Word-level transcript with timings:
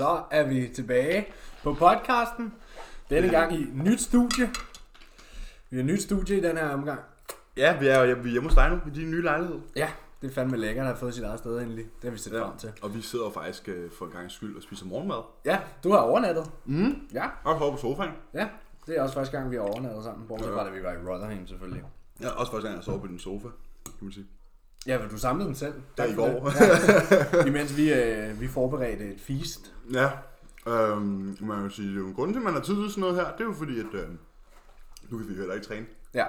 Så 0.00 0.22
er 0.30 0.42
vi 0.48 0.68
tilbage 0.74 1.26
på 1.62 1.74
podcasten. 1.74 2.52
Denne 3.10 3.28
gang 3.28 3.52
i 3.54 3.66
nyt 3.74 4.00
studie. 4.00 4.50
Vi 5.70 5.76
har 5.76 5.84
nyt 5.84 6.02
studie 6.02 6.36
i 6.38 6.40
den 6.40 6.56
her 6.56 6.68
omgang. 6.68 7.00
Ja, 7.56 7.78
vi 7.78 7.86
er, 7.88 8.14
vi 8.14 8.28
er 8.28 8.32
hjemme 8.32 8.48
hos 8.48 8.54
dig 8.54 8.70
nu, 8.70 8.76
i 8.86 8.90
din 8.94 9.10
nye 9.10 9.22
lejlighed. 9.22 9.60
Ja, 9.76 9.90
det 10.22 10.30
er 10.30 10.34
fandme 10.34 10.56
lækkert 10.56 10.82
at 10.82 10.86
have 10.86 10.96
fået 10.98 11.14
sit 11.14 11.24
eget 11.24 11.38
sted 11.38 11.58
endelig. 11.60 11.84
Det 11.84 12.04
har 12.04 12.10
vi 12.10 12.18
set 12.18 12.32
frem 12.32 12.56
til. 12.58 12.72
Og 12.82 12.94
vi 12.94 13.02
sidder 13.02 13.24
jo 13.24 13.30
faktisk 13.30 13.68
øh, 13.68 13.90
for 13.98 14.04
en 14.06 14.12
gang 14.12 14.30
skyld 14.30 14.56
og 14.56 14.62
spiser 14.62 14.86
morgenmad. 14.86 15.22
Ja, 15.44 15.58
du 15.84 15.90
har 15.92 15.98
overnattet. 15.98 16.50
Mm. 16.64 16.94
Ja, 17.12 17.24
Og 17.44 17.58
sover 17.58 17.70
på 17.72 17.78
sofaen. 17.78 18.10
ja. 18.34 18.48
Det 18.86 18.98
er 18.98 19.02
også 19.02 19.14
første 19.14 19.36
gang, 19.38 19.50
vi 19.50 19.56
har 19.56 19.62
overnattet 19.62 20.04
sammen. 20.04 20.28
Bortset 20.28 20.48
Ja. 20.48 20.54
fra, 20.56 20.64
da 20.64 20.70
vi 20.70 20.82
var 20.82 20.92
i 20.92 20.96
Rotherham 20.96 21.46
selvfølgelig. 21.46 21.82
Ja, 22.20 22.28
også 22.30 22.52
første 22.52 22.68
gang, 22.68 22.76
jeg 22.76 22.84
sover 22.84 22.98
på 22.98 23.06
din 23.06 23.18
sofa, 23.18 23.48
kan 23.84 23.94
man 24.00 24.12
sige. 24.12 24.26
Ja, 24.86 24.98
men 24.98 25.08
du 25.08 25.18
samlede 25.18 25.46
den 25.48 25.54
selv. 25.56 25.74
Tak 25.96 26.08
i 26.08 26.14
går. 26.14 26.52
Ja. 27.40 27.44
Imens 27.46 27.76
vi, 27.76 27.92
øh, 27.92 28.40
vi 28.40 28.48
forberedte 28.48 29.04
et 29.14 29.20
feast. 29.26 29.72
Ja, 29.92 30.08
øhm, 30.66 31.36
man 31.40 31.62
vil 31.62 31.70
sige, 31.72 31.88
det 31.88 31.94
er 31.94 32.00
jo 32.00 32.06
en 32.06 32.14
grund 32.14 32.32
til, 32.32 32.38
at 32.38 32.44
man 32.44 32.52
har 32.54 32.60
tid 32.60 32.74
til 32.74 32.90
sådan 32.90 33.00
noget 33.00 33.16
her. 33.16 33.24
Det 33.32 33.40
er 33.40 33.44
jo 33.44 33.52
fordi, 33.52 33.80
at 33.80 33.86
øh, 33.92 34.08
nu 35.10 35.18
kan 35.18 35.28
vi 35.28 35.34
heller 35.34 35.54
ikke 35.54 35.66
træne. 35.66 35.86
Ja, 36.14 36.24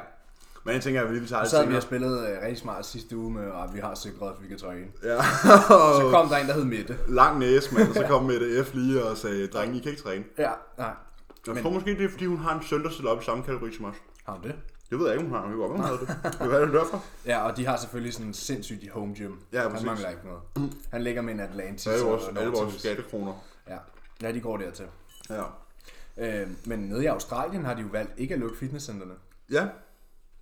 Men 0.65 0.73
jeg 0.73 0.81
tænker, 0.83 1.01
at 1.01 1.09
vi 1.09 1.15
lige 1.15 1.27
tager 1.27 1.41
det 1.41 1.49
så 1.51 1.57
havde 1.57 1.69
vi 1.69 1.75
og 1.75 1.81
spillet 1.81 2.29
øh, 2.29 2.37
rigtig 2.41 2.57
smart 2.57 2.85
sidste 2.85 3.17
uge 3.17 3.31
med, 3.33 3.43
at 3.43 3.73
vi 3.73 3.79
har 3.79 3.95
sikret, 3.95 4.27
at 4.29 4.35
vi 4.43 4.47
kan 4.47 4.57
træne. 4.57 4.85
Ja, 5.03 5.17
Så 6.01 6.09
kom 6.11 6.29
der 6.29 6.35
en, 6.37 6.47
der 6.47 6.53
hed 6.53 6.63
Mette. 6.65 6.97
lang 7.07 7.39
næse, 7.39 7.73
mand. 7.75 7.89
Og 7.89 7.95
så 7.95 8.03
kom 8.13 8.23
Mette 8.25 8.63
F 8.65 8.73
lige 8.73 9.03
og 9.03 9.17
sagde, 9.17 9.47
drenge, 9.47 9.77
I 9.77 9.79
kan 9.81 9.91
ikke 9.91 10.03
træne. 10.03 10.23
Ja, 10.37 10.51
nej. 10.77 10.87
Jeg 11.47 11.53
Men- 11.53 11.63
tror 11.63 11.71
måske, 11.71 11.89
det 11.97 12.05
er, 12.05 12.09
fordi 12.09 12.25
hun 12.25 12.37
har 12.37 12.55
en 12.55 12.63
søn, 12.63 12.83
der 12.83 12.89
stiller 12.89 13.11
op 13.11 13.21
i 13.21 13.25
samme 13.25 13.43
kategori 13.43 13.73
som 13.75 13.85
os. 13.85 13.95
Har 14.25 14.33
hun 14.33 14.43
det? 14.43 14.55
Det 14.91 14.99
ved 14.99 15.07
jeg 15.07 15.15
ikke, 15.17 15.29
hun 15.29 15.39
har. 15.39 15.47
Hun 15.47 15.71
hun 15.71 15.79
havde 15.79 15.97
det. 15.97 16.07
Det 16.23 16.51
være, 16.51 16.61
det 16.61 16.75
er 16.75 16.79
derfor. 16.79 17.03
Ja, 17.25 17.39
og 17.49 17.57
de 17.57 17.65
har 17.65 17.77
selvfølgelig 17.77 18.13
sådan 18.13 18.27
en 18.27 18.33
sindssygt 18.33 18.91
home 18.91 19.15
gym. 19.15 19.33
Ja, 19.53 19.61
Han 19.61 19.71
præcis. 19.71 19.85
mangler 19.85 20.09
ikke 20.09 20.21
noget. 20.25 20.73
Han 20.91 21.03
ligger 21.03 21.21
med 21.21 21.33
en 21.33 21.39
Atlantis. 21.39 21.87
Alle 21.87 22.05
vores, 22.05 22.23
og 22.23 22.31
en 22.31 22.37
alle 22.37 22.51
vores 22.51 22.73
skattekroner. 22.73 23.33
Ja. 23.69 23.77
ja, 24.21 24.31
de 24.31 24.41
går 24.41 24.57
dertil. 24.57 24.85
Ja. 25.29 25.43
Øh, 26.17 26.47
men 26.65 26.79
nede 26.79 27.03
i 27.03 27.05
Australien 27.05 27.65
har 27.65 27.73
de 27.73 27.81
jo 27.81 27.87
valgt 27.91 28.11
ikke 28.17 28.33
at 28.33 28.39
lukke 28.39 28.57
fitnesscentrene. 28.57 29.13
Ja, 29.51 29.67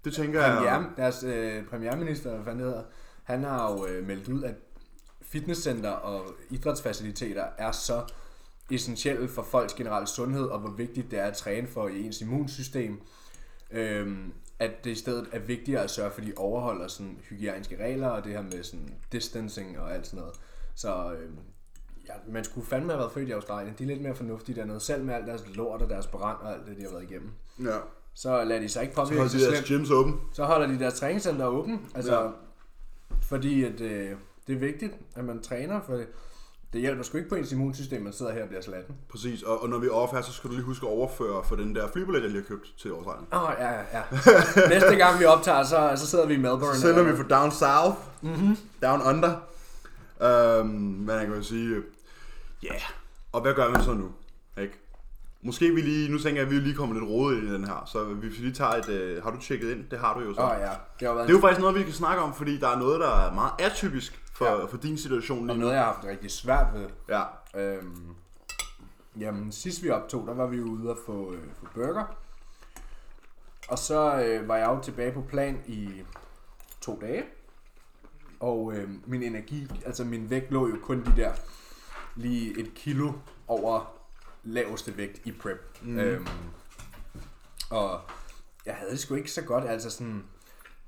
det 0.06 0.14
tænker 0.14 0.42
jeg. 0.46 0.56
Premiere, 0.58 0.86
deres 0.98 1.23
øh, 1.23 1.66
premierminister, 1.66 2.30
hvad 2.36 2.44
fanden 2.45 2.60
det 2.60 2.68
hedder, 2.68 2.84
han 3.23 3.44
har 3.44 3.72
jo 3.72 3.86
øh, 3.86 4.08
meldt 4.08 4.28
ud, 4.28 4.44
at 4.44 4.56
fitnesscenter 5.22 5.90
og 5.92 6.26
idrætsfaciliteter 6.50 7.45
er 7.58 7.72
så 7.72 8.04
essentielle 8.72 9.30
for 9.30 9.44
folks 9.44 9.73
generelle 9.73 10.08
sundhed, 10.08 10.45
og 10.45 10.60
hvor 10.60 10.70
vigtigt 10.72 11.12
det 11.12 11.20
er 11.20 11.26
at 11.26 11.34
træne 11.38 11.68
for 11.68 11.88
ens 11.88 12.22
immunsystem, 12.22 13.02
øhm, 13.72 14.34
at 14.60 14.84
det 14.84 14.90
i 14.92 14.96
stedet 14.96 15.28
er 15.32 15.40
vigtigere 15.40 15.84
at 15.84 15.90
sørge 15.90 16.12
for, 16.12 16.22
at 16.22 16.28
de 16.28 16.34
overholder 16.38 16.88
sådan 16.88 17.18
hygiejniske 17.30 17.84
regler, 17.84 18.08
og 18.08 18.24
det 18.24 18.32
her 18.32 18.42
med 18.42 18.64
sådan 18.64 18.94
distancing 19.12 19.80
og 19.80 19.94
alt 19.94 20.08
sådan 20.08 20.20
noget. 20.20 20.36
Så 20.76 21.14
øhm, 21.14 21.38
ja, 22.08 22.14
man 22.28 22.44
skulle 22.44 22.68
fandme 22.68 22.90
have 22.92 23.00
været 23.00 23.12
født 23.12 23.30
i 23.30 23.32
Australien. 23.32 23.76
De 23.78 23.84
er 23.84 23.88
lidt 23.88 24.02
mere 24.02 24.16
fornuftige 24.16 24.56
dernede, 24.56 24.80
selv 24.80 25.04
med 25.04 25.14
alt 25.14 25.28
deres 25.28 25.44
lort 25.56 25.82
og 25.82 25.90
deres 25.90 26.08
brand 26.08 26.38
og 26.42 26.54
alt 26.54 26.68
det, 26.68 26.78
de 26.78 26.82
har 26.82 26.90
været 26.90 27.04
igennem. 27.04 27.30
Ja. 27.64 27.78
Så 28.14 28.44
lader 28.44 28.62
de 28.62 28.70
sig 28.70 28.82
ikke 28.82 28.96
Så 28.96 29.02
påvirke 29.02 29.18
holder 29.18 29.30
så 29.32 29.38
de 29.38 29.42
slemt. 29.44 29.56
deres 29.56 29.68
gyms 29.68 29.92
åben. 29.92 30.22
Så 30.34 30.46
holder 30.46 30.68
de 30.68 30.80
deres 30.80 31.00
træningscenter 31.00 31.46
åben, 31.48 31.90
altså, 31.96 32.22
ja. 32.22 32.30
fordi 33.22 33.64
at, 33.64 33.82
øh, 33.82 34.12
det 34.48 34.56
er 34.56 34.60
vigtigt, 34.60 34.94
at 35.16 35.26
man 35.26 35.42
træner, 35.42 35.82
for 35.82 36.02
det 36.73 36.81
hjælper 36.81 37.03
sgu 37.03 37.17
ikke 37.17 37.30
på 37.30 37.36
ens 37.36 37.52
immunsystem, 37.52 38.02
man 38.02 38.14
sidder 38.14 38.34
her 38.34 38.42
og 38.42 38.48
bliver 38.48 38.62
slatten. 38.62 38.95
Præcis, 39.09 39.44
og, 39.44 39.64
og 39.64 39.70
når 39.70 39.78
vi 39.78 39.88
er 39.88 39.92
off 39.92 40.14
her, 40.14 40.22
så 40.22 40.31
skal 40.34 40.50
du 40.50 40.56
lige 40.56 40.66
huske 40.66 40.86
at 40.86 40.92
overføre 40.92 41.44
for 41.44 41.56
den 41.56 41.76
der 41.76 41.88
flybillet, 41.94 42.22
jeg 42.22 42.30
lige 42.30 42.42
har 42.42 42.48
købt 42.48 42.67
til 42.78 42.89
Australien. 42.89 43.28
Åh, 43.34 43.44
oh, 43.44 43.53
ja, 43.59 43.72
ja, 43.72 43.81
ja. 43.94 44.02
Næste 44.73 44.95
gang 44.95 45.20
vi 45.20 45.26
optager, 45.26 45.64
så, 45.64 45.94
så 45.95 46.08
sidder 46.08 46.26
vi 46.26 46.34
i 46.34 46.38
Melbourne. 46.38 46.76
Så 46.76 46.81
sender 46.81 47.03
vi 47.03 47.16
for 47.17 47.23
Down 47.23 47.52
South, 47.52 47.98
mm-hmm. 48.22 48.58
Down 48.81 49.02
Under. 49.02 49.36
Øhm, 50.22 50.67
men 50.67 51.09
jeg 51.09 51.26
kan 51.26 51.36
jo 51.36 51.44
sige, 51.44 51.76
ja, 52.64 52.67
yeah. 52.67 52.81
og 53.31 53.42
hvad 53.42 53.54
gør 53.54 53.70
man 53.70 53.83
så 53.83 53.94
nu? 53.94 54.11
Ikke? 54.58 54.73
Måske 55.42 55.76
vi 55.76 55.81
lige, 55.81 56.11
nu 56.11 56.20
tænker 56.20 56.42
jeg, 56.42 56.48
at 56.48 56.56
vi 56.56 56.59
lige 56.59 56.76
kommer 56.76 56.95
lidt 56.95 57.10
rodet 57.10 57.38
ind 57.38 57.48
i 57.48 57.54
den 57.54 57.65
her, 57.65 57.83
så 57.92 58.04
hvis 58.04 58.39
vi 58.39 58.44
lige 58.44 58.54
tager 58.54 58.71
et, 58.71 58.89
øh, 58.89 59.23
har 59.23 59.32
du 59.32 59.38
tjekket 59.42 59.71
ind? 59.71 59.83
Det 59.92 59.99
har 59.99 60.14
du 60.14 60.20
jo 60.20 60.33
så. 60.33 60.42
Oh, 60.42 60.55
ja. 60.60 60.70
Det 60.99 61.08
har 61.08 61.14
været 61.14 61.27
Det 61.27 61.33
er 61.33 61.38
jo 61.38 61.42
faktisk 61.42 61.60
noget, 61.61 61.76
vi 61.76 61.83
kan 61.83 61.94
snakke 61.94 62.21
om, 62.21 62.33
fordi 62.33 62.58
der 62.58 62.67
er 62.67 62.80
noget, 62.80 62.99
der 62.99 63.26
er 63.26 63.33
meget 63.33 63.52
atypisk 63.60 64.20
for, 64.39 64.45
Ja. 64.45 64.66
for 64.66 64.77
din 64.77 64.98
situation 64.98 65.48
lige 65.48 65.58
nu. 65.58 65.61
noget, 65.61 65.73
jeg 65.76 65.83
har 65.83 65.94
haft 65.94 66.05
rigtig 66.08 66.32
svært 66.32 66.73
ved. 66.73 66.89
Ja, 67.10 67.23
Øhm, 67.55 68.16
jamen, 69.20 69.52
sidst 69.52 69.83
vi 69.83 69.89
optog, 69.89 70.27
der 70.27 70.33
var 70.33 70.48
vi 70.48 70.61
ude 70.61 70.89
og 70.92 70.98
få, 71.05 71.33
øh, 71.33 71.44
få 71.60 71.67
burger. 71.73 72.16
Og 73.70 73.80
så 73.80 74.23
øh, 74.26 74.48
var 74.48 74.58
jeg 74.58 74.67
jo 74.67 74.80
tilbage 74.83 75.11
på 75.11 75.22
plan 75.22 75.61
i 75.67 75.89
to 76.82 77.00
dage. 77.02 77.23
Og 78.39 78.73
øh, 78.76 78.89
min 79.05 79.23
energi, 79.23 79.67
altså 79.86 80.04
min 80.04 80.30
vægt 80.30 80.52
lå 80.52 80.67
jo 80.67 80.76
kun 80.83 81.06
de 81.06 81.14
der 81.16 81.32
lige 82.16 82.60
et 82.60 82.73
kilo 82.76 83.11
over 83.48 83.94
laveste 84.44 84.98
vægt 84.98 85.21
i 85.26 85.32
prep. 85.32 85.77
Mm. 85.82 86.00
Øhm, 86.00 86.27
og 87.70 88.02
jeg 88.66 88.76
havde 88.76 88.92
det 88.92 89.00
sgu 89.00 89.16
ikke 89.16 89.32
så 89.32 89.42
godt, 89.42 89.66
altså 89.66 89.89
sådan, 89.89 90.23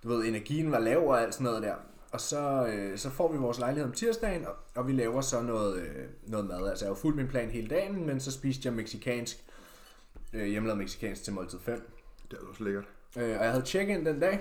du 0.04 0.10
ved, 0.10 0.26
energien 0.26 0.72
var 0.72 0.80
lav 0.80 1.08
og 1.08 1.22
alt 1.22 1.34
sådan 1.34 1.46
noget 1.46 1.64
der. 1.64 1.76
Og 2.12 2.22
så, 2.22 2.68
øh, 2.68 2.98
så 2.98 3.10
får 3.10 3.32
vi 3.32 3.38
vores 3.38 3.60
lejlighed 3.60 3.86
om 3.86 3.94
tirsdagen, 3.94 4.46
og, 4.46 4.56
og 4.76 4.88
vi 4.88 4.92
laver 4.92 5.22
så 5.22 5.42
noget, 5.42 5.76
øh, 5.76 6.08
noget 6.28 6.46
mad. 6.46 6.70
Altså 6.70 6.86
jeg 6.86 6.90
har 6.90 6.96
jo 6.96 7.02
fulgt 7.02 7.18
min 7.18 7.28
plan 7.28 7.50
hele 7.50 7.68
dagen, 7.68 8.06
men 8.06 8.20
så 8.20 8.32
spiste 8.32 8.68
jeg 8.68 8.74
meksikansk, 8.74 9.46
øh, 10.34 10.46
hjemmelavet 10.46 10.78
meksikansk 10.78 11.24
til 11.24 11.34
måltid 11.34 11.60
5. 11.60 11.92
det 12.32 12.38
er 12.38 12.48
også 12.50 12.64
lækkert. 12.64 12.86
Øh, 13.18 13.24
og 13.24 13.44
jeg 13.44 13.52
havde 13.52 13.66
check-in 13.66 14.06
den 14.06 14.20
dag, 14.20 14.40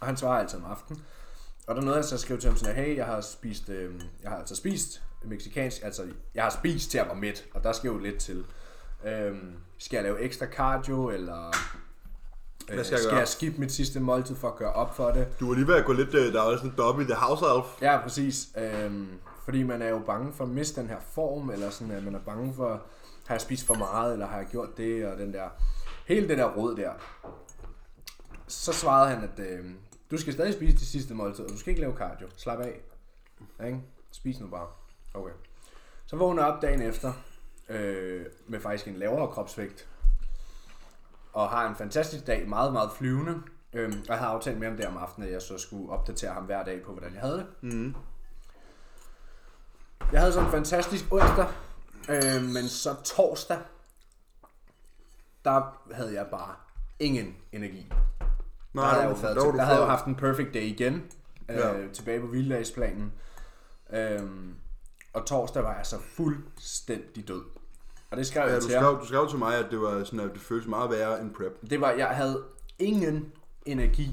og 0.00 0.06
han 0.06 0.16
svarer 0.16 0.40
altid 0.40 0.58
om 0.58 0.64
aftenen. 0.64 1.02
Og 1.66 1.74
der 1.74 1.82
nåede 1.82 1.96
jeg 1.96 2.04
så 2.04 2.14
at 2.14 2.20
skrive 2.20 2.40
til 2.40 2.48
ham 2.48 2.58
sådan, 2.58 2.74
hey, 2.74 2.96
jeg 2.96 3.06
har 3.06 3.20
spist, 3.20 3.68
øh, 3.68 4.00
jeg 4.22 4.30
har 4.30 4.38
altså 4.38 4.56
spist 4.56 5.02
meksikansk, 5.24 5.82
altså 5.82 6.06
jeg 6.34 6.42
har 6.42 6.50
spist 6.50 6.90
til 6.90 6.98
at 6.98 7.06
være 7.06 7.16
mæt, 7.16 7.44
og 7.54 7.64
der 7.64 7.72
skal 7.72 7.88
jo 7.88 7.98
lidt 7.98 8.18
til. 8.18 8.44
Øh, 9.04 9.36
skal 9.78 9.96
jeg 9.96 10.04
lave 10.04 10.20
ekstra 10.20 10.46
cardio, 10.46 11.10
eller 11.10 11.52
Hvad 12.66 12.84
skal 12.84 12.94
jeg 12.94 12.98
skal 13.00 13.10
gøre? 13.10 13.18
jeg 13.18 13.28
skippe 13.28 13.60
mit 13.60 13.72
sidste 13.72 14.00
måltid 14.00 14.36
for 14.36 14.48
at 14.48 14.56
gøre 14.56 14.72
op 14.72 14.96
for 14.96 15.10
det? 15.10 15.28
Du 15.40 15.48
var 15.48 15.54
lige 15.54 15.66
ved 15.66 15.74
at 15.74 15.84
gå 15.84 15.92
lidt, 15.92 16.14
øh, 16.14 16.32
der 16.32 16.42
var 16.42 16.56
sådan 16.56 16.70
en 16.70 16.76
dobbelt 16.78 17.08
i 17.08 17.12
The 17.12 17.20
House 17.20 17.44
Elf. 17.44 17.82
Ja, 17.82 18.00
præcis. 18.02 18.48
Øhm, 18.56 19.08
fordi 19.44 19.62
man 19.62 19.82
er 19.82 19.88
jo 19.88 19.98
bange 19.98 20.32
for 20.32 20.44
at 20.44 20.50
miste 20.50 20.80
den 20.80 20.88
her 20.88 21.00
form, 21.12 21.50
eller 21.50 21.70
sådan, 21.70 21.92
at 21.92 22.04
man 22.04 22.14
er 22.14 22.20
bange 22.20 22.54
for, 22.54 22.82
har 23.26 23.34
jeg 23.34 23.40
spist 23.40 23.66
for 23.66 23.74
meget, 23.74 24.12
eller 24.12 24.26
har 24.26 24.36
jeg 24.36 24.46
gjort 24.50 24.76
det, 24.76 25.06
og 25.06 25.18
den 25.18 25.32
der, 25.32 25.48
hele 26.06 26.28
det 26.28 26.38
der 26.38 26.52
råd 26.56 26.76
der. 26.76 26.90
Så 28.46 28.72
svarede 28.72 29.14
han, 29.14 29.30
at 29.32 29.46
øh, 29.46 29.64
du 30.10 30.16
skal 30.18 30.32
stadig 30.32 30.54
spise 30.54 30.76
de 30.76 30.86
sidste 30.86 31.14
måltid, 31.14 31.44
og 31.44 31.50
du 31.50 31.58
skal 31.58 31.70
ikke 31.70 31.80
lave 31.80 31.96
cardio. 31.96 32.26
Slap 32.36 32.60
af. 32.60 32.80
Ja, 33.60 33.66
Ikke? 33.66 33.80
Spis 34.12 34.40
nu 34.40 34.46
bare. 34.46 34.66
Okay. 35.14 35.32
Så 36.06 36.16
vågner 36.16 36.42
jeg 36.42 36.52
op 36.52 36.62
dagen 36.62 36.82
efter, 36.82 37.12
øh, 37.68 38.24
med 38.48 38.60
faktisk 38.60 38.88
en 38.88 38.96
lavere 38.96 39.28
kropsvægt, 39.28 39.88
og 41.32 41.48
har 41.50 41.68
en 41.68 41.76
fantastisk 41.76 42.26
dag, 42.26 42.48
meget, 42.48 42.72
meget 42.72 42.90
flyvende. 42.98 43.42
Øhm, 43.72 43.92
og 44.00 44.06
jeg 44.08 44.18
havde 44.18 44.30
aftalt 44.30 44.58
med 44.58 44.68
ham 44.68 44.76
der 44.76 44.88
om 44.88 44.96
aftenen, 44.96 45.28
at 45.28 45.34
jeg 45.34 45.42
så 45.42 45.58
skulle 45.58 45.92
opdatere 45.92 46.32
ham 46.32 46.44
hver 46.44 46.64
dag 46.64 46.82
på, 46.82 46.92
hvordan 46.92 47.12
jeg 47.14 47.20
havde 47.20 47.36
det. 47.36 47.46
Mm. 47.60 47.94
Jeg 50.12 50.20
havde 50.20 50.32
sådan 50.32 50.46
en 50.46 50.52
fantastisk 50.52 51.04
onsdag, 51.12 51.46
øh, 52.08 52.42
men 52.42 52.68
så 52.68 52.94
torsdag, 53.04 53.58
der 55.44 55.80
havde 55.94 56.14
jeg 56.14 56.26
bare 56.30 56.54
ingen 56.98 57.36
energi. 57.52 57.92
Der 58.74 58.80
havde, 58.82 59.02
jeg 59.02 59.10
jo, 59.10 59.14
været, 59.14 59.36
der 59.36 59.64
havde 59.64 59.80
jeg 59.80 59.88
haft 59.90 60.04
en 60.06 60.14
perfect 60.14 60.54
day 60.54 60.62
igen, 60.62 60.94
øh, 61.48 61.56
Ja. 61.56 61.88
tilbage 61.92 62.20
på 62.20 62.26
vilddagsplanen. 62.26 63.12
Øhm, 63.90 64.54
og 65.12 65.26
torsdag 65.26 65.62
var 65.62 65.76
jeg 65.76 65.86
så 65.86 65.96
fuldstændig 66.00 67.28
død. 67.28 67.42
Og 68.12 68.18
det 68.18 68.26
skrev 68.26 68.42
Ja, 68.46 68.52
jeg 68.52 68.62
du 68.62 68.66
til 68.66 68.74
ham. 68.76 68.84
skrev, 68.84 69.00
du 69.00 69.06
skrev 69.06 69.28
til 69.28 69.38
mig, 69.38 69.58
at 69.58 69.66
det 69.70 69.80
var 69.80 70.04
sådan, 70.04 70.20
at 70.20 70.30
det 70.32 70.40
føltes 70.40 70.68
meget 70.68 70.90
værre 70.90 71.20
end 71.20 71.34
prep. 71.34 71.70
Det 71.70 71.80
var, 71.80 71.90
jeg 71.90 72.08
havde 72.08 72.44
ingen 72.78 73.32
energi 73.66 74.10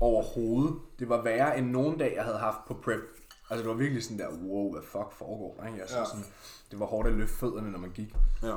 overhovedet. 0.00 0.74
Det 0.98 1.08
var 1.08 1.22
værre 1.22 1.58
end 1.58 1.70
nogen 1.70 1.98
dag, 1.98 2.12
jeg 2.16 2.24
havde 2.24 2.38
haft 2.38 2.58
på 2.68 2.74
prep. 2.74 3.00
Altså 3.50 3.62
det 3.62 3.68
var 3.68 3.74
virkelig 3.74 4.04
sådan 4.04 4.18
der, 4.18 4.28
wow, 4.46 4.72
hvad 4.72 4.82
fuck 4.82 5.12
foregår 5.12 5.56
der? 5.60 5.66
Ikke? 5.66 5.80
Altså, 5.80 5.98
Ja. 5.98 6.04
sådan, 6.04 6.24
det 6.70 6.80
var 6.80 6.86
hårdt 6.86 7.08
at 7.08 7.14
løfte 7.14 7.34
fødderne, 7.36 7.70
når 7.70 7.78
man 7.78 7.90
gik. 7.90 8.14
Ja. 8.42 8.56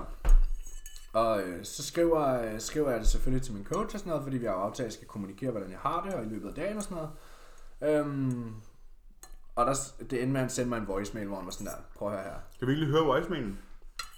Og 1.13 1.41
øh, 1.41 1.65
så 1.65 1.83
skriver, 1.83 2.41
øh, 2.41 2.59
skriver 2.59 2.89
jeg 2.91 3.00
det 3.00 3.07
selvfølgelig 3.07 3.44
til 3.45 3.53
min 3.53 3.65
coach 3.65 3.95
og 3.95 4.00
sådan 4.00 4.09
noget, 4.09 4.23
fordi 4.23 4.38
vi 4.38 4.45
har 4.45 4.53
aftalt, 4.53 4.79
at 4.79 4.85
jeg 4.85 4.94
skal 4.94 5.07
kommunikere, 5.07 5.51
hvordan 5.51 5.71
jeg 5.71 5.79
har 5.79 6.03
det, 6.05 6.13
og 6.13 6.23
i 6.23 6.27
løbet 6.27 6.47
af 6.50 6.53
dagen 6.55 6.77
og 6.77 6.83
sådan 6.83 6.97
noget. 7.81 8.00
Øhm, 8.00 8.53
og 9.55 9.65
der, 9.65 9.73
det 10.00 10.13
endte 10.13 10.27
med, 10.27 10.35
at 10.35 10.44
han 10.44 10.50
sendte 10.50 10.69
mig 10.69 10.77
en 10.77 10.88
voicemail, 10.88 11.27
hvor 11.27 11.35
han 11.38 11.45
var 11.45 11.51
sådan 11.51 11.67
der, 11.67 11.73
prøv 11.95 12.07
at 12.07 12.13
høre 12.13 12.23
her. 12.23 12.39
Kan 12.59 12.67
vi 12.67 12.73
ikke 12.73 12.83
lige 12.85 12.91
høre 12.94 13.05
voicemailen? 13.05 13.59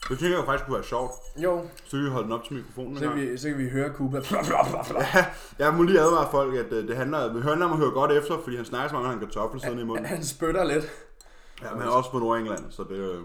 Det 0.09 0.19
tænker 0.19 0.38
jeg 0.38 0.45
faktisk 0.45 0.65
kunne 0.65 0.75
være 0.75 0.83
sjovt. 0.88 1.12
Jo, 1.38 1.68
Så 1.86 1.92
kan 1.92 2.06
vi 2.06 2.09
holde 2.09 2.24
den 2.25 2.33
op 2.33 2.44
til 2.44 2.54
mikrofonen. 2.56 2.98
så 2.98 3.04
kan 3.04 3.15
vi, 3.15 3.38
så 3.38 3.48
kan 3.50 3.57
vi 3.57 3.69
høre 3.69 3.89
Kuba. 3.94 4.19
Bla. 4.19 5.25
Jeg 5.59 5.74
må 5.74 5.83
lige 5.83 6.00
advare 6.00 6.31
folk, 6.31 6.56
at 6.56 6.74
øh, 6.74 6.88
det 6.88 6.98
handler, 6.98 7.33
vi 7.33 7.42
hører 7.42 7.63
om 7.65 7.71
at 7.71 7.77
høre 7.77 7.92
godt 7.92 8.12
efter, 8.12 8.39
fordi 8.44 8.56
han 8.56 8.65
snakker 8.65 8.88
så 8.89 8.94
mange, 8.94 9.09
han 9.09 9.19
har 9.19 9.25
kartoffel 9.25 9.62
siddende 9.62 9.83
i 9.83 9.86
munden. 9.86 10.06
Han 10.06 10.24
spytter 10.25 10.63
lidt. 10.63 10.86
Ja, 11.62 11.71
men 11.71 11.80
han 11.81 11.89
er 11.89 11.94
også 11.94 12.12
på 12.12 12.19
Nordengland, 12.19 12.71
så 12.71 12.83
det 12.83 13.00
er 13.13 13.19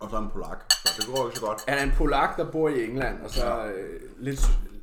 og 0.00 0.10
så 0.10 0.16
er 0.16 0.20
han 0.20 0.30
polak, 0.30 0.58
så 0.84 0.92
det 0.96 1.14
går 1.14 1.26
ikke 1.26 1.38
så 1.38 1.46
godt. 1.46 1.64
Han 1.68 1.78
er 1.78 1.82
en 1.82 1.92
polak, 1.96 2.36
der 2.36 2.50
bor 2.50 2.68
i 2.68 2.84
England, 2.84 3.22
og 3.24 3.30
så 3.30 3.64
øh, 3.64 4.00
lidt, 4.18 4.40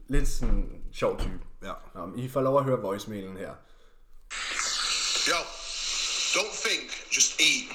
lidt 0.07 0.27
sådan 0.27 0.69
sjov 0.94 1.19
type. 1.19 1.39
Ja. 1.63 1.72
Nå, 1.95 2.06
men 2.06 2.19
I 2.19 2.30
får 2.30 2.42
lov 2.42 2.57
at 2.57 2.63
høre 2.63 2.80
voicemailen 2.81 3.38
her. 3.38 3.51
Yo, 5.30 5.39
don't 6.38 6.56
think, 6.68 6.86
just 7.18 7.31
eat. 7.42 7.68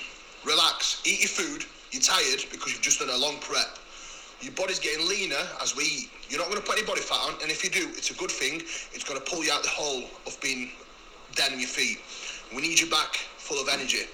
Relax, 0.51 0.79
eat 1.11 1.21
your 1.25 1.33
food, 1.39 1.61
you're 1.93 2.03
tired 2.03 2.45
because 2.51 2.73
you've 2.73 2.83
just 2.83 3.01
done 3.01 3.11
a 3.11 3.17
long 3.17 3.37
prep. 3.41 3.79
Your 4.41 4.53
body's 4.53 4.79
getting 4.79 5.07
leaner 5.07 5.45
as 5.63 5.77
we 5.77 5.85
eat. 5.85 6.11
You're 6.29 6.41
not 6.41 6.49
going 6.49 6.61
to 6.61 6.67
put 6.67 6.79
any 6.79 6.87
body 6.87 7.03
fat 7.03 7.21
on, 7.29 7.35
and 7.43 7.51
if 7.51 7.63
you 7.63 7.71
do, 7.71 7.89
it's 7.99 8.11
a 8.11 8.15
good 8.15 8.31
thing. 8.31 8.63
It's 8.95 9.05
going 9.05 9.21
to 9.21 9.27
pull 9.31 9.45
you 9.45 9.53
out 9.53 9.63
the 9.63 9.69
hole 9.69 10.05
of 10.27 10.41
being 10.41 10.71
down 11.35 11.53
on 11.53 11.61
your 11.61 11.69
feet. 11.69 11.99
We 12.55 12.63
need 12.63 12.81
you 12.81 12.89
back 12.89 13.17
full 13.37 13.61
of 13.61 13.69
energy. 13.69 14.07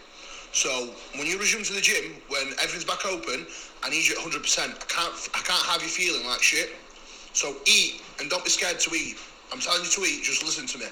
So 0.52 0.90
when 1.16 1.26
you 1.26 1.38
resume 1.38 1.62
to 1.64 1.74
the 1.74 1.80
gym, 1.80 2.16
when 2.28 2.48
everything's 2.62 2.84
back 2.84 3.04
open, 3.04 3.46
I 3.82 3.90
need 3.90 4.06
you 4.08 4.14
at 4.16 4.24
100%. 4.24 4.58
I 4.58 4.88
can't, 4.88 5.14
I 5.34 5.40
can't 5.44 5.66
have 5.70 5.82
you 5.82 5.88
feeling 5.88 6.26
like 6.26 6.42
shit. 6.42 6.70
So 7.34 7.54
eat 7.66 8.02
and 8.18 8.30
don't 8.30 8.42
be 8.42 8.50
scared 8.50 8.80
to 8.80 8.94
eat. 8.94 9.16
I'm 9.52 9.60
telling 9.60 9.84
you 9.84 9.90
to 9.90 10.00
eat. 10.02 10.24
Just 10.24 10.42
listen 10.42 10.66
to 10.66 10.78
me. 10.78 10.86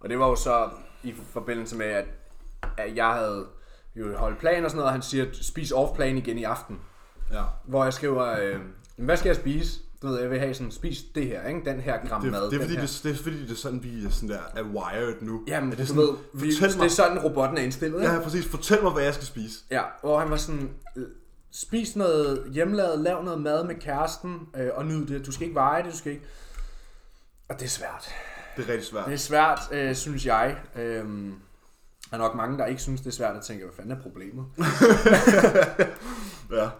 Og 0.00 0.10
det 0.10 0.18
var 0.18 0.28
jo 0.28 0.36
så 0.36 0.70
i 1.02 1.14
forbindelse 1.32 1.76
med, 1.76 1.86
at, 1.86 2.04
at 2.78 2.96
jeg 2.96 3.06
havde 3.06 3.46
jo 3.96 4.16
holdt 4.16 4.38
plan 4.38 4.64
og 4.64 4.70
sådan 4.70 4.76
noget, 4.76 4.86
og 4.86 4.92
han 4.92 5.02
siger, 5.02 5.26
spis 5.32 5.72
off-plan 5.72 6.16
igen 6.16 6.38
i 6.38 6.44
aften. 6.44 6.78
Ja. 7.32 7.42
Hvor 7.64 7.84
jeg 7.84 7.92
skriver, 7.92 8.40
øh, 8.40 8.60
hvad 8.96 9.16
skal 9.16 9.28
jeg 9.28 9.36
spise? 9.36 9.80
Du 10.02 10.08
ved, 10.08 10.20
jeg 10.20 10.30
vil 10.30 10.38
have 10.38 10.54
sådan, 10.54 10.70
spis 10.72 11.02
det 11.14 11.26
her, 11.26 11.48
ikke? 11.48 11.60
Den 11.64 11.80
her 11.80 11.98
gram 12.08 12.22
Det, 12.22 12.30
mad. 12.30 12.50
det, 12.50 12.56
er 12.56 12.60
fordi, 12.60 12.76
det, 12.76 13.00
det 13.02 13.12
er 13.12 13.22
fordi, 13.22 13.42
det 13.42 13.50
er 13.50 13.54
sådan, 13.56 13.82
vi 13.82 14.04
er, 14.04 14.10
sådan 14.10 14.28
der, 14.28 14.38
er 14.56 14.62
wired 14.62 15.14
nu. 15.20 15.42
Jamen, 15.48 15.70
det 15.70 15.80
er 15.80 15.86
du 15.86 15.94
ved, 15.94 16.08
vi, 16.34 16.52
fortæl 16.54 16.68
det 16.70 16.78
mig, 16.78 16.84
er 16.84 16.88
sådan, 16.88 17.18
robotten 17.18 17.58
er 17.58 17.62
indstillet, 17.62 18.00
ikke? 18.02 18.12
ja, 18.12 18.20
præcis, 18.20 18.46
fortæl 18.46 18.82
mig, 18.82 18.92
hvad 18.92 19.02
jeg 19.02 19.14
skal 19.14 19.26
spise. 19.26 19.58
Ja, 19.70 19.82
hvor 20.00 20.18
han 20.18 20.30
var 20.30 20.36
sådan, 20.36 20.70
øh, 20.96 21.06
spis 21.50 21.96
noget 21.96 22.50
hjemmelavet, 22.52 22.98
lav 22.98 23.22
noget 23.24 23.40
mad 23.40 23.64
med 23.64 23.74
kæresten, 23.74 24.48
øh, 24.56 24.70
og 24.74 24.86
nyd 24.86 25.06
det. 25.06 25.26
Du 25.26 25.32
skal 25.32 25.42
ikke 25.44 25.54
veje 25.54 25.82
det, 25.82 25.92
du 25.92 25.96
skal 25.98 26.12
ikke... 26.12 26.24
Og 27.48 27.54
det 27.58 27.64
er 27.64 27.68
svært. 27.70 28.08
Det 28.56 28.64
er 28.64 28.68
rigtig 28.72 28.86
svært. 28.86 29.06
Det 29.06 29.14
er 29.14 29.18
svært, 29.18 29.60
øh, 29.72 29.94
synes 29.94 30.26
jeg. 30.26 30.56
Øhm, 30.76 31.34
der 32.14 32.20
er 32.20 32.28
nok 32.28 32.34
mange, 32.36 32.58
der 32.58 32.66
ikke 32.66 32.82
synes, 32.82 33.00
det 33.00 33.06
er 33.06 33.12
svært 33.12 33.36
at 33.36 33.42
tænke, 33.42 33.64
hvad 33.64 33.74
fanden 33.74 33.92
er 33.98 34.02
problemet? 34.02 34.46
Ja. 36.50 36.70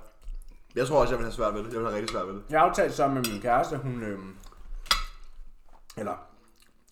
Jeg 0.75 0.87
tror 0.87 1.01
også, 1.01 1.13
jeg 1.13 1.19
vil 1.19 1.25
have 1.25 1.33
svært 1.33 1.55
ved 1.55 1.65
det. 1.65 1.73
Jeg 1.73 1.79
vil 1.81 1.87
have 1.87 1.95
rigtig 1.95 2.11
svært 2.11 2.27
ved 2.27 2.35
det. 2.35 2.43
Jeg 2.51 2.63
aftalte 2.63 2.97
sammen 2.97 3.23
med 3.23 3.33
min 3.33 3.41
kæreste, 3.41 3.77
hun... 3.77 4.03
Øhm, 4.03 4.37
eller, 5.97 6.27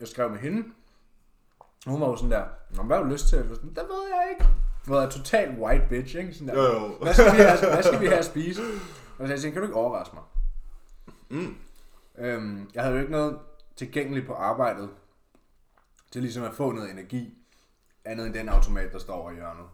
jeg 0.00 0.08
skrev 0.08 0.30
med 0.30 0.38
hende. 0.38 0.64
Hun 1.86 2.00
var 2.00 2.06
jo 2.06 2.16
sådan 2.16 2.30
der, 2.30 2.44
Nå, 2.70 2.82
hvad 2.82 2.96
har 2.96 3.04
du 3.04 3.10
lyst 3.10 3.28
til? 3.28 3.36
Jeg 3.36 3.48
var 3.48 3.54
sådan, 3.54 3.70
det 3.70 3.82
ved 3.88 4.08
jeg 4.08 4.28
ikke. 4.30 4.52
Jeg 4.88 5.04
er 5.04 5.10
total 5.10 5.50
white 5.58 5.84
bitch, 5.88 6.16
ikke? 6.16 6.34
Sådan 6.34 6.48
der, 6.48 6.62
Jo, 6.62 6.80
jo. 6.80 6.96
Hvad, 7.02 7.14
skal 7.14 7.32
vi 7.32 7.36
have, 7.36 7.58
hvad 7.74 7.82
skal 7.82 8.00
vi 8.00 8.06
have 8.06 8.18
at 8.18 8.24
spise? 8.24 8.62
Og 9.18 9.26
så 9.26 9.32
jeg 9.32 9.40
tænkte, 9.40 9.50
kan 9.50 9.62
du 9.62 9.66
ikke 9.66 9.76
overraske 9.76 10.14
mig? 10.14 10.24
Mm. 11.30 11.54
Øhm, 12.18 12.70
jeg 12.74 12.82
havde 12.82 12.94
jo 12.94 13.00
ikke 13.00 13.12
noget 13.12 13.38
tilgængeligt 13.76 14.26
på 14.26 14.34
arbejdet 14.34 14.90
til 16.12 16.22
ligesom 16.22 16.44
at 16.44 16.54
få 16.54 16.72
noget 16.72 16.90
energi, 16.90 17.38
andet 18.04 18.26
end 18.26 18.34
den 18.34 18.48
automat, 18.48 18.92
der 18.92 18.98
står 18.98 19.14
over 19.14 19.30
i 19.30 19.34
hjørnet. 19.34 19.64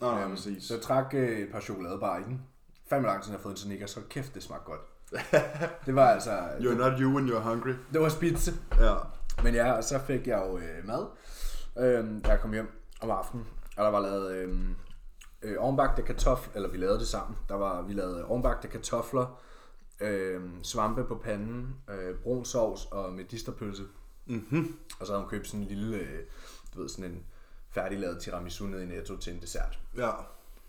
Nå, 0.00 0.10
nej, 0.10 0.22
Øhm, 0.22 0.30
præcis. 0.30 0.64
så 0.64 0.74
jeg 0.74 0.82
trak 0.82 1.14
øh, 1.14 1.38
et 1.38 1.48
par 1.52 1.60
chokoladebar 1.60 2.18
i 2.18 2.22
den. 2.22 2.42
Fandme 2.88 3.08
lang 3.08 3.22
tid, 3.22 3.30
jeg 3.32 3.38
har 3.38 3.42
fået 3.42 3.52
en 3.52 3.56
Snickers, 3.58 3.90
så 3.90 4.00
kæft, 4.10 4.34
det 4.34 4.42
smagte 4.42 4.64
godt. 4.64 4.80
det 5.86 5.94
var 5.94 6.06
altså, 6.08 6.38
You're 6.58 6.74
not 6.74 6.92
you 7.00 7.14
when 7.14 7.28
you're 7.28 7.38
hungry. 7.48 7.72
det 7.92 8.00
var 8.00 8.08
spidse. 8.08 8.52
Ja. 8.80 8.94
Men 9.42 9.54
ja, 9.54 9.72
og 9.72 9.84
så 9.84 9.98
fik 9.98 10.26
jeg 10.26 10.42
jo 10.46 10.58
øh, 10.58 10.86
mad, 10.86 11.06
øh, 11.78 12.24
da 12.24 12.30
jeg 12.30 12.40
kom 12.40 12.52
hjem 12.52 12.68
om 13.00 13.10
aftenen. 13.10 13.46
Og 13.76 13.84
der 13.84 13.90
var 13.90 14.00
lavet 14.00 14.30
øh, 14.32 14.58
øh, 15.42 15.56
ovenbagte 15.58 16.02
kartofler, 16.02 16.52
eller 16.54 16.68
vi 16.68 16.76
lavede 16.76 16.98
det 16.98 17.06
sammen. 17.08 17.36
Der 17.48 17.54
var, 17.54 17.82
vi 17.82 17.92
lavede 17.92 18.24
ovenbagte 18.24 18.68
kartofler, 18.68 19.40
øh, 20.00 20.40
svampe 20.62 21.04
på 21.04 21.14
panden, 21.14 21.76
øh, 21.90 22.14
brun 22.22 22.44
sovs 22.44 22.84
og 22.86 23.12
medisterpølse. 23.12 23.82
Mhm. 24.26 24.76
Og 25.00 25.06
så 25.06 25.12
havde 25.12 25.22
hun 25.22 25.30
købt 25.30 25.46
sådan 25.46 25.60
en 25.60 25.66
lille, 25.68 25.96
øh, 25.96 26.18
du 26.74 26.80
ved, 26.80 26.88
sådan 26.88 27.10
en 27.10 27.22
færdiglavet 27.76 28.18
tiramisu 28.20 28.66
nede 28.66 28.82
i 28.82 28.86
Netto 28.86 29.16
til 29.16 29.32
en 29.34 29.40
dessert. 29.40 29.78
Ja. 29.96 30.10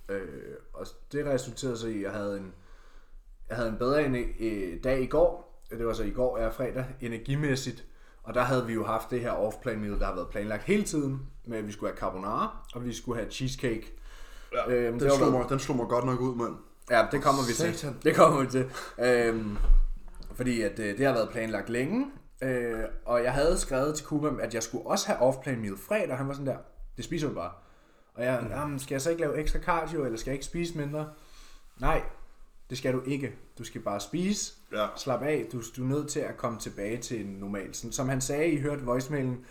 Øh, 0.09 0.27
og 0.73 0.85
det 1.11 1.25
resulterede 1.25 1.77
så 1.77 1.87
i, 1.87 1.95
at 1.97 2.01
jeg 2.03 2.11
havde 2.11 2.37
en, 2.37 2.53
jeg 3.49 3.57
havde 3.57 3.69
en 3.69 3.77
bedre 3.77 4.05
ener- 4.05 4.33
øh, 4.39 4.83
dag 4.83 5.01
i 5.01 5.05
går. 5.05 5.61
Det 5.69 5.85
var 5.87 5.93
så 5.93 6.03
i 6.03 6.11
går, 6.11 6.37
er 6.37 6.51
fredag, 6.51 6.85
energimæssigt. 7.01 7.85
Og 8.23 8.33
der 8.33 8.41
havde 8.41 8.65
vi 8.65 8.73
jo 8.73 8.85
haft 8.85 9.09
det 9.11 9.21
her 9.21 9.31
off-plan 9.31 9.79
meal, 9.79 9.99
der 9.99 10.05
har 10.05 10.15
været 10.15 10.27
planlagt 10.29 10.63
hele 10.63 10.83
tiden. 10.83 11.21
Med 11.45 11.57
at 11.57 11.67
vi 11.67 11.71
skulle 11.71 11.91
have 11.91 11.97
carbonara, 11.99 12.67
og 12.73 12.85
vi 12.85 12.93
skulle 12.93 13.19
have 13.19 13.31
cheesecake. 13.31 13.93
ja. 14.53 14.71
Øhm, 14.71 14.99
den, 14.99 15.09
det 15.09 15.13
slog 15.17 15.31
mig, 15.31 15.45
den 15.49 15.59
slog 15.59 15.77
mig 15.77 15.87
godt 15.87 16.05
nok 16.05 16.19
ud, 16.21 16.35
mand. 16.35 16.55
Ja, 16.89 17.07
det 17.11 17.23
kommer 17.23 17.41
vi 17.47 17.53
til. 17.53 17.77
Satan. 17.77 17.97
Det 18.03 18.15
kommer 18.15 18.41
vi 18.41 18.47
til. 18.47 18.69
Øhm, 19.05 19.57
fordi 20.35 20.61
at, 20.61 20.79
øh, 20.79 20.97
det 20.97 21.05
har 21.05 21.13
været 21.13 21.29
planlagt 21.29 21.69
længe. 21.69 22.11
Øh, 22.43 22.79
og 23.05 23.23
jeg 23.23 23.33
havde 23.33 23.57
skrevet 23.57 23.95
til 23.95 24.05
Kuba, 24.05 24.41
at 24.41 24.53
jeg 24.53 24.63
skulle 24.63 24.85
også 24.87 25.07
have 25.07 25.19
off-plan 25.19 25.59
meal 25.61 25.77
fredag. 25.77 26.17
Han 26.17 26.27
var 26.27 26.33
sådan 26.33 26.47
der, 26.47 26.57
det 26.97 27.05
spiser 27.05 27.27
du 27.27 27.33
bare. 27.33 27.51
Og 28.13 28.23
jeg, 28.25 28.39
mm. 28.41 28.47
jamen, 28.49 28.79
skal 28.79 28.95
jeg 28.95 29.01
så 29.01 29.09
ikke 29.09 29.21
lave 29.21 29.37
ekstra 29.37 29.59
cardio, 29.59 30.05
eller 30.05 30.17
skal 30.17 30.29
jeg 30.31 30.35
ikke 30.35 30.45
spise 30.45 30.77
mindre? 30.77 31.09
Nej, 31.77 32.01
det 32.69 32.77
skal 32.77 32.93
du 32.93 33.01
ikke. 33.05 33.33
Du 33.57 33.63
skal 33.63 33.81
bare 33.81 33.99
spise, 33.99 34.53
Ja. 34.73 34.87
slap 34.95 35.21
af. 35.21 35.45
Du, 35.51 35.61
du 35.77 35.83
er 35.83 35.87
nødt 35.87 36.09
til 36.09 36.19
at 36.19 36.37
komme 36.37 36.59
tilbage 36.59 36.97
til 36.97 37.25
normal. 37.25 37.73
Sådan, 37.75 37.91
som 37.91 38.09
han 38.09 38.21
sagde, 38.21 38.47
I 38.51 38.59
hørte 38.59 38.83
voicemailen, 38.83 39.45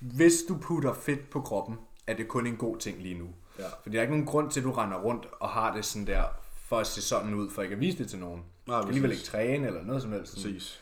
hvis 0.00 0.34
du 0.48 0.56
putter 0.56 0.92
fedt 0.94 1.30
på 1.30 1.40
kroppen, 1.40 1.78
er 2.06 2.14
det 2.14 2.28
kun 2.28 2.46
en 2.46 2.56
god 2.56 2.76
ting 2.76 3.02
lige 3.02 3.18
nu. 3.18 3.28
Ja. 3.58 3.64
For 3.82 3.90
der 3.90 3.98
er 3.98 4.02
ikke 4.02 4.12
nogen 4.14 4.26
grund 4.26 4.50
til, 4.50 4.60
at 4.60 4.64
du 4.64 4.72
render 4.72 4.98
rundt 5.00 5.26
og 5.40 5.48
har 5.48 5.74
det 5.74 5.84
sådan 5.84 6.06
der, 6.06 6.22
for 6.68 6.78
at 6.78 6.86
se 6.86 7.02
sådan 7.02 7.34
ud, 7.34 7.50
for 7.50 7.62
ikke 7.62 7.74
at 7.74 7.80
vise 7.80 7.98
det 7.98 8.08
til 8.10 8.18
nogen. 8.18 8.42
Nej, 8.66 8.76
du 8.76 8.82
skal 8.82 8.88
alligevel 8.88 9.12
ikke 9.12 9.24
træne 9.24 9.66
eller 9.66 9.82
noget 9.82 10.02
som 10.02 10.12
helst. 10.12 10.32
Sådan. 10.32 10.52
Præcis. 10.52 10.80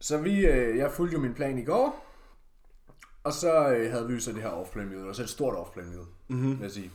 Så 0.00 0.18
vi, 0.18 0.46
øh, 0.46 0.76
jeg 0.76 0.90
fulgte 0.90 1.14
jo 1.14 1.20
min 1.20 1.34
plan 1.34 1.58
i 1.58 1.64
går, 1.64 2.06
og 3.24 3.32
så 3.32 3.68
øh, 3.68 3.92
havde 3.92 4.06
vi 4.08 4.20
så 4.20 4.32
det 4.32 4.42
her 4.42 4.48
off-plan 4.50 4.88
meal, 4.88 5.08
og 5.08 5.14
så 5.14 5.22
et 5.22 5.28
stort 5.28 5.54
off-plan 5.54 5.86
meal, 5.86 6.04
mm-hmm. 6.28 6.50
vil 6.50 6.60
jeg 6.62 6.70
sige. 6.70 6.90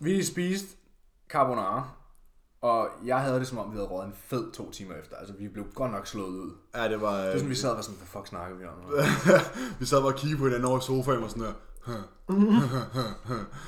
vi 0.00 0.24
spiste 0.24 0.76
carbonara, 1.28 1.88
og 2.60 2.88
jeg 3.04 3.20
havde 3.20 3.38
det 3.38 3.46
som 3.46 3.58
om, 3.58 3.70
vi 3.72 3.76
havde 3.76 3.88
røget 3.88 4.06
en 4.06 4.14
fed 4.24 4.52
to 4.52 4.70
timer 4.70 4.94
efter. 4.94 5.16
Altså, 5.16 5.34
vi 5.38 5.48
blev 5.48 5.64
godt 5.74 5.92
nok 5.92 6.06
slået 6.06 6.28
ud. 6.28 6.46
Det 6.50 6.80
Ja, 6.80 6.88
det 6.88 7.00
var... 7.00 7.12
er 7.16 7.26
Øh, 7.28 7.32
sådan, 7.34 7.50
vi 7.50 7.54
sad 7.54 7.70
og 7.70 7.76
var 7.76 7.82
sådan, 7.82 7.96
hvad 7.98 8.06
fuck 8.06 8.26
snakker 8.26 8.56
vi 8.56 8.64
om? 8.64 8.72
vi 9.80 9.86
sad 9.86 9.98
bare 10.00 10.12
og 10.12 10.14
kiggede 10.18 10.38
på 10.38 10.44
hinanden 10.44 10.64
over 10.68 10.80
sofaen 10.80 11.22
og 11.22 11.30
sådan 11.30 11.42
der. 11.42 11.52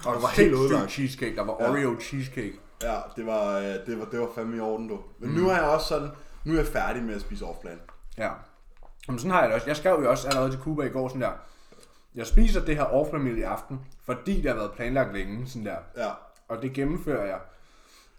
Og 0.07 0.15
der 0.15 0.21
var 0.21 0.29
helt 0.41 0.55
ødelagt. 0.55 0.91
cheesecake, 0.91 1.37
der 1.37 1.45
var 1.45 1.57
Ja. 1.61 1.71
Oreo 1.71 1.97
cheesecake. 2.01 2.61
Ja, 2.83 3.01
det 3.17 3.27
var, 3.27 3.59
øh, 3.59 3.65
det 3.65 3.99
var, 3.99 4.05
det 4.05 4.21
var 4.21 4.29
fandme 4.35 4.57
i 4.57 4.61
orden, 4.61 4.89
du. 4.89 4.99
Men 5.19 5.29
Mm. 5.31 5.37
nu 5.37 5.49
er 5.49 5.55
jeg 5.55 5.65
også 5.65 5.87
sådan, 5.87 6.09
nu 6.45 6.53
er 6.53 6.57
jeg 6.57 6.67
færdig 6.67 7.03
med 7.03 7.15
at 7.15 7.21
spise 7.21 7.45
off-plan. 7.45 7.81
Ja. 8.19 8.31
Jamen, 9.09 9.19
sådan 9.19 9.31
har 9.31 9.41
jeg 9.41 9.49
det 9.49 9.55
også. 9.55 9.67
Jeg 9.67 9.77
skrev 9.77 10.01
jo 10.03 10.11
også 10.11 10.29
allerede 10.29 10.51
til 10.51 10.61
Cuba 10.61 10.83
i 10.83 10.89
går 10.89 11.09
sådan 11.09 11.21
der, 11.23 11.33
jeg 12.15 12.27
spiser 12.27 12.65
det 12.65 12.77
her 12.77 13.19
meal 13.19 13.39
i 13.39 13.43
aften, 13.43 13.81
fordi 14.05 14.37
det 14.37 14.51
har 14.51 14.55
været 14.57 14.73
planlagt 14.73 15.15
længe, 15.15 15.47
sådan 15.47 15.67
der. 15.67 15.77
Ja. 15.97 16.11
Og 16.49 16.63
det 16.63 16.73
gennemfører 16.73 17.27
jeg. 17.27 17.41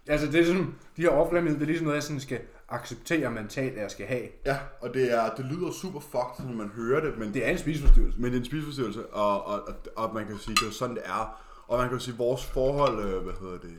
Altså, 0.07 0.27
det 0.27 0.39
er 0.41 0.45
sådan, 0.45 0.75
de 0.97 1.01
her 1.01 1.31
meal, 1.31 1.53
det 1.53 1.61
er 1.61 1.65
ligesom 1.65 1.83
noget, 1.83 1.95
jeg 1.95 2.03
sådan 2.03 2.19
skal 2.19 2.39
acceptere 2.69 3.31
mentalt, 3.31 3.75
at 3.75 3.81
jeg 3.81 3.91
skal 3.91 4.05
have. 4.05 4.27
Ja, 4.45 4.57
og 4.81 4.93
det, 4.93 5.13
er, 5.13 5.35
det 5.35 5.45
lyder 5.45 5.71
super 5.71 5.99
fucked, 5.99 6.45
når 6.45 6.55
man 6.55 6.69
hører 6.75 7.01
det, 7.01 7.17
men 7.17 7.33
Det 7.33 7.47
er 7.47 7.51
en 7.51 7.57
spiseforstyrrelse. 7.57 8.21
Men 8.21 8.31
det 8.31 8.37
er 8.37 8.39
en 8.39 8.45
spiseforstyrrelse, 8.45 9.07
og, 9.07 9.45
og, 9.45 9.61
og, 9.67 9.75
og 9.95 10.13
man 10.13 10.27
kan 10.27 10.37
sige, 10.37 10.55
det 10.55 10.61
er 10.61 10.65
jo 10.65 10.71
sådan, 10.71 10.95
det 10.95 11.03
er. 11.05 11.41
Og 11.67 11.79
man 11.79 11.89
kan 11.89 11.99
sige, 11.99 12.17
vores 12.17 12.45
forhold, 12.45 13.05
øh, 13.05 13.23
hvad 13.23 13.33
hedder 13.41 13.57
det, 13.57 13.77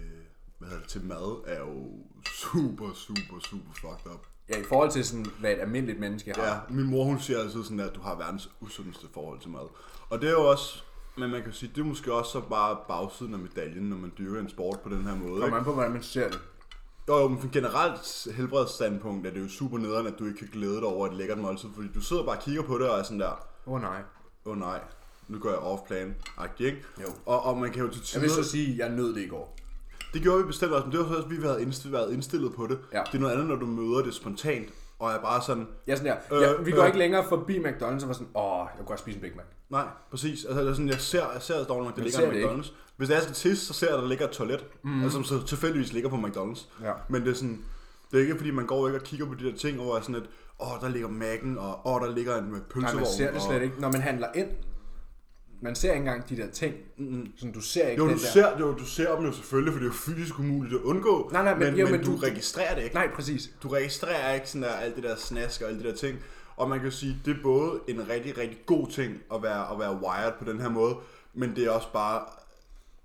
hvad 0.58 0.68
hedder 0.68 0.82
det, 0.82 0.90
til 0.90 1.04
mad, 1.04 1.42
er 1.46 1.58
jo 1.58 1.88
super, 2.26 2.92
super, 2.94 3.40
super 3.40 3.72
fucked 3.74 4.12
up. 4.14 4.26
Ja, 4.48 4.60
i 4.60 4.62
forhold 4.62 4.90
til 4.90 5.04
sådan, 5.04 5.26
hvad 5.40 5.52
et 5.52 5.58
almindeligt 5.60 6.00
menneske 6.00 6.32
har. 6.36 6.44
Ja, 6.44 6.58
min 6.68 6.90
mor, 6.90 7.04
hun 7.04 7.20
siger 7.20 7.38
altid 7.38 7.64
sådan, 7.64 7.80
at 7.80 7.94
du 7.94 8.00
har 8.00 8.16
verdens 8.16 8.50
usundeste 8.60 9.06
forhold 9.14 9.40
til 9.40 9.50
mad. 9.50 9.68
Og 10.12 10.20
det 10.20 10.28
er 10.28 10.32
jo 10.32 10.50
også, 10.50 10.82
men 11.16 11.30
man 11.30 11.42
kan 11.42 11.52
sige, 11.52 11.72
det 11.74 11.80
er 11.80 11.84
måske 11.84 12.12
også 12.12 12.30
så 12.32 12.40
bare 12.40 12.76
bagsiden 12.88 13.34
af 13.34 13.40
medaljen, 13.40 13.82
når 13.82 13.96
man 13.96 14.12
dyrker 14.18 14.40
en 14.40 14.48
sport 14.48 14.80
på 14.80 14.88
den 14.88 15.02
her 15.04 15.14
måde. 15.14 15.30
Kommer 15.30 15.46
Ikke? 15.46 15.56
an 15.56 15.64
på, 15.64 15.72
hvordan 15.72 15.92
man 15.92 16.02
ser 16.02 16.28
det. 16.28 16.40
Jo, 17.08 17.18
jo, 17.18 17.28
men 17.28 17.40
fra 17.40 17.48
generelt 17.52 18.28
helbredsstandpunkt 18.36 19.26
er 19.26 19.30
det 19.30 19.40
jo 19.40 19.48
super 19.48 19.78
nederen, 19.78 20.06
at 20.06 20.18
du 20.18 20.26
ikke 20.26 20.38
kan 20.38 20.48
glæde 20.52 20.74
dig 20.74 20.84
over 20.84 21.06
et 21.06 21.14
lækkert 21.14 21.38
måltid, 21.38 21.68
fordi 21.74 21.88
du 21.94 22.00
sidder 22.00 22.24
bare 22.24 22.36
og 22.36 22.42
kigger 22.42 22.62
på 22.62 22.78
det 22.78 22.90
og 22.90 22.98
er 22.98 23.02
sådan 23.02 23.20
der, 23.20 23.46
Åh 23.66 23.72
oh, 23.74 23.80
nej. 23.80 24.00
åh 24.44 24.52
oh, 24.52 24.58
nej, 24.58 24.80
nu 25.28 25.38
går 25.38 25.48
jeg 25.48 25.58
off-plan, 25.58 26.14
agtig, 26.38 26.66
ikke? 26.66 26.82
Jo. 27.00 27.06
Og, 27.26 27.42
og 27.42 27.58
man 27.58 27.72
kan 27.72 27.82
jo 27.82 27.88
til 27.88 27.98
Jeg 27.98 28.06
tider... 28.06 28.20
vil 28.20 28.30
så 28.30 28.44
sige, 28.50 28.72
at 28.72 28.78
jeg 28.78 28.96
nød 28.96 29.14
det 29.14 29.20
i 29.20 29.28
går. 29.28 29.56
Det 30.14 30.22
gjorde 30.22 30.38
vi 30.38 30.46
bestemt 30.46 30.72
også, 30.72 30.84
men 30.86 30.92
det 30.92 31.00
var 31.00 31.06
så 31.06 31.14
også, 31.14 31.28
at 31.28 31.30
vi 31.30 31.42
havde 31.42 31.62
indstillet, 31.62 31.92
været 31.92 32.12
indstillet 32.12 32.54
på 32.54 32.66
det. 32.66 32.78
Ja. 32.92 33.02
Det 33.06 33.14
er 33.14 33.18
noget 33.18 33.32
andet, 33.32 33.46
når 33.46 33.56
du 33.56 33.66
møder 33.66 34.02
det 34.02 34.14
spontant, 34.14 34.68
og 35.02 35.12
er 35.12 35.20
bare 35.20 35.42
sådan, 35.42 35.66
er 35.86 35.96
sådan 35.96 36.16
der, 36.30 36.40
ja, 36.40 36.52
Øh, 36.52 36.66
vi 36.66 36.70
går 36.70 36.80
øh. 36.80 36.86
ikke 36.86 36.98
længere 36.98 37.24
forbi 37.28 37.58
McDonald's 37.58 38.02
og 38.02 38.08
var 38.08 38.12
sådan, 38.12 38.28
åh, 38.34 38.58
jeg 38.58 38.76
kunne 38.76 38.86
godt 38.86 38.98
spise 39.00 39.16
en 39.16 39.22
Big 39.22 39.32
Mac. 39.36 39.44
nej, 39.70 39.84
præcis. 40.10 40.44
Altså, 40.44 40.60
det 40.62 40.68
er 40.70 40.74
sådan, 40.74 40.88
jeg 40.88 41.00
ser, 41.00 41.32
jeg 41.32 41.42
ser 41.42 41.64
dog 41.64 41.84
nok, 41.84 41.96
der 41.96 42.02
Men 42.02 42.04
ligger 42.04 42.30
en 42.30 42.34
det 42.34 42.44
McDonald's. 42.44 42.72
Hvis 42.96 43.10
jeg 43.10 43.22
skal 43.22 43.34
tisse, 43.34 43.66
så 43.66 43.72
ser 43.72 43.86
jeg, 43.86 43.96
at 43.96 44.02
der 44.02 44.08
ligger 44.08 44.24
et 44.24 44.30
toilet, 44.30 44.64
mm. 44.82 45.02
altså, 45.02 45.14
som 45.14 45.24
så 45.24 45.46
tilfældigvis 45.46 45.92
ligger 45.92 46.10
på 46.10 46.16
McDonald's. 46.16 46.66
Ja. 46.84 46.92
Men 47.08 47.22
det 47.22 47.30
er 47.30 47.34
sådan, 47.34 47.64
det 48.10 48.18
er 48.18 48.22
ikke 48.22 48.36
fordi, 48.36 48.50
man 48.50 48.66
går 48.66 48.86
ikke 48.86 48.98
og 48.98 49.04
kigger 49.04 49.26
på 49.26 49.34
de 49.34 49.44
der 49.50 49.56
ting, 49.56 49.76
hvor 49.76 49.94
jeg 49.94 49.98
er 49.98 50.02
sådan 50.02 50.14
lidt, 50.14 50.30
åh, 50.60 50.80
der 50.80 50.88
ligger 50.88 51.08
Mac'en, 51.08 51.60
og 51.60 51.86
åh, 51.94 52.00
der 52.08 52.14
ligger 52.14 52.36
en 52.38 52.44
Nej, 52.44 52.60
pølsevogn. 52.70 52.96
man 52.96 53.06
ser 53.06 53.26
det 53.26 53.36
og... 53.36 53.42
slet 53.42 53.62
ikke. 53.62 53.80
Når 53.80 53.92
man 53.92 54.00
handler 54.00 54.26
ind, 54.34 54.48
man 55.62 55.74
ser 55.74 55.88
ikke 55.92 55.98
engang 55.98 56.28
de 56.28 56.36
der 56.36 56.50
ting. 56.50 56.74
Mm-hmm. 56.96 57.32
Sådan, 57.36 57.52
du 57.52 57.60
ser 57.60 57.88
ikke 57.88 58.02
Jo, 58.02 58.08
den 58.08 58.16
du 58.16 58.22
der. 58.22 58.28
ser, 58.30 58.58
jo, 58.60 58.72
du 58.74 58.84
ser 58.86 59.16
dem 59.16 59.24
jo 59.24 59.32
selvfølgelig, 59.32 59.72
for 59.72 59.78
det 59.80 59.86
er 59.86 59.90
jo 59.90 59.96
fysisk 60.14 60.38
umuligt 60.38 60.74
at 60.74 60.80
undgå. 60.80 61.28
Nej, 61.32 61.42
nej, 61.44 61.54
men- 61.54 61.64
men, 61.70 61.78
jo, 61.78 61.84
men, 61.86 61.92
men 61.96 62.04
du, 62.04 62.12
du- 62.12 62.16
registrerer 62.16 62.74
det 62.74 62.82
ikke. 62.82 62.94
Nej, 62.94 63.10
præcis. 63.14 63.50
Du 63.62 63.68
registrerer 63.68 64.34
ikke 64.34 64.48
sådan 64.48 64.62
der, 64.62 64.68
alt 64.74 64.94
det 64.96 65.04
der 65.04 65.16
snask 65.16 65.62
og 65.62 65.68
alle 65.68 65.82
de 65.82 65.88
der 65.88 65.94
ting. 65.94 66.18
Og 66.56 66.68
man 66.68 66.78
kan 66.78 66.88
jo 66.88 66.94
sige, 66.94 67.16
det 67.24 67.36
er 67.36 67.42
både 67.42 67.80
en 67.88 68.08
rigtig, 68.08 68.38
rigtig 68.38 68.58
god 68.66 68.86
ting 68.88 69.18
at 69.34 69.42
være, 69.42 69.72
at 69.72 69.78
være 69.78 69.92
wired 70.02 70.32
på 70.38 70.44
den 70.52 70.60
her 70.60 70.68
måde, 70.68 70.96
men 71.34 71.56
det 71.56 71.64
er 71.64 71.70
også 71.70 71.88
bare 71.92 72.22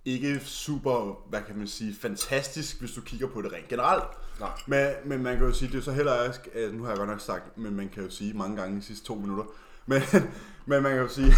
ikke 0.06 0.40
super, 0.46 1.20
hvad 1.30 1.42
kan 1.48 1.58
man 1.58 1.68
sige, 1.68 1.96
fantastisk, 2.02 2.80
hvis 2.80 2.92
du 2.92 3.02
kigger 3.02 3.28
på 3.28 3.42
det 3.42 3.54
rent 3.54 3.68
generelt. 3.68 4.04
Nej. 4.40 4.50
Men, 4.68 4.88
men 5.06 5.24
man 5.24 5.38
kan 5.38 5.46
jo 5.48 5.54
sige, 5.54 5.72
det 5.72 5.78
er 5.78 5.82
så 5.82 5.92
heller 5.92 6.24
ikke, 6.24 6.66
øh, 6.66 6.74
nu 6.74 6.84
har 6.84 6.90
jeg 6.90 6.98
godt 6.98 7.10
nok 7.10 7.22
sagt, 7.22 7.58
men 7.58 7.76
man 7.76 7.90
kan 7.94 8.04
jo 8.04 8.10
sige 8.10 8.34
mange 8.34 8.58
gange 8.58 8.78
de 8.78 8.82
sidste 8.82 9.06
to 9.06 9.16
minutter, 9.16 9.44
men, 9.88 10.02
men 10.70 10.84
man 10.84 10.92
kan 10.92 11.02
jo 11.02 11.08
sige, 11.08 11.34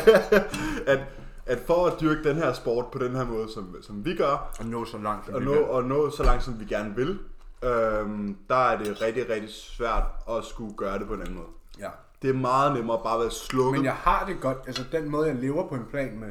at, 0.92 0.98
at 1.46 1.58
for 1.66 1.86
at 1.86 2.00
dyrke 2.00 2.28
den 2.28 2.36
her 2.36 2.52
sport 2.52 2.86
på 2.92 2.98
den 2.98 3.16
her 3.16 3.24
måde, 3.24 3.52
som, 3.54 3.76
som 3.82 4.04
vi 4.04 4.16
gør, 4.16 4.50
Og 4.58 4.66
nå 4.66 4.84
så 4.84 4.98
langt. 4.98 5.26
som 5.26 5.34
og 5.34 5.40
vi 5.40 5.46
nå, 5.46 5.54
og 5.54 5.84
nå 5.84 6.10
så 6.10 6.22
langt, 6.22 6.44
som 6.44 6.60
vi 6.60 6.64
gerne 6.64 6.94
vil, 6.96 7.18
øhm, 7.62 8.36
der 8.48 8.56
er 8.70 8.78
det 8.78 9.00
rigtig, 9.02 9.28
rigtig 9.30 9.50
svært 9.54 10.02
at 10.30 10.44
skulle 10.44 10.74
gøre 10.76 10.98
det 10.98 11.06
på 11.06 11.14
en 11.14 11.20
anden 11.20 11.34
måde. 11.34 11.46
Ja. 11.78 11.88
Det 12.22 12.30
er 12.30 12.34
meget 12.34 12.74
nemmere 12.74 13.00
bare 13.04 13.14
at 13.14 13.20
være 13.20 13.30
slukket. 13.30 13.78
Men 13.80 13.84
jeg 13.84 13.94
har 13.94 14.24
det 14.26 14.40
godt, 14.40 14.58
altså 14.66 14.84
den 14.92 15.10
måde, 15.10 15.26
jeg 15.26 15.36
lever 15.36 15.68
på 15.68 15.74
en 15.74 15.84
plan 15.90 16.18
med, 16.18 16.28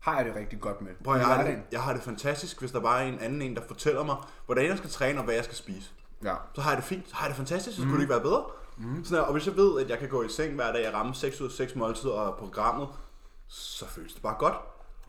har 0.00 0.16
jeg 0.16 0.24
det 0.24 0.36
rigtig 0.36 0.60
godt 0.60 0.80
med. 0.80 0.90
Prøv, 1.04 1.16
jeg, 1.16 1.26
har 1.26 1.44
det, 1.44 1.58
jeg 1.72 1.80
har 1.80 1.92
det 1.92 2.02
fantastisk, 2.02 2.60
hvis 2.60 2.70
der 2.72 2.80
bare 2.80 3.02
er 3.04 3.08
en 3.08 3.18
anden 3.20 3.42
en, 3.42 3.54
der 3.56 3.62
fortæller 3.68 4.04
mig, 4.04 4.16
hvordan 4.46 4.66
jeg 4.66 4.78
skal 4.78 4.90
træne 4.90 5.18
og 5.18 5.24
hvad 5.24 5.34
jeg 5.34 5.44
skal 5.44 5.56
spise. 5.56 5.90
Ja. 6.24 6.34
Så 6.54 6.60
har 6.60 6.70
jeg 6.70 6.76
det 6.76 6.84
fint, 6.84 7.08
så 7.08 7.14
har 7.14 7.24
jeg 7.26 7.28
det 7.30 7.36
fantastisk, 7.36 7.76
så 7.76 7.82
skulle 7.82 7.86
Mhm. 7.88 7.96
det 7.96 8.02
ikke 8.02 8.12
være 8.12 8.20
bedre. 8.22 8.42
Mm. 8.80 9.04
Sådan 9.04 9.18
her, 9.18 9.26
og 9.26 9.32
hvis 9.32 9.46
jeg 9.46 9.56
ved, 9.56 9.80
at 9.80 9.90
jeg 9.90 9.98
kan 9.98 10.08
gå 10.08 10.22
i 10.22 10.28
seng 10.28 10.54
hver 10.54 10.72
dag 10.72 10.88
og 10.88 10.94
ramme 10.94 11.14
6 11.14 11.40
ud 11.40 11.46
af 11.46 11.52
6 11.52 11.76
måltider 11.76 12.34
på 12.38 12.44
programmet, 12.44 12.88
så 13.48 13.86
føles 13.86 14.12
det 14.14 14.22
bare 14.22 14.36
godt. 14.38 14.54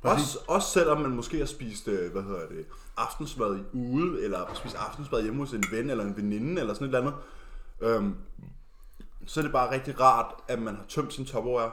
Også, 0.02 0.40
også 0.48 0.68
selvom 0.68 1.02
man 1.02 1.12
måske 1.12 1.38
har 1.38 1.46
spist, 1.46 1.88
øh, 1.88 2.12
hvad 2.12 2.24
hedder 2.24 2.48
det, 2.48 2.66
aftensmad 2.98 3.58
i 3.58 3.64
ude, 3.74 4.24
eller 4.24 4.54
spist 4.54 4.76
aftensmad 4.76 5.22
hjemme 5.24 5.40
hos 5.40 5.54
en 5.54 5.64
ven 5.72 5.90
eller 5.90 6.04
en 6.04 6.18
veninde, 6.18 6.62
eller 6.62 6.74
sådan 6.74 6.88
et 6.90 6.96
eller 6.96 7.12
andet. 7.12 7.22
Øhm, 7.82 8.16
så 9.26 9.40
er 9.40 9.44
det 9.44 9.52
bare 9.52 9.72
rigtig 9.72 10.00
rart, 10.00 10.34
at 10.48 10.62
man 10.62 10.76
har 10.76 10.84
tømt 10.90 11.14
sin 11.14 11.26
topperware, 11.26 11.72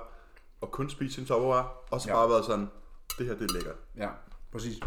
og 0.61 0.71
kun 0.71 0.91
spist 0.91 1.15
sin 1.15 1.27
topperware, 1.27 1.69
og 1.91 2.01
så 2.01 2.09
Ja. 2.09 2.15
bare 2.15 2.29
været 2.29 2.45
sådan, 2.45 2.71
det 3.19 3.27
her 3.27 3.35
det 3.35 3.51
er 3.51 3.55
lækkert. 3.55 3.77
Ja, 3.97 4.09
præcis. 4.53 4.81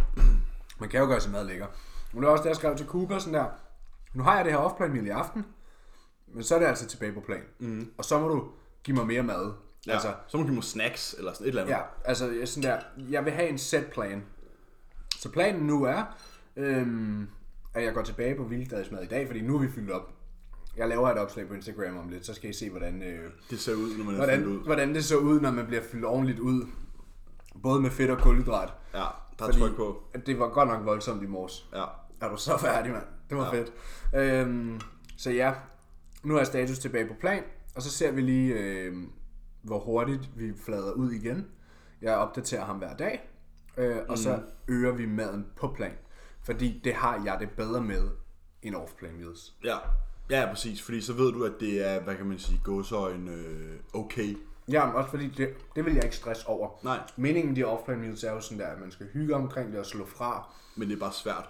Man 0.80 0.90
kan 0.90 1.00
jo 1.00 1.06
gøre 1.06 1.22
sig 1.22 1.32
mad 1.32 1.46
lækker. 1.46 1.68
Men 2.14 2.22
det 2.22 2.28
var 2.28 2.32
også 2.34 2.44
det, 2.44 2.50
jeg 2.50 2.56
skrev 2.56 2.78
til 2.78 2.88
Cooper, 2.88 3.20
sådan 3.20 3.34
der, 3.34 3.46
nu 4.14 4.24
har 4.24 4.36
jeg 4.36 4.46
det 4.46 4.54
her 4.54 4.60
off-plan 4.60 4.92
meal 4.92 5.06
i 5.06 5.10
aften, 5.10 5.46
men 6.34 6.44
så 6.44 6.56
er 6.56 6.60
det 6.60 6.66
altså 6.66 6.88
tilbage 6.88 7.14
på 7.14 7.20
plan. 7.20 7.42
Mm. 7.60 7.92
Og 7.98 8.06
så 8.06 8.20
må 8.20 8.28
du 8.28 8.48
give 8.84 8.98
mig 8.98 9.08
mere 9.08 9.24
mad. 9.24 9.54
Ja. 9.88 9.94
Altså, 9.94 10.14
så 10.28 10.38
må 10.38 10.42
du 10.44 10.48
give 10.48 10.56
mig 10.56 10.64
snacks, 10.64 11.16
eller 11.18 11.34
sådan 11.34 11.46
et 11.46 11.50
eller 11.50 11.62
andet. 11.62 11.74
ja, 11.74 11.82
altså 12.06 12.32
jeg 12.32 12.48
sådan 12.48 12.72
der, 12.72 12.80
jeg 13.10 13.26
vil 13.26 13.34
have 13.34 13.50
en 13.50 13.58
set 13.58 13.86
plan. 13.86 14.24
Så 15.20 15.32
planen 15.32 15.62
nu 15.68 15.84
er, 15.84 16.04
øhm, 16.56 17.28
at 17.74 17.84
jeg 17.84 17.94
går 17.94 18.02
tilbage 18.02 18.36
på 18.36 18.44
vilddagsmad 18.44 19.04
i 19.04 19.08
dag, 19.08 19.28
fordi 19.28 19.42
nu 19.42 19.56
er 19.56 19.60
vi 19.60 19.68
fyldt 19.72 19.92
op. 19.92 20.10
Jeg 20.78 20.88
laver 20.88 21.10
et 21.10 21.18
opslag 21.18 21.48
på 21.48 21.54
Instagram 21.54 21.98
om 21.98 22.10
lidt, 22.10 22.26
så 22.26 22.34
skal 22.34 22.50
I 22.50 22.54
se, 22.54 22.70
hvordan, 22.70 23.04
øh, 23.04 23.32
Det 23.50 23.60
ser 23.60 23.74
ud, 23.74 23.98
når 23.98 24.06
man 24.06 24.16
hvordan, 24.16 24.48
ud. 24.48 24.64
hvordan 24.66 24.96
det 24.96 25.06
så 25.06 25.18
ud, 25.18 25.40
når 25.40 25.52
man 25.52 25.66
bliver 25.68 25.82
fyldt 25.92 26.06
ordentligt 26.06 26.40
ud. 26.40 26.68
Både 27.64 27.82
med 27.82 27.92
fedt 27.92 28.10
og 28.12 28.18
kulhydrat. 28.18 28.74
Ja, 28.94 29.06
der 29.40 29.46
er 29.48 29.52
tryk 29.52 29.76
på. 29.76 30.04
det 30.26 30.40
var 30.40 30.50
godt 30.50 30.70
nok 30.70 30.86
voldsomt 30.86 31.24
i 31.24 31.26
morges. 31.26 31.66
Ja. 31.76 31.84
Er 32.22 32.30
du 32.30 32.38
så 32.38 32.58
færdig, 32.58 32.92
mand? 32.92 33.04
Det 33.30 33.38
var 33.38 33.56
ja. 33.56 33.62
fedt. 33.62 33.74
Øhm, 34.16 34.80
så 35.18 35.32
ja, 35.32 35.54
nu 36.24 36.38
er 36.38 36.44
status 36.44 36.80
tilbage 36.80 37.08
på 37.08 37.14
plan, 37.20 37.44
og 37.76 37.82
så 37.82 37.92
ser 37.92 38.12
vi 38.12 38.22
lige, 38.22 38.54
øhm, 38.54 39.12
hvor 39.62 39.80
hurtigt 39.80 40.30
vi 40.36 40.54
flader 40.66 40.92
ud 40.92 41.12
igen. 41.12 41.48
Jeg 42.02 42.16
opdaterer 42.16 42.66
ham 42.66 42.78
hver 42.78 42.96
dag, 42.96 43.30
øh, 43.78 43.98
og 44.10 44.18
så 44.18 44.40
øger 44.68 44.92
vi 44.92 45.06
maden 45.06 45.48
på 45.56 45.68
plan. 45.68 45.94
Fordi 46.44 46.82
det 46.84 46.94
har 46.94 47.22
jeg 47.26 47.38
det 47.40 47.50
bedre 47.50 47.82
med 47.82 48.10
end 48.62 48.76
off-plan 48.76 49.16
meals. 49.16 49.54
Ja. 49.64 49.78
Ja, 50.30 50.46
præcis. 50.50 50.82
Fordi 50.82 51.02
så 51.02 51.14
ved 51.14 51.32
du, 51.32 51.44
at 51.44 51.54
det 51.60 51.88
er, 51.90 52.00
hvad 52.00 52.16
kan 52.16 52.26
man 52.26 52.40
sige, 52.40 52.62
gåsøjen 52.64 53.28
øh, 53.28 53.80
okay. 53.94 54.38
Ja, 54.72 54.86
men 54.86 54.96
også 54.96 55.10
fordi 55.10 55.28
det, 55.28 55.50
det 55.76 55.86
vil 55.86 55.94
jeg 55.94 56.04
ikke 56.04 56.16
stress 56.16 56.44
over. 56.46 56.70
Nej. 56.84 57.00
Meningen 57.18 57.54
med 57.54 57.56
de 57.56 57.64
off-plan 57.64 58.00
meals 58.00 58.24
er 58.24 58.32
jo 58.32 58.42
sådan 58.42 58.60
der, 58.60 58.68
at 58.68 58.80
man 58.80 58.92
skal 58.92 59.08
hygge 59.14 59.36
omkring 59.36 59.72
det 59.72 59.80
og 59.80 59.86
slå 59.86 60.06
fra. 60.06 60.50
Men 60.76 60.90
det 60.90 60.96
er 60.96 61.00
bare 61.00 61.14
svært. 61.14 61.50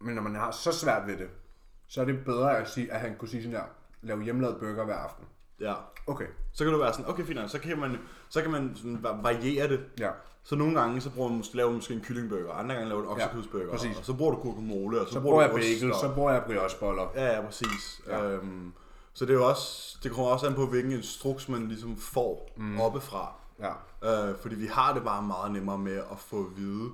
Men 0.00 0.14
når 0.14 0.22
man 0.22 0.34
har 0.34 0.50
så 0.50 0.72
svært 0.72 1.06
ved 1.06 1.16
det, 1.16 1.28
så 1.88 2.00
er 2.00 2.04
det 2.04 2.24
bedre 2.24 2.58
at, 2.58 2.70
sige, 2.70 2.92
at 2.92 3.00
han 3.00 3.16
kunne 3.18 3.28
sige 3.28 3.42
sådan 3.42 3.56
der, 3.56 3.64
lave 4.02 4.22
hjemmelavet 4.22 4.56
burger 4.56 4.84
hver 4.84 4.96
aften. 4.96 5.24
Ja. 5.60 5.74
Okay. 6.06 6.26
Så 6.52 6.64
kan 6.64 6.72
du 6.72 6.78
være 6.78 6.92
sådan, 6.92 7.08
okay 7.08 7.24
fint, 7.24 7.38
nok, 7.40 7.48
så 7.50 7.58
kan 7.58 7.78
man, 7.78 7.98
så 8.28 8.42
kan 8.42 8.50
man 8.50 8.72
sådan 8.76 8.98
va- 9.04 9.22
variere 9.22 9.68
det. 9.68 9.80
Ja. 9.98 10.10
Så 10.42 10.56
nogle 10.56 10.80
gange, 10.80 11.00
så 11.00 11.10
bruger 11.10 11.30
man 11.30 11.44
laver 11.54 11.68
man 11.70 11.76
måske 11.76 11.94
en 11.94 12.00
kyllingburger, 12.00 12.52
andre 12.52 12.74
gange 12.74 12.88
laver 12.88 13.02
du 13.02 13.06
en 13.06 13.12
oksekødsburger, 13.12 13.70
præcis. 13.70 13.98
og 13.98 14.04
så 14.04 14.14
bruger 14.14 14.34
du 14.34 14.40
guacamole, 14.40 15.00
og 15.00 15.06
så, 15.06 15.12
Så 15.12 15.20
bruger 15.20 15.32
bruger 15.32 15.42
jeg 15.42 15.50
du 15.50 15.56
ost, 15.56 15.80
bagel, 15.82 15.94
så 15.94 16.14
bruger 16.14 16.32
jeg 16.32 16.42
briocheboller. 16.46 17.08
Ja, 17.14 17.36
ja, 17.36 17.40
præcis. 17.46 18.00
Ja. 18.06 18.18
Ja. 18.18 18.30
Øhm, 18.30 18.72
så 19.12 19.24
det 19.24 19.30
er 19.30 19.34
jo 19.38 19.48
også, 19.48 19.98
det 20.02 20.12
kommer 20.12 20.30
også 20.30 20.46
an 20.46 20.54
på, 20.54 20.66
hvilken 20.66 20.92
instruks 20.92 21.48
man 21.48 21.68
ligesom 21.68 21.96
får 21.96 22.50
mm. 22.56 22.80
oppefra. 22.80 23.32
Ja. 23.60 23.72
Øh, 24.28 24.36
fordi 24.38 24.54
vi 24.54 24.66
har 24.66 24.94
det 24.94 25.04
bare 25.04 25.22
meget 25.22 25.52
nemmere 25.52 25.78
med 25.78 25.96
at 25.96 26.18
få 26.18 26.40
at 26.40 26.56
vide, 26.56 26.90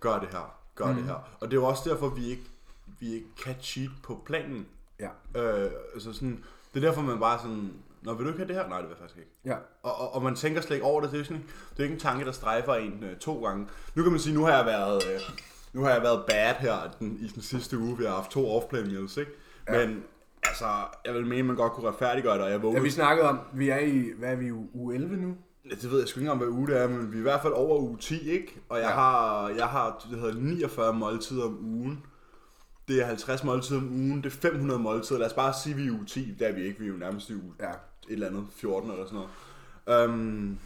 gør 0.00 0.18
det 0.18 0.28
her, 0.32 0.54
gør 0.74 0.86
mm. 0.86 0.94
det 0.94 1.04
her. 1.04 1.14
Og 1.40 1.50
det 1.50 1.56
er 1.56 1.60
jo 1.60 1.64
også 1.66 1.90
derfor, 1.90 2.08
vi 2.08 2.26
ikke, 2.26 2.42
vi 3.02 3.14
ikke 3.14 3.26
kan 3.44 3.54
cheat 3.60 3.90
på 4.02 4.22
planen. 4.26 4.66
Ja. 5.00 5.08
Øh, 5.40 5.70
altså 5.94 6.12
sådan, 6.12 6.44
det 6.74 6.84
er 6.84 6.88
derfor, 6.88 7.02
man 7.02 7.18
bare 7.18 7.38
sådan, 7.38 7.70
Nå, 8.02 8.14
vil 8.14 8.24
du 8.24 8.30
ikke 8.30 8.38
have 8.38 8.48
det 8.48 8.56
her? 8.56 8.68
Nej, 8.68 8.78
det 8.78 8.88
vil 8.88 8.94
jeg 8.94 8.98
faktisk 8.98 9.18
ikke. 9.18 9.30
Ja. 9.44 9.56
Og, 9.82 10.00
og, 10.00 10.14
og 10.14 10.22
man 10.22 10.34
tænker 10.34 10.60
slet 10.60 10.76
ikke 10.76 10.86
over 10.86 11.00
det. 11.00 11.12
Det 11.12 11.20
er, 11.20 11.24
sådan, 11.24 11.42
det 11.70 11.78
er 11.78 11.82
ikke 11.82 11.94
en 11.94 12.00
tanke, 12.00 12.24
der 12.24 12.32
strejfer 12.32 12.74
en 12.74 13.04
øh, 13.04 13.16
to 13.16 13.44
gange. 13.44 13.66
Nu 13.94 14.02
kan 14.02 14.12
man 14.12 14.20
sige, 14.20 14.34
nu 14.34 14.44
har 14.44 14.56
jeg 14.56 14.66
været, 14.66 15.02
øh, 15.14 15.20
nu 15.72 15.82
har 15.82 15.90
jeg 15.90 16.02
været 16.02 16.24
bad 16.28 16.54
her 16.54 16.76
den, 16.98 17.18
i 17.20 17.26
den 17.26 17.42
sidste 17.42 17.78
uge. 17.78 17.98
Vi 17.98 18.04
har 18.04 18.14
haft 18.14 18.30
to 18.30 18.56
off-plan 18.56 18.86
meals, 18.86 19.16
ikke? 19.16 19.30
Ja. 19.68 19.86
Men 19.86 20.04
altså, 20.42 20.66
jeg 21.04 21.14
vil 21.14 21.26
mene, 21.26 21.42
man 21.42 21.56
godt 21.56 21.72
kunne 21.72 21.88
retfærdiggøre 21.88 22.34
det, 22.34 22.44
og 22.44 22.50
jeg 22.50 22.62
vågner. 22.62 22.78
Ja, 22.78 22.82
vi 22.82 22.90
snakkede 22.90 23.28
om, 23.28 23.40
vi 23.52 23.68
er 23.68 23.78
i, 23.78 24.10
hvad 24.18 24.32
er 24.32 24.36
vi, 24.36 24.50
uge 24.50 24.94
11 24.94 25.16
nu? 25.16 25.34
Ja, 25.70 25.74
det 25.74 25.90
ved 25.90 25.98
jeg 25.98 26.08
sgu 26.08 26.20
ikke 26.20 26.30
engang, 26.30 26.50
hvad 26.50 26.58
uge 26.58 26.68
det 26.68 26.78
er, 26.78 26.88
men 26.88 27.12
vi 27.12 27.16
er 27.16 27.20
i 27.20 27.22
hvert 27.22 27.42
fald 27.42 27.52
over 27.52 27.78
uge 27.78 27.98
10, 27.98 28.30
ikke? 28.30 28.60
Og 28.68 28.78
jeg 28.78 28.88
ja. 28.88 28.94
har, 28.94 29.48
jeg 29.48 29.66
har 29.66 30.06
det 30.10 30.18
hedder 30.18 30.34
49 30.34 30.94
måltider 30.94 31.44
om 31.44 31.58
ugen. 31.62 32.04
Det 32.88 33.02
er 33.02 33.06
50 33.06 33.44
måltider 33.44 33.78
om 33.80 33.88
ugen, 33.92 34.16
det 34.22 34.26
er 34.26 34.30
500 34.36 34.80
måltider. 34.80 35.18
Lad 35.18 35.26
os 35.26 35.32
bare 35.32 35.54
sige, 35.62 35.72
at 35.74 35.78
vi 35.80 35.86
er 35.86 35.92
uge 35.92 36.04
10. 36.06 36.34
Der 36.38 36.46
er 36.48 36.52
vi 36.52 36.62
ikke, 36.62 36.78
vi 36.80 36.84
er 36.86 36.90
jo 36.90 36.96
nærmest 36.96 37.30
i 37.30 37.34
uge 37.34 37.54
Ja. 37.60 37.70
et 37.70 37.76
eller 38.08 38.26
andet, 38.26 38.46
14 38.56 38.90
eller 38.90 39.04
sådan 39.06 39.20
noget. 39.86 40.08
Um, 40.08 40.58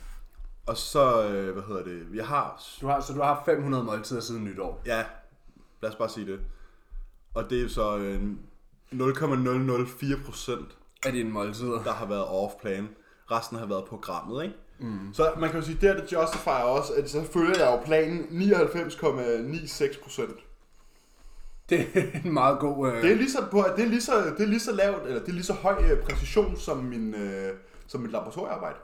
og 0.67 0.77
så, 0.77 1.29
øh, 1.29 1.53
hvad 1.53 1.63
hedder 1.69 1.85
det, 1.85 2.07
jeg 2.15 2.27
har, 2.27 2.63
Du 2.81 2.87
har, 2.87 3.01
så 3.01 3.13
du 3.13 3.21
har 3.21 3.35
haft 3.35 3.45
500 3.45 3.85
måltider 3.85 4.21
siden 4.21 4.45
nytår. 4.45 4.83
ja, 4.87 5.05
lad 5.83 5.91
os 5.91 5.97
bare 5.97 6.09
sige 6.09 6.27
det. 6.27 6.41
Og 7.35 7.51
det 7.51 7.63
er 7.65 7.69
så 7.69 7.97
øh, 7.99 8.23
0,004 8.93 10.17
procent, 10.27 10.77
Af 11.07 11.13
dine 11.13 11.31
måltider. 11.31 11.83
der 11.83 11.93
har 11.93 12.07
været 12.07 12.25
off-plan. 12.25 12.89
Resten 13.31 13.59
har 13.59 13.67
været 13.67 13.85
programmet, 13.85 14.45
ikke? 14.45 14.55
Mm. 14.79 15.13
Så 15.15 15.33
man 15.39 15.51
kan 15.51 15.61
jo 15.61 15.67
sige, 15.67 15.79
det, 15.81 15.97
det 15.97 16.13
justifier 16.13 16.55
også, 16.55 16.93
at 16.95 17.11
så 17.11 17.25
følger 17.33 17.59
jeg 17.59 17.67
jo 17.67 17.81
planen 17.85 18.27
99,96 18.31 20.03
procent. 20.03 20.37
Det 21.71 21.81
er 21.95 22.21
en 22.25 22.33
meget 22.33 22.59
god... 22.59 22.89
Øh... 22.93 23.03
Det 23.03 23.13
er 23.13 23.17
lige 23.17 23.31
så, 23.31 23.47
på, 23.51 23.65
det 23.77 23.85
er 23.85 23.89
lige 23.89 24.01
så, 24.03 24.25
det 24.25 24.41
er 24.41 24.47
lige 24.47 24.61
så 24.61 24.73
lavt, 24.73 25.03
eller 25.07 25.21
det 25.21 25.29
er 25.29 25.33
lige 25.33 25.45
så 25.45 25.53
høj 25.53 25.83
øh, 25.91 26.03
præcision 26.03 26.57
som 26.57 26.79
min, 26.79 27.15
øh, 27.15 27.55
som 27.87 28.01
mit 28.01 28.11
laboratoriearbejde. 28.11 28.77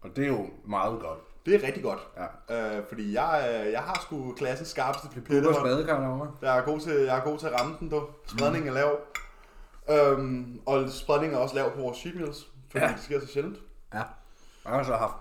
Og 0.00 0.16
det 0.16 0.24
er 0.24 0.28
jo 0.28 0.50
meget 0.64 1.00
godt. 1.00 1.18
Det 1.46 1.54
er 1.54 1.66
rigtig 1.66 1.82
godt. 1.82 2.00
Ja. 2.48 2.76
Øh, 2.78 2.84
fordi 2.88 3.12
jeg, 3.12 3.62
øh, 3.66 3.72
jeg 3.72 3.80
har 3.82 4.00
sgu 4.02 4.32
klassens 4.32 4.68
skarpeste 4.68 5.08
pipette. 5.08 5.48
badekar 5.62 6.00
derovre. 6.00 6.30
Jeg 6.42 6.58
er 6.58 6.62
god 6.64 6.80
til, 6.80 6.92
jeg 6.92 7.18
er 7.18 7.24
god 7.24 7.38
til 7.38 7.46
at 7.46 7.60
ramme 7.60 7.76
den, 7.80 7.88
du. 7.88 8.06
Spredningen 8.26 8.68
er 8.70 8.74
lav. 8.74 8.98
Øhm, 9.90 10.60
og 10.66 10.90
spredningen 10.90 11.38
er 11.38 11.42
også 11.42 11.54
lav 11.54 11.72
på 11.74 11.80
vores 11.80 11.98
sheet 11.98 12.16
meals, 12.16 12.46
fordi 12.70 12.84
Ja. 12.84 12.92
det 12.92 13.02
sker 13.02 13.20
så 13.20 13.26
sjældent. 13.26 13.58
Ja. 13.94 14.02
Jeg 14.64 14.72
har 14.72 14.82
så 14.82 14.96
haft 14.96 15.14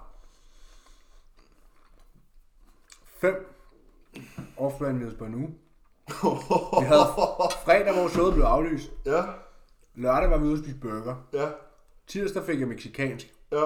fem 3.22 4.96
meals 4.96 5.14
på 5.14 5.26
en 5.26 5.36
uge. 5.36 5.56
Vi 6.82 6.86
havde 6.86 7.06
fredag, 7.66 7.94
hvor 7.94 8.08
showet 8.08 8.34
blev 8.34 8.46
aflyst. 8.46 8.92
ja, 9.06 9.24
Lørdag 9.96 10.30
var 10.30 10.38
vi 10.38 10.44
ude 10.46 10.54
og 10.54 10.60
spise 10.60 10.76
burger. 10.82 11.16
ja, 11.34 11.48
Tirsdag 12.08 12.44
fik 12.44 12.60
jeg 12.60 12.68
mexicansk. 12.68 13.34
ja, 13.52 13.64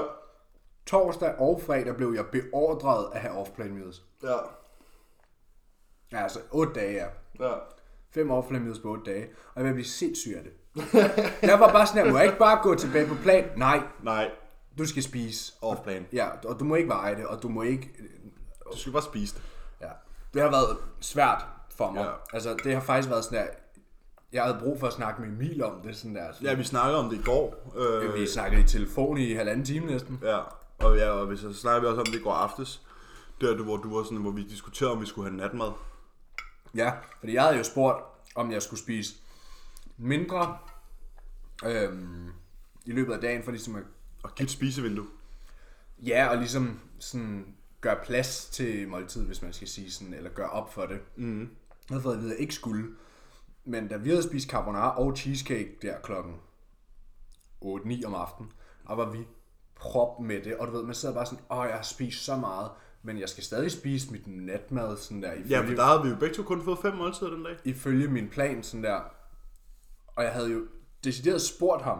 Torsdag 0.85 1.33
og 1.39 1.61
fredag 1.65 1.95
blev 1.95 2.13
jeg 2.15 2.25
beordret 2.25 3.07
at 3.13 3.21
have 3.21 3.33
off-plan 3.37 3.73
meals. 3.73 4.03
ja, 4.23 4.35
Ja, 6.11 6.23
altså 6.23 6.39
8 6.51 6.73
dage, 6.73 6.93
ja. 6.93 7.05
ja. 7.47 7.53
Fem 8.13 8.31
off-plan 8.31 8.61
meals 8.61 8.79
på 8.79 8.87
8 8.91 9.03
dage. 9.11 9.29
Og 9.55 9.61
jeg 9.61 9.65
vil 9.65 9.73
blive 9.73 9.85
sindssyg 9.85 10.35
af 10.37 10.43
det. 10.43 10.53
jeg 11.49 11.59
var 11.59 11.71
bare 11.71 11.87
sådan 11.87 12.05
her, 12.05 12.11
må 12.11 12.17
jeg 12.17 12.25
ikke 12.27 12.39
bare 12.39 12.59
gå 12.63 12.75
tilbage 12.75 13.07
på 13.07 13.15
plan? 13.23 13.49
Nej, 13.57 13.81
Nej, 14.03 14.31
du 14.77 14.85
skal 14.85 15.03
spise. 15.03 15.53
off 15.61 15.79
plan. 15.81 16.07
Ja, 16.13 16.27
og 16.45 16.59
du 16.59 16.63
må 16.65 16.75
ikke 16.75 16.89
veje 16.89 17.15
det, 17.15 17.25
og 17.27 17.43
du 17.43 17.47
må 17.49 17.61
ikke... 17.61 17.89
Du 18.73 18.77
skal 18.77 18.91
bare 18.93 19.01
spise 19.03 19.35
det. 19.35 19.43
Ja. 19.81 19.89
Det 20.33 20.41
har 20.41 20.49
været 20.51 20.77
svært 20.99 21.45
for 21.79 21.91
mig. 21.91 22.01
Ja. 22.05 22.11
Altså, 22.33 22.55
det 22.63 22.73
har 22.73 22.81
faktisk 22.81 23.09
været 23.09 23.23
sådan 23.23 23.39
der... 23.39 23.47
Jeg 24.31 24.43
havde 24.43 24.57
brug 24.59 24.79
for 24.79 24.87
at 24.87 24.93
snakke 24.93 25.21
med 25.21 25.29
Emil 25.29 25.63
om 25.63 25.81
det, 25.81 25.95
sådan 25.95 26.15
der. 26.15 26.27
Ja, 26.41 26.53
vi 26.53 26.63
snakkede 26.63 26.97
om 26.99 27.09
det 27.09 27.17
i 27.19 27.21
går. 27.23 27.73
Øh, 27.77 28.13
Vi 28.15 28.27
snakkede 28.27 28.61
i 28.61 28.65
telefon 28.65 29.17
i 29.17 29.33
halvanden 29.33 29.65
time 29.65 29.85
næsten. 29.85 30.19
Ja, 30.23 30.39
og, 30.79 30.97
ja, 30.97 31.09
og 31.09 31.25
hvis 31.27 31.39
så 31.39 31.53
snakker 31.53 31.81
vi 31.81 31.87
også 31.87 31.99
om 32.01 32.05
det 32.05 32.15
i 32.19 32.23
går 32.23 32.33
aftes. 32.33 32.81
Der, 33.41 33.63
hvor 33.63 33.77
du 33.77 33.97
var 33.97 34.03
sådan, 34.03 34.17
hvor 34.17 34.31
vi 34.31 34.43
diskuterede, 34.43 34.93
om 34.93 35.01
vi 35.01 35.05
skulle 35.05 35.29
have 35.29 35.37
natmad. 35.37 35.71
Ja, 36.75 36.91
fordi 37.19 37.33
jeg 37.33 37.43
havde 37.43 37.57
jo 37.57 37.63
spurgt, 37.63 38.03
om 38.35 38.51
jeg 38.51 38.61
skulle 38.61 38.79
spise 38.79 39.13
mindre 39.97 40.57
øhm, 41.65 42.27
i 42.85 42.91
løbet 42.91 43.13
af 43.13 43.21
dagen, 43.21 43.43
for 43.43 43.51
ligesom 43.51 43.75
at, 43.75 43.83
Og 44.23 44.35
give 44.35 44.43
et 44.45 44.51
spisevindue. 44.51 45.05
ja, 45.99 46.27
og 46.27 46.37
ligesom 46.37 46.79
sådan 46.99 47.55
gøre 47.81 47.97
plads 48.05 48.45
til 48.45 48.87
måltid, 48.87 49.25
hvis 49.25 49.41
man 49.41 49.53
skal 49.53 49.67
sige 49.67 49.91
sådan, 49.91 50.13
eller 50.13 50.29
gøre 50.29 50.49
op 50.49 50.73
for 50.73 50.85
det. 50.85 50.99
Mm. 51.15 51.49
Jeg 51.89 51.95
havde 51.95 52.03
fået 52.03 52.13
at 52.13 52.19
vide, 52.19 52.29
at 52.31 52.35
jeg 52.35 52.41
ikke 52.41 52.53
skulle. 52.53 52.95
Men 53.65 53.87
da 53.87 53.97
vi 53.97 54.09
havde 54.09 54.23
spist 54.23 54.49
carbonara 54.49 54.99
og 54.99 55.17
cheesecake 55.17 55.77
der 55.81 55.99
klokken 56.03 56.35
8-9 57.65 58.05
om 58.05 58.15
aftenen, 58.15 58.51
og 58.85 58.97
var 58.97 59.11
vi 59.11 59.27
prop 59.75 60.19
med 60.19 60.41
det, 60.43 60.57
og 60.57 60.67
du 60.67 60.71
ved, 60.71 60.83
man 60.83 60.95
sidder 60.95 61.15
bare 61.15 61.25
sådan, 61.25 61.43
åh, 61.51 61.65
jeg 61.67 61.75
har 61.75 61.81
spist 61.81 62.23
så 62.25 62.35
meget, 62.35 62.71
men 63.03 63.19
jeg 63.19 63.29
skal 63.29 63.43
stadig 63.43 63.71
spise 63.71 64.11
mit 64.11 64.27
natmad, 64.27 64.97
sådan 64.97 65.23
der, 65.23 65.33
ifølge, 65.33 65.49
Ja, 65.57 65.61
for 65.69 65.73
der 65.75 65.83
havde 65.85 66.03
vi 66.03 66.09
jo 66.09 66.15
begge 66.15 66.35
to 66.35 66.43
kun 66.43 66.63
fået 66.63 66.79
fem 66.79 66.95
måltider 66.95 67.29
den 67.29 67.43
dag. 67.43 67.57
ifølge 67.63 68.07
min 68.07 68.29
plan, 68.29 68.63
sådan 68.63 68.83
der. 68.83 68.99
Og 70.15 70.23
jeg 70.23 70.33
havde 70.33 70.51
jo 70.51 70.67
decideret 71.03 71.41
spurgt 71.41 71.83
ham, 71.83 71.99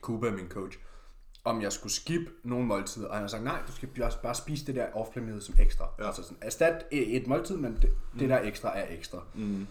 Kuba, 0.00 0.30
min 0.30 0.48
coach, 0.48 0.78
om 1.44 1.62
jeg 1.62 1.72
skulle 1.72 1.92
skip 1.92 2.30
nogle 2.42 2.66
måltider, 2.66 3.08
og 3.08 3.14
han 3.14 3.22
har 3.22 3.28
sagt, 3.28 3.44
nej, 3.44 3.58
du 3.66 3.72
skal 3.72 3.88
bare, 4.22 4.34
spise 4.34 4.66
det 4.66 4.74
der 4.74 4.86
off 4.94 5.10
som 5.40 5.54
ekstra. 5.58 5.88
Ja. 5.98 6.06
Altså 6.06 6.22
sådan, 6.22 6.38
erstat 6.42 6.84
et 6.90 7.16
et 7.16 7.26
måltid, 7.26 7.56
men 7.56 7.78
det, 7.82 7.90
mm. 8.12 8.18
det 8.18 8.28
der 8.28 8.40
ekstra 8.40 8.78
er 8.78 8.94
ekstra. 8.94 9.22
Mm. 9.34 9.66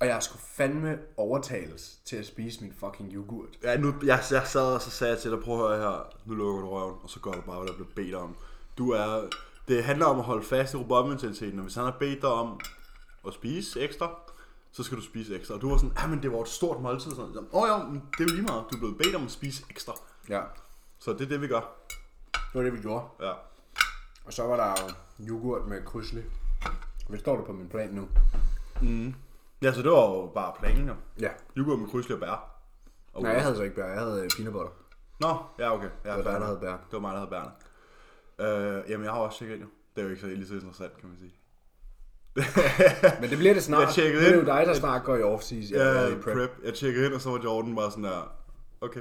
Og 0.00 0.06
jeg 0.06 0.22
skulle 0.22 0.42
fandme 0.42 0.98
overtales 1.16 1.98
til 2.04 2.16
at 2.16 2.26
spise 2.26 2.62
min 2.62 2.72
fucking 2.78 3.12
yoghurt. 3.12 3.48
Ja, 3.62 3.76
nu, 3.76 3.94
jeg, 4.04 4.22
jeg 4.30 4.42
sad 4.46 4.74
og 4.74 4.82
så 4.82 4.90
sagde 4.90 5.12
jeg 5.12 5.20
til 5.20 5.30
dig, 5.30 5.40
prøv 5.40 5.54
at 5.54 5.78
høre 5.78 5.90
her, 5.90 6.12
nu 6.24 6.34
lukker 6.34 6.60
du 6.60 6.68
røven, 6.68 6.96
og 7.02 7.10
så 7.10 7.20
gør 7.20 7.32
du 7.32 7.40
bare, 7.40 7.58
hvad 7.58 7.68
der 7.68 7.74
bliver 7.74 7.88
bedt 7.94 8.14
om. 8.14 8.36
Du 8.78 8.90
er, 8.90 9.22
det 9.68 9.84
handler 9.84 10.06
om 10.06 10.18
at 10.18 10.24
holde 10.24 10.44
fast 10.44 10.74
i 10.74 10.76
robotmentaliteten, 10.76 11.58
og 11.58 11.62
hvis 11.62 11.74
han 11.74 11.84
har 11.84 11.96
bedt 12.00 12.22
dig 12.22 12.30
om 12.30 12.60
at 13.26 13.34
spise 13.34 13.80
ekstra, 13.80 14.18
så 14.72 14.82
skal 14.82 14.98
du 14.98 15.02
spise 15.02 15.36
ekstra. 15.36 15.54
Og 15.54 15.60
du 15.60 15.70
var 15.70 15.76
sådan, 15.76 15.92
ja, 16.02 16.06
men 16.06 16.22
det 16.22 16.32
var 16.32 16.40
et 16.40 16.48
stort 16.48 16.82
måltid. 16.82 17.10
Sådan, 17.10 17.36
åh 17.52 17.62
oh, 17.62 17.68
ja, 17.68 17.86
men 17.86 18.02
det 18.18 18.20
er 18.20 18.24
jo 18.24 18.34
lige 18.34 18.42
meget, 18.42 18.64
du 18.70 18.76
er 18.76 18.78
blevet 18.78 18.98
bedt 18.98 19.14
om 19.14 19.24
at 19.24 19.30
spise 19.30 19.64
ekstra. 19.70 19.92
Ja, 20.28 20.40
Så 20.98 21.12
det 21.12 21.20
er 21.20 21.26
det, 21.28 21.40
vi 21.40 21.46
gør. 21.48 21.60
det 22.32 22.54
var 22.54 22.62
det, 22.62 22.72
vi 22.72 22.78
gjorde. 22.80 23.04
Ja. 23.20 23.32
Og 24.24 24.32
så 24.32 24.42
var 24.42 24.56
der 24.56 24.74
jo 24.82 24.94
yoghurt 25.30 25.66
med 25.66 25.82
krydsli. 25.84 26.22
Hvad 27.08 27.18
står 27.18 27.36
der 27.36 27.44
på 27.44 27.52
min 27.52 27.68
plan 27.68 27.88
nu? 27.90 28.08
Ja, 29.62 29.72
så 29.72 29.82
det 29.82 29.90
var 29.90 30.10
jo 30.10 30.30
bare 30.34 30.52
planen, 30.60 30.88
jo. 30.88 30.94
Ja. 31.20 31.28
Yoghurt 31.56 31.78
med 31.78 31.88
krydsli 31.88 32.14
og 32.14 32.20
bær. 32.20 32.50
Og 33.12 33.22
Nej, 33.22 33.32
jeg 33.32 33.42
havde 33.42 33.56
så 33.56 33.62
ikke 33.62 33.76
bær. 33.76 33.86
Jeg 33.86 33.98
havde 34.00 34.22
øh, 34.24 34.30
peanut 34.36 34.52
butter. 34.52 34.70
Nå, 35.20 35.36
ja, 35.58 35.74
okay. 35.74 35.88
Ja, 36.04 36.16
Det 36.16 36.24
var 36.24 36.30
dig, 36.32 36.40
der 36.40 36.46
havde 36.46 36.58
bær. 36.60 36.70
Det 36.70 36.92
var 36.92 36.98
mig, 36.98 37.12
der 37.12 37.18
havde 37.18 37.30
bærne. 37.30 37.50
Øh, 38.78 38.90
jamen, 38.90 39.04
jeg 39.04 39.12
har 39.12 39.20
også 39.20 39.38
tjekket 39.38 39.54
ind, 39.54 39.62
jo. 39.62 39.68
Det 39.94 40.00
er 40.00 40.04
jo 40.04 40.10
ikke 40.10 40.20
så 40.20 40.26
lige 40.26 40.46
så 40.48 40.54
interessant, 40.54 40.96
kan 41.00 41.08
man 41.08 41.18
sige. 41.18 41.34
Men 43.20 43.30
det 43.30 43.38
bliver 43.38 43.54
det 43.54 43.62
snart. 43.62 43.80
Jeg 43.86 43.94
tjekkede 43.94 44.22
er 44.24 44.28
det 44.28 44.36
ind. 44.38 44.46
jo 44.48 44.54
dig, 44.54 44.66
der 44.66 44.74
snart 44.74 45.04
går 45.04 45.16
i 45.16 45.22
off-season. 45.22 45.74
Ja, 45.76 46.06
i 46.08 46.14
prep. 46.14 46.34
prep. 46.36 46.50
Jeg 46.64 46.74
tjekkede 46.74 47.06
ind, 47.06 47.14
og 47.14 47.20
så 47.20 47.30
var 47.30 47.40
Jordan 47.44 47.74
bare 47.76 47.90
sådan 47.90 48.04
der, 48.04 48.32
okay, 48.80 49.00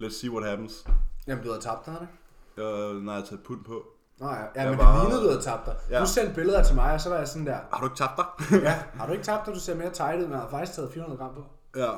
let's 0.00 0.20
see 0.20 0.30
what 0.30 0.48
happens. 0.48 0.84
Jamen, 1.26 1.44
du 1.44 1.50
havde 1.50 1.62
tabt 1.62 1.86
dig, 1.86 1.96
det? 2.00 2.08
Jeg, 2.56 2.92
når 2.94 3.12
jeg 3.12 3.20
har 3.20 3.26
taget 3.26 3.42
pund 3.42 3.64
på. 3.64 3.82
Nå 4.18 4.28
ja, 4.28 4.34
ja 4.34 4.46
Jeg 4.54 4.70
men 4.70 4.78
var- 4.78 4.92
det 4.94 5.02
lignede, 5.02 5.22
du 5.24 5.28
havde 5.28 5.42
tabt 5.42 5.66
dig. 5.66 5.76
Ja. 5.90 6.00
Du 6.00 6.06
sendte 6.06 6.34
billeder 6.34 6.62
til 6.62 6.74
mig, 6.74 6.92
og 6.94 7.00
så 7.00 7.08
var 7.08 7.16
jeg 7.16 7.28
sådan 7.28 7.46
der, 7.46 7.58
Har 7.72 7.78
du 7.80 7.84
ikke 7.86 7.96
tabt 7.96 8.16
dig? 8.16 8.26
ja, 8.68 8.82
har 8.94 9.06
du 9.06 9.12
ikke 9.12 9.24
tabt 9.24 9.46
dig? 9.46 9.54
Du 9.54 9.60
ser 9.60 9.74
mere 9.74 9.90
tight 9.90 10.16
ud, 10.18 10.22
men 10.22 10.32
jeg 10.32 10.40
har 10.40 10.48
faktisk 10.48 10.72
taget 10.76 10.92
400 10.92 11.18
gram 11.20 11.34
på. 11.34 11.44
ja, 11.76 11.90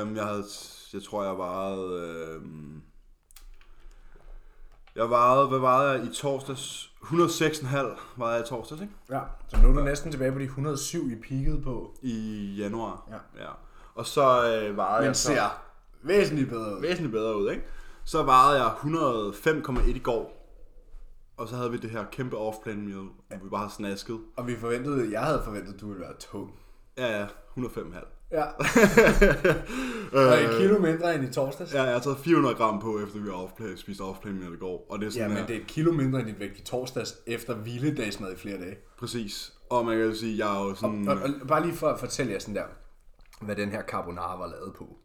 øhm, 0.00 0.16
jeg 0.16 0.24
havde, 0.24 0.44
jeg 0.92 1.02
tror, 1.02 1.24
jeg 1.24 1.38
vejede, 1.38 2.00
øhm, 2.34 2.82
jeg 4.96 5.10
vejede, 5.10 5.48
hvad 5.48 5.58
vejede 5.58 5.90
jeg 5.90 6.04
i 6.04 6.14
torsdags? 6.14 6.92
106,5 7.04 7.76
vejede 8.16 8.36
jeg 8.36 8.44
i 8.46 8.48
torsdags, 8.48 8.80
ikke? 8.80 8.92
Ja, 9.10 9.20
så 9.48 9.56
nu 9.56 9.68
er 9.68 9.72
du 9.72 9.80
næsten 9.82 10.10
tilbage 10.10 10.32
på 10.32 10.38
de 10.38 10.44
107, 10.44 11.10
I 11.10 11.14
peakede 11.28 11.62
på. 11.62 11.94
I 12.02 12.54
januar. 12.58 13.02
Ja. 13.10 13.42
ja. 13.44 13.48
Og 13.94 14.06
så 14.06 14.22
øh, 14.52 14.76
vejede 14.76 14.98
Men 15.00 15.06
jeg 15.06 15.16
så... 15.16 15.26
ser 15.28 15.62
væsentligt 16.02 16.48
bedre 16.50 16.76
ud. 16.76 16.80
væsentligt 16.80 17.12
bedre 17.12 17.36
ud, 17.38 17.50
ikke? 17.50 17.62
Så 18.04 18.22
vejede 18.22 18.62
jeg 18.62 18.72
105,1 18.72 19.88
i 19.88 19.98
går. 19.98 20.38
Og 21.36 21.48
så 21.48 21.56
havde 21.56 21.70
vi 21.70 21.76
det 21.76 21.90
her 21.90 22.04
kæmpe 22.12 22.36
off-plan 22.36 22.76
meal, 22.88 22.96
hvor 23.28 23.38
vi 23.44 23.48
bare 23.50 23.60
har 23.62 23.68
snasket. 23.76 24.18
Og 24.36 24.46
vi 24.46 24.56
forventede, 24.56 25.12
jeg 25.12 25.20
havde 25.22 25.40
forventet, 25.44 25.74
at 25.74 25.80
du 25.80 25.86
ville 25.88 26.00
være 26.00 26.14
tung. 26.20 26.50
Ja, 26.98 27.18
ja, 27.20 27.26
105,5. 27.58 28.06
Ja. 28.32 28.44
og 30.28 30.42
et 30.42 30.50
kilo 30.58 30.78
mindre 30.78 31.14
end 31.14 31.24
i 31.24 31.32
torsdags. 31.32 31.74
Ja, 31.74 31.82
jeg 31.82 31.92
har 31.92 32.00
taget 32.00 32.18
400 32.18 32.54
gram 32.54 32.80
på, 32.80 33.00
efter 33.00 33.18
vi 33.20 33.28
har 33.28 33.36
off-plan, 33.36 33.76
spist 33.76 34.00
off-plan 34.00 34.34
meal 34.34 34.52
i 34.54 34.56
går. 34.56 34.86
Og 34.90 34.98
det 34.98 35.04
er 35.06 35.10
Ja, 35.10 35.12
sådan 35.12 35.28
men 35.28 35.38
her, 35.38 35.46
det 35.46 35.56
er 35.56 35.60
et 35.60 35.66
kilo 35.66 35.92
mindre 35.92 36.18
end 36.20 36.28
dit 36.28 36.40
vægt 36.40 36.58
i 36.58 36.62
torsdags, 36.62 37.14
efter 37.26 37.54
hviledagsmad 37.54 38.32
i 38.32 38.36
flere 38.36 38.58
dage. 38.58 38.76
præcis. 38.98 39.52
Og 39.70 39.84
man 39.86 39.96
kan 39.96 40.06
jo 40.06 40.14
sige, 40.14 40.38
jeg 40.46 40.56
er 40.60 40.64
jo 40.64 40.74
sådan... 40.74 41.08
Og, 41.08 41.16
og 41.42 41.48
bare 41.48 41.62
lige 41.66 41.74
for 41.76 41.88
at 41.88 42.00
fortælle 42.00 42.32
jer 42.32 42.38
sådan 42.38 42.54
der, 42.54 42.64
hvad 43.40 43.56
den 43.56 43.68
her 43.70 43.82
carbonara 43.82 44.38
var 44.38 44.46
lavet 44.46 44.74
på. 44.74 44.96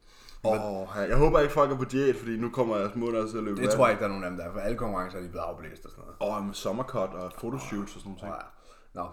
Åh, 0.49 0.87
jeg 1.09 1.17
håber 1.17 1.39
ikke, 1.39 1.53
folk 1.53 1.71
er 1.71 1.77
på 1.77 1.83
diæt, 1.85 2.15
fordi 2.15 2.37
nu 2.37 2.49
kommer 2.49 2.89
mund 2.95 3.17
altså 3.17 3.31
til 3.31 3.37
at 3.37 3.43
løbe 3.43 3.61
Det 3.61 3.69
tror 3.69 3.85
jeg 3.87 3.91
ikke, 3.91 3.99
der 3.99 4.05
er 4.05 4.09
nogen 4.09 4.23
af 4.23 4.29
dem, 4.29 4.37
der 4.37 4.45
er, 4.45 4.51
for 4.51 4.59
alle 4.59 4.77
konkurrencer 4.77 5.17
er 5.19 5.23
de 5.23 5.29
blevet 5.29 5.45
afblæst 5.45 5.85
og 5.85 5.91
sådan 5.91 6.03
noget. 6.21 6.37
Åh, 6.39 6.45
med 6.45 6.53
sommercut 6.53 7.09
og 7.09 7.31
photoshoots 7.37 7.95
og 7.95 8.01
sådan 8.01 8.15
noget. 8.21 8.33
Ja. 8.35 9.01
Nå, 9.01 9.07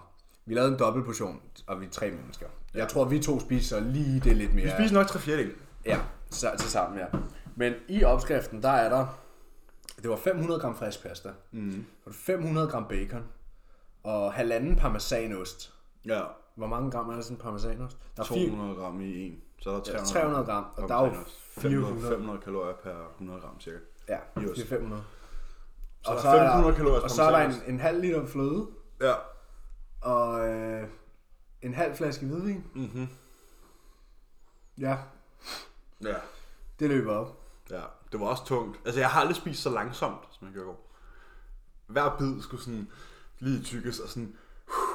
vi 0.45 0.53
lavede 0.53 0.71
en 0.71 0.79
dobbelt 0.79 1.05
portion, 1.05 1.41
og 1.67 1.81
vi 1.81 1.85
er 1.85 1.89
tre 1.89 2.11
mennesker. 2.11 2.45
Jeg 2.73 2.87
tror, 2.87 3.05
vi 3.05 3.19
to 3.19 3.39
spiser 3.39 3.79
lige 3.79 4.19
det 4.19 4.37
lidt 4.37 4.53
mere. 4.55 4.65
Vi 4.65 4.71
spiser 4.71 4.95
nok 4.95 5.07
tre 5.07 5.19
fjerdedel. 5.19 5.53
Ja, 5.85 5.99
så, 6.29 6.51
til 6.59 6.69
sammen, 6.69 6.99
ja. 6.99 7.05
Men 7.55 7.73
i 7.87 8.03
opskriften, 8.03 8.61
der 8.63 8.69
er 8.69 8.89
der, 8.89 9.07
det 10.01 10.09
var 10.09 10.15
500 10.15 10.59
gram 10.59 10.75
frisk 10.75 11.03
pasta, 11.03 11.29
mm. 11.51 11.85
500 12.11 12.67
gram 12.67 12.85
bacon, 12.89 13.23
og 14.03 14.33
halvanden 14.33 14.75
parmesanost. 14.75 15.73
Ja, 16.05 16.21
Hvor 16.55 16.67
mange 16.67 16.91
gram 16.91 17.09
er 17.09 17.13
der 17.13 17.21
sådan 17.21 17.37
en 17.37 17.41
parmesanost? 17.41 17.97
Der 18.17 18.23
er 18.23 18.27
fire- 18.27 18.49
200 18.49 18.75
gram 18.75 19.01
i 19.01 19.27
en. 19.27 19.39
Så 19.59 19.69
er 19.69 19.73
der 19.73 19.83
300, 19.83 20.05
300 20.07 20.45
gram, 20.45 20.65
og 20.77 20.89
der 20.89 20.95
er 20.95 21.05
jo 21.05 21.13
500, 21.13 21.85
400. 21.93 22.09
500 22.09 22.39
kalorier 22.41 22.73
per 22.75 23.09
100 23.13 23.39
gram 23.41 23.59
cirka. 23.61 23.77
Ja, 24.07 24.17
det 24.35 24.59
er 24.61 24.65
500. 24.67 25.03
Så 26.03 26.09
og 26.11 26.15
der 26.15 26.21
så 26.21 26.27
er 26.27 26.33
er 26.33 26.51
500 26.51 26.71
der, 26.71 26.77
kalorier 26.77 27.01
og 27.01 27.09
så 27.09 27.23
er 27.23 27.31
der 27.31 27.37
en, 27.49 27.73
en 27.73 27.79
halv 27.79 28.01
liter 28.01 28.25
fløde, 28.25 28.67
Ja. 29.01 29.13
og 30.01 30.47
øh, 30.49 30.87
en 31.61 31.73
halv 31.73 31.95
flaske 31.95 32.25
hvidvin. 32.25 32.63
Mhm. 32.73 33.07
Ja, 34.77 34.97
Ja. 36.03 36.15
det 36.79 36.89
løber 36.89 37.13
op. 37.15 37.41
Ja, 37.69 37.81
det 38.11 38.19
var 38.19 38.25
også 38.25 38.45
tungt. 38.45 38.79
Altså, 38.85 38.99
jeg 38.99 39.09
har 39.09 39.19
aldrig 39.19 39.35
spist 39.35 39.61
så 39.61 39.69
langsomt, 39.69 40.19
som 40.31 40.47
jeg 40.47 40.53
gjorde 40.53 40.65
i 40.65 40.71
går. 40.71 40.91
Hver 41.87 42.15
bid 42.17 42.41
skulle 42.41 42.63
sådan 42.63 42.91
lige 43.39 43.63
tykkes 43.63 43.99
og 43.99 44.09
sådan... 44.09 44.35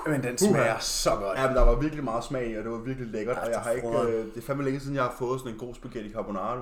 Men 0.06 0.22
den 0.22 0.38
smager 0.38 0.78
så 0.78 1.10
godt. 1.10 1.38
Ja, 1.38 1.46
men 1.46 1.56
der 1.56 1.64
var 1.64 1.74
virkelig 1.74 2.04
meget 2.04 2.24
smag 2.24 2.50
i, 2.50 2.54
og 2.54 2.64
det 2.64 2.72
var 2.72 2.78
virkelig 2.78 3.08
lækkert. 3.08 3.38
Og 3.38 3.50
jeg 3.50 3.60
har 3.60 3.70
ikke, 3.70 3.88
øh, 3.88 4.24
det 4.24 4.36
er 4.36 4.40
fandme 4.40 4.64
længe 4.64 4.80
siden, 4.80 4.94
jeg 4.94 5.02
har 5.02 5.14
fået 5.18 5.40
sådan 5.40 5.52
en 5.52 5.58
god 5.58 5.74
spaghetti 5.74 6.12
carbonara. 6.12 6.58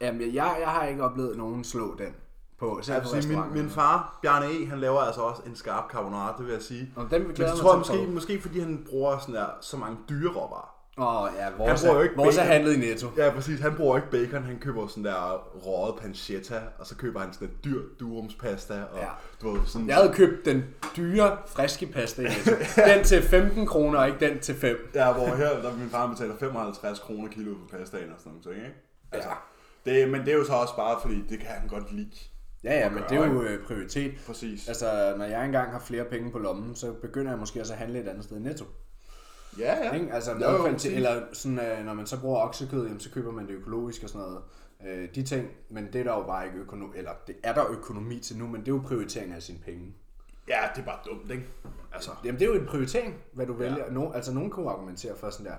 Jamen, 0.00 0.20
jeg, 0.20 0.56
jeg 0.60 0.68
har 0.68 0.86
ikke 0.86 1.02
oplevet 1.04 1.36
nogen 1.36 1.64
slå 1.64 1.96
den 1.98 2.14
på, 2.58 2.78
selv 2.82 3.02
på 3.02 3.08
vil 3.12 3.22
sige, 3.22 3.36
min, 3.36 3.62
min 3.62 3.70
far, 3.70 4.18
Bjarne 4.22 4.46
E., 4.46 4.66
han 4.66 4.80
laver 4.80 5.00
altså 5.00 5.20
også 5.20 5.42
en 5.46 5.56
skarp 5.56 5.90
carbonara, 5.90 6.34
det 6.38 6.46
vil 6.46 6.52
jeg 6.52 6.62
sige. 6.62 6.92
Og 6.96 7.10
den 7.10 7.22
Men 7.22 7.34
glæder 7.34 7.50
det 7.50 7.60
tror 7.60 7.70
jeg 7.70 7.78
måske, 7.78 8.06
måske 8.06 8.42
fordi 8.42 8.60
han 8.60 8.86
bruger 8.90 9.18
sådan 9.18 9.34
der, 9.34 9.46
så 9.60 9.76
mange 9.76 9.96
dyre 10.08 10.32
råvarer. 10.32 10.73
Åh 10.98 11.22
oh, 11.22 11.28
ja, 11.38 11.50
vores, 11.58 11.80
bruger 11.82 11.94
jo 11.94 12.00
er, 12.00 12.02
ikke 12.02 12.16
vores 12.16 12.36
er 12.36 12.40
bacon. 12.40 12.52
handlet 12.52 12.74
i 12.74 12.78
Netto. 12.78 13.08
Ja, 13.16 13.30
præcis. 13.30 13.60
Han 13.60 13.74
bruger 13.76 13.96
ikke 13.96 14.10
bacon, 14.10 14.42
han 14.44 14.58
køber 14.58 14.86
sådan 14.86 15.04
der 15.04 15.48
røget 15.66 16.00
pancetta, 16.00 16.60
og 16.78 16.86
så 16.86 16.96
køber 16.96 17.20
han 17.20 17.32
sådan 17.32 17.48
en 17.48 17.54
dyr 17.64 17.80
durumspasta, 18.00 18.74
og 18.92 18.98
Ja. 18.98 19.06
du 19.42 19.50
ved, 19.50 19.60
sådan... 19.66 19.88
Jeg 19.88 19.96
havde 19.96 20.12
købt 20.14 20.44
den 20.44 20.64
dyre, 20.96 21.38
friske 21.46 21.86
pasta 21.86 22.22
i 22.22 22.24
Netto. 22.24 22.50
Den 22.96 23.04
til 23.04 23.22
15 23.22 23.66
kroner, 23.66 23.98
og 23.98 24.06
ikke 24.08 24.28
den 24.28 24.38
til 24.38 24.54
5. 24.54 24.90
Ja, 24.94 25.12
hvor 25.12 25.26
her, 25.26 25.62
der 25.62 25.76
min 25.76 25.88
far 25.90 26.06
betaler 26.10 26.36
55 26.40 26.98
kroner 26.98 27.28
kilo 27.28 27.54
for 27.54 27.78
pastaen 27.78 28.10
og 28.12 28.18
sådan 28.18 28.32
nogle 28.32 28.42
ting, 28.56 28.66
ikke? 28.66 28.78
Altså, 29.12 29.28
Ja. 29.86 29.90
det, 30.00 30.08
men 30.08 30.20
det 30.20 30.28
er 30.28 30.36
jo 30.36 30.44
så 30.44 30.52
også 30.52 30.76
bare, 30.76 30.96
fordi 31.02 31.14
det 31.28 31.38
kan 31.38 31.48
han 31.48 31.68
godt 31.68 31.92
lide. 31.92 32.10
Ja, 32.64 32.78
ja, 32.78 32.90
men 32.90 33.02
det 33.08 33.18
er 33.18 33.26
jo 33.26 33.42
øh, 33.42 33.66
prioritet. 33.66 34.14
Præcis. 34.26 34.68
Altså, 34.68 35.14
når 35.18 35.24
jeg 35.24 35.44
engang 35.44 35.70
har 35.72 35.78
flere 35.78 36.04
penge 36.04 36.30
på 36.32 36.38
lommen, 36.38 36.74
så 36.76 36.92
begynder 36.92 37.30
jeg 37.30 37.38
måske 37.38 37.60
også 37.60 37.72
at 37.72 37.78
handle 37.78 38.00
et 38.00 38.08
andet 38.08 38.24
sted 38.24 38.36
i 38.36 38.40
Netto. 38.40 38.64
Ja, 39.58 39.84
ja. 39.84 39.92
Ikke? 39.92 40.12
Altså, 40.12 40.32
Jo, 40.32 40.50
jo, 40.50 40.56
kvalitet, 40.58 40.72
præcis. 40.72 40.92
eller 40.92 41.22
sådan, 41.32 41.58
øh, 41.58 41.84
når 41.84 41.94
man 41.94 42.06
så 42.06 42.20
bruger 42.20 42.40
oksekød, 42.40 42.82
jamen, 42.84 43.00
så 43.00 43.10
køber 43.10 43.32
man 43.32 43.46
det 43.46 43.52
økologisk 43.54 44.02
og 44.02 44.08
sådan 44.08 44.26
noget. 44.26 44.40
Øh, 44.86 45.08
de 45.14 45.22
ting, 45.22 45.48
men 45.70 45.86
det 45.92 46.00
er 46.00 46.04
der 46.04 46.12
jo 46.12 46.22
bare 46.22 46.46
ikke 46.46 46.58
økonomi, 46.58 46.92
eller 46.96 47.10
det 47.26 47.36
er 47.42 47.54
der 47.54 47.70
økonomi 47.70 48.18
til 48.18 48.36
nu, 48.36 48.46
men 48.46 48.60
det 48.60 48.68
er 48.68 48.72
jo 48.72 48.82
prioritering 48.86 49.32
af 49.32 49.42
sine 49.42 49.58
penge. 49.64 49.94
Ja, 50.48 50.58
det 50.74 50.80
er 50.80 50.84
bare 50.86 50.98
dumt, 51.06 51.30
ikke? 51.30 51.46
Altså, 51.92 52.10
Jamen 52.24 52.40
det 52.40 52.48
er 52.48 52.54
jo 52.54 52.60
en 52.60 52.66
prioritering, 52.66 53.14
hvad 53.32 53.46
du 53.46 53.52
vælger. 53.52 53.90
No, 53.90 54.10
altså 54.12 54.32
nogen 54.34 54.50
kunne 54.50 54.70
argumentere 54.70 55.16
for 55.16 55.30
sådan 55.30 55.46
der, 55.46 55.56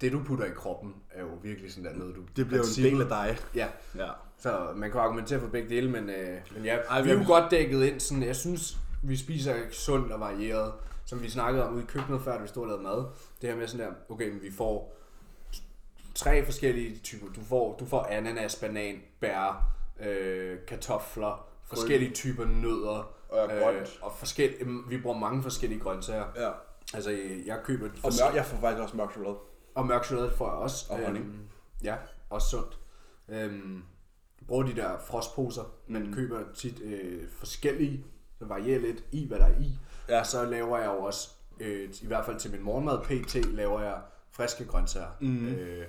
det 0.00 0.12
du 0.12 0.22
putter 0.26 0.44
i 0.44 0.50
kroppen 0.56 0.94
er 1.10 1.20
jo 1.22 1.28
virkelig 1.42 1.72
sådan 1.72 1.84
der 1.92 1.98
noget, 1.98 2.16
du... 2.16 2.20
det 2.36 2.46
bliver 2.46 2.58
jo 2.58 2.64
en 2.86 2.92
del 2.92 3.02
af 3.02 3.08
dig. 3.08 3.38
Ja, 3.54 3.68
Ja. 3.96 4.08
så 4.38 4.68
man 4.76 4.90
kan 4.90 5.00
argumentere 5.00 5.40
for 5.40 5.48
begge 5.48 5.68
dele, 5.68 5.90
men, 5.90 6.10
øh, 6.10 6.38
men 6.54 6.64
ja, 6.64 6.76
Ej, 6.76 7.02
vi 7.02 7.10
er 7.10 7.14
jo 7.14 7.24
godt 7.26 7.50
dækket 7.50 7.84
ind. 7.84 8.00
Sådan, 8.00 8.22
jeg 8.22 8.36
synes, 8.36 8.78
vi 9.02 9.16
spiser 9.16 9.54
sundt 9.70 10.12
og 10.12 10.20
varieret, 10.20 10.72
som 11.08 11.22
vi 11.22 11.30
snakkede 11.30 11.68
om 11.68 11.74
ude 11.74 11.82
i 11.82 11.86
køkkenet 11.86 12.22
før, 12.22 12.36
da 12.36 12.42
vi 12.42 12.48
stod 12.48 12.62
og 12.62 12.68
lavede 12.68 12.82
mad. 12.82 13.04
Det 13.40 13.50
her 13.50 13.56
med 13.56 13.66
sådan 13.68 13.86
der, 13.86 13.92
okay, 14.08 14.30
men 14.30 14.42
vi 14.42 14.50
får 14.52 14.94
tre 16.14 16.44
forskellige 16.44 16.98
typer. 16.98 17.26
Du 17.32 17.40
får, 17.40 17.76
du 17.80 17.86
får 17.86 18.02
ananas, 18.10 18.56
banan, 18.56 19.00
bær, 19.20 19.70
øh, 20.00 20.58
kartofler, 20.66 21.48
forskellige 21.64 22.14
typer 22.14 22.44
nødder. 22.44 23.14
Og 23.28 23.48
grønt. 23.48 23.98
og 24.02 24.12
forskel, 24.12 24.54
vi 24.88 25.00
bruger 25.00 25.18
mange 25.18 25.42
forskellige 25.42 25.80
grøntsager. 25.80 26.26
Ja. 26.36 26.50
Altså, 26.94 27.10
øh, 27.10 27.46
jeg 27.46 27.60
køber... 27.64 27.88
Og 28.04 28.12
mørk, 28.24 28.34
jeg 28.34 28.44
får 28.46 28.56
faktisk 28.56 28.82
også 28.82 28.96
mørk 28.96 29.10
chokolade. 29.10 29.36
og 29.74 29.86
mørk 29.86 30.04
chokolade 30.04 30.32
får 30.36 30.46
jeg 30.46 30.54
også. 30.54 30.86
Og 30.92 30.98
honning. 31.04 31.24
Øhm, 31.24 31.48
ja, 31.82 31.96
også 32.30 32.48
sundt. 32.48 32.78
Øhm, 33.28 33.82
bruger 34.46 34.62
de 34.62 34.76
der 34.76 34.98
frostposer, 34.98 35.62
men 35.86 36.06
Mm. 36.06 36.14
køber 36.14 36.40
tit 36.54 36.80
øh, 36.80 37.28
forskellige 37.30 38.04
Så 38.38 38.44
varierer 38.44 38.80
lidt 38.80 39.04
i, 39.12 39.26
hvad 39.28 39.38
der 39.38 39.44
er 39.46 39.60
i. 39.60 39.78
Ja. 40.08 40.24
Så 40.24 40.44
laver 40.44 40.78
jeg 40.78 40.86
jo 40.86 40.98
også, 41.04 41.28
øh, 41.60 41.88
i 42.02 42.06
hvert 42.06 42.24
fald 42.24 42.36
til 42.36 42.50
min 42.50 42.62
morgenmad 42.62 42.98
pt, 43.04 43.34
laver 43.54 43.80
jeg 43.82 43.94
friske 44.30 44.64
grøntsager. 44.64 45.06
Mm. 45.20 45.48
Øh, 45.48 45.84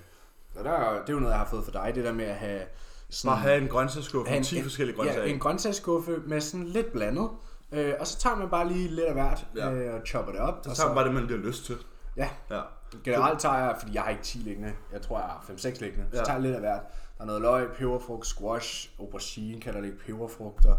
og 0.55 0.63
der, 0.63 0.71
er- 0.71 1.01
det 1.01 1.09
er 1.09 1.13
jo 1.13 1.19
noget, 1.19 1.31
jeg 1.33 1.39
har 1.39 1.47
fået 1.49 1.63
for 1.63 1.71
dig, 1.71 1.91
det 1.95 2.03
der 2.05 2.13
med 2.13 2.25
at 2.25 2.35
have 2.35 2.61
sådan, 3.09 3.29
Bare 3.29 3.37
have 3.39 3.57
en 3.61 3.67
grøntsagsskuffe 3.67 4.31
med 4.31 4.43
10 4.43 4.61
forskellige 4.63 4.95
grøntsager. 4.97 5.23
Ja, 5.25 5.33
en 5.33 5.39
grøntsagsskuffe 5.39 6.17
med 6.27 6.41
sådan 6.41 6.65
lidt 6.67 6.91
blandet. 6.91 7.29
Øh, 7.71 7.93
og 7.99 8.07
så 8.07 8.19
tager 8.19 8.35
man 8.35 8.49
bare 8.49 8.67
lige 8.67 8.87
lidt 8.87 9.05
af 9.07 9.13
hvert 9.13 9.45
Ja. 9.55 9.71
øh, 9.71 9.93
og 9.93 10.01
chopper 10.07 10.31
det 10.31 10.41
op. 10.41 10.59
Så 10.63 10.75
tager 10.75 10.87
man 10.87 10.95
bare 10.95 11.05
det, 11.05 11.13
man 11.13 11.25
lige 11.27 11.37
har 11.39 11.45
lyst 11.45 11.65
til. 11.65 11.77
Ja, 12.17 12.29
Ja. 12.51 12.61
generelt 13.03 13.39
tager 13.39 13.57
jeg, 13.57 13.75
fordi 13.79 13.93
jeg 13.93 14.01
har 14.03 14.09
ikke 14.09 14.23
10 14.23 14.37
liggende, 14.37 14.73
jeg 14.93 15.01
tror 15.01 15.17
jeg 15.19 15.27
har 15.27 15.45
5-6 15.47 15.81
liggende, 15.81 16.05
så 16.11 16.17
Ja. 16.17 16.23
tager 16.23 16.33
jeg 16.35 16.41
lidt 16.41 16.53
af 16.55 16.59
hvert. 16.61 16.81
Der 17.17 17.23
er 17.23 17.25
noget 17.25 17.41
løg, 17.41 17.67
peberfrugt, 17.77 18.27
squash, 18.27 18.89
aubergine 18.99 19.61
kalder 19.61 19.79
det 19.81 19.87
ikke, 19.87 19.99
peberfrugter, 19.99 20.75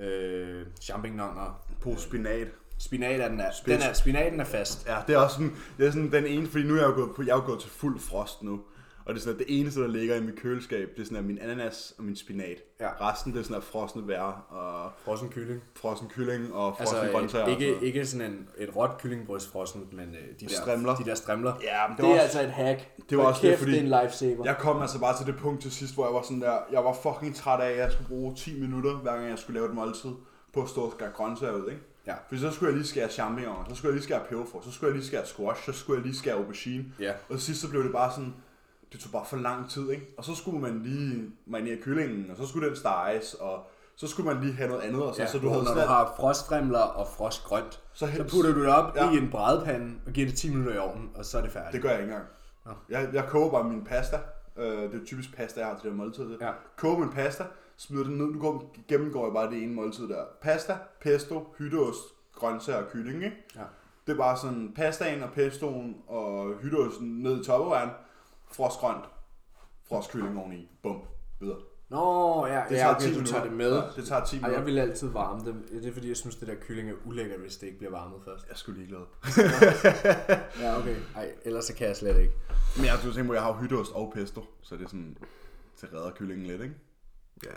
øh, 0.00 0.66
champignoner, 0.82 1.62
På 1.82 1.94
spinat. 1.96 2.48
Spinat 2.78 3.20
er 3.20 3.28
den 3.28 3.40
er, 3.40 3.50
Spids. 3.52 3.78
den 3.80 3.88
er, 3.90 3.92
spinaten 3.92 4.40
er 4.40 4.44
fast. 4.44 4.86
Ja, 4.88 4.96
det 5.06 5.14
er 5.14 5.18
også 5.18 5.34
sådan, 5.34 5.52
det 5.78 5.86
er 5.86 5.90
sådan 5.90 6.12
den 6.12 6.26
ene, 6.26 6.46
fordi 6.46 6.64
nu 6.64 6.74
er 6.74 6.78
jeg 6.78 6.86
jo 6.88 6.94
gået, 6.94 7.10
på, 7.16 7.22
jeg 7.22 7.30
er 7.30 7.36
jo 7.36 7.42
gået 7.46 7.60
til 7.60 7.70
fuld 7.70 8.00
frost 8.00 8.42
nu. 8.42 8.60
Og 9.04 9.14
det 9.14 9.20
er 9.20 9.24
sådan, 9.24 9.40
at 9.40 9.46
det 9.48 9.60
eneste, 9.60 9.80
der 9.80 9.88
ligger 9.88 10.16
i 10.16 10.20
mit 10.20 10.36
køleskab, 10.40 10.88
det 10.96 11.00
er 11.00 11.04
sådan, 11.04 11.18
at 11.18 11.24
min 11.24 11.38
ananas 11.38 11.94
og 11.98 12.04
min 12.04 12.16
spinat. 12.16 12.56
Ja. 12.80 12.88
Resten, 13.10 13.32
det 13.32 13.38
er 13.38 13.42
sådan, 13.42 13.56
at 13.56 13.62
frosne 13.62 14.02
bær 14.06 14.20
og 14.50 14.90
Frossen 15.04 15.28
kylling. 15.28 15.62
frossen 15.76 16.08
kylling 16.08 16.54
og 16.54 16.76
Altså 16.80 16.94
frossen 16.94 17.12
grøntsager. 17.12 17.46
øh, 17.48 17.54
og 17.54 17.60
ikke, 17.62 17.78
ikke 17.86 18.06
sådan 18.06 18.26
en, 18.32 18.48
et 18.58 18.76
råt 18.76 18.90
kyllingbryst 18.98 19.52
frossen, 19.52 19.88
men 19.92 20.08
øh, 20.08 20.14
de, 20.40 20.46
der, 20.46 20.54
Strimler. 20.54 20.96
de 20.96 21.04
der 21.04 21.14
strimler. 21.14 21.54
Ja, 21.62 21.88
men 21.88 21.96
det, 21.96 22.02
det 22.02 22.10
var 22.10 22.16
er 22.16 22.24
også- 22.24 22.38
altså 22.38 22.42
et 22.42 22.66
hack. 22.66 22.96
det 23.10 23.18
var 23.18 23.22
Hold 23.24 23.32
også 23.32 23.42
det, 23.42 23.50
kæft, 23.50 23.58
fordi- 23.58 23.72
det 23.72 23.92
er 23.92 23.98
en 24.00 24.04
lifesaver. 24.04 24.44
Jeg 24.44 24.56
kom 24.58 24.80
altså 24.82 25.00
bare 25.00 25.16
til 25.16 25.26
det 25.26 25.36
punkt 25.36 25.62
til 25.62 25.70
sidst, 25.72 25.94
hvor 25.94 26.06
jeg 26.06 26.14
var 26.14 26.22
sådan 26.22 26.40
der, 26.40 26.56
jeg 26.72 26.84
var 26.84 26.92
fucking 27.02 27.36
træt 27.36 27.60
af, 27.60 27.70
at 27.70 27.78
jeg 27.78 27.92
skulle 27.92 28.08
bruge 28.08 28.34
10 28.36 28.60
minutter, 28.60 28.94
hver 28.96 29.12
gang 29.16 29.28
jeg 29.28 29.38
skulle 29.38 29.60
lave 29.60 29.68
et 29.68 29.74
måltid, 29.74 30.10
på 30.54 30.62
at 30.62 30.68
stå 30.68 30.80
og 30.80 30.92
skære 30.96 31.10
grøntsager 31.10 31.52
ud, 31.52 31.70
ikke? 31.70 31.82
Ja. 32.06 32.14
For 32.28 32.36
så 32.36 32.50
skulle 32.50 32.68
jeg 32.70 32.76
lige 32.76 32.86
skære 32.88 33.08
champignoner, 33.08 33.64
så 33.68 33.74
skulle 33.74 33.88
jeg 33.88 33.94
lige 33.94 34.04
skære 34.04 34.20
peberfrugt, 34.28 34.64
så 34.64 34.72
skulle 34.72 34.88
jeg 34.88 34.96
lige 34.96 35.06
skære 35.06 35.26
squash, 35.26 35.64
så 35.64 35.72
skulle 35.72 35.98
jeg 35.98 36.06
lige 36.06 36.16
skære 36.18 36.34
aubergine. 36.34 36.84
Ja. 37.00 37.12
Og 37.28 37.34
til 37.36 37.40
sidst 37.42 37.60
så 37.60 37.70
blev 37.70 37.84
det 37.84 37.92
bare 37.92 38.10
sådan, 38.12 38.34
det 38.92 39.00
tog 39.00 39.12
bare 39.12 39.24
for 39.26 39.36
lang 39.36 39.70
tid, 39.70 39.90
ikke? 39.90 40.06
Og 40.18 40.24
så 40.24 40.34
skulle 40.34 40.60
man 40.60 40.82
lige 40.82 41.30
marinere 41.46 41.76
kyllingen, 41.82 42.30
og 42.30 42.36
så 42.36 42.46
skulle 42.46 42.68
den 42.68 42.76
steges, 42.76 43.34
og 43.34 43.66
så 43.96 44.06
skulle 44.06 44.34
man 44.34 44.42
lige 44.44 44.54
have 44.54 44.68
noget 44.68 44.82
andet, 44.82 45.02
og 45.02 45.14
så, 45.14 45.22
Ja, 45.22 45.28
så 45.28 45.38
du 45.38 45.48
havde 45.48 45.62
når 45.62 45.68
sådan 45.68 45.82
du 45.82 45.88
har 45.88 46.14
frostfremler 46.16 46.78
og 46.78 47.08
frostgrønt, 47.16 47.72
Så 47.72 47.80
så, 47.92 48.06
helst- 48.06 48.30
så 48.30 48.36
putter 48.36 48.52
du 48.54 48.60
det 48.62 48.68
op 48.68 48.96
Ja. 48.96 49.04
ja. 49.04 49.12
i 49.12 49.16
en 49.16 49.30
brædepande 49.30 49.94
og 50.06 50.12
giver 50.12 50.26
det 50.28 50.36
10 50.38 50.50
minutter 50.50 50.74
i 50.74 50.78
ovnen, 50.78 51.10
og 51.14 51.24
så 51.24 51.38
er 51.38 51.42
det 51.42 51.50
færdigt. 51.52 51.72
Det 51.72 51.82
gør 51.82 51.90
jeg 51.90 52.00
ikke 52.00 52.12
engang. 52.12 52.28
Jeg, 52.88 53.08
jeg 53.12 53.24
koger 53.28 53.50
bare 53.50 53.64
min 53.64 53.84
pasta. 53.84 54.18
Øh, 54.56 54.66
det 54.92 55.00
er 55.00 55.04
typisk 55.06 55.36
pasta, 55.36 55.60
jeg 55.60 55.68
har 55.68 55.74
til 55.74 55.82
det 55.84 55.90
her 55.92 55.96
måltid. 55.96 56.36
Ja. 56.40 56.50
Koger 56.76 56.98
min 56.98 57.10
pasta, 57.10 57.44
smider 57.82 58.04
den 58.04 58.18
ned. 58.18 58.26
Nu 58.26 58.38
går, 58.40 58.74
gennemgår 58.88 59.24
jeg 59.26 59.32
bare 59.34 59.50
det 59.50 59.62
ene 59.62 59.74
måltid 59.74 60.08
der. 60.08 60.24
Pasta, 60.42 60.76
pesto, 61.00 61.54
hytteost, 61.58 61.98
grøntsager 62.34 62.78
og 62.82 62.90
kylling, 62.92 63.24
ikke? 63.24 63.36
Ja. 63.56 63.62
Det 64.06 64.12
er 64.12 64.16
bare 64.16 64.38
sådan 64.38 64.72
pastaen 64.76 65.22
og 65.22 65.30
pestoen 65.32 65.96
og 66.08 66.54
hytteosten 66.62 67.08
ned 67.22 67.40
i 67.40 67.44
toppeværen. 67.44 67.90
Frostgrønt, 68.52 69.04
frostkylling 69.88 70.38
oveni. 70.38 70.70
Bum. 70.82 71.00
Videre. 71.40 71.58
Nå, 71.88 72.46
ja, 72.46 72.54
Det 72.54 72.64
det 72.68 72.76
tager 72.78 72.88
ja, 72.88 72.94
10 72.94 72.96
okay, 72.96 73.06
du 73.06 73.10
minutter. 73.10 73.32
tager 73.32 73.44
det 73.44 73.52
med. 73.52 73.72
Ja, 73.72 73.82
det 73.96 74.04
tager 74.06 74.24
10 74.24 74.36
Ej, 74.36 74.40
minutter. 74.40 74.58
jeg 74.58 74.66
vil 74.66 74.78
altid 74.78 75.08
varme 75.08 75.44
dem. 75.44 75.66
Det 75.72 75.86
er 75.88 75.92
fordi, 75.92 76.08
jeg 76.08 76.16
synes, 76.16 76.36
det 76.36 76.48
der 76.48 76.54
kylling 76.54 76.90
er 76.90 76.94
ulækkert, 77.06 77.40
hvis 77.40 77.56
det 77.56 77.66
ikke 77.66 77.78
bliver 77.78 77.90
varmet 77.90 78.18
først. 78.24 78.48
Jeg 78.48 78.56
skulle 78.56 78.78
ligeglad. 78.80 79.00
Ja, 80.62 80.78
okay. 80.78 80.96
Ej, 81.16 81.30
ellers 81.44 81.64
så 81.64 81.74
kan 81.74 81.86
jeg 81.86 81.96
slet 81.96 82.18
ikke. 82.20 82.32
Men 82.76 82.84
jeg 82.86 82.94
du 83.04 83.12
tænker 83.12 83.26
på, 83.26 83.32
at 83.32 83.36
jeg 83.36 83.42
har 83.44 83.52
hytteost 83.52 83.92
og 83.92 84.12
pesto, 84.14 84.44
så 84.62 84.76
det 84.76 84.84
er 84.84 84.88
sådan, 84.88 85.16
det 85.80 85.88
redder 85.92 86.10
kyllingen 86.10 86.46
lidt, 86.46 86.62
ikke? 86.62 86.74
Ja. 87.44 87.56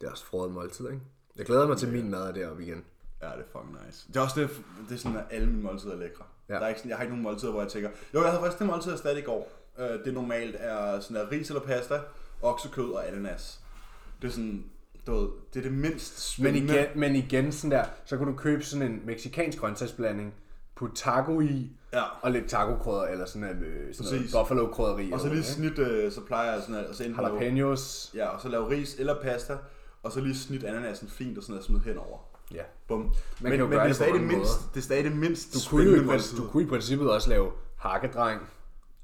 Det 0.00 0.06
er 0.06 0.10
også 0.10 0.24
frøet 0.24 0.52
måltid, 0.52 0.84
ikke? 0.90 1.00
Jeg 1.36 1.46
glæder 1.46 1.66
mig 1.68 1.76
til 1.78 1.88
min 1.92 2.10
mad 2.10 2.32
deroppe 2.32 2.62
igen. 2.62 2.84
Ja, 3.22 3.26
det 3.26 3.34
er 3.38 3.42
fucking 3.52 3.76
nice. 3.86 4.08
Det 4.08 4.16
er 4.16 4.20
også 4.20 4.40
det, 4.40 4.50
det 4.88 4.94
er 4.94 4.98
sådan, 4.98 5.18
at 5.18 5.24
alle 5.30 5.46
mine 5.46 5.62
måltider 5.62 5.92
er 5.92 5.96
lækre. 5.98 6.24
Ja. 6.48 6.54
Der 6.54 6.60
er 6.60 6.68
ikke 6.68 6.80
sådan, 6.80 6.88
jeg 6.88 6.96
har 6.98 7.02
ikke 7.02 7.14
nogen 7.14 7.22
måltider, 7.22 7.52
hvor 7.52 7.60
jeg 7.62 7.70
tænker, 7.70 7.90
jo, 8.14 8.20
jeg 8.22 8.30
havde 8.30 8.42
faktisk 8.42 8.58
det 8.58 8.66
måltid, 8.66 8.90
jeg 8.90 8.98
stadig 8.98 9.18
i 9.18 9.22
går. 9.22 9.52
Øh, 9.78 10.04
det 10.04 10.14
normalt 10.14 10.56
er 10.58 11.00
sådan 11.00 11.16
der 11.16 11.30
ris 11.30 11.48
eller 11.50 11.62
pasta, 11.62 12.00
oksekød 12.42 12.90
og 12.90 13.08
ananas. 13.08 13.60
Det 14.22 14.28
er 14.28 14.32
sådan, 14.32 14.64
du 15.06 15.14
ved, 15.14 15.28
det 15.54 15.58
er 15.58 15.62
det 15.62 15.72
mindst 15.72 16.38
Men 16.38 16.52
spændende. 16.54 16.74
igen, 16.74 17.00
men 17.00 17.16
igen 17.16 17.52
sådan 17.52 17.70
der, 17.70 17.84
så 18.04 18.16
kan 18.16 18.26
du 18.26 18.32
købe 18.34 18.62
sådan 18.62 18.90
en 18.92 19.02
meksikansk 19.06 19.58
grøntsagsblanding, 19.58 20.34
putte 20.74 20.96
taco 20.96 21.40
i, 21.40 21.72
Ja. 21.96 22.02
og 22.22 22.30
lidt 22.30 22.48
taco-krydder, 22.48 23.02
eller 23.02 23.26
sådan, 23.26 23.44
øh, 23.64 23.94
sådan 23.94 24.12
noget 24.12 24.30
buffalo-krydderi. 24.34 25.12
Og 25.12 25.20
så 25.20 25.26
lige 25.26 25.34
noget, 25.34 25.46
snit, 25.46 25.78
øh, 25.78 26.12
så 26.12 26.20
plejer 26.20 26.52
jeg 26.52 26.62
sådan 26.62 26.74
altså 26.84 27.04
enten 27.04 27.10
ikke? 27.20 27.22
lave, 27.22 27.38
Jalapenos. 27.42 28.10
ja, 28.14 28.26
og 28.28 28.40
så 28.40 28.48
lave 28.48 28.70
ris 28.70 28.94
eller 28.98 29.22
pasta, 29.22 29.56
og 30.02 30.12
så 30.12 30.20
lige 30.20 30.36
snit 30.36 30.64
ananasen 30.64 31.08
fint 31.08 31.38
og 31.38 31.44
sådan 31.44 31.58
at 31.58 31.64
smide 31.64 31.82
henover. 31.82 32.18
Ja. 32.54 32.62
Bum. 32.88 33.00
Man 33.00 33.10
men, 33.40 33.50
kan 33.52 33.60
jo 33.60 33.66
men 33.66 33.78
det 33.78 33.88
er, 33.88 33.92
stadig 33.92 34.12
det, 34.14 34.22
mindst, 34.22 34.36
måder. 34.36 34.70
det 34.74 34.80
er 34.80 34.84
stadig 34.84 35.04
det 35.04 35.16
mindst 35.16 35.54
Du 35.54 35.58
kunne, 35.70 35.84
jo 35.84 36.18
du 36.36 36.48
kunne 36.48 36.62
i 36.62 36.66
princippet 36.66 37.10
også 37.10 37.30
lave 37.30 37.50
hakkedreng, 37.76 38.40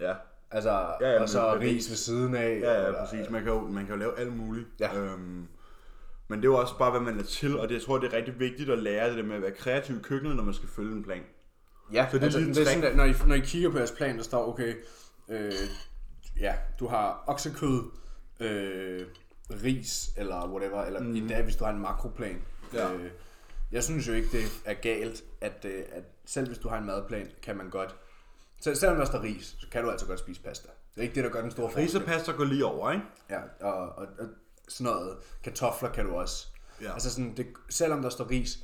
Ja. 0.01 0.15
altså, 0.51 0.71
ja, 1.01 1.11
ja, 1.11 1.23
og 1.23 1.29
så 1.29 1.55
ris 1.61 1.89
ved 1.91 1.97
siden 1.97 2.35
af. 2.35 2.61
Ja, 2.63 2.73
ja, 2.81 2.87
eller- 2.87 3.07
præcis. 3.07 3.31
Man 3.31 3.43
kan 3.43 3.53
jo, 3.53 3.61
man 3.61 3.85
kan 3.87 3.95
jo 3.95 3.99
lave 3.99 4.19
alt 4.19 4.37
muligt. 4.37 4.67
Ja. 4.81 4.99
Øhm, 4.99 5.47
men 6.29 6.39
det 6.39 6.45
er 6.45 6.51
jo 6.53 6.57
også 6.57 6.79
bare, 6.79 6.91
hvad 6.91 7.01
man 7.01 7.19
er 7.19 7.23
til, 7.23 7.59
og 7.59 7.69
det, 7.69 7.75
jeg 7.75 7.83
tror, 7.83 7.99
det 7.99 8.13
er 8.13 8.17
rigtig 8.17 8.41
vigtigt 8.41 8.71
at 8.71 8.79
lære 8.79 9.09
det 9.09 9.17
der 9.17 9.25
med 9.25 9.37
at 9.37 9.43
være 9.43 9.51
kreativ 9.51 9.97
i 9.97 10.01
køkkenet, 10.03 10.37
når 10.37 10.45
man 10.45 10.55
skal 10.55 10.69
følge 10.69 10.93
en 10.93 11.03
plan. 11.05 11.23
Ja, 11.93 12.07
Så 12.11 12.17
det 12.17 12.21
er 12.21 12.25
altså, 12.25 12.39
lige 12.39 12.49
en 12.49 12.55
det 12.55 12.63
er 12.63 12.67
sådan, 12.67 12.85
at 12.85 12.97
når 12.97 13.05
I, 13.05 13.15
når 13.27 13.35
I 13.35 13.41
kigger 13.41 13.71
på 13.71 13.79
jeres 13.79 13.91
plan, 13.91 14.17
der 14.17 14.23
står, 14.23 14.49
okay, 14.49 14.75
øh, 15.29 15.53
ja, 16.41 16.55
du 16.79 16.87
har 16.87 17.25
oksekød, 17.27 17.83
øh, 18.41 19.07
ris, 19.65 20.11
eller 20.17 20.49
whatever, 20.49 20.85
eller 20.85 21.01
mm. 21.01 21.29
dag, 21.29 21.43
hvis 21.43 21.57
du 21.57 21.65
har 21.65 21.73
en 21.73 21.79
makroplan. 21.79 22.43
Ja. 22.75 22.93
Øh, 22.93 23.11
jeg 23.73 23.85
synes 23.85 24.09
jo 24.09 24.13
ikke, 24.13 24.29
det 24.33 24.45
er 24.65 24.75
galt, 24.75 25.25
at, 25.41 25.65
øh, 25.65 25.85
at 25.93 26.05
selv 26.25 26.47
hvis 26.47 26.59
du 26.59 26.69
har 26.69 26.79
en 26.79 26.87
madplan, 26.87 27.31
kan 27.43 27.57
man 27.57 27.71
godt, 27.71 27.97
selv, 28.61 28.77
selvom 28.77 28.99
der 28.99 29.05
står 29.05 29.23
ris, 29.23 29.57
så 29.61 29.67
kan 29.73 29.85
du 29.85 29.91
altså 29.91 30.07
godt 30.07 30.19
spise 30.19 30.41
pasta. 30.41 30.69
Det 30.95 30.99
er 30.99 31.03
ikke 31.03 31.15
det, 31.15 31.25
der 31.25 31.31
gør 31.31 31.43
den 31.43 31.51
store 31.51 31.67
Ris 31.67 31.95
og 31.95 32.01
forskel. 32.01 32.19
pasta 32.19 32.33
går 32.33 32.45
lige 32.45 32.65
over, 32.65 32.93
ikke? 32.93 33.05
Ja, 33.31 33.41
og, 33.61 33.89
og, 33.89 34.07
og 34.19 34.29
sådan 34.69 34.93
noget, 34.93 35.17
kartofler 35.45 35.93
kan 35.93 36.07
du 36.07 36.15
også. 36.15 36.47
Ja. 36.83 36.93
Altså 36.93 37.11
sådan, 37.11 37.37
det, 37.37 37.47
selvom 37.69 38.03
der 38.03 38.09
står 38.09 38.31
ris, 38.31 38.59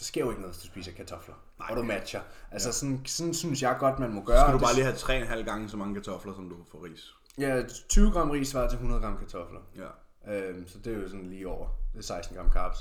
der 0.00 0.04
sker 0.04 0.20
jo 0.20 0.30
ikke 0.30 0.40
noget, 0.40 0.54
hvis 0.56 0.62
du 0.62 0.66
spiser 0.66 0.92
kartofler. 0.92 1.34
Nej, 1.58 1.68
og 1.70 1.76
du 1.76 1.82
matcher. 1.82 2.20
Altså 2.50 2.68
ja. 2.68 2.72
sådan, 2.72 3.02
sådan 3.06 3.34
synes 3.34 3.62
jeg 3.62 3.76
godt, 3.80 3.98
man 3.98 4.12
må 4.12 4.22
gøre. 4.22 4.38
Så 4.38 4.44
skal 4.44 4.54
du 4.54 4.58
bare 4.58 4.74
lige 4.74 4.84
have 4.84 5.40
3,5 5.40 5.44
gange 5.44 5.68
så 5.68 5.76
mange 5.76 5.94
kartofler, 5.94 6.34
som 6.34 6.48
du 6.48 6.56
får 6.72 6.84
ris. 6.84 7.14
Ja, 7.38 7.62
20 7.88 8.10
gram 8.10 8.30
ris 8.30 8.48
svarer 8.48 8.68
til 8.68 8.76
100 8.76 9.00
gram 9.00 9.18
kartofler. 9.18 9.60
Ja. 9.76 9.88
Øhm, 10.34 10.68
så 10.68 10.78
det 10.78 10.92
er 10.92 10.98
jo 10.98 11.08
sådan 11.08 11.30
lige 11.30 11.48
over. 11.48 11.68
Det 11.92 11.98
er 11.98 12.02
16 12.02 12.36
gram 12.36 12.50
carbs. 12.50 12.78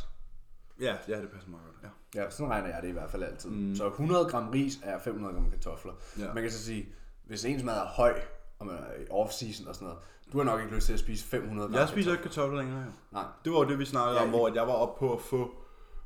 Ja, 0.82 0.96
ja, 1.08 1.22
det 1.22 1.30
passer 1.30 1.50
meget 1.50 1.66
godt. 1.66 1.92
Ja. 2.16 2.24
Ja, 2.24 2.30
sådan 2.30 2.52
regner 2.52 2.68
jeg 2.68 2.82
det 2.82 2.88
i 2.90 2.92
hvert 2.92 3.12
fald 3.12 3.24
altid. 3.24 3.50
Mm. 3.50 3.76
Så 3.76 3.88
100 3.88 4.26
gram 4.26 4.50
ris 4.50 4.80
er 4.84 5.00
500 5.00 5.34
gram 5.34 5.52
kartofler. 5.52 5.94
Ja. 6.20 6.34
Man 6.34 6.44
kan 6.44 6.52
så 6.52 6.64
sige, 6.64 6.90
hvis 7.26 7.46
ens 7.46 7.64
mad 7.64 7.78
er 7.78 7.86
høj, 7.86 8.22
og 8.60 8.66
man 8.66 8.76
er 8.76 8.94
i 9.02 9.06
off-season 9.10 9.70
og 9.70 9.76
sådan 9.76 9.88
noget, 9.88 9.98
du 10.32 10.38
har 10.38 10.46
nok 10.46 10.62
ikke 10.62 10.76
lyst 10.76 10.86
til 10.86 10.94
at 10.94 11.00
spise 11.00 11.26
500 11.26 11.70
gram 11.70 11.80
Jeg 11.80 11.90
spiser 11.90 12.12
ikke 12.12 12.24
kartofler 12.24 12.58
længere. 12.58 12.80
Ja. 12.80 12.86
Nej. 13.12 13.24
Det 13.44 13.52
var 13.52 13.58
jo 13.60 13.70
det, 13.70 13.80
vi 13.80 13.86
snakkede 13.86 14.18
Ja, 14.18 14.24
om, 14.24 14.30
hvor 14.30 14.48
at 14.48 14.56
jeg 14.56 14.68
var 14.68 14.74
oppe 14.74 15.00
på 15.00 15.14
at 15.14 15.22
få 15.22 15.52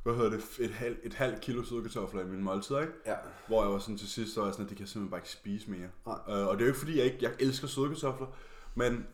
hvad 0.04 0.14
hedder 0.14 0.30
det, 0.30 0.44
et, 0.58 0.70
halv, 0.70 0.96
et 1.02 1.14
halvt 1.14 1.40
kilo 1.40 1.64
søde 1.64 1.82
kartofler 1.82 2.22
i 2.22 2.26
min 2.26 2.44
måltid, 2.44 2.76
ikke? 2.80 2.92
Ja. 3.06 3.14
Hvor 3.46 3.62
jeg 3.62 3.72
var 3.72 3.78
sådan 3.78 3.98
til 3.98 4.08
sidst, 4.08 4.34
så 4.34 4.40
var 4.40 4.46
jeg 4.46 4.54
sådan, 4.54 4.64
at 4.66 4.70
det 4.70 4.76
kan 4.76 4.82
jeg 4.84 4.88
simpelthen 4.88 5.10
bare 5.10 5.18
ikke 5.20 5.30
spise 5.30 5.70
mere. 5.70 5.88
Nej. 6.06 6.38
Øh, 6.40 6.46
og 6.46 6.54
det 6.54 6.60
er 6.60 6.66
jo 6.66 6.72
ikke 6.72 6.78
fordi, 6.78 6.96
jeg 6.98 7.04
ikke 7.04 7.18
jeg 7.20 7.30
elsker 7.38 7.66
søde 7.68 7.88
kartofler, 7.88 8.26
men 8.74 9.06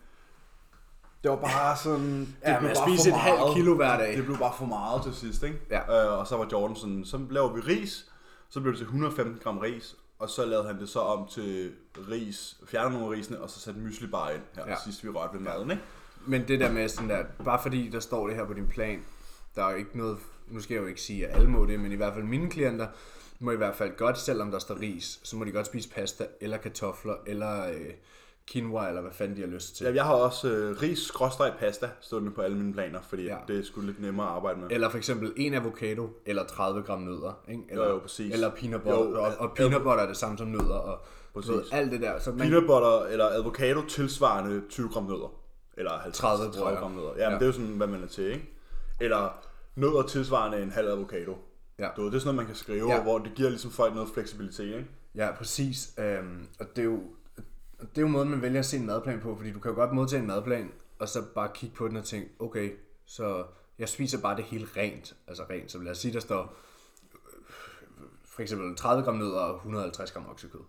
det 1.22 1.30
var 1.30 1.36
bare 1.36 1.76
sådan... 1.76 2.20
Det 2.20 2.28
Ja, 2.44 2.58
blev 2.58 2.70
bare 2.74 2.88
spise 2.88 3.08
et 3.08 3.14
halvt 3.16 3.54
kilo 3.54 3.74
hver 3.74 3.98
dag. 3.98 4.16
Det 4.16 4.24
blev 4.24 4.38
bare 4.38 4.54
for 4.58 4.66
meget 4.66 5.02
til 5.02 5.14
sidst, 5.14 5.42
ikke? 5.42 5.60
Ja. 5.70 6.04
Øh, 6.12 6.18
og 6.18 6.26
så 6.26 6.36
var 6.36 6.48
Jordan 6.52 6.76
sådan, 6.76 7.04
så 7.04 7.26
laver 7.30 7.52
vi 7.52 7.60
ris, 7.60 8.10
så 8.48 8.60
blev 8.60 8.72
det 8.72 8.78
til 8.78 8.84
115 8.84 9.38
gram 9.42 9.58
ris, 9.58 9.96
og 10.18 10.30
så 10.30 10.46
lavede 10.46 10.66
han 10.66 10.80
det 10.80 10.88
så 10.88 11.00
om 11.00 11.28
til 11.28 11.72
ris, 12.10 12.56
fjernede 12.66 12.92
nogle 12.92 13.14
af 13.14 13.18
risene, 13.18 13.40
og 13.40 13.50
så 13.50 13.60
satte 13.60 13.80
mysli 13.80 14.06
bare 14.06 14.34
ind 14.34 14.42
her. 14.54 14.64
Ja. 14.68 14.74
sidst 14.84 15.04
vi 15.04 15.08
rørte 15.08 15.34
ved 15.34 15.40
maden, 15.40 15.70
ikke? 15.70 15.82
Men 16.26 16.48
det 16.48 16.60
der 16.60 16.72
med 16.72 16.88
sådan 16.88 17.10
der, 17.10 17.24
bare 17.44 17.62
fordi 17.62 17.88
der 17.88 18.00
står 18.00 18.26
det 18.26 18.36
her 18.36 18.44
på 18.44 18.54
din 18.54 18.66
plan, 18.66 19.02
der 19.54 19.64
er 19.64 19.70
jo 19.70 19.76
ikke 19.76 19.98
noget, 19.98 20.18
nu 20.50 20.60
skal 20.60 20.74
jeg 20.74 20.82
jo 20.82 20.86
ikke 20.86 21.00
sige, 21.00 21.26
at 21.26 21.36
alle 21.36 21.48
må 21.50 21.66
det, 21.66 21.80
men 21.80 21.92
i 21.92 21.96
hvert 21.96 22.14
fald 22.14 22.24
mine 22.24 22.50
klienter 22.50 22.86
må 23.38 23.50
i 23.50 23.56
hvert 23.56 23.74
fald 23.76 23.96
godt, 23.96 24.18
selvom 24.18 24.50
der 24.50 24.58
står 24.58 24.80
ris, 24.80 25.20
så 25.22 25.36
må 25.36 25.44
de 25.44 25.52
godt 25.52 25.66
spise 25.66 25.88
pasta, 25.90 26.26
eller 26.40 26.56
kartofler, 26.56 27.14
eller 27.26 27.66
øh, 27.68 27.74
quinoa, 28.52 28.88
eller 28.88 29.00
hvad 29.00 29.12
fanden 29.12 29.36
de 29.36 29.40
har 29.40 29.48
lyst 29.48 29.76
til. 29.76 29.84
Ja, 29.86 29.94
jeg 29.94 30.04
har 30.04 30.14
også 30.14 30.48
øh, 30.48 30.82
ris 30.82 30.98
skråstreg 30.98 31.52
pasta 31.58 31.88
stående 32.00 32.30
på 32.30 32.40
alle 32.42 32.56
mine 32.56 32.72
planer, 32.72 32.98
fordi 33.08 33.22
ja. 33.24 33.36
Det 33.48 33.58
er 33.58 33.62
sgu 33.64 33.80
lidt 33.80 34.00
nemmere 34.00 34.26
at 34.26 34.32
arbejde 34.32 34.60
med. 34.60 34.68
Eller 34.70 34.88
for 34.88 34.98
eksempel 34.98 35.32
en 35.36 35.54
avocado, 35.54 36.08
eller 36.26 36.44
30 36.44 36.82
gram 36.82 37.00
nødder, 37.00 37.40
ikke? 37.48 37.62
Eller, 37.70 37.84
Jo, 37.84 37.90
jo, 37.90 37.98
præcis. 37.98 38.34
Eller 38.34 38.50
peanut 38.50 38.82
butter, 38.82 38.98
Jo, 38.98 39.22
og, 39.24 39.32
og 39.38 39.52
peanut 39.56 39.82
butter 39.82 40.02
er 40.02 40.06
det 40.06 40.16
samme 40.16 40.38
som 40.38 40.48
nødder, 40.48 40.74
og 40.74 41.04
du 41.34 41.40
ved, 41.40 41.58
Præcis. 41.58 41.72
alt 41.72 41.92
det 41.92 42.00
der. 42.00 42.18
Så 42.20 42.30
man, 42.30 42.38
Peanut 42.38 42.62
butter 42.66 43.04
eller 43.06 43.26
avocado 43.42 43.82
tilsvarende 43.86 44.62
20 44.70 44.88
gram 44.88 45.04
nødder. 45.04 45.32
Eller 45.76 45.92
50, 45.98 46.16
30, 46.18 46.44
tror 46.44 46.52
30 46.52 46.68
jeg. 46.70 46.78
gram 46.78 46.90
nødder. 46.92 47.12
Ja, 47.16 47.24
men 47.24 47.32
Ja. 47.32 47.34
det 47.34 47.42
er 47.42 47.46
jo 47.46 47.52
sådan, 47.52 47.66
hvad 47.68 47.86
man 47.86 48.02
er 48.02 48.06
til, 48.06 48.24
ikke? 48.24 48.50
Eller 49.00 49.38
nødder 49.80 50.02
tilsvarende 50.02 50.62
en 50.62 50.70
halv 50.70 50.88
avocado. 50.88 51.36
Ja. 51.78 51.88
Du 51.96 52.02
ved, 52.02 52.10
det 52.10 52.16
er 52.16 52.20
sådan 52.20 52.34
noget, 52.34 52.36
man 52.36 52.46
kan 52.46 52.54
skrive, 52.54 52.88
Ja. 52.92 53.02
hvor 53.02 53.18
det 53.18 53.32
giver 53.34 53.48
ligesom 53.48 53.70
folk 53.70 53.94
noget 53.94 54.10
fleksibilitet, 54.14 54.66
ikke? 54.76 54.86
Ja, 55.14 55.32
præcis. 55.32 55.94
Øhm, 55.98 56.46
og 56.60 56.66
det 56.76 56.82
er, 56.82 56.86
jo, 56.86 57.02
det 57.80 57.98
er 57.98 58.02
jo 58.02 58.08
måden, 58.08 58.28
man 58.30 58.42
vælger 58.42 58.58
at 58.58 58.66
se 58.66 58.76
en 58.76 58.86
madplan 58.86 59.20
på, 59.20 59.36
fordi 59.36 59.52
du 59.52 59.58
kan 59.58 59.70
jo 59.70 59.74
godt 59.74 59.92
modtage 59.92 60.20
en 60.20 60.26
madplan, 60.26 60.72
og 60.98 61.08
så 61.08 61.22
bare 61.34 61.50
kigge 61.54 61.76
på 61.76 61.88
den 61.88 61.96
og 61.96 62.04
tænke, 62.04 62.28
okay, 62.38 62.70
så 63.06 63.44
Jeg 63.78 63.88
spiser 63.88 64.20
bare 64.20 64.36
det 64.36 64.44
hele 64.44 64.68
rent. 64.76 65.16
Altså 65.26 65.44
rent. 65.50 65.70
Så 65.72 65.78
lad 65.78 65.90
os 65.90 65.98
sige, 65.98 66.14
der 66.14 66.20
står 66.20 66.42
øh, 67.14 67.42
for 68.24 68.42
eksempel 68.42 68.76
30 68.76 69.02
gram 69.04 69.14
nødder 69.14 69.38
og 69.40 69.54
150 69.56 70.12
gram 70.12 70.26
oksekød. 70.30 70.60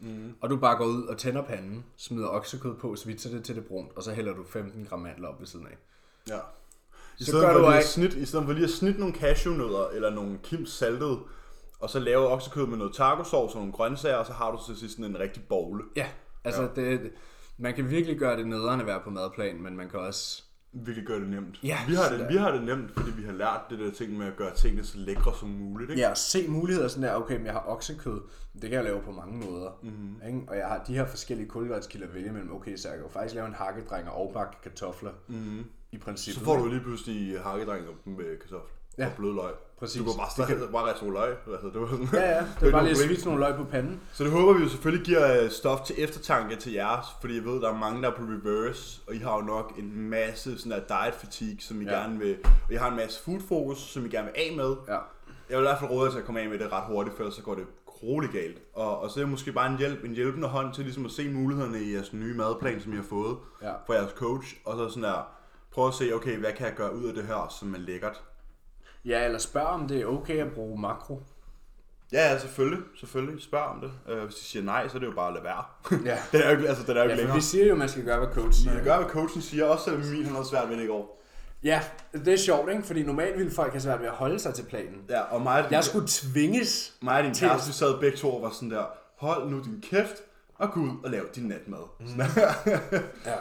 Mm. 0.00 0.34
Og 0.40 0.50
du 0.50 0.56
bare 0.56 0.76
går 0.76 0.84
ud 0.84 1.02
og 1.06 1.18
tænder 1.18 1.42
panden, 1.42 1.84
smider 1.96 2.28
oksekød 2.28 2.74
på, 2.74 2.96
svitser 2.96 3.30
det 3.30 3.44
til 3.44 3.56
det 3.56 3.66
brunt, 3.66 3.92
og 3.96 4.02
så 4.02 4.12
hælder 4.12 4.34
du 4.34 4.44
15 4.44 4.84
gram 4.84 4.98
mandler 5.00 5.28
op 5.28 5.40
ved 5.40 5.46
siden 5.46 5.66
af. 5.66 5.76
Ja. 6.28 6.38
I 7.20 7.24
Så 7.24 7.30
stedet, 7.30 7.46
gør 7.46 7.52
for 7.54 7.60
du 7.68 7.72
ikke- 7.72 7.86
snit, 7.86 8.14
I 8.14 8.26
stedet 8.26 8.46
for 8.46 8.52
lige 8.52 8.64
at 8.64 8.70
snitte 8.70 9.00
nogle 9.00 9.14
cashewnødder 9.14 9.88
eller 9.88 10.10
nogle 10.10 10.38
kims 10.42 10.70
saltet, 10.72 11.18
og 11.80 11.90
så 11.90 11.98
lave 11.98 12.28
oksekød 12.28 12.66
med 12.66 12.78
noget 12.78 12.94
tacosauce 12.94 13.54
og 13.54 13.58
nogle 13.60 13.72
grøntsager, 13.72 14.16
og 14.16 14.26
så 14.26 14.32
har 14.32 14.50
du 14.50 14.58
til 14.66 14.76
sidst 14.76 14.94
sådan 14.96 15.10
en 15.10 15.18
rigtig 15.20 15.42
bogle. 15.48 15.84
Ja, 15.96 16.06
altså 16.44 16.62
ja. 16.76 16.82
Det, 16.82 17.00
man 17.58 17.74
kan 17.74 17.90
virkelig 17.90 18.18
gøre 18.18 18.36
det 18.36 18.46
nederen 18.46 18.80
at 18.80 18.86
være 18.86 19.00
på 19.04 19.10
madplan, 19.10 19.62
men 19.62 19.76
man 19.76 19.88
kan 19.88 20.00
også... 20.00 20.42
Virkelig 20.72 21.06
gør 21.06 21.18
det 21.18 21.28
nemt. 21.28 21.58
Ja, 21.62 21.78
vi, 21.88 21.94
har 21.94 22.08
det, 22.08 22.28
vi 22.28 22.36
har 22.36 22.50
det 22.52 22.62
nemt, 22.62 22.90
fordi 22.96 23.10
vi 23.10 23.22
har 23.22 23.32
lært 23.32 23.60
det 23.70 23.78
der 23.78 23.90
ting 23.90 24.18
med 24.18 24.26
at 24.26 24.36
gøre 24.36 24.54
tingene 24.54 24.84
så 24.84 24.98
lækre 24.98 25.32
som 25.40 25.48
muligt. 25.48 25.90
Ikke? 25.90 26.02
Ja, 26.02 26.14
se 26.14 26.48
muligheder 26.48 26.88
sådan 26.88 27.02
der, 27.02 27.14
okay, 27.14 27.36
men 27.36 27.46
jeg 27.46 27.52
har 27.52 27.64
oksekød, 27.66 28.20
det 28.52 28.62
kan 28.62 28.72
jeg 28.72 28.84
lave 28.84 29.00
på 29.02 29.12
mange 29.12 29.46
måder. 29.46 29.70
Mm-hmm. 29.82 30.14
Ikke? 30.26 30.42
Og 30.48 30.56
jeg 30.56 30.66
har 30.66 30.84
de 30.86 30.94
her 30.94 31.06
forskellige 31.06 31.48
kulhydratskilder 31.48 32.06
at 32.06 32.14
vælge 32.14 32.32
mellem, 32.32 32.52
okay, 32.54 32.76
så 32.76 32.88
jeg 32.88 32.96
kan 32.96 33.06
jo 33.06 33.12
faktisk 33.12 33.34
lave 33.34 33.46
en 33.46 33.54
hakkedreng 33.54 34.10
og 34.10 34.30
bakke 34.34 34.56
kartofler, 34.62 35.10
mm-hmm. 35.28 35.64
I 35.92 35.98
princippet. 35.98 36.38
Så 36.38 36.44
får 36.44 36.56
du 36.56 36.66
lige 36.68 36.80
pludselig 36.80 37.40
hakkedreng 37.40 37.84
med 38.04 38.38
kartoffel 38.40 38.70
Ja, 38.98 39.06
og 39.06 39.12
blød 39.16 39.34
løg. 39.34 39.52
præcis. 39.78 39.98
Du 39.98 40.04
kan 40.04 40.12
bare, 40.18 40.30
starte, 40.30 40.68
bare 40.72 40.84
rette 40.88 41.04
nogle 41.04 41.18
løg. 41.20 41.36
Altså, 41.52 41.66
det 41.72 41.80
var 41.80 41.86
sådan, 41.88 42.08
Ja, 42.12 42.30
ja, 42.30 42.38
det 42.38 42.46
var 42.62 42.70
bare 42.70 42.82
lige 42.82 42.90
at 42.90 42.96
svitse 42.96 43.24
nogle 43.26 43.40
løg 43.40 43.54
på 43.56 43.64
panden. 43.64 44.00
Så 44.12 44.24
det 44.24 44.32
håber 44.32 44.52
vi 44.52 44.62
jo 44.62 44.68
selvfølgelig 44.68 45.06
giver 45.06 45.42
øh, 45.44 45.50
stof 45.50 45.80
til 45.80 45.94
eftertanke 45.98 46.56
til 46.56 46.72
jer, 46.72 47.16
fordi 47.20 47.36
jeg 47.36 47.44
ved, 47.44 47.60
der 47.60 47.68
er 47.72 47.78
mange, 47.78 48.02
der 48.02 48.10
er 48.10 48.14
på 48.16 48.22
reverse, 48.22 49.00
og 49.08 49.14
I 49.14 49.18
har 49.18 49.34
jo 49.36 49.42
nok 49.42 49.72
en 49.78 49.96
masse 50.10 50.58
sådan 50.58 50.72
der 50.88 51.00
diet 51.02 51.14
fatigue, 51.14 51.60
som 51.60 51.82
I 51.82 51.84
Ja. 51.84 51.90
gerne 51.90 52.18
vil, 52.18 52.36
og 52.66 52.72
I 52.72 52.76
har 52.76 52.90
en 52.90 52.96
masse 52.96 53.22
food 53.22 53.40
focus, 53.48 53.78
som 53.78 54.06
I 54.06 54.08
gerne 54.08 54.28
vil 54.34 54.42
af 54.50 54.56
med. 54.56 54.76
Ja. 54.88 54.92
Jeg 55.50 55.58
vil 55.58 55.64
i 55.64 55.68
hvert 55.68 55.78
fald 55.78 55.90
råde 55.90 56.04
jer 56.04 56.10
til 56.10 56.18
at 56.18 56.24
komme 56.24 56.40
af 56.40 56.48
med 56.48 56.58
det 56.58 56.72
ret 56.72 56.84
hurtigt, 56.86 57.16
for 57.16 57.22
ellers 57.22 57.34
så 57.34 57.42
går 57.42 57.54
det 57.54 57.64
grueligt 57.86 58.32
galt. 58.32 58.58
Og, 58.74 59.00
og 59.00 59.10
så 59.10 59.20
er 59.20 59.22
det 59.24 59.30
måske 59.30 59.52
bare 59.52 59.72
en, 59.72 59.78
hjælp, 59.78 60.04
en 60.04 60.14
hjælpende 60.14 60.48
hånd 60.48 60.74
til 60.74 60.84
ligesom 60.84 61.04
at 61.04 61.10
se 61.10 61.28
mulighederne 61.30 61.80
i 61.82 61.94
jeres 61.94 62.12
nye 62.12 62.34
madplan, 62.36 62.80
som 62.80 62.92
I 62.92 62.96
har 62.96 63.02
fået 63.02 63.36
Ja. 63.62 63.72
fra 63.86 63.94
jeres 63.94 64.12
coach, 64.16 64.56
og 64.64 64.76
så 64.76 64.88
sådan 64.88 65.02
der, 65.02 65.28
prøve 65.72 65.88
at 65.88 65.94
se, 65.94 66.12
okay, 66.14 66.36
hvad 66.38 66.52
kan 66.52 66.66
jeg 66.66 66.74
gøre 66.74 66.94
ud 66.96 67.04
af 67.08 67.14
det 67.14 67.24
her, 67.26 67.54
som 67.60 67.74
er 67.74 67.78
lækkert. 67.78 68.22
Ja, 69.04 69.24
eller 69.24 69.38
spørg 69.38 69.66
om 69.66 69.88
det 69.88 70.00
er 70.00 70.06
okay 70.06 70.36
at 70.46 70.52
bruge 70.52 70.80
makro. 70.80 71.22
Ja, 72.12 72.32
ja, 72.32 72.38
selvfølgelig, 72.38 72.82
selvfølgelig. 73.00 73.42
Spørg 73.42 73.62
om 73.62 73.80
det. 73.80 73.92
Øh, 74.08 74.22
hvis 74.24 74.34
de 74.34 74.44
siger 74.44 74.62
nej, 74.62 74.88
så 74.88 74.96
er 74.96 74.98
det 75.00 75.06
jo 75.06 75.12
bare 75.12 75.28
at 75.28 75.32
lade 75.34 75.44
være. 75.44 75.64
Ja. 76.10 76.18
det 76.32 76.46
er 76.46 76.50
jo 76.50 76.56
ikke, 76.56 76.68
altså, 76.68 76.82
det 76.86 76.96
er 76.96 77.02
jo 77.04 77.08
Ja, 77.08 77.14
længere. 77.14 77.34
vi 77.36 77.40
siger 77.40 77.66
jo, 77.66 77.72
at 77.72 77.78
man 77.78 77.88
skal 77.88 78.04
gøre, 78.04 78.18
hvad 78.18 78.28
coach 78.34 78.58
siger. 78.62 78.74
Jeg 78.74 78.82
gør, 78.84 78.96
hvad 78.96 79.08
coachen 79.08 79.42
siger, 79.42 79.64
også 79.64 79.84
selvom 79.84 80.00
min 80.06 80.24
han 80.24 80.34
havde 80.34 80.48
svært 80.48 80.68
ved 80.68 80.76
det 80.76 80.84
i 80.84 80.86
går. 80.86 81.22
Ja, 81.62 81.82
det 82.12 82.28
er 82.28 82.36
sjovt, 82.36 82.70
ikke? 82.70 82.82
Fordi 82.82 83.02
normalt 83.02 83.38
ville 83.38 83.52
folk 83.52 83.72
have 83.72 83.80
svært 83.80 84.00
ved 84.00 84.06
at 84.06 84.12
holde 84.12 84.38
sig 84.38 84.54
til 84.54 84.62
planen. 84.62 85.02
Ja, 85.08 85.20
og 85.20 85.40
mig, 85.42 85.66
Jeg 85.70 85.84
skulle 85.84 86.06
tvinges 86.08 86.94
mig 87.02 87.18
og 87.18 87.24
din 87.24 87.34
til- 87.34 87.48
kæreste, 87.48 87.66
vi 87.68 87.72
sad 87.72 88.00
begge 88.00 88.16
to 88.18 88.34
og 88.34 88.42
var 88.42 88.50
sådan 88.50 88.70
der, 88.70 88.84
hold 89.16 89.48
nu 89.50 89.60
din 89.64 89.84
kæft, 89.90 90.14
og 90.54 90.72
gå 90.72 90.80
ud 90.80 90.90
og 91.04 91.10
lave 91.10 91.24
din 91.34 91.44
natmad. 91.44 91.78
Mm. 92.00 92.06
Ja. 93.26 93.34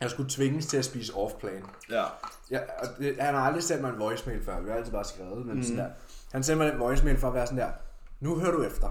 Jeg 0.00 0.10
skulle 0.10 0.30
tvinges 0.30 0.66
til 0.66 0.76
at 0.76 0.84
spise 0.84 1.14
off-plan. 1.14 1.64
ja. 1.90 2.04
Ja, 2.50 2.58
og 2.78 2.86
det, 2.98 3.16
han 3.20 3.34
har 3.34 3.40
aldrig 3.42 3.62
sendt 3.62 3.82
mig 3.82 3.90
en 3.92 3.98
voicemail 3.98 4.44
før. 4.44 4.60
Vi 4.60 4.70
har 4.70 4.76
altid 4.76 4.92
bare 4.92 5.04
skrevet, 5.04 5.46
men 5.46 5.56
mm. 5.56 5.62
sådan 5.62 5.78
der. 5.78 5.88
Han 6.32 6.42
sendte 6.42 6.64
mig 6.64 6.72
en 6.74 6.80
voicemail 6.80 7.18
for 7.18 7.28
at 7.28 7.34
være 7.34 7.46
sådan 7.46 7.58
der, 7.58 7.70
nu 8.20 8.38
hører 8.38 8.52
du 8.52 8.62
efter, 8.62 8.88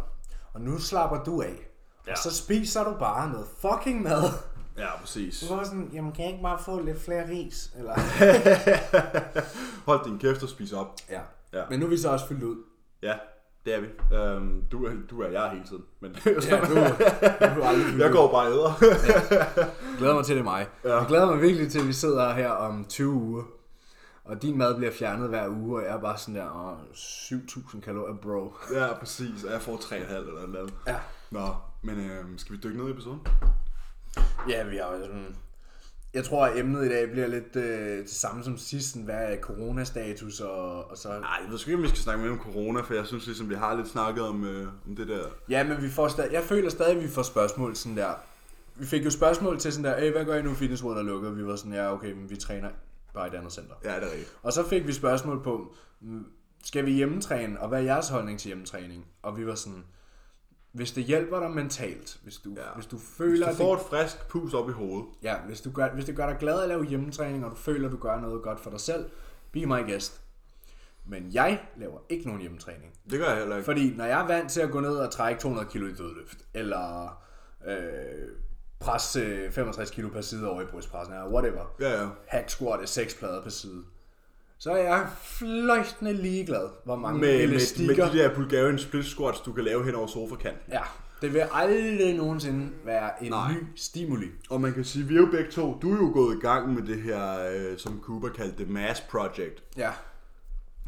og 0.54 0.62
nu 0.62 0.80
slapper 0.80 1.24
du 1.24 1.42
af. 1.42 1.68
Ja. 2.08 2.12
Og 2.12 2.18
så 2.18 2.36
spiser 2.36 2.84
du 2.84 2.96
bare 3.00 3.30
noget 3.30 3.48
fucking 3.62 4.02
mad. 4.02 4.24
ja, 4.78 4.98
præcis. 5.00 5.40
Du 5.50 5.56
var 5.56 5.64
sådan, 5.64 5.90
jamen 5.94 6.12
kan 6.12 6.24
jeg 6.24 6.32
ikke 6.32 6.44
bare 6.44 6.60
få 6.60 6.82
lidt 6.82 7.02
flere 7.02 7.30
ris? 7.30 7.72
Eller... 7.78 7.94
Hold 9.88 10.06
din 10.06 10.20
kæft 10.20 10.44
og 10.44 10.50
spis 10.50 10.74
op. 10.74 10.96
ja. 11.10 11.22
Ja. 11.54 11.64
Men 11.70 11.80
nu 11.80 11.86
er 11.86 11.90
vi 11.90 11.98
så 11.98 12.10
også 12.10 12.28
fyldt 12.28 12.44
ud. 12.44 12.56
Ja, 13.02 13.14
det 13.66 13.76
er 13.76 13.82
vi. 13.82 13.88
Øhm, 14.16 14.64
du, 14.72 14.86
er, 14.86 14.92
du 15.10 15.22
er 15.22 15.28
jeg 15.30 15.50
hele 15.50 15.64
tiden. 15.68 15.84
Men 16.00 16.16
Ja, 16.26 16.32
du, 16.60 16.74
du 17.56 17.64
aldrig 17.64 18.00
jeg 18.04 18.12
går 18.12 18.32
bare 18.32 18.48
æder. 18.48 18.74
Jeg 19.32 19.68
glæder 19.98 20.14
mig 20.14 20.26
til, 20.26 20.36
det 20.36 20.44
mig. 20.44 20.68
Ja. 20.84 20.98
Jeg 20.98 21.08
glæder 21.08 21.26
mig 21.26 21.42
virkelig 21.42 21.72
til, 21.72 21.80
at 21.80 21.88
vi 21.88 21.94
sidder 21.94 22.34
her 22.34 22.50
om 22.50 22.86
20 22.90 23.10
uger. 23.12 23.44
Og 24.24 24.42
din 24.42 24.58
mad 24.58 24.76
bliver 24.76 24.92
fjernet 24.92 25.30
hver 25.30 25.48
uge, 25.50 25.80
og 25.80 25.86
jeg 25.86 25.96
er 25.96 26.00
bare 26.00 26.18
sådan 26.18 26.36
der, 26.36 26.72
åh, 26.72 26.78
7.000 26.94 27.82
kalorier, 27.82 28.16
bro. 28.16 28.54
ja, 28.74 28.94
præcis. 28.94 29.44
Og 29.44 29.52
jeg 29.52 29.62
får 29.62 29.76
3,5 29.78 29.96
eller 30.16 30.48
noget. 30.48 30.74
Ja. 30.88 30.96
Nå, 31.32 31.48
men 31.82 32.12
øhm, 32.12 32.38
skal 32.38 32.56
vi 32.56 32.62
dykke 32.64 32.78
ned 32.78 32.88
i 32.88 32.92
episoden? 32.92 33.20
Ja, 34.50 34.64
vi 34.64 34.76
har 34.78 34.94
jo 34.96 35.02
sådan... 35.02 35.36
Jeg 36.14 36.24
tror, 36.26 36.46
at 36.46 36.58
emnet 36.58 36.86
i 36.86 36.90
dag 36.90 37.12
bliver 37.12 37.28
lidt 37.28 37.56
øh, 37.56 37.98
det 37.98 38.10
samme 38.10 38.44
som 38.44 38.58
sidst. 38.58 38.90
sådan, 38.90 39.06
Hvad 39.06 39.34
er 39.34 39.42
coronastatus 39.42 40.40
og, 40.40 40.92
og 40.92 40.98
så... 40.98 41.10
Nej, 41.10 41.38
jeg 41.44 41.52
ved 41.52 41.58
sgu 41.58 41.70
ikke, 41.70 41.78
om 41.78 41.84
vi 41.84 41.88
skal 41.88 42.00
snakke 42.00 42.22
mere 42.22 42.32
om 42.32 42.40
corona, 42.40 42.82
for 42.82 42.94
jeg 42.94 43.06
synes 43.08 43.26
ligesom, 43.26 43.50
vi 43.50 43.56
har 43.56 43.76
lidt 43.76 43.88
snakket 43.88 44.24
om, 44.24 44.46
øh, 44.46 44.68
om 44.88 44.96
det 44.96 45.08
der. 45.08 45.24
Ja, 45.50 45.64
men 45.64 45.82
vi 45.82 45.90
får 45.90 46.08
stadig, 46.08 46.34
jeg 46.34 46.44
føler 46.44 46.70
stadig, 46.70 46.98
at 46.98 47.04
vi 47.04 47.08
får 47.08 47.22
spørgsmål 47.22 47.76
sådan 47.76 47.98
der. 47.98 48.14
Vi 48.76 48.86
fik 48.86 49.06
jo 49.06 49.10
spørgsmål 49.10 49.60
til 49.60 49.72
sådan 49.74 49.92
der, 49.92 50.00
hey, 50.00 50.12
hvad 50.12 50.26
gør 50.26 50.36
I 50.36 50.42
nu, 50.42 50.54
Fitness 50.54 50.84
World 50.84 50.98
er 50.98 51.04
lukket? 51.04 51.38
Vi 51.38 51.46
var 51.46 51.56
sådan, 51.56 51.74
ja, 51.74 51.94
okay, 51.94 52.12
men 52.12 52.30
vi 52.30 52.36
træner 52.36 52.70
bare 53.14 53.28
i 53.28 53.30
et 53.30 53.36
andet 53.36 53.52
center. 53.52 53.74
Ja, 53.84 53.96
det 53.96 54.04
er 54.04 54.12
rigtigt. 54.12 54.38
Og 54.44 54.54
så 54.54 54.68
fik 54.68 54.88
vi 54.88 54.94
spørgsmål 54.94 55.44
på, 55.44 55.76
skal 56.64 56.86
vi 56.86 56.92
hjemmetræne, 56.92 57.62
og 57.62 57.70
hvad 57.70 57.80
er 57.80 57.84
jeres 57.84 58.10
holdning 58.10 58.40
til 58.40 58.48
hjemmetræning? 58.48 59.06
Og 59.22 59.38
vi 59.38 59.48
var 59.48 59.56
sådan, 59.56 59.84
hvis 60.72 60.92
det 60.92 61.04
hjælper 61.04 61.40
dig 61.40 61.52
mentalt, 61.52 62.20
hvis 62.24 62.38
du, 62.38 62.50
ja. 62.58 62.62
Hvis 62.76 62.86
du 62.86 62.98
Hvis 62.98 63.08
føler, 63.18 63.46
du 63.46 63.52
at 63.52 63.58
får 63.58 63.76
det, 63.76 63.82
et 63.82 63.88
frisk 63.90 64.28
pus 64.28 64.54
op 64.54 64.70
i 64.70 64.72
hovedet. 64.72 65.06
ja, 65.24 65.38
hvis, 65.48 65.62
du 65.62 65.72
gør, 65.72 65.90
hvis 65.94 66.06
det 66.06 66.16
gør 66.16 66.26
dig 66.26 66.38
glad 66.40 66.62
at 66.62 66.70
lave 66.70 66.86
hjemmetræning, 66.86 67.46
og 67.46 67.52
du 67.52 67.56
føler, 67.56 67.88
at 67.88 67.92
du 67.92 67.98
gør 67.98 68.20
noget 68.20 68.44
godt 68.44 68.60
for 68.60 68.70
dig 68.70 68.80
selv, 68.80 69.10
be 69.52 69.66
my 69.66 69.92
guest. 69.92 70.22
Men 71.06 71.30
jeg 71.34 71.62
laver 71.78 72.00
ikke 72.10 72.26
nogen 72.26 72.42
hjemmetræning. 72.42 72.94
Det 73.10 73.20
gør 73.20 73.30
jeg 73.30 73.38
heller 73.38 73.56
ikke. 73.56 73.66
Fordi 73.66 73.96
når 73.96 74.06
jeg 74.06 74.22
er 74.24 74.28
vant 74.28 74.52
til 74.52 74.62
at 74.62 74.72
gå 74.72 74.80
ned 74.80 74.96
og 74.98 75.12
trække 75.12 75.42
200 75.42 75.68
kilo 75.72 75.88
i 75.88 75.94
dødløft, 75.94 76.38
eller 76.54 77.18
øh, 77.68 78.28
presse 78.80 79.20
øh, 79.20 79.52
65 79.52 79.92
kilo 79.92 80.10
per 80.10 80.22
side 80.22 80.50
over 80.50 80.62
i 80.62 80.66
brystpressen, 80.66 81.14
eller 81.14 81.30
whatever, 81.30 81.76
Ja, 81.80 82.02
ja. 82.02 82.10
hack 82.28 82.50
squat 82.50 82.82
er 82.82 82.86
6 82.86 83.14
plader 83.16 83.42
per 83.44 83.50
side, 83.50 83.84
så 84.60 84.72
er 84.72 84.78
jeg 84.78 85.08
fløjtende 85.24 86.14
ligeglad, 86.14 86.70
hvor 86.86 86.96
mange 86.96 87.20
Med, 87.20 87.28
med, 87.38 87.44
elastikker... 87.44 88.06
med 88.06 88.14
de 88.14 88.18
der 88.18 88.36
Bulgarian 88.36 88.80
split 88.80 89.06
squats, 89.06 89.40
du 89.40 89.54
kan 89.54 89.64
lave 89.64 89.86
hen 89.86 89.96
over 89.96 90.08
sofakanten. 90.08 90.62
Ja, 90.74 90.82
det 91.22 91.34
vil 91.34 91.44
aldrig 91.54 92.14
nogensinde 92.18 92.70
være 92.86 93.24
en 93.24 93.30
Nej. 93.32 93.52
ny 93.54 93.58
stimuli. 93.76 94.28
Og 94.50 94.62
man 94.62 94.74
kan 94.74 94.84
sige, 94.84 95.06
vi 95.06 95.16
er 95.16 95.20
jo 95.20 95.26
begge 95.32 95.52
to, 95.52 95.80
du 95.82 95.92
er 95.94 95.98
jo 95.98 96.12
gået 96.14 96.36
i 96.36 96.40
gang 96.40 96.74
med 96.74 96.82
det 96.84 97.02
her, 97.02 97.50
øh, 97.52 97.78
som 97.78 98.02
Cooper 98.04 98.30
kaldte 98.30 98.58
det 98.58 98.70
Mass 98.70 99.02
Project. 99.02 99.64
Ja, 99.78 99.92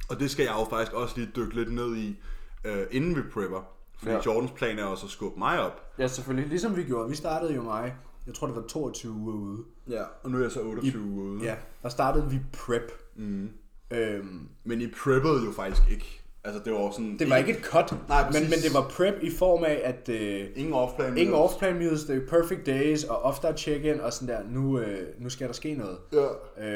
Og 0.09 0.19
det 0.19 0.31
skal 0.31 0.43
jeg 0.43 0.53
jo 0.59 0.65
faktisk 0.69 0.93
også 0.93 1.17
lige 1.17 1.31
dykke 1.35 1.55
lidt 1.55 1.73
ned 1.73 1.95
i, 1.95 2.19
øh, 2.65 2.83
inden 2.91 3.15
vi 3.15 3.21
prepper. 3.33 3.61
Fordi 3.99 4.11
Ja. 4.11 4.19
Jordans 4.25 4.51
plan 4.51 4.79
er 4.79 4.83
også 4.83 5.05
at 5.05 5.11
skubbe 5.11 5.39
mig 5.39 5.59
op. 5.61 5.93
ja, 5.99 6.07
selvfølgelig. 6.07 6.49
Ligesom 6.49 6.75
vi 6.75 6.83
gjorde. 6.83 7.09
Vi 7.09 7.15
startede 7.15 7.53
jo 7.53 7.61
mig, 7.63 7.95
jeg 8.27 8.33
tror 8.35 8.47
det 8.47 8.55
var 8.55 8.61
22 8.69 9.11
uger 9.11 9.33
ude. 9.35 9.63
Ja. 9.89 10.03
Og 10.23 10.31
nu 10.31 10.37
er 10.37 10.41
jeg 10.41 10.51
så 10.51 10.61
28 10.61 11.01
uger 11.03 11.23
ude. 11.25 11.43
Ja, 11.43 11.55
der 11.83 11.89
startede 11.89 12.29
vi 12.29 12.39
prep. 12.53 12.91
Mm. 13.15 13.49
Øhm, 13.91 14.47
Men 14.63 14.81
I 14.81 14.87
preppede 15.03 15.45
jo 15.45 15.51
faktisk 15.51 15.81
ikke. 15.91 16.17
Altså 16.43 16.61
det 16.65 16.73
var 16.73 16.91
sådan... 16.91 17.19
det 17.19 17.29
var 17.29 17.35
ikke 17.37 17.51
et 17.51 17.63
cut, 17.65 17.95
Nej, 18.07 18.23
men, 18.31 18.41
men 18.43 18.59
det 18.63 18.73
var 18.73 18.87
prep 18.89 19.13
i 19.23 19.31
form 19.31 19.63
af, 19.63 19.81
at 19.83 20.09
øh, 20.09 20.47
Ingen 20.55 20.73
off-plan. 20.73 21.17
ingen 21.17 21.35
off-plan 21.35 21.75
meals, 21.75 22.03
det 22.03 22.17
er 22.23 22.27
perfect 22.29 22.65
days 22.65 23.03
og 23.03 23.21
oftere 23.21 23.57
check-in 23.57 23.99
og 23.99 24.13
sådan 24.13 24.35
der, 24.35 24.43
nu, 24.49 24.79
øh, 24.79 25.07
nu 25.19 25.29
skal 25.29 25.47
der 25.47 25.53
ske 25.53 25.73
noget. 25.75 25.97
Ja. 26.13 26.27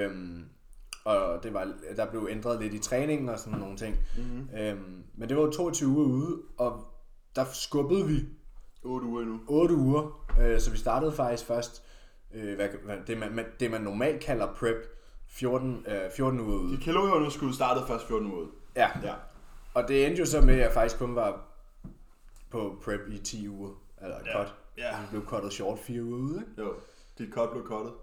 Øhm, 0.05 0.43
og 1.05 1.43
det 1.43 1.53
var, 1.53 1.71
der 1.95 2.05
blev 2.05 2.27
ændret 2.31 2.61
lidt 2.61 2.73
i 2.73 2.79
træningen 2.79 3.29
og 3.29 3.39
sådan 3.39 3.59
nogle 3.59 3.77
ting. 3.77 3.95
Mm-hmm. 4.17 4.59
Øhm, 4.59 5.03
men 5.17 5.29
det 5.29 5.37
var 5.37 5.43
jo 5.43 5.51
22 5.51 5.89
uger 5.89 6.05
ude, 6.07 6.37
og 6.57 6.83
der 7.35 7.45
skubbede 7.53 8.07
vi 8.07 8.19
8 8.83 9.07
uger 9.07 9.21
endnu. 9.21 9.39
8 9.47 9.75
uger, 9.75 10.27
øh, 10.41 10.59
så 10.59 10.71
vi 10.71 10.77
startede 10.77 11.11
faktisk 11.11 11.45
først, 11.45 11.83
øh, 12.35 12.55
hvad, 12.55 12.67
hvad, 12.85 12.95
det, 13.07 13.17
man, 13.17 13.35
man- 13.35 13.45
det 13.59 13.71
man 13.71 13.81
normalt 13.81 14.19
kalder 14.19 14.47
prep, 14.59 14.75
14, 15.35 15.85
øh, 15.87 16.11
14 16.15 16.39
uger 16.39 16.57
ude. 16.59 16.77
De 16.77 16.81
kalorieunderskud 16.83 17.53
startede 17.53 17.85
først 17.87 18.07
14 18.07 18.27
uger 18.27 18.37
ude. 18.39 18.49
Ja. 18.75 18.89
Ja. 19.03 19.13
Og 19.73 19.87
det 19.87 20.05
endte 20.07 20.19
jo 20.19 20.25
så 20.25 20.41
med, 20.41 20.53
at 20.53 20.59
jeg 20.59 20.71
faktisk 20.71 20.99
kun 20.99 21.15
var 21.15 21.41
på 22.51 22.75
prep 22.83 22.99
i 23.11 23.17
10 23.17 23.49
uger, 23.49 23.69
eller 24.01 24.15
Ja. 24.25 24.37
cut. 24.37 24.55
Ja. 24.77 24.87
Det 25.01 25.07
blev 25.09 25.25
cuttet 25.25 25.53
short 25.53 25.79
4 25.79 26.03
uger 26.03 26.17
ude, 26.17 26.39
ikke? 26.49 26.61
Jo, 26.61 26.73
dit 27.17 27.33
cut 27.33 27.49
blev 27.51 27.65
cuttet. 27.65 27.93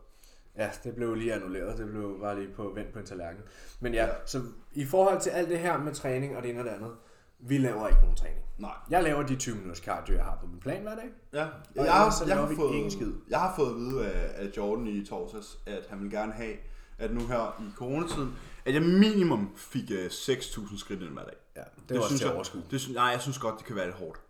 Ja, 0.56 0.70
det 0.84 0.94
blev 0.94 1.14
lige 1.14 1.34
annulleret. 1.34 1.78
Det 1.78 1.90
blev 1.90 2.18
bare 2.20 2.40
lige 2.40 2.52
på 2.54 2.72
vent 2.74 2.92
på 2.92 2.98
en 2.98 3.06
tallerken. 3.06 3.42
Men 3.80 3.94
ja, 3.94 4.08
så 4.26 4.40
i 4.72 4.84
forhold 4.84 5.20
til 5.20 5.30
alt 5.30 5.48
det 5.48 5.58
her 5.58 5.78
med 5.78 5.94
træning 5.94 6.36
og 6.36 6.42
det 6.42 6.50
ene 6.50 6.58
og 6.60 6.64
det 6.64 6.70
andet, 6.70 6.90
vi 7.38 7.58
laver 7.58 7.88
ikke 7.88 8.00
nogen 8.00 8.16
træning. 8.16 8.40
Nej. 8.58 8.70
Jeg 8.90 9.02
laver 9.02 9.22
de 9.22 9.36
20 9.36 9.54
minutters 9.54 9.78
cardio, 9.78 10.14
jeg 10.14 10.24
har 10.24 10.38
på 10.40 10.46
min 10.46 10.60
plan 10.60 10.82
hver 10.82 10.94
dag. 10.94 11.04
Ja, 11.32 11.44
Og 11.44 11.50
jeg, 11.74 11.82
ellers 11.82 11.94
har, 11.96 12.10
så 12.10 12.24
jeg, 12.24 12.28
laver 12.28 12.40
har 12.42 12.48
vi 12.48 12.56
fået, 12.56 12.74
ikke 12.74 12.84
en 12.84 12.90
skid. 12.90 13.12
jeg 13.30 13.40
har 13.40 13.54
fået 13.56 13.70
at 13.70 13.76
vide 13.76 14.06
af, 14.06 14.44
af 14.44 14.50
Jordan 14.56 14.86
i 14.86 15.06
torsdags, 15.06 15.58
at 15.66 15.86
han 15.90 16.02
vil 16.02 16.10
gerne 16.10 16.32
have, 16.32 16.54
at 16.98 17.14
nu 17.14 17.26
her 17.26 17.60
i 17.60 17.72
coronatiden, 17.76 18.36
at 18.64 18.74
jeg 18.74 18.82
minimum 18.82 19.50
fik 19.56 19.90
uh, 19.90 20.06
6.000 20.06 20.78
skridt 20.78 21.02
ind 21.02 21.08
hver 21.08 21.24
dag. 21.24 21.34
Ja, 21.56 21.60
det, 21.60 21.88
det 21.88 21.96
var 21.96 22.02
også 22.02 22.08
synes 22.08 22.20
til 22.20 22.28
at 22.28 22.54
jeg, 22.54 22.70
det 22.70 22.80
synes, 22.80 22.94
nej, 22.96 23.04
jeg 23.04 23.20
synes 23.20 23.38
godt, 23.38 23.58
det 23.58 23.66
kan 23.66 23.76
være 23.76 23.86
lidt 23.86 23.96
hårdt. 23.96 24.20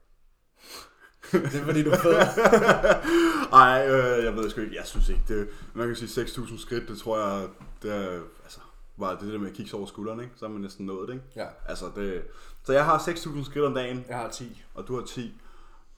Det 1.32 1.54
er 1.54 1.64
fordi, 1.64 1.82
du 1.82 1.90
er. 1.90 3.50
Nej, 3.50 3.86
øh, 3.92 4.24
jeg 4.24 4.36
ved 4.36 4.50
sgu 4.50 4.60
ikke, 4.60 4.76
jeg 4.76 4.86
synes 4.86 5.08
ikke, 5.08 5.22
det, 5.28 5.48
man 5.74 5.86
kan 5.86 5.96
sige 5.96 6.24
6.000 6.24 6.58
skridt, 6.58 6.88
det 6.88 6.98
tror 6.98 7.18
jeg, 7.18 7.48
det 7.82 7.94
er, 7.94 8.20
altså, 8.42 8.60
var 8.96 9.18
det 9.18 9.32
der 9.32 9.38
med 9.38 9.48
at 9.50 9.54
kigge 9.56 9.76
over 9.76 9.86
skulderen, 9.86 10.20
ikke? 10.20 10.32
Så 10.36 10.46
har 10.46 10.52
man 10.52 10.60
næsten 10.62 10.86
nået 10.86 11.08
det, 11.08 11.14
ikke? 11.14 11.26
Ja. 11.36 11.46
Altså 11.66 11.90
det, 11.96 12.22
så 12.64 12.72
jeg 12.72 12.84
har 12.84 12.98
6.000 12.98 13.44
skridt 13.44 13.64
om 13.64 13.74
dagen, 13.74 14.04
Jeg 14.08 14.16
har 14.16 14.28
10. 14.28 14.62
og 14.74 14.88
du 14.88 14.94
har 14.96 15.04
10, 15.04 15.40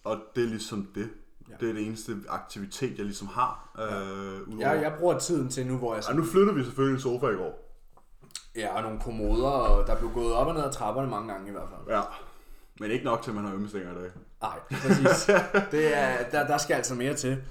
og 0.05 0.21
det 0.37 0.45
er 0.45 0.49
ligesom 0.49 0.89
det. 0.95 1.11
Ja. 1.49 1.53
Ja. 1.53 1.57
Det 1.61 1.71
er 1.71 1.75
det 1.75 1.87
eneste 1.87 2.17
aktivitet, 2.29 2.99
jeg 2.99 3.05
ligesom 3.05 3.29
har. 3.29 3.71
Øh, 3.79 4.49
udover. 4.49 4.73
Jeg, 4.73 4.83
jeg 4.83 4.93
bruger 4.99 5.19
tiden 5.19 5.49
til 5.49 5.67
nu, 5.67 5.77
hvor 5.77 5.95
jeg... 5.95 6.03
Ej, 6.09 6.15
nu 6.15 6.25
flyttede 6.25 6.57
vi 6.57 6.65
selvfølgelig 6.65 6.95
en 6.95 7.01
sofa 7.01 7.27
i 7.27 7.35
går. 7.35 7.65
Ja, 8.57 8.77
og 8.77 8.83
nogle 8.83 9.01
kommoder, 9.01 9.49
og 9.49 9.87
der 9.87 9.97
blev 9.97 10.11
gået 10.13 10.35
op 10.35 10.47
og 10.47 10.55
ned 10.55 10.65
ad 10.65 10.73
trapperne 10.73 11.11
mange 11.11 11.33
gange 11.33 11.49
i 11.49 11.53
hvert 11.53 11.69
fald. 11.69 11.97
Ja. 11.97 12.03
Men 12.81 12.91
ikke 12.91 13.05
nok 13.05 13.23
til, 13.23 13.31
at 13.31 13.35
man 13.35 13.45
har 13.45 13.55
ømmestænger 13.55 13.91
i 13.91 13.95
dag. 13.95 14.11
Nej, 14.43 14.59
præcis. 14.71 15.27
det 15.73 15.97
er, 15.97 16.31
der, 16.31 16.47
der 16.47 16.59
skal 16.59 16.75
altså 16.75 16.95
mere 16.95 17.15
til. 17.15 17.43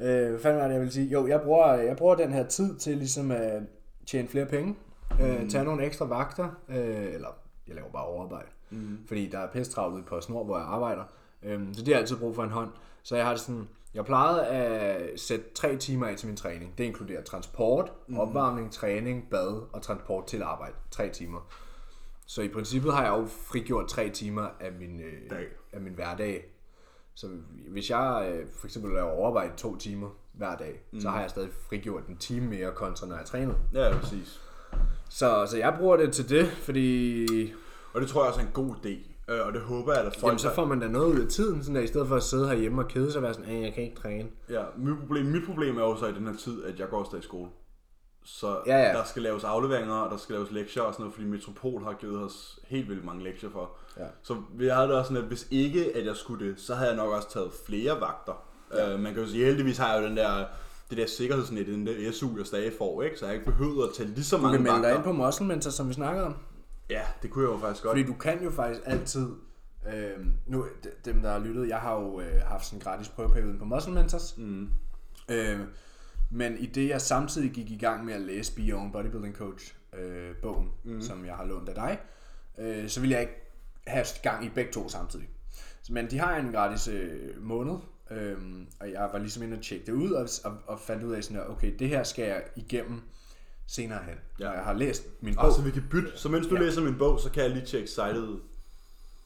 Øh, 0.00 0.30
hvad 0.30 0.40
fanden 0.40 0.60
var 0.60 0.66
det, 0.66 0.74
jeg 0.74 0.82
vil 0.82 0.92
sige? 0.92 1.08
Jo, 1.08 1.26
jeg 1.26 1.40
bruger, 1.40 1.74
jeg 1.74 1.96
bruger 1.96 2.14
den 2.14 2.32
her 2.32 2.46
tid 2.46 2.76
til 2.76 2.96
ligesom 2.96 3.30
at 3.30 3.62
tjene 4.06 4.28
flere 4.28 4.46
penge. 4.46 4.76
Øh, 5.20 5.50
tage 5.50 5.64
nogle 5.64 5.84
ekstra 5.84 6.04
vagter. 6.04 6.48
Øh, 6.68 7.14
eller 7.14 7.28
jeg 7.68 7.74
laver 7.74 7.90
bare 7.90 8.04
overarbejde. 8.04 8.48
Mm. 8.70 8.98
Fordi 9.08 9.28
der 9.28 9.38
er 9.38 9.46
pisse 9.46 9.72
travlt 9.72 10.06
på 10.06 10.20
Snor, 10.20 10.44
hvor 10.44 10.58
jeg 10.58 10.66
arbejder. 10.66 11.02
Øh, 11.42 11.60
så 11.72 11.80
det 11.80 11.88
har 11.88 11.92
jeg 11.92 12.00
altid 12.00 12.16
brug 12.16 12.34
for 12.34 12.44
en 12.44 12.50
hånd. 12.50 12.70
Så 13.10 13.16
jeg 13.16 13.24
har 13.24 13.32
det 13.32 13.40
sådan... 13.40 13.68
Jeg 13.94 14.04
plejede 14.04 14.46
at 14.46 15.20
sætte 15.20 15.44
tre 15.54 15.76
timer 15.76 16.06
af 16.06 16.16
til 16.16 16.26
min 16.26 16.36
træning. 16.36 16.78
Det 16.78 16.84
inkluderer 16.84 17.22
transport, 17.22 17.92
mm. 18.08 18.18
opvarmning, 18.18 18.72
træning, 18.72 19.30
bad 19.30 19.62
og 19.72 19.82
transport 19.82 20.26
til 20.26 20.42
arbejde. 20.42 20.74
Tre 20.90 21.08
timer. 21.08 21.50
Så 22.26 22.42
i 22.42 22.48
princippet 22.48 22.92
har 22.92 23.02
jeg 23.02 23.10
jo 23.10 23.26
frigjort 23.26 23.88
tre 23.88 24.10
timer 24.10 24.48
af 24.60 24.72
min, 24.72 25.00
øh, 25.00 25.30
Dag. 25.30 25.46
af 25.72 25.80
min 25.80 25.94
hverdag. 25.94 26.44
Så 27.14 27.28
hvis 27.68 27.90
jeg 27.90 28.32
øh, 28.32 28.46
for 28.58 28.66
eksempel 28.66 28.92
laver 28.92 29.10
overarbejde 29.10 29.52
to 29.56 29.76
timer 29.76 30.10
hver 30.32 30.56
dag, 30.56 30.80
mm. 30.92 31.00
så 31.00 31.10
har 31.10 31.20
jeg 31.20 31.30
stadig 31.30 31.50
frigjort 31.68 32.06
en 32.06 32.16
time 32.16 32.46
mere 32.46 32.72
kontra 32.72 33.06
når 33.06 33.16
jeg 33.16 33.26
træner. 33.26 33.54
Ja, 33.74 33.98
præcis. 34.00 34.40
Så, 35.08 35.46
så 35.50 35.56
jeg 35.56 35.74
bruger 35.78 35.96
det 35.96 36.12
til 36.12 36.28
det, 36.28 36.48
fordi 36.48 37.26
Og 37.92 38.00
det 38.00 38.08
tror 38.08 38.22
jeg 38.22 38.28
også 38.28 38.40
er 38.40 38.44
en 38.44 38.52
god 38.52 38.74
idé. 38.76 39.09
Øh, 39.30 39.46
og 39.46 39.52
det 39.52 39.60
håber 39.60 39.92
jeg, 39.92 40.02
at 40.04 40.16
folk... 40.16 40.24
jamen, 40.30 40.38
så 40.38 40.54
får 40.54 40.64
man 40.64 40.80
da 40.80 40.88
noget 40.88 41.14
ud 41.14 41.20
af 41.20 41.28
tiden, 41.28 41.62
sådan 41.62 41.74
der, 41.76 41.82
i 41.82 41.86
stedet 41.86 42.08
for 42.08 42.16
at 42.16 42.22
sidde 42.22 42.48
herhjemme 42.48 42.82
og 42.82 42.88
kede 42.88 43.12
sig 43.12 43.18
og 43.18 43.22
være 43.22 43.34
sådan, 43.34 43.50
"Ah, 43.50 43.62
jeg 43.62 43.72
kan 43.74 43.82
ikke 43.84 43.96
træne. 43.96 44.28
Ja, 44.50 44.62
mit 44.78 44.98
problem, 44.98 45.24
mit 45.26 45.42
problem 45.46 45.76
er 45.78 45.82
jo 45.82 45.96
så 45.96 46.06
i 46.06 46.12
den 46.12 46.26
her 46.26 46.36
tid, 46.36 46.64
at 46.64 46.78
jeg 46.80 46.88
går 46.88 47.04
stadig 47.04 47.22
i 47.22 47.26
skole. 47.26 47.50
Så 48.24 48.58
Ja, 48.66 48.78
ja. 48.78 48.92
der 48.98 49.04
skal 49.04 49.22
laves 49.22 49.44
afleveringer, 49.44 49.94
og 49.94 50.10
der 50.10 50.16
skal 50.16 50.34
laves 50.34 50.50
lektier 50.50 50.82
og 50.82 50.92
sådan 50.92 51.02
noget, 51.02 51.14
fordi 51.14 51.26
Metropol 51.28 51.82
har 51.84 51.92
givet 51.92 52.22
os 52.24 52.58
helt 52.68 52.88
vildt 52.88 53.04
mange 53.04 53.24
lektier 53.24 53.50
for. 53.50 53.70
Ja. 53.98 54.04
Så 54.22 54.36
jeg 54.60 54.74
havde 54.74 54.88
det 54.88 54.96
også 54.96 55.08
sådan, 55.08 55.22
at 55.22 55.28
hvis 55.28 55.46
ikke 55.50 55.92
at 55.96 56.06
jeg 56.06 56.16
skulle 56.16 56.46
det, 56.48 56.60
så 56.60 56.74
havde 56.74 56.88
jeg 56.88 56.96
nok 56.96 57.12
også 57.12 57.30
taget 57.30 57.50
flere 57.66 58.00
vagter. 58.00 58.42
Ja. 58.74 58.94
Uh, 58.94 59.00
man 59.00 59.14
kan 59.14 59.22
jo 59.22 59.28
sige, 59.28 59.44
heldigvis 59.44 59.78
har 59.78 59.94
jeg 59.94 60.02
jo 60.02 60.08
den 60.08 60.16
der, 60.16 60.44
det 60.90 60.98
der 60.98 61.06
sikkerhedsnet, 61.06 61.66
den 61.66 61.86
der 61.86 62.12
SU, 62.12 62.28
jeg 62.38 62.46
stadig 62.46 62.72
får, 62.78 63.02
ikke? 63.02 63.16
så 63.18 63.26
jeg 63.26 63.34
ikke 63.34 63.46
behøvet 63.46 63.84
at 63.88 63.94
tage 63.94 64.08
lige 64.08 64.24
så 64.24 64.36
Du 64.36 64.42
mange 64.42 64.56
kan 64.56 64.62
melde 64.62 64.76
dig 64.76 64.82
vagter. 64.82 64.96
ind 64.96 65.04
på 65.04 65.12
Muscle 65.12 65.46
Mentor, 65.46 65.70
som 65.70 65.88
vi 65.88 65.94
snakkede 65.94 66.26
om. 66.26 66.34
Ja, 66.90 67.02
det 67.22 67.30
kunne 67.30 67.44
jeg 67.44 67.52
jo 67.54 67.58
faktisk 67.58 67.82
godt. 67.82 67.92
Fordi 67.92 68.06
du 68.06 68.14
kan 68.14 68.42
jo 68.42 68.50
faktisk 68.50 68.80
altid, 68.84 69.28
øh, 69.94 70.26
nu 70.46 70.66
dem 71.04 71.22
der 71.22 71.30
har 71.30 71.38
lyttet, 71.38 71.68
jeg 71.68 71.78
har 71.78 71.94
jo 71.94 72.20
øh, 72.20 72.42
haft 72.42 72.66
sådan 72.66 72.78
en 72.78 72.82
gratis 72.82 73.08
prøveperiode 73.08 73.58
på 73.58 73.64
Muscle 73.64 73.92
Mentors. 73.92 74.38
Mm. 74.38 74.68
Øh, 75.28 75.60
men 76.30 76.58
i 76.58 76.66
det 76.66 76.88
jeg 76.88 77.00
samtidig 77.00 77.50
gik 77.50 77.70
i 77.70 77.76
gang 77.76 78.04
med 78.04 78.14
at 78.14 78.20
læse 78.20 78.54
Be 78.54 78.62
Your 78.62 78.80
Own 78.80 78.92
Bodybuilding 78.92 79.36
Coach 79.36 79.74
øh, 79.98 80.36
bogen, 80.42 80.68
mm. 80.84 81.00
som 81.00 81.24
jeg 81.24 81.34
har 81.34 81.44
lånt 81.44 81.68
af 81.68 81.74
dig, 81.74 81.98
øh, 82.58 82.88
så 82.88 83.00
ville 83.00 83.12
jeg 83.12 83.20
ikke 83.20 83.52
have 83.86 84.06
gang 84.22 84.44
i 84.44 84.48
begge 84.48 84.72
to 84.72 84.88
samtidig. 84.88 85.28
Men 85.90 86.10
de 86.10 86.18
har 86.18 86.36
en 86.36 86.52
gratis 86.52 86.88
øh, 86.88 87.42
måned, 87.42 87.76
øh, 88.10 88.38
og 88.80 88.90
jeg 88.90 89.08
var 89.12 89.18
ligesom 89.18 89.42
inde 89.42 89.56
og 89.56 89.62
tjekke 89.62 89.86
det 89.86 89.92
ud, 89.92 90.10
og, 90.10 90.28
og, 90.44 90.58
og 90.66 90.80
fandt 90.80 91.04
ud 91.04 91.12
af 91.12 91.24
sådan, 91.24 91.42
at 91.42 91.50
okay, 91.50 91.74
det 91.78 91.88
her 91.88 92.02
skal 92.02 92.24
jeg 92.24 92.42
igennem 92.56 93.00
senere 93.74 93.98
hen. 94.04 94.14
Ja. 94.40 94.44
Når 94.44 94.52
jeg 94.52 94.62
har 94.64 94.72
læst 94.72 95.02
min 95.22 95.34
bog. 95.34 95.44
Og 95.44 95.52
så 95.52 95.62
vi 95.62 95.70
kan 95.70 95.84
bytte. 95.90 96.10
Så 96.14 96.28
mens 96.28 96.46
du 96.46 96.54
Ja. 96.54 96.60
læser 96.60 96.82
min 96.82 96.98
bog, 96.98 97.20
så 97.20 97.30
kan 97.30 97.42
jeg 97.42 97.50
lige 97.50 97.66
tjekke 97.66 97.88
sitet. 97.88 98.40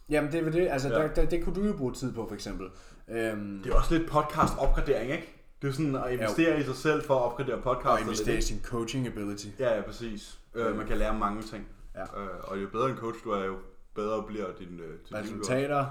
Jamen 0.08 0.32
det 0.32 0.46
er 0.46 0.50
det, 0.50 0.68
altså 0.70 0.88
Ja. 0.88 0.94
der, 0.94 1.14
der, 1.14 1.26
det 1.26 1.44
kunne 1.44 1.54
du 1.54 1.66
jo 1.66 1.72
bruge 1.76 1.92
tid 1.92 2.12
på 2.14 2.26
for 2.28 2.34
eksempel. 2.34 2.66
Øhm, 3.08 3.60
Det 3.64 3.72
er 3.72 3.76
også 3.76 3.98
lidt 3.98 4.10
podcast 4.10 4.52
opgradering, 4.58 5.10
ikke? 5.12 5.30
Det 5.62 5.68
er 5.68 5.72
sådan 5.72 5.96
at 5.96 6.12
investere 6.12 6.60
i 6.60 6.62
sig 6.62 6.74
selv 6.76 7.02
for 7.04 7.14
at 7.16 7.22
opgradere 7.22 7.60
podcast. 7.62 7.86
og 7.86 8.00
investere 8.00 8.36
i 8.38 8.40
sin 8.42 8.60
coaching 8.64 9.06
ability. 9.06 9.46
Ja, 9.58 9.74
ja, 9.76 9.82
præcis. 9.82 10.38
Øh, 10.54 10.76
man 10.76 10.86
kan 10.86 10.96
lære 10.98 11.18
mange 11.18 11.42
ting. 11.42 11.66
Ja. 11.94 12.02
Øh, 12.02 12.28
og 12.42 12.62
jo 12.62 12.68
bedre 12.72 12.90
en 12.90 12.96
coach 12.96 13.18
du 13.24 13.30
er, 13.30 13.44
jo 13.44 13.56
bedre 13.94 14.22
bliver 14.26 14.46
din, 14.58 14.68
øh, 14.80 14.88
din 14.88 14.98
liv. 15.10 15.18
Resultater, 15.18 15.86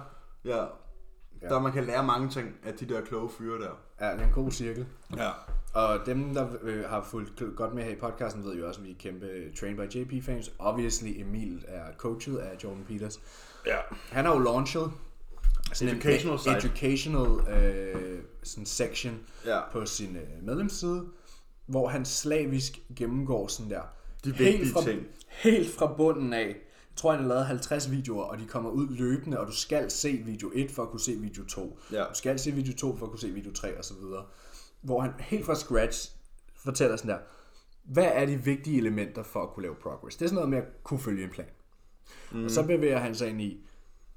Ja. 0.45 0.65
Ja. 1.43 1.47
Der 1.49 1.59
man 1.59 1.71
kan 1.71 1.83
lære 1.85 2.03
mange 2.03 2.29
ting 2.29 2.55
af 2.65 2.73
de 2.73 2.85
der 2.85 3.01
kloge 3.01 3.29
fyre 3.37 3.61
der. 3.61 3.69
ja, 4.01 4.11
det 4.13 4.21
er 4.21 4.25
en 4.25 4.31
god 4.33 4.51
cirkel. 4.51 4.85
Ja. 5.17 5.29
Og 5.73 5.99
dem, 6.05 6.33
der 6.33 6.47
øh, 6.61 6.83
har 6.89 7.03
fulgt 7.03 7.43
godt 7.55 7.73
med 7.73 7.83
her 7.83 7.91
i 7.91 7.95
podcasten, 7.95 8.43
ved 8.43 8.55
jo 8.55 8.67
også, 8.67 8.79
at 8.81 8.85
vi 8.87 8.91
er 8.91 8.95
kæmpe 8.99 9.27
Train 9.59 9.75
by 9.75 9.95
JP 9.95 10.25
fans. 10.25 10.51
Obviously, 10.59 11.21
Emil 11.21 11.65
er 11.67 11.83
coachet 11.97 12.37
af 12.37 12.63
Jordan 12.63 12.83
Peters. 12.87 13.19
Ja. 13.65 13.77
Han 14.11 14.25
har 14.25 14.33
jo 14.33 14.39
launchet 14.39 14.91
sådan 15.73 15.95
Educational 15.95 16.33
en 16.33 16.39
site. 16.39 16.57
educational 16.57 17.55
øh, 17.63 18.19
sådan 18.43 18.65
section 18.65 19.19
Ja. 19.45 19.59
på 19.71 19.85
sin 19.85 20.15
øh, 20.15 20.45
medlemsside, 20.45 21.05
hvor 21.65 21.87
han 21.87 22.05
slavisk 22.05 22.79
gennemgår 22.95 23.47
sådan 23.47 23.71
der. 23.71 23.81
De 24.25 24.37
vigtige 24.37 24.73
fra, 24.73 24.81
ting. 24.83 25.01
Helt 25.27 25.75
fra 25.75 25.93
bunden 25.97 26.33
af. 26.33 26.55
Tror, 26.95 27.11
han 27.11 27.21
har 27.21 27.27
lavet 27.27 27.45
50 27.45 27.91
videoer, 27.91 28.23
og 28.23 28.39
de 28.39 28.45
kommer 28.45 28.69
ud 28.69 28.87
løbende, 28.87 29.39
og 29.39 29.47
du 29.47 29.51
skal 29.51 29.91
se 29.91 30.11
video 30.11 30.51
1 30.53 30.71
for 30.71 30.83
at 30.83 30.89
kunne 30.89 30.99
se 30.99 31.15
video 31.15 31.45
2. 31.45 31.79
Ja. 31.91 32.03
Du 32.03 32.13
skal 32.13 32.39
se 32.39 32.51
video 32.51 32.73
2 32.73 32.97
for 32.97 33.05
at 33.05 33.09
kunne 33.09 33.19
se 33.19 33.29
video 33.29 33.53
3 33.53 33.77
og 33.77 33.85
så 33.85 33.93
videre. 33.93 34.25
Hvor 34.81 35.01
han 35.01 35.11
helt 35.19 35.45
fra 35.45 35.55
scratch 35.55 36.11
fortæller 36.55 36.95
sådan 36.95 37.11
der, 37.11 37.17
hvad 37.83 38.11
er 38.13 38.25
de 38.25 38.43
vigtige 38.43 38.77
elementer 38.77 39.23
for 39.23 39.43
at 39.43 39.49
kunne 39.49 39.63
lave 39.63 39.75
progress? 39.75 40.17
Det 40.17 40.25
er 40.25 40.29
sådan 40.29 40.35
noget 40.35 40.49
med 40.49 40.57
at 40.57 40.83
kunne 40.83 40.99
følge 40.99 41.23
en 41.23 41.29
plan. 41.29 41.47
Mm. 42.31 42.43
Og 42.43 42.51
så 42.51 42.63
bevæger 42.63 42.97
han 42.97 43.15
sig 43.15 43.29
ind 43.29 43.41
i, 43.41 43.65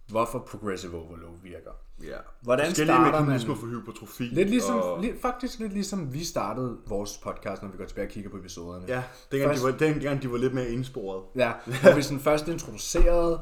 hvorfor 0.09 0.39
progressive 0.39 0.95
overload 0.97 1.35
virker. 1.43 1.71
ja. 2.03 2.17
Hvordan 2.43 2.75
starter 2.75 3.25
man- 3.25 3.41
for 3.41 3.67
hypertrofi. 3.67 4.23
Lidt 4.25 4.51
ligesom, 4.51 4.77
Og, 4.81 5.01
lidt, 5.01 5.21
faktisk 5.23 5.59
lidt 5.59 5.73
ligesom 5.73 6.13
vi 6.15 6.25
startede 6.25 6.79
vores 6.89 7.19
podcast, 7.19 7.63
når 7.63 7.69
vi 7.71 7.77
går 7.79 7.85
tilbage 7.85 8.07
og 8.07 8.11
kigger 8.11 8.31
på 8.31 8.37
episoderne. 8.37 8.85
ja, 8.89 9.03
dengang, 9.33 9.51
Først- 9.51 9.63
de 9.67 9.73
var, 9.73 9.79
dengang 9.79 10.23
de 10.23 10.31
var 10.33 10.39
lidt 10.39 10.55
mere 10.55 10.69
indsporet. 10.71 11.23
Ja, 11.37 11.53
hvor 11.83 11.95
vi 11.95 12.03
sådan 12.03 12.21
først 12.21 12.49
introducerede, 12.49 13.41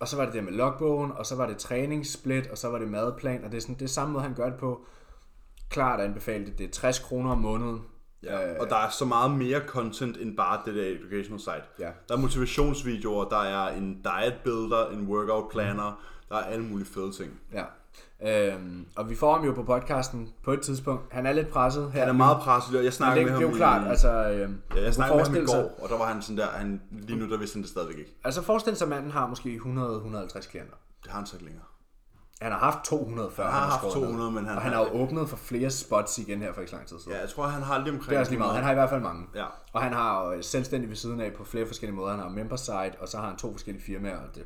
og 0.00 0.08
så 0.08 0.16
var 0.16 0.24
det 0.24 0.34
det 0.34 0.44
med 0.44 0.52
logbogen, 0.52 1.12
og 1.12 1.26
så 1.26 1.36
var 1.36 1.46
det 1.46 1.56
træningssplit, 1.56 2.46
og 2.46 2.58
så 2.58 2.68
var 2.68 2.78
det 2.78 2.88
madplan, 2.88 3.44
og 3.44 3.50
det 3.50 3.56
er 3.56 3.60
sådan 3.60 3.74
det 3.74 3.82
er 3.82 3.88
samme 3.88 4.12
måde, 4.12 4.22
han 4.24 4.34
gør 4.34 4.50
det 4.50 4.58
på. 4.60 4.80
Klart 5.70 6.00
anbefalet 6.00 6.46
det, 6.46 6.58
det 6.58 6.66
er 6.66 6.70
60 6.70 6.98
kroner 6.98 7.30
om 7.30 7.38
måneden. 7.38 7.80
Ja, 8.22 8.60
og 8.60 8.70
der 8.70 8.76
er 8.76 8.90
så 8.90 9.04
meget 9.04 9.30
mere 9.30 9.60
content 9.66 10.16
end 10.16 10.36
bare 10.36 10.60
det 10.64 10.74
der 10.74 10.82
educational 10.82 11.40
site. 11.40 11.62
Ja. 11.78 11.88
Der 12.08 12.14
er 12.14 12.18
motivationsvideoer, 12.18 13.24
der 13.24 13.38
er 13.38 13.68
en 13.68 13.94
diet 14.02 14.34
builder, 14.44 14.88
en 14.88 15.06
workout 15.06 15.50
planner, 15.50 16.00
der 16.28 16.36
er 16.36 16.42
alle 16.42 16.64
mulige 16.64 16.86
fede 16.86 17.12
ting. 17.12 17.40
Ja. 17.52 17.64
Øhm, 18.22 18.86
og 18.96 19.10
vi 19.10 19.14
får 19.14 19.34
ham 19.34 19.44
jo 19.44 19.52
på 19.52 19.62
podcasten 19.62 20.28
på 20.42 20.52
et 20.52 20.60
tidspunkt. 20.60 21.12
Han 21.12 21.26
er 21.26 21.32
lidt 21.32 21.48
presset 21.48 21.92
her. 21.92 22.00
Han 22.00 22.08
er 22.08 22.12
meget 22.12 22.38
presset, 22.38 22.78
og 22.78 22.84
jeg 22.84 22.92
snakkede 22.92 23.24
det, 23.24 23.32
med 23.32 23.40
det 23.40 23.46
ham 23.46 23.50
er 23.50 23.52
jo 23.52 23.56
klart, 23.56 23.88
altså... 23.88 24.30
Øhm, 24.30 24.60
ja, 24.74 24.82
jeg 24.82 24.94
snakkede 24.94 25.18
med 25.18 25.26
ham 25.26 25.36
i 25.36 25.46
går, 25.46 25.82
og 25.82 25.88
der 25.88 25.98
var 25.98 26.04
han 26.12 26.22
sådan 26.22 26.36
der, 26.36 26.46
han, 26.46 26.82
lige 26.90 27.18
nu 27.18 27.30
der 27.30 27.38
vidste 27.38 27.56
han 27.56 27.62
det 27.62 27.70
stadigvæk 27.70 27.98
ikke. 27.98 28.16
Altså 28.24 28.42
forestil 28.42 28.76
sig, 28.76 28.84
at 28.84 28.88
manden 28.88 29.10
har 29.10 29.26
måske 29.26 29.60
100-150 29.64 30.50
klienter. 30.50 30.74
Det 31.02 31.10
har 31.10 31.18
han 31.18 31.26
så 31.26 31.36
ikke 31.36 31.44
længere. 31.44 31.64
Han 32.42 32.52
har 32.52 32.58
haft 32.58 32.78
240. 32.84 33.50
Han 33.50 33.60
har 33.60 33.68
haft 33.70 33.80
skåret 33.80 33.94
200, 33.94 34.18
ned. 34.32 34.40
men 34.40 34.46
han 34.48 34.56
og 34.56 34.62
han 34.62 34.72
har- 34.72 34.78
har 34.84 34.90
jo 34.90 35.02
åbnet 35.02 35.28
for 35.28 35.36
flere 35.36 35.70
spots 35.70 36.18
igen 36.18 36.42
her 36.42 36.52
for 36.52 36.60
ikke 36.60 36.70
så 36.70 36.76
lang 36.76 36.88
tid 36.88 36.98
siden. 36.98 37.12
Ja, 37.12 37.20
jeg 37.20 37.28
tror, 37.28 37.46
han 37.46 37.62
har 37.62 37.78
lige 37.78 37.90
omkring... 37.92 38.08
Det 38.10 38.16
er 38.16 38.20
også 38.20 38.32
lige 38.32 38.38
meget. 38.38 38.54
Han 38.54 38.64
har 38.64 38.70
i 38.70 38.74
hvert 38.74 38.90
fald 38.90 39.00
mange. 39.02 39.26
Ja. 39.34 39.44
Og 39.72 39.82
han 39.82 39.92
har 39.92 40.24
jo 40.24 40.42
selvstændig 40.42 40.88
ved 40.88 40.96
siden 40.96 41.20
af 41.20 41.32
på 41.32 41.44
flere 41.44 41.66
forskellige 41.66 41.96
måder. 41.96 42.10
Han 42.10 42.20
har 42.20 42.28
member 42.28 42.56
site, 42.56 42.92
og 43.00 43.08
så 43.08 43.16
har 43.18 43.26
han 43.28 43.36
to 43.36 43.52
forskellige 43.52 43.84
firmaer. 43.84 44.16
Og 44.16 44.34
det 44.34 44.44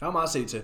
der 0.00 0.06
er 0.06 0.10
meget 0.10 0.24
at 0.26 0.30
se 0.30 0.44
til. 0.46 0.62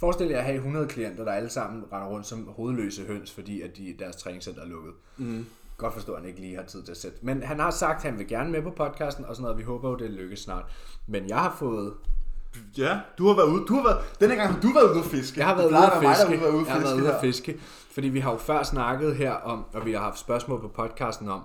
Forestil 0.00 0.26
jer 0.28 0.38
at 0.38 0.44
have 0.44 0.56
100 0.56 0.86
klienter, 0.88 1.24
der 1.24 1.32
alle 1.32 1.50
sammen 1.50 1.84
render 1.92 2.06
rundt 2.08 2.26
som 2.26 2.48
hovedløse 2.56 3.02
høns, 3.06 3.32
fordi 3.32 3.62
at 3.62 3.76
de, 3.76 3.96
deres 3.98 4.16
træningscenter 4.16 4.62
er 4.62 4.66
lukket. 4.66 4.92
Mm. 5.16 5.46
Godt 5.76 5.94
forstå, 5.94 6.12
at 6.12 6.20
han 6.20 6.28
ikke 6.28 6.40
lige 6.40 6.56
har 6.56 6.62
tid 6.62 6.82
til 6.82 6.90
at 6.90 6.96
sætte. 6.98 7.18
Men 7.22 7.42
han 7.42 7.60
har 7.60 7.70
sagt, 7.70 7.96
at 8.04 8.10
han 8.10 8.18
vil 8.18 8.28
gerne 8.28 8.50
med 8.50 8.62
på 8.62 8.70
podcasten 8.70 9.24
og 9.24 9.34
sådan 9.36 9.42
noget. 9.42 9.58
Vi 9.58 9.62
håber 9.62 9.90
jo, 9.90 9.96
det 9.96 10.10
lykkes 10.10 10.40
snart. 10.40 10.64
Men 11.06 11.28
jeg 11.28 11.38
har 11.38 11.56
fået... 11.58 11.94
Ja, 12.78 13.00
du 13.18 13.26
har 13.26 13.34
været 13.34 13.46
ude. 13.46 13.64
Du 13.66 13.74
har 13.74 13.82
været, 13.82 14.20
denne 14.20 14.34
gang 14.34 14.52
har 14.52 14.60
du 14.60 14.72
været 14.72 14.90
ude 14.90 14.98
at 14.98 15.04
fiske. 15.04 15.38
Jeg 15.38 15.46
har 15.46 15.56
været 15.56 15.68
ude 15.68 15.76
at 15.76 16.02
mig, 16.02 16.16
fiske. 16.16 16.40
været 16.40 16.54
ude 16.54 16.64
Jeg 16.66 16.74
har 16.74 16.80
været 16.80 17.00
ude 17.00 17.14
at 17.14 17.20
fiske. 17.20 17.60
Fordi 17.90 18.08
vi 18.08 18.20
har 18.20 18.32
jo 18.32 18.38
før 18.38 18.62
snakket 18.62 19.16
her 19.16 19.32
om, 19.32 19.64
og 19.72 19.86
vi 19.86 19.92
har 19.92 20.00
haft 20.00 20.18
spørgsmål 20.18 20.60
på 20.60 20.68
podcasten 20.68 21.28
om, 21.28 21.42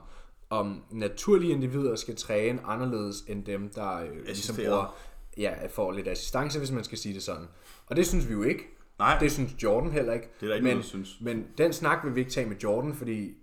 om 0.49 0.83
naturlige 0.91 1.51
individer 1.51 1.95
skal 1.95 2.15
træne 2.15 2.59
anderledes 2.65 3.23
end 3.27 3.45
dem, 3.45 3.69
der 3.75 3.97
øh, 4.01 4.25
ligesom 4.25 4.55
bruger, 4.55 4.95
ja, 5.37 5.53
får 5.69 5.91
lidt 5.91 6.07
assistance, 6.07 6.59
hvis 6.59 6.71
man 6.71 6.83
skal 6.83 6.97
sige 6.97 7.13
det 7.13 7.23
sådan. 7.23 7.47
Og 7.87 7.95
det 7.95 8.07
synes 8.07 8.27
vi 8.27 8.33
jo 8.33 8.43
ikke. 8.43 8.63
Nej. 8.99 9.17
Det 9.19 9.31
synes 9.31 9.63
Jordan 9.63 9.91
heller 9.91 10.13
ikke. 10.13 10.27
Det 10.39 10.45
er 10.45 10.47
der 10.47 10.55
ikke 10.55 10.63
men, 10.63 10.71
nogen, 10.71 10.83
der 10.83 10.87
synes. 10.87 11.17
Men 11.21 11.45
den 11.57 11.73
snak 11.73 11.97
vil 12.03 12.15
vi 12.15 12.19
ikke 12.19 12.31
tage 12.31 12.49
med 12.49 12.57
Jordan, 12.63 12.93
fordi 12.93 13.33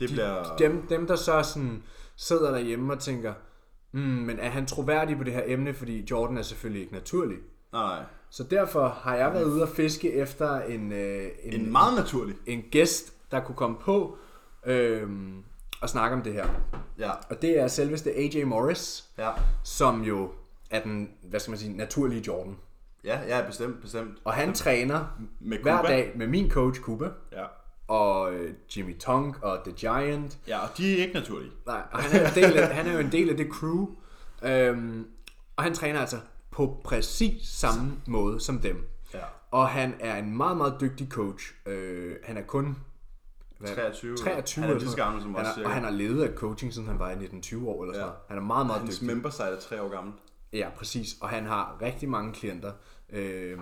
Det 0.00 0.10
bliver... 0.10 0.56
dem, 0.58 0.86
dem 0.88 1.06
der 1.06 1.16
så 1.16 1.42
sådan 1.42 1.82
sidder 2.16 2.50
derhjemme 2.50 2.92
og 2.92 2.98
tænker, 2.98 3.34
mm, 3.92 4.00
men 4.00 4.38
er 4.38 4.48
han 4.50 4.66
troværdig 4.66 5.16
på 5.18 5.24
det 5.24 5.32
her 5.32 5.42
emne, 5.46 5.74
fordi 5.74 6.06
Jordan 6.10 6.36
er 6.38 6.42
selvfølgelig 6.42 6.82
ikke 6.82 6.92
naturlig. 6.94 7.38
Nej, 7.72 8.02
Så 8.30 8.44
derfor 8.44 8.88
har 8.88 9.14
jeg 9.16 9.32
været 9.32 9.44
ude 9.44 9.62
og 9.62 9.68
fiske 9.68 10.12
efter 10.12 10.60
en, 10.60 10.92
øh, 10.92 11.28
en 11.42 11.72
meget 11.72 11.94
naturlig. 11.96 12.36
en 12.46 12.62
gæst, 12.70 13.12
der 13.30 13.40
kunne 13.40 13.56
komme 13.56 13.76
på. 13.80 14.18
Øhm, 14.66 15.42
og 15.82 15.88
snakke 15.88 16.16
om 16.16 16.22
det 16.22 16.32
her. 16.32 16.46
Ja. 16.98 17.10
Og 17.30 17.42
det 17.42 17.58
er 17.60 17.68
selveste 17.68 18.10
AJ 18.16 18.44
Morris, 18.44 19.08
Ja. 19.18 19.30
som 19.64 20.02
jo 20.02 20.30
er 20.70 20.82
den, 20.82 21.10
hvad 21.22 21.40
skal 21.40 21.50
man 21.50 21.58
sige, 21.58 21.76
naturlige 21.76 22.20
Jordan. 22.26 22.56
Ja, 23.04 23.20
ja, 23.28 23.46
bestemt, 23.46 23.80
bestemt. 23.80 24.18
Og 24.24 24.32
han 24.34 24.54
træner 24.54 25.18
Med 25.40 25.58
hver 25.58 25.76
Kuba. 25.76 25.88
dag 25.88 26.12
med 26.16 26.26
min 26.26 26.50
coach 26.50 26.80
Kuba, 26.80 27.08
Ja. 27.32 27.44
Og 27.88 28.32
øh, 28.34 28.54
Jimmy 28.76 28.98
Tonk 28.98 29.42
og 29.42 29.58
The 29.64 29.72
Giant. 29.72 30.38
Ja, 30.48 30.58
og 30.58 30.68
de 30.78 30.92
er 30.98 31.02
ikke 31.02 31.14
naturlige. 31.14 31.50
Nej, 31.66 31.82
og 31.92 31.98
han 32.02 32.20
er, 32.20 32.28
en 32.28 32.34
del 32.34 32.56
af, 32.58 32.74
han 32.74 32.86
er 32.86 32.92
jo 32.92 32.98
en 32.98 33.12
del 33.12 33.30
af 33.30 33.36
det 33.36 33.48
crew. 33.52 33.86
Øhm, 34.42 35.06
og 35.56 35.64
han 35.64 35.74
træner 35.74 36.00
altså 36.00 36.18
på 36.50 36.80
præcis 36.84 37.48
samme 37.48 37.92
måde 38.06 38.40
som 38.40 38.58
dem. 38.58 38.88
Ja. 39.14 39.18
Og 39.50 39.68
han 39.68 39.94
er 40.00 40.16
en 40.16 40.36
meget, 40.36 40.56
meget 40.56 40.74
dygtig 40.80 41.08
coach. 41.08 41.54
Øh, 41.66 42.16
han 42.24 42.36
er 42.36 42.42
kun 42.42 42.76
hvad, 43.58 43.74
23. 43.74 44.16
23 44.16 44.64
Han 44.64 44.74
er 44.74 44.78
lige 44.78 44.90
så 44.90 44.96
gammel 44.96 45.22
som 45.22 45.36
os, 45.36 45.46
han 45.46 45.62
er. 45.62 45.66
Og 45.66 45.74
han 45.74 45.84
har 45.84 45.90
levet 45.90 46.22
af 46.22 46.34
coaching, 46.34 46.72
siden 46.74 46.88
han 46.88 46.98
var 46.98 47.10
i 47.10 47.14
19-20 47.14 47.66
år 47.66 47.82
eller 47.82 47.94
sådan 47.94 47.94
Ja. 47.94 48.00
noget. 48.00 48.12
Han 48.28 48.38
er 48.38 48.42
meget, 48.42 48.66
meget 48.66 48.80
Hans 48.82 48.94
dygtig. 48.94 49.06
member 49.06 49.30
site 49.30 49.44
er 49.44 49.60
tre 49.60 49.82
år 49.82 49.88
gammel. 49.88 50.12
Ja, 50.52 50.68
præcis. 50.76 51.16
Og 51.20 51.28
han 51.28 51.46
har 51.46 51.78
rigtig 51.82 52.08
mange 52.08 52.32
klienter. 52.32 52.72
Øhm, 53.10 53.60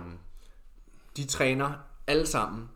de 1.17 1.25
træner 1.25 1.71
alle 2.07 2.25
sammen. 2.25 2.69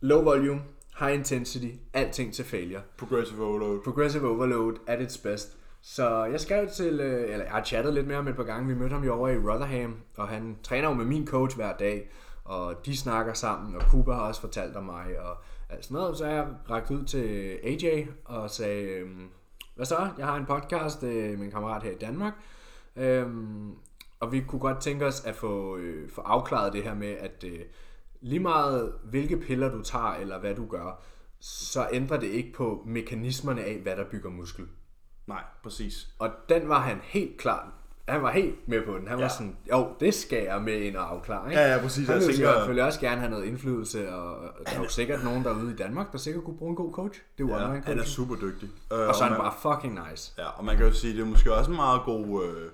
Low 0.00 0.22
volume, 0.22 0.60
high 0.98 1.14
intensity, 1.14 1.74
alting 1.94 2.34
til 2.34 2.44
failure. 2.44 2.80
Progressive 2.98 3.44
overload. 3.44 3.80
Progressive 3.84 4.28
overload 4.28 4.74
at 4.86 5.00
its 5.00 5.18
best. 5.18 5.56
Så 5.82 6.24
jeg 6.24 6.40
skrev 6.40 6.68
til, 6.68 7.00
øh, 7.00 7.22
eller 7.22 7.44
jeg 7.44 7.52
har 7.52 7.64
chattet 7.64 7.94
lidt 7.94 8.06
med 8.06 8.14
ham 8.14 8.28
et 8.28 8.36
par 8.36 8.42
gange. 8.42 8.68
Vi 8.68 8.74
mødte 8.74 8.92
ham 8.92 9.04
jo 9.04 9.14
over 9.14 9.28
i 9.28 9.38
Rotherham, 9.38 9.96
og 10.16 10.28
han 10.28 10.56
træner 10.62 10.88
jo 10.88 10.94
med 10.94 11.04
min 11.04 11.26
coach 11.26 11.56
hver 11.56 11.76
dag. 11.76 12.10
Og 12.44 12.86
de 12.86 12.96
snakker 12.96 13.32
sammen, 13.32 13.76
og 13.76 13.82
Cooper 13.82 14.14
har 14.14 14.20
også 14.20 14.40
fortalt 14.40 14.76
om 14.76 14.84
mig, 14.84 15.20
og 15.20 15.36
alt 15.68 15.84
sådan 15.84 15.94
noget. 15.94 16.18
Så 16.18 16.26
jeg 16.26 16.46
rakt 16.70 16.90
ud 16.90 17.04
til 17.04 17.58
AJ 17.64 18.06
og 18.24 18.50
sagde, 18.50 18.82
øhm, 18.82 19.28
hvad 19.74 19.86
så? 19.86 20.08
Jeg 20.18 20.26
har 20.26 20.36
en 20.36 20.46
podcast 20.46 21.02
øh, 21.02 21.38
med 21.38 21.46
en 21.46 21.50
kammerat 21.50 21.82
her 21.82 21.90
i 21.90 21.98
Danmark. 21.98 22.32
Øhm, 22.96 23.74
og 24.20 24.32
vi 24.32 24.40
kunne 24.40 24.60
godt 24.60 24.80
tænke 24.80 25.06
os 25.06 25.24
at 25.24 25.36
få, 25.36 25.76
øh, 25.76 26.10
få 26.10 26.20
afklaret 26.20 26.72
det 26.72 26.82
her 26.82 26.94
med, 26.94 27.08
at 27.08 27.44
øh, 27.46 27.60
lige 28.20 28.40
meget 28.40 28.92
hvilke 29.04 29.36
piller 29.36 29.68
du 29.70 29.82
tager, 29.82 30.14
eller 30.14 30.38
hvad 30.40 30.54
du 30.54 30.66
gør, 30.66 31.02
så 31.40 31.88
ændrer 31.92 32.16
det 32.16 32.26
ikke 32.26 32.52
på 32.52 32.82
mekanismerne 32.86 33.64
af, 33.64 33.78
hvad 33.82 33.96
der 33.96 34.04
bygger 34.10 34.30
muskel. 34.30 34.66
Nej, 35.26 35.42
præcis. 35.62 36.08
Og 36.18 36.30
den 36.48 36.68
var 36.68 36.80
han 36.80 37.00
helt 37.02 37.36
klar. 37.38 37.72
Han 38.08 38.22
var 38.22 38.30
helt 38.30 38.68
med 38.68 38.82
på 38.86 38.98
den. 38.98 39.08
Han 39.08 39.18
ja. 39.18 39.24
Var 39.24 39.28
sådan, 39.32 39.56
jo, 39.72 39.88
det 40.00 40.14
skal 40.14 40.42
jeg 40.44 40.62
med 40.62 40.74
ind 40.80 40.96
og 40.96 41.10
afklare. 41.12 41.50
Ikke? 41.50 41.60
Ja, 41.62 41.74
ja, 41.74 41.82
præcis. 41.82 42.06
Han 42.06 42.14
Jeg 42.14 42.20
ville 42.26 42.36
tænker- 42.36 42.52
selvfølgelig 42.52 42.84
også 42.84 43.00
gerne 43.00 43.20
have 43.20 43.30
noget 43.30 43.44
indflydelse, 43.44 44.14
og 44.14 44.50
der 44.66 44.72
er 44.72 44.82
jo 44.82 44.88
sikkert 44.88 45.24
nogen 45.24 45.44
derude 45.44 45.72
i 45.72 45.76
Danmark, 45.76 46.12
der 46.12 46.18
sikkert 46.18 46.44
kunne 46.44 46.56
bruge 46.58 46.70
en 46.70 46.76
god 46.76 46.92
coach. 46.94 47.20
Det 47.38 47.44
jo 47.44 47.48
Ja, 47.48 47.64
online 47.68 47.82
han 47.86 47.98
er 47.98 48.04
super 48.04 48.34
dygtig. 48.36 48.68
Øh, 48.92 48.98
Og 48.98 49.14
så 49.14 49.24
er 49.24 49.28
han 49.28 49.32
man- 49.32 49.40
bare 49.40 49.74
fucking 49.74 50.00
nice. 50.10 50.32
Ja, 50.38 50.46
og 50.48 50.64
man 50.64 50.76
kan 50.76 50.86
jo 50.86 50.92
sige, 50.92 51.12
det 51.14 51.20
er 51.20 51.24
måske 51.26 51.54
også 51.54 51.70
en 51.70 51.76
meget 51.76 52.00
god 52.04 52.44
øh, 52.44 52.70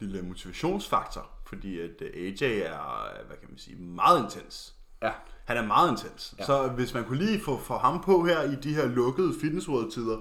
lille 0.00 0.22
motivationsfaktor, 0.22 1.26
fordi 1.46 1.80
at 1.80 1.90
øh, 2.00 2.10
AJ 2.14 2.60
er, 2.60 3.08
hvad 3.26 3.36
kan 3.36 3.48
man 3.48 3.58
sige, 3.58 3.76
meget 3.76 4.22
intens. 4.24 4.74
Ja. 5.06 5.12
Han 5.44 5.56
er 5.56 5.66
meget 5.66 5.90
intens. 5.90 6.34
Ja. 6.38 6.44
Så 6.44 6.68
hvis 6.68 6.94
man 6.94 7.04
kunne 7.04 7.18
lige 7.18 7.40
få, 7.44 7.58
få 7.58 7.76
ham 7.78 8.02
på 8.02 8.24
her 8.24 8.42
i 8.42 8.54
de 8.54 8.74
her 8.74 8.86
lukkede 8.86 9.32
fitness 9.40 9.68
world 9.68 9.90
tider, 9.90 10.16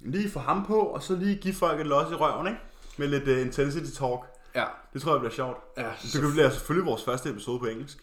lige 0.00 0.30
få 0.30 0.38
ham 0.38 0.66
på, 0.66 0.78
og 0.78 1.02
så 1.02 1.16
lige 1.16 1.36
give 1.36 1.54
folk 1.54 1.80
et 1.80 1.86
los 1.86 2.10
i 2.10 2.14
røven, 2.14 2.46
ikke? 2.46 2.58
Med 2.98 3.08
lidt 3.08 3.28
uh, 3.28 3.40
intensity 3.46 3.98
talk. 3.98 4.20
Ja. 4.54 4.64
Det 4.92 5.02
tror 5.02 5.12
jeg 5.12 5.20
bliver 5.20 5.32
sjovt. 5.32 5.56
Ja, 5.76 5.82
det 6.02 6.20
kan 6.20 6.32
blive 6.32 6.50
selvfølgelig 6.50 6.86
vores 6.86 7.04
første 7.04 7.30
episode 7.30 7.58
på 7.58 7.66
engelsk. 7.66 7.98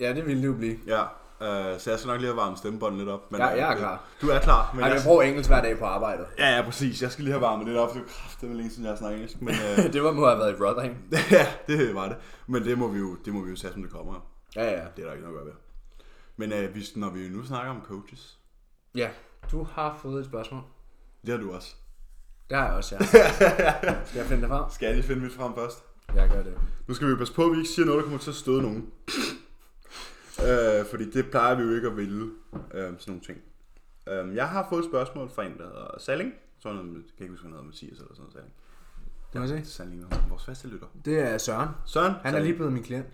Ja, 0.00 0.14
det 0.14 0.26
ville 0.26 0.42
det 0.42 0.48
jo 0.48 0.52
blive. 0.52 0.76
Ja, 0.86 1.02
øh, 1.02 1.80
så 1.80 1.90
jeg 1.90 1.98
skal 1.98 2.08
nok 2.08 2.20
lige 2.20 2.30
have 2.30 2.36
varmet 2.36 2.58
stemmebåndet 2.58 2.98
lidt 2.98 3.08
op. 3.10 3.32
Men, 3.32 3.40
Ja, 3.40 3.46
jeg 3.46 3.58
er 3.58 3.70
øh, 3.72 3.78
klar. 3.78 4.02
Du 4.20 4.28
er 4.28 4.38
klar. 4.38 4.70
Men 4.74 4.82
Ej, 4.82 4.88
jeg, 4.88 4.96
jeg 4.96 5.04
bruger 5.06 5.22
engelsk 5.22 5.50
hver 5.50 5.62
dag 5.62 5.78
på 5.78 5.84
arbejdet. 5.84 6.26
ja, 6.38 6.56
ja, 6.56 6.62
præcis. 6.62 7.02
Jeg 7.02 7.10
skal 7.12 7.24
lige 7.24 7.32
have 7.32 7.40
varmet 7.42 7.66
lidt 7.66 7.78
op. 7.78 7.94
Det 7.94 8.00
er 8.00 8.04
kraftigt 8.06 8.56
længe 8.56 8.70
siden, 8.70 8.84
jeg 8.84 8.92
har 8.92 8.98
snakket 8.98 9.16
engelsk. 9.16 9.42
Men, 9.42 9.54
øh, 9.54 9.84
det 9.92 10.02
var 10.02 10.12
må 10.12 10.26
have 10.26 10.38
været 10.38 10.52
i 10.60 10.62
Rotherham. 10.62 10.94
ja, 11.30 11.46
det 11.66 11.94
var 11.94 12.08
det. 12.08 12.16
Men 12.46 12.64
det 12.64 12.78
må 12.78 12.88
vi 12.88 12.98
jo, 12.98 13.16
det 13.24 13.32
må 13.34 13.44
vi 13.44 13.50
jo 13.50 13.56
tage, 13.56 13.72
som 13.72 13.82
det 13.82 13.92
kommer. 13.92 14.14
Ja, 14.56 14.64
ja. 14.64 14.70
Det 14.96 15.02
er 15.02 15.06
der 15.06 15.12
ikke 15.12 15.24
noget 15.24 15.38
at 15.38 15.44
gøre 15.44 15.44
ved. 15.46 15.52
Men 16.36 16.52
øh, 16.52 16.72
hvis, 16.72 16.96
når 16.96 17.10
vi 17.10 17.28
nu 17.28 17.44
snakker 17.44 17.70
om 17.70 17.80
coaches, 17.84 18.38
Ja, 18.94 19.10
du 19.50 19.62
har 19.62 19.98
fået 20.02 20.20
et 20.20 20.26
spørgsmål. 20.26 20.62
det 21.22 21.30
har 21.30 21.38
du 21.40 21.52
også. 21.52 21.74
Det 22.50 22.56
har 22.58 22.66
jeg 22.66 22.74
også, 22.74 22.94
ja. 22.96 23.04
Skal 24.06 24.18
jeg 24.18 24.26
finde 24.26 24.42
det 24.42 24.48
frem? 24.50 24.64
Skal 24.70 24.86
jeg 24.86 24.94
lige 24.94 25.04
finde 25.06 25.22
mit 25.22 25.32
frem 25.32 25.54
først? 25.54 25.84
Jeg 26.14 26.28
gør 26.28 26.42
det. 26.42 26.58
Nu 26.86 26.94
skal 26.94 27.08
vi 27.08 27.14
passe 27.16 27.34
på, 27.34 27.44
at 27.44 27.52
vi 27.52 27.56
ikke 27.56 27.70
siger 27.70 27.86
noget, 27.86 27.98
der 27.98 28.02
kommer 28.04 28.18
til 28.18 28.30
at 28.30 28.36
støde 28.36 28.62
nogen. 28.62 28.90
øh, 30.48 30.86
fordi 30.90 31.10
det 31.10 31.30
plejer 31.30 31.54
vi 31.54 31.62
jo 31.62 31.74
ikke 31.74 31.88
at 31.88 31.96
ville, 31.96 32.24
øh, 32.74 32.80
sådan 32.82 32.98
nogle 33.06 33.22
ting. 33.22 33.38
Øh, 34.08 34.34
jeg 34.34 34.48
har 34.48 34.66
fået 34.68 34.78
et 34.78 34.84
spørgsmål 34.90 35.28
fra 35.30 35.44
en, 35.44 35.58
der 35.58 35.64
hedder 35.64 35.98
Salling. 35.98 36.32
Så 36.58 36.68
er 36.68 36.72
noget, 36.72 36.86
jeg 36.94 37.02
kan 37.16 37.24
ikke 37.24 37.30
huske, 37.32 37.42
han 37.44 37.52
hedder, 37.52 37.64
Mathias 37.64 37.98
eller 37.98 38.14
sådan 38.14 38.22
noget. 38.22 38.32
Salling. 39.32 39.58
Det 39.58 39.66
se. 39.66 39.72
Salling, 39.72 40.04
vores 40.28 40.44
faste 40.44 40.68
lytter. 40.68 40.86
Det 41.04 41.18
er 41.18 41.38
Søren. 41.38 41.68
Søren? 41.86 42.12
Han 42.12 42.20
er 42.24 42.30
Salling. 42.30 42.46
lige 42.46 42.56
blevet 42.56 42.72
min 42.72 42.82
klient. 42.82 43.06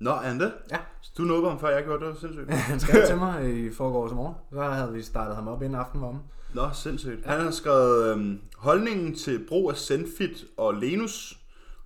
Nå, 0.00 0.10
er 0.10 0.14
han 0.28 0.40
det? 0.40 0.52
Ja. 0.70 0.78
Du 1.18 1.22
nåede 1.22 1.48
ham, 1.48 1.60
før 1.60 1.68
jeg 1.68 1.84
gjorde 1.84 2.04
det, 2.06 2.14
det 2.14 2.22
var 2.22 2.28
sindssygt. 2.28 2.50
Han 2.70 2.80
skrev 2.80 3.06
til 3.06 3.16
mig 3.16 3.50
i 3.66 3.72
forgårs 3.72 4.12
morgen. 4.12 4.34
Så 4.52 4.62
havde 4.62 4.92
vi 4.92 5.02
startet 5.02 5.36
ham 5.36 5.48
op 5.48 5.62
inden 5.62 5.78
aften 5.80 6.02
om. 6.04 6.18
Nå, 6.54 6.70
sindssygt. 6.74 7.26
Han 7.26 7.40
har 7.40 7.50
skrevet 7.50 8.12
øhm, 8.12 8.40
holdningen 8.56 9.14
til 9.14 9.46
brug 9.48 9.70
af 9.70 9.76
Zenfit 9.76 10.44
og 10.56 10.74
Lenus 10.74 11.38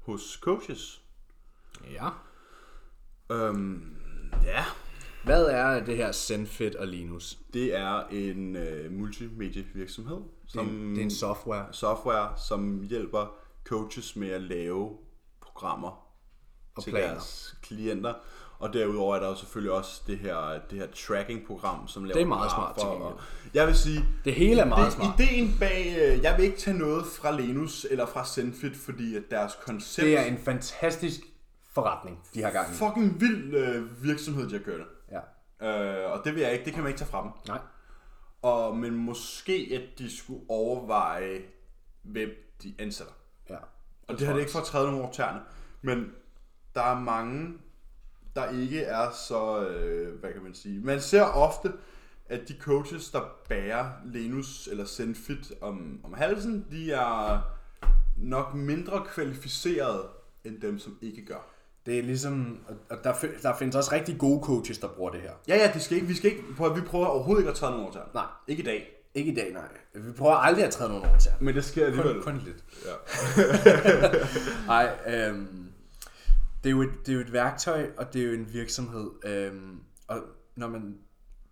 hos 0.07 0.39
coaches. 0.43 1.01
Ja. 1.93 2.09
Øhm, 3.37 3.83
ja, 4.45 4.65
Hvad 5.25 5.47
er 5.47 5.85
det 5.85 5.97
her 5.97 6.13
Zenfit 6.13 6.75
og 6.75 6.87
Linus? 6.87 7.39
det 7.55 7.77
er 7.77 8.03
en 8.11 8.57
øh, 8.57 8.93
multimedievirksomhed, 8.93 10.17
Det 10.17 10.23
er, 10.25 10.49
som 10.49 10.67
det 10.95 10.99
er 10.99 11.03
en 11.05 11.11
software. 11.11 11.67
software, 11.73 12.29
som 12.49 12.83
hjælper 12.83 13.35
coaches 13.65 14.17
med 14.17 14.29
at 14.29 14.41
lave 14.43 14.91
programmer 15.41 16.04
Og 16.77 16.83
til 16.85 16.91
planer. 16.91 17.09
deres 17.09 17.57
klienter. 17.63 18.15
Og 18.59 18.73
derudover 18.73 19.17
er 19.17 19.21
der 19.21 19.29
jo 19.29 19.35
selvfølgelig 19.35 19.73
også 19.73 20.03
det 20.07 20.19
her, 20.19 20.61
det 20.71 20.79
her 20.79 20.87
tracking-program, 20.87 21.89
som 21.89 22.05
laver 22.05 22.15
Det 22.15 22.23
er 22.23 22.27
meget 22.27 22.51
smart, 22.51 22.77
gengæld. 22.77 23.15
Jeg 23.55 23.67
vil 23.67 23.75
sige, 23.75 24.05
Det 24.25 24.35
hele 24.35 24.61
er 24.61 24.65
meget 24.65 24.87
det, 24.87 24.93
smart. 24.93 25.21
ideen 25.21 25.57
bag, 25.59 25.97
øh, 25.99 26.23
jeg 26.23 26.37
vil 26.37 26.45
ikke 26.45 26.59
tage 26.59 26.79
noget 26.79 27.07
fra 27.07 27.31
Lenus 27.31 27.87
eller 27.91 28.07
fra 28.07 28.27
Zenfit, 28.27 28.77
fordi 28.77 29.17
at 29.17 29.23
deres 29.31 29.53
koncept 29.67 30.07
Det 30.07 30.19
er 30.19 30.23
en 30.25 30.39
fantastisk 30.39 31.21
forretning, 31.73 32.21
de 32.35 32.43
har 32.43 32.51
gang 32.51 32.71
i. 32.71 32.75
fucking 32.75 33.21
vild 33.21 33.55
øh, 33.55 34.03
virksomhed, 34.05 34.49
de 34.49 34.53
har 34.53 34.63
kørt. 34.65 34.81
Ja. 35.11 35.21
Øh, 36.05 36.13
og 36.13 36.25
det 36.25 36.35
vil 36.35 36.43
jeg 36.43 36.53
ikke, 36.53 36.65
det 36.65 36.73
kan 36.75 36.83
man 36.83 36.91
ikke 36.91 36.99
tage 36.99 37.11
fra 37.11 37.23
dem. 37.23 37.31
Nej. 37.49 37.59
Og, 38.43 38.77
men 38.77 38.95
måske, 38.95 39.71
at 39.75 39.99
de 39.99 40.17
skulle 40.17 40.41
overveje, 40.49 41.41
hvem 42.03 42.29
de 42.63 42.75
ansætter. 42.79 43.13
Ja. 43.51 43.57
Og 44.09 44.19
det 44.19 44.27
har 44.27 44.35
det 44.35 44.41
ikke 44.41 44.53
for 44.53 44.59
at 44.59 44.65
træde 44.67 44.87
nogen 44.87 45.01
over 45.03 45.13
tæerne. 45.13 45.41
Men 45.83 46.07
der 46.75 46.83
er 46.83 47.01
mange, 47.01 47.53
der 48.37 48.51
ikke 48.51 48.83
er 48.83 49.11
så, 49.29 49.67
øh, 49.69 50.21
hvad 50.21 50.33
kan 50.33 50.43
man 50.43 50.55
sige. 50.55 50.81
Man 50.81 51.01
ser 51.01 51.23
ofte, 51.23 51.73
at 52.29 52.49
de 52.49 52.55
coaches, 52.61 53.11
der 53.11 53.21
bærer 53.49 53.87
Lenus 54.05 54.69
eller 54.71 54.85
Zenfit 54.87 55.53
om, 55.61 56.01
om 56.05 56.15
halsen, 56.15 56.67
de 56.71 56.93
er 56.93 57.41
nok 58.17 58.55
mindre 58.55 59.03
kvalificerede 59.07 60.03
end 60.45 60.61
dem, 60.61 60.79
som 60.79 60.99
ikke 61.03 61.27
gør. 61.27 61.47
Det 61.87 61.99
er 61.99 62.03
ligesom, 62.03 62.59
og- 62.69 62.77
og 62.91 63.05
der, 63.05 63.15
der 63.43 63.57
findes 63.57 63.77
også 63.77 63.93
rigtig 63.93 64.19
gode 64.19 64.41
coaches, 64.45 64.79
der 64.79 64.89
bruger 64.89 65.11
det 65.11 65.21
her. 65.21 65.31
Ja, 65.49 65.57
ja, 65.57 65.71
de 65.75 65.81
skal 65.81 65.95
ikke, 65.97 66.07
vi 66.09 66.15
skal 66.15 66.31
ikke, 66.31 66.43
prøv, 66.57 66.71
at- 66.71 66.77
vi 66.77 66.81
prøver 66.87 67.07
overhovedet 67.07 67.41
ikke 67.43 67.51
at 67.51 67.57
træde 67.57 67.71
nogen 67.73 67.85
over 67.85 67.93
tæerne. 67.93 68.11
Nej. 68.15 68.25
Ikke 68.49 68.63
i 68.63 68.67
dag. 68.67 68.91
Ikke 69.15 69.33
i 69.33 69.35
dag, 69.35 69.53
nej. 69.53 69.69
Vi 69.95 70.13
prøver 70.13 70.35
aldrig 70.35 70.65
at 70.65 70.73
træde 70.73 70.89
nogen 70.91 71.05
over 71.09 71.19
til. 71.19 71.31
Men 71.41 71.55
det 71.55 71.65
sker 71.65 72.03
Kun, 72.03 72.23
kun 72.23 72.39
lidt. 72.45 72.65
Ja. 72.87 72.93
Nej, 74.67 74.97
øhm, 75.07 75.69
det, 76.65 76.71
er 76.71 76.71
jo 76.71 76.83
et, 76.83 76.91
det 77.07 77.13
er 77.13 77.15
jo 77.17 77.21
et 77.21 77.33
værktøj, 77.33 77.91
og 77.97 78.13
det 78.13 78.23
er 78.23 78.27
jo 78.27 78.33
en 78.33 78.53
virksomhed. 78.53 79.11
Øhm, 79.25 79.79
og 80.09 80.19
når 80.57 80.69
man, 80.69 80.99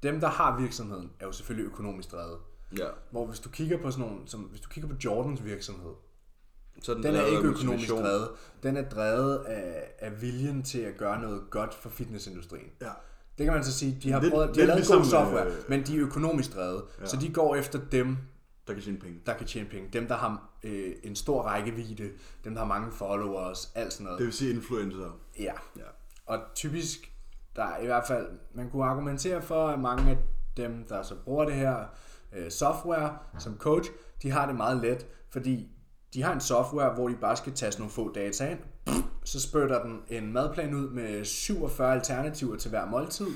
dem, 0.02 0.20
der 0.20 0.28
har 0.28 0.60
virksomheden, 0.60 1.10
er 1.20 1.26
jo 1.26 1.32
selvfølgelig 1.32 1.66
økonomisk 1.66 2.12
drevet. 2.12 2.38
ja. 2.78 2.86
Hvor 3.10 3.26
hvis 3.26 3.40
du 3.40 3.48
kigger 3.48 3.78
på 3.82 3.90
sådan 3.90 4.06
nogle, 4.06 4.20
som, 4.26 4.40
hvis 4.40 4.60
du 4.60 4.68
kigger 4.68 4.88
på 4.90 4.96
Jordans 5.04 5.44
virksomhed, 5.44 5.92
Så 6.82 6.94
den 6.94 7.04
er 7.04 7.10
drevet 7.10 7.24
af 7.24 7.30
ikke 7.30 7.48
økonomisk 7.48 7.88
drevet. 7.90 8.28
Den 8.62 8.76
er 8.76 8.88
drevet 8.88 9.36
af, 9.46 9.90
af 9.98 10.22
viljen 10.22 10.62
til 10.62 10.78
at 10.80 10.96
gøre 10.96 11.20
noget 11.20 11.42
godt 11.50 11.74
for 11.74 11.88
fitnessindustrien. 11.88 12.70
Ja. 12.80 12.90
Det 13.38 13.44
kan 13.44 13.54
man 13.54 13.64
så 13.64 13.72
sige, 13.72 13.98
de 14.02 14.12
har, 14.12 14.20
Lidt- 14.20 14.32
prøvet, 14.32 14.54
de 14.54 14.60
har 14.60 14.66
lavet 14.66 14.78
ligesom, 14.78 14.96
god 14.98 15.04
software, 15.04 15.46
øh, 15.46 15.52
men 15.68 15.82
de 15.86 15.96
er 15.96 16.00
økonomisk 16.02 16.54
drevet. 16.54 16.82
Ja. 17.00 17.06
Så 17.06 17.16
de 17.16 17.32
går 17.32 17.56
efter 17.56 17.80
dem, 17.92 18.16
Der 18.66 18.74
kan 18.74 18.82
tjene 18.82 18.98
penge. 18.98 19.20
der 19.26 19.34
kan 19.34 19.46
tjene 19.46 19.68
penge. 19.68 19.88
Dem, 19.92 20.08
der 20.08 20.16
har 20.16 20.50
øh, 20.62 20.92
en 21.02 21.16
stor 21.16 21.42
rækkevidde, 21.42 22.10
dem, 22.44 22.54
der 22.54 22.60
har 22.60 22.68
mange 22.68 22.92
followers, 22.92 23.72
alt 23.74 23.92
sådan 23.92 24.04
noget. 24.04 24.18
Det 24.18 24.26
vil 24.26 24.34
sige 24.34 24.54
influencer. 24.54 25.18
Ja. 25.38 25.52
Ja. 25.76 25.82
Og 26.26 26.38
typisk, 26.54 27.12
der 27.56 27.64
er 27.64 27.78
i 27.78 27.86
hvert 27.86 28.06
fald, 28.06 28.26
man 28.54 28.70
kunne 28.70 28.84
argumentere 28.84 29.42
for, 29.42 29.68
at 29.68 29.80
mange 29.80 30.10
af 30.10 30.18
dem, 30.56 30.84
der 30.88 31.02
så 31.02 31.14
bruger 31.24 31.44
det 31.44 31.54
her 31.54 31.84
øh, 32.32 32.50
software 32.50 33.18
som 33.38 33.58
coach, 33.58 33.90
de 34.22 34.30
har 34.30 34.46
det 34.46 34.54
meget 34.54 34.76
let, 34.76 35.06
fordi 35.30 35.68
de 36.14 36.22
har 36.22 36.32
en 36.32 36.40
software, 36.40 36.94
hvor 36.94 37.08
de 37.08 37.16
bare 37.16 37.36
skal 37.36 37.52
taste 37.52 37.80
nogle 37.80 37.92
få 37.92 38.12
data 38.12 38.50
ind, 38.50 38.58
så 39.24 39.40
spytter 39.40 39.82
den 39.82 40.02
en 40.08 40.32
madplan 40.32 40.74
ud 40.74 40.90
med 40.90 41.24
47 41.24 41.92
alternativer 41.92 42.56
til 42.56 42.70
hver 42.70 42.86
måltid, 42.86 43.26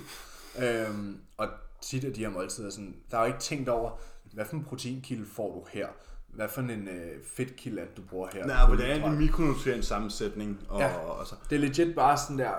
øhm, 0.58 1.20
og 1.36 1.48
tit 1.80 2.04
af 2.04 2.12
de 2.12 2.20
her 2.20 2.30
måltider, 2.30 2.70
sådan, 2.70 2.96
der 3.10 3.16
er 3.16 3.20
jo 3.20 3.26
ikke 3.26 3.38
tænkt 3.38 3.68
over, 3.68 3.98
hvad 4.36 4.44
for 4.46 4.56
en 4.56 4.64
proteinkilde 4.64 5.26
får 5.26 5.52
du 5.54 5.66
her? 5.78 5.86
Hvad 6.28 6.48
for 6.48 6.60
en 6.60 6.88
øh, 6.88 7.24
fedtkilde, 7.36 7.82
at 7.82 7.96
du 7.96 8.02
bruger 8.02 8.28
her? 8.32 8.46
Nej, 8.46 8.66
hvordan 8.66 9.02
er 9.02 9.08
det 9.08 9.18
mikronutrient 9.18 9.84
sammensætning? 9.84 10.60
Og, 10.68 10.80
Ja. 10.80 10.94
og, 10.96 11.26
så. 11.26 11.34
Det 11.50 11.56
er 11.56 11.60
legit 11.60 11.94
bare 11.94 12.18
sådan 12.18 12.38
der 12.38 12.52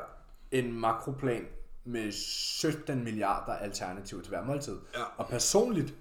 en 0.52 0.74
makroplan 0.80 1.42
med 1.86 2.12
17 2.12 3.04
milliarder 3.04 3.54
alternativer 3.54 4.22
til 4.22 4.30
hver 4.30 4.44
måltid. 4.44 4.78
Ja. 4.96 5.04
Og 5.18 5.28
personligt, 5.28 5.94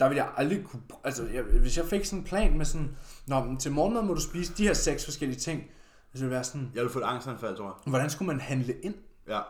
der 0.00 0.08
vil 0.08 0.16
jeg 0.16 0.28
aldrig 0.36 0.64
kunne... 0.64 0.82
Altså, 1.04 1.26
jeg, 1.26 1.42
hvis 1.42 1.76
jeg 1.76 1.86
fik 1.86 2.04
sådan 2.04 2.18
en 2.18 2.24
plan 2.24 2.56
med 2.58 2.64
sådan... 2.64 2.96
Nå, 3.26 3.44
men 3.44 3.56
til 3.56 3.72
morgenmad 3.72 4.02
må 4.02 4.14
du 4.14 4.20
spise 4.20 4.52
de 4.56 4.66
her 4.66 4.74
seks 4.74 5.04
forskellige 5.04 5.38
ting. 5.40 5.62
Så 5.62 6.12
ville 6.12 6.24
det 6.24 6.30
være 6.30 6.44
sådan... 6.44 6.70
Jeg 6.74 6.82
vil 6.82 6.90
få 6.90 6.98
et 6.98 7.04
angstanfald, 7.04 7.56
tror 7.56 7.64
jeg. 7.64 7.90
Hvordan 7.90 8.10
skulle 8.10 8.26
man 8.26 8.40
handle 8.40 8.74
ind? 8.82 8.94
Ja. 9.28 9.40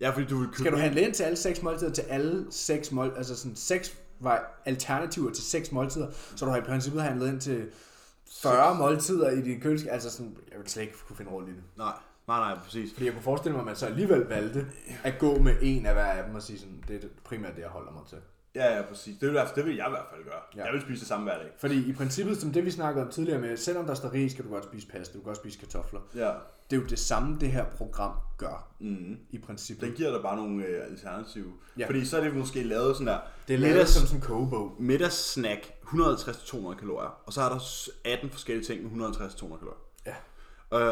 Ja, 0.00 0.10
fordi 0.10 0.26
du 0.26 0.38
vil 0.38 0.46
købe... 0.48 0.58
Skal 0.58 0.72
du 0.72 0.76
handle 0.76 1.00
ind 1.00 1.14
til 1.14 1.22
alle 1.22 1.36
seks 1.36 1.62
måltider, 1.62 1.92
til 1.92 2.02
alle 2.02 2.46
seks 2.50 2.92
mål, 2.92 3.12
altså 3.16 3.36
sådan 3.36 3.56
seks 3.56 3.96
var 4.20 4.60
alternativer 4.64 5.30
til 5.30 5.44
seks 5.44 5.72
måltider, 5.72 6.08
så 6.36 6.44
du 6.44 6.50
har 6.50 6.58
i 6.58 6.60
princippet 6.60 7.02
handlet 7.02 7.28
ind 7.28 7.40
til 7.40 7.70
40 8.42 8.74
måltider 8.74 9.30
i 9.30 9.42
din 9.42 9.60
køleskab. 9.60 9.92
Altså 9.92 10.10
sådan, 10.10 10.36
jeg 10.52 10.58
vil 10.58 10.68
slet 10.68 10.82
ikke 10.82 10.94
kunne 11.06 11.16
finde 11.16 11.30
rundt 11.30 11.48
i 11.48 11.52
det. 11.52 11.62
Nej, 11.76 11.92
nej, 12.28 12.38
nej, 12.38 12.58
præcis. 12.64 12.92
Fordi 12.92 13.04
jeg 13.04 13.12
kunne 13.14 13.22
forestille 13.22 13.52
mig, 13.52 13.60
at 13.60 13.66
man 13.66 13.76
så 13.76 13.86
alligevel 13.86 14.20
valgte 14.20 14.66
at 15.04 15.18
gå 15.18 15.38
med 15.38 15.56
en 15.62 15.86
af 15.86 15.92
hver 15.92 16.04
af 16.04 16.24
dem 16.26 16.34
og 16.34 16.42
sige 16.42 16.58
sådan, 16.58 16.84
det 16.88 17.04
er 17.04 17.08
primært 17.24 17.54
det, 17.56 17.62
jeg 17.62 17.68
holder 17.68 17.92
mig 17.92 18.02
til. 18.08 18.18
Ja, 18.54 18.76
ja, 18.76 18.82
præcis. 18.82 19.18
Det 19.18 19.28
vil, 19.28 19.34
jeg- 19.36 19.48
det 19.56 19.66
vil 19.66 19.76
jeg 19.76 19.86
i 19.86 19.90
hvert 19.90 20.06
fald 20.10 20.24
gøre. 20.24 20.40
Ja. 20.56 20.64
Jeg 20.64 20.72
vil 20.72 20.80
spise 20.82 21.00
det 21.00 21.08
samme 21.08 21.24
hver 21.24 21.38
dag. 21.38 21.50
Fordi 21.58 21.88
i 21.90 21.92
princippet, 21.92 22.36
som 22.40 22.52
det 22.52 22.64
vi 22.64 22.70
snakkede 22.70 23.04
om 23.06 23.10
tidligere 23.12 23.40
med, 23.40 23.56
selvom 23.56 23.86
der 23.86 23.94
står 23.94 24.12
ris, 24.12 24.32
skal 24.32 24.44
du 24.44 24.50
godt 24.50 24.64
spise 24.64 24.86
pasta, 24.86 25.12
du 25.14 25.18
kan 25.18 25.24
godt 25.24 25.36
spise 25.36 25.58
kartofler. 25.58 26.00
Ja. 26.14 26.32
Det 26.70 26.76
er 26.76 26.80
jo 26.80 26.86
det 26.86 26.98
samme, 26.98 27.36
det 27.40 27.52
her 27.52 27.64
program 27.64 28.12
gør, 28.38 28.68
Mm. 28.80 29.18
i 29.30 29.38
princippet. 29.38 29.86
Den 29.88 29.96
giver 29.96 30.10
dig 30.12 30.22
bare 30.22 30.36
nogle 30.36 30.64
øh, 30.64 30.84
alternativer. 30.90 31.52
Ja. 31.78 31.86
Fordi 31.86 32.04
så 32.04 32.16
er 32.18 32.24
det 32.24 32.36
måske 32.36 32.62
lavet 32.62 32.96
sådan 32.96 33.06
der... 33.06 33.18
Det 33.48 33.54
er 33.54 33.58
lavet 33.58 33.74
middags- 33.74 33.86
som 33.92 34.06
sådan 34.06 34.16
en 34.22 34.26
kogebog. 34.26 34.76
middagssnack 34.78 35.72
150-200 35.82 36.74
kalorier, 36.74 37.22
og 37.26 37.32
så 37.32 37.40
er 37.42 37.48
der 37.48 37.88
18 38.04 38.30
forskellige 38.30 38.64
ting 38.66 38.96
med 38.96 39.06
150-200 39.06 39.38
kalorier. 39.38 39.78
Ja. 40.06 40.14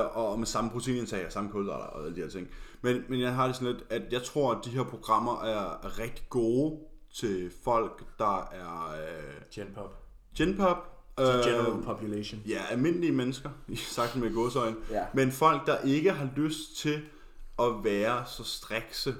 Øh, 0.04 0.16
og 0.16 0.38
med 0.38 0.46
samme 0.46 0.70
proteinindtag 0.70 1.26
og 1.26 1.32
samme 1.32 1.50
kulhydrater 1.50 1.84
og 1.84 2.04
alle 2.04 2.16
de 2.16 2.20
her 2.20 2.28
ting. 2.28 2.48
Men, 2.82 3.04
men 3.08 3.20
jeg 3.20 3.34
har 3.34 3.46
det 3.46 3.56
sådan 3.56 3.72
lidt, 3.74 3.84
at 3.90 4.02
jeg 4.12 4.22
tror, 4.22 4.52
at 4.54 4.58
de 4.64 4.70
her 4.70 4.82
programmer 4.84 5.42
er, 5.44 5.80
er 5.84 5.98
rigtig 5.98 6.26
gode 6.30 6.78
til 7.14 7.52
folk, 7.64 8.04
der 8.18 8.40
er 8.52 8.92
øh, 8.92 9.32
Genpop. 9.54 10.02
genpop. 10.36 10.88
The 11.18 11.26
general 11.26 11.82
population. 11.84 12.42
Ja, 12.48 12.60
almindelige 12.70 13.12
mennesker, 13.12 13.50
sagt 13.96 14.16
med 14.16 14.34
godsøjne. 14.34 14.76
Ja. 14.90 15.04
Men 15.14 15.32
folk, 15.32 15.66
der 15.66 15.78
ikke 15.80 16.12
har 16.12 16.28
lyst 16.36 16.76
til 16.76 17.02
at 17.58 17.84
være 17.84 18.24
så 18.26 18.44
strikse. 18.44 19.14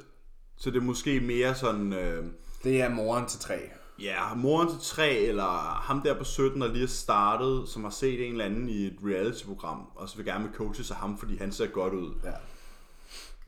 Så 0.57 0.71
det 0.71 0.77
er 0.77 0.81
måske 0.83 1.21
mere 1.21 1.55
sådan... 1.55 1.93
Øh, 1.93 2.25
Det 2.65 2.81
er 2.83 2.89
moren 2.89 3.27
til 3.27 3.41
tre. 3.41 3.61
Ja, 4.01 4.35
moren 4.35 4.69
til 4.69 4.79
tre, 4.83 5.15
eller 5.17 5.45
ham 5.83 6.01
der 6.03 6.19
på 6.19 6.25
17, 6.25 6.61
der 6.61 6.69
lige 6.73 6.83
er 6.85 6.89
startet, 6.89 7.69
som 7.69 7.83
har 7.85 7.91
set 7.91 8.27
en 8.27 8.33
eller 8.33 8.45
anden 8.45 8.69
i 8.69 8.87
et 8.87 8.97
reality-program, 9.05 9.87
og 9.95 10.09
så 10.09 10.17
vil 10.17 10.25
gerne 10.27 10.45
med 10.45 10.55
coaches 10.55 10.91
af 10.91 10.97
ham, 10.97 11.19
fordi 11.19 11.37
han 11.37 11.53
ser 11.53 11.67
godt 11.67 11.95
ud. 11.95 12.15
Ja. 12.25 12.33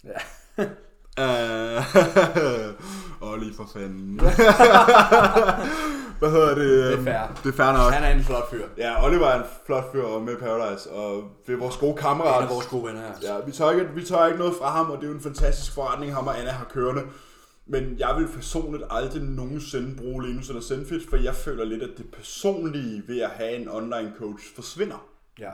Ja. 0.04 0.64
Øh, 1.20 1.82
lige 3.42 3.54
for 3.56 3.68
fanden. 3.72 4.20
Hvad 6.18 6.30
hedder 6.30 6.54
det? 6.54 6.68
Det 6.68 6.92
er 6.98 7.02
fair. 7.04 7.40
Det 7.44 7.52
er 7.52 7.56
fair 7.56 7.72
nok. 7.72 7.92
Han 7.92 8.04
er 8.04 8.08
en 8.18 8.24
flot 8.24 8.50
fyr. 8.50 8.64
Ja, 8.78 9.06
Oliver 9.06 9.26
er 9.26 9.38
en 9.38 9.44
flot 9.66 9.92
fyr 9.92 10.02
og 10.02 10.22
med 10.22 10.36
Paradise, 10.36 10.90
og 10.90 11.22
det 11.46 11.52
er 11.52 11.56
vores 11.58 11.76
gode 11.76 11.90
En 11.90 11.96
kammerat. 11.98 12.42
af 12.42 12.50
vores 12.50 12.66
gode 12.66 12.84
venner 12.84 13.00
her. 13.00 13.34
Ja, 13.34 13.44
vi 13.46 13.52
tager, 13.52 13.70
ikke, 13.70 13.86
vi 13.94 14.04
tager 14.04 14.26
ikke 14.26 14.38
noget 14.38 14.54
fra 14.60 14.70
ham, 14.70 14.90
og 14.90 14.96
det 14.96 15.04
er 15.04 15.08
jo 15.08 15.14
en 15.14 15.20
fantastisk 15.22 15.74
forretning, 15.74 16.14
ham 16.14 16.26
og 16.26 16.38
Anna 16.40 16.50
har 16.50 16.64
kørende. 16.64 17.02
Men 17.66 17.98
jeg 17.98 18.14
vil 18.18 18.28
personligt 18.34 18.84
aldrig 18.90 19.22
nogensinde 19.22 19.96
bruge 19.96 20.26
Linus 20.26 20.48
eller 20.48 20.62
Zenfit, 20.62 21.02
for 21.10 21.16
jeg 21.16 21.34
føler 21.34 21.64
lidt, 21.64 21.82
at 21.82 21.90
det 21.98 22.06
personlige 22.12 23.02
ved 23.08 23.20
at 23.20 23.30
have 23.30 23.52
en 23.56 23.68
online 23.68 24.12
coach 24.18 24.44
forsvinder. 24.54 25.06
Ja. 25.38 25.50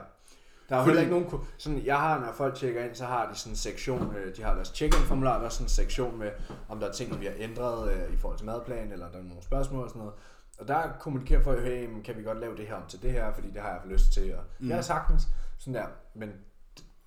Der 0.71 0.77
er 0.77 0.81
jo 0.81 0.85
Fordi- 0.85 0.97
heller 0.99 1.17
ikke 1.17 1.29
nogen... 1.31 1.47
Sådan, 1.57 1.85
jeg 1.85 1.99
har, 1.99 2.19
når 2.19 2.33
folk 2.33 2.55
tjekker 2.55 2.85
ind, 2.85 2.95
så 2.95 3.05
har 3.05 3.29
de 3.29 3.35
sådan 3.35 3.51
en 3.51 3.57
sektion, 3.57 4.15
øh, 4.15 4.35
de 4.35 4.43
har 4.43 4.53
deres 4.53 4.67
check-in 4.67 5.01
formular, 5.01 5.37
der 5.37 5.45
er 5.45 5.49
sådan 5.49 5.65
en 5.65 5.69
sektion 5.69 6.19
med, 6.19 6.31
om 6.69 6.79
der 6.79 6.87
er 6.87 6.91
ting, 6.91 7.19
vi 7.19 7.25
har 7.25 7.33
ændret 7.37 7.93
øh, 7.93 8.13
i 8.13 8.17
forhold 8.17 8.37
til 8.37 8.45
madplan, 8.45 8.91
eller 8.91 9.11
der 9.11 9.17
er 9.19 9.23
nogle 9.23 9.43
spørgsmål 9.43 9.83
og 9.83 9.89
sådan 9.89 9.99
noget. 9.99 10.13
Og 10.59 10.67
der 10.67 10.91
kommunikerer 10.99 11.43
folk, 11.43 11.63
hey, 11.63 12.01
kan 12.03 12.17
vi 12.17 12.23
godt 12.23 12.39
lave 12.39 12.57
det 12.57 12.67
her 12.67 12.75
om 12.75 12.83
til 12.87 13.01
det 13.01 13.11
her, 13.11 13.33
fordi 13.33 13.47
det 13.51 13.61
har 13.61 13.69
jeg 13.69 13.79
lyst 13.85 14.13
til. 14.13 14.35
Og 14.35 14.43
mm. 14.59 14.69
Jeg 14.69 14.77
er 14.77 14.81
sagtens 14.81 15.27
sådan 15.59 15.73
der, 15.73 15.85
men 16.13 16.29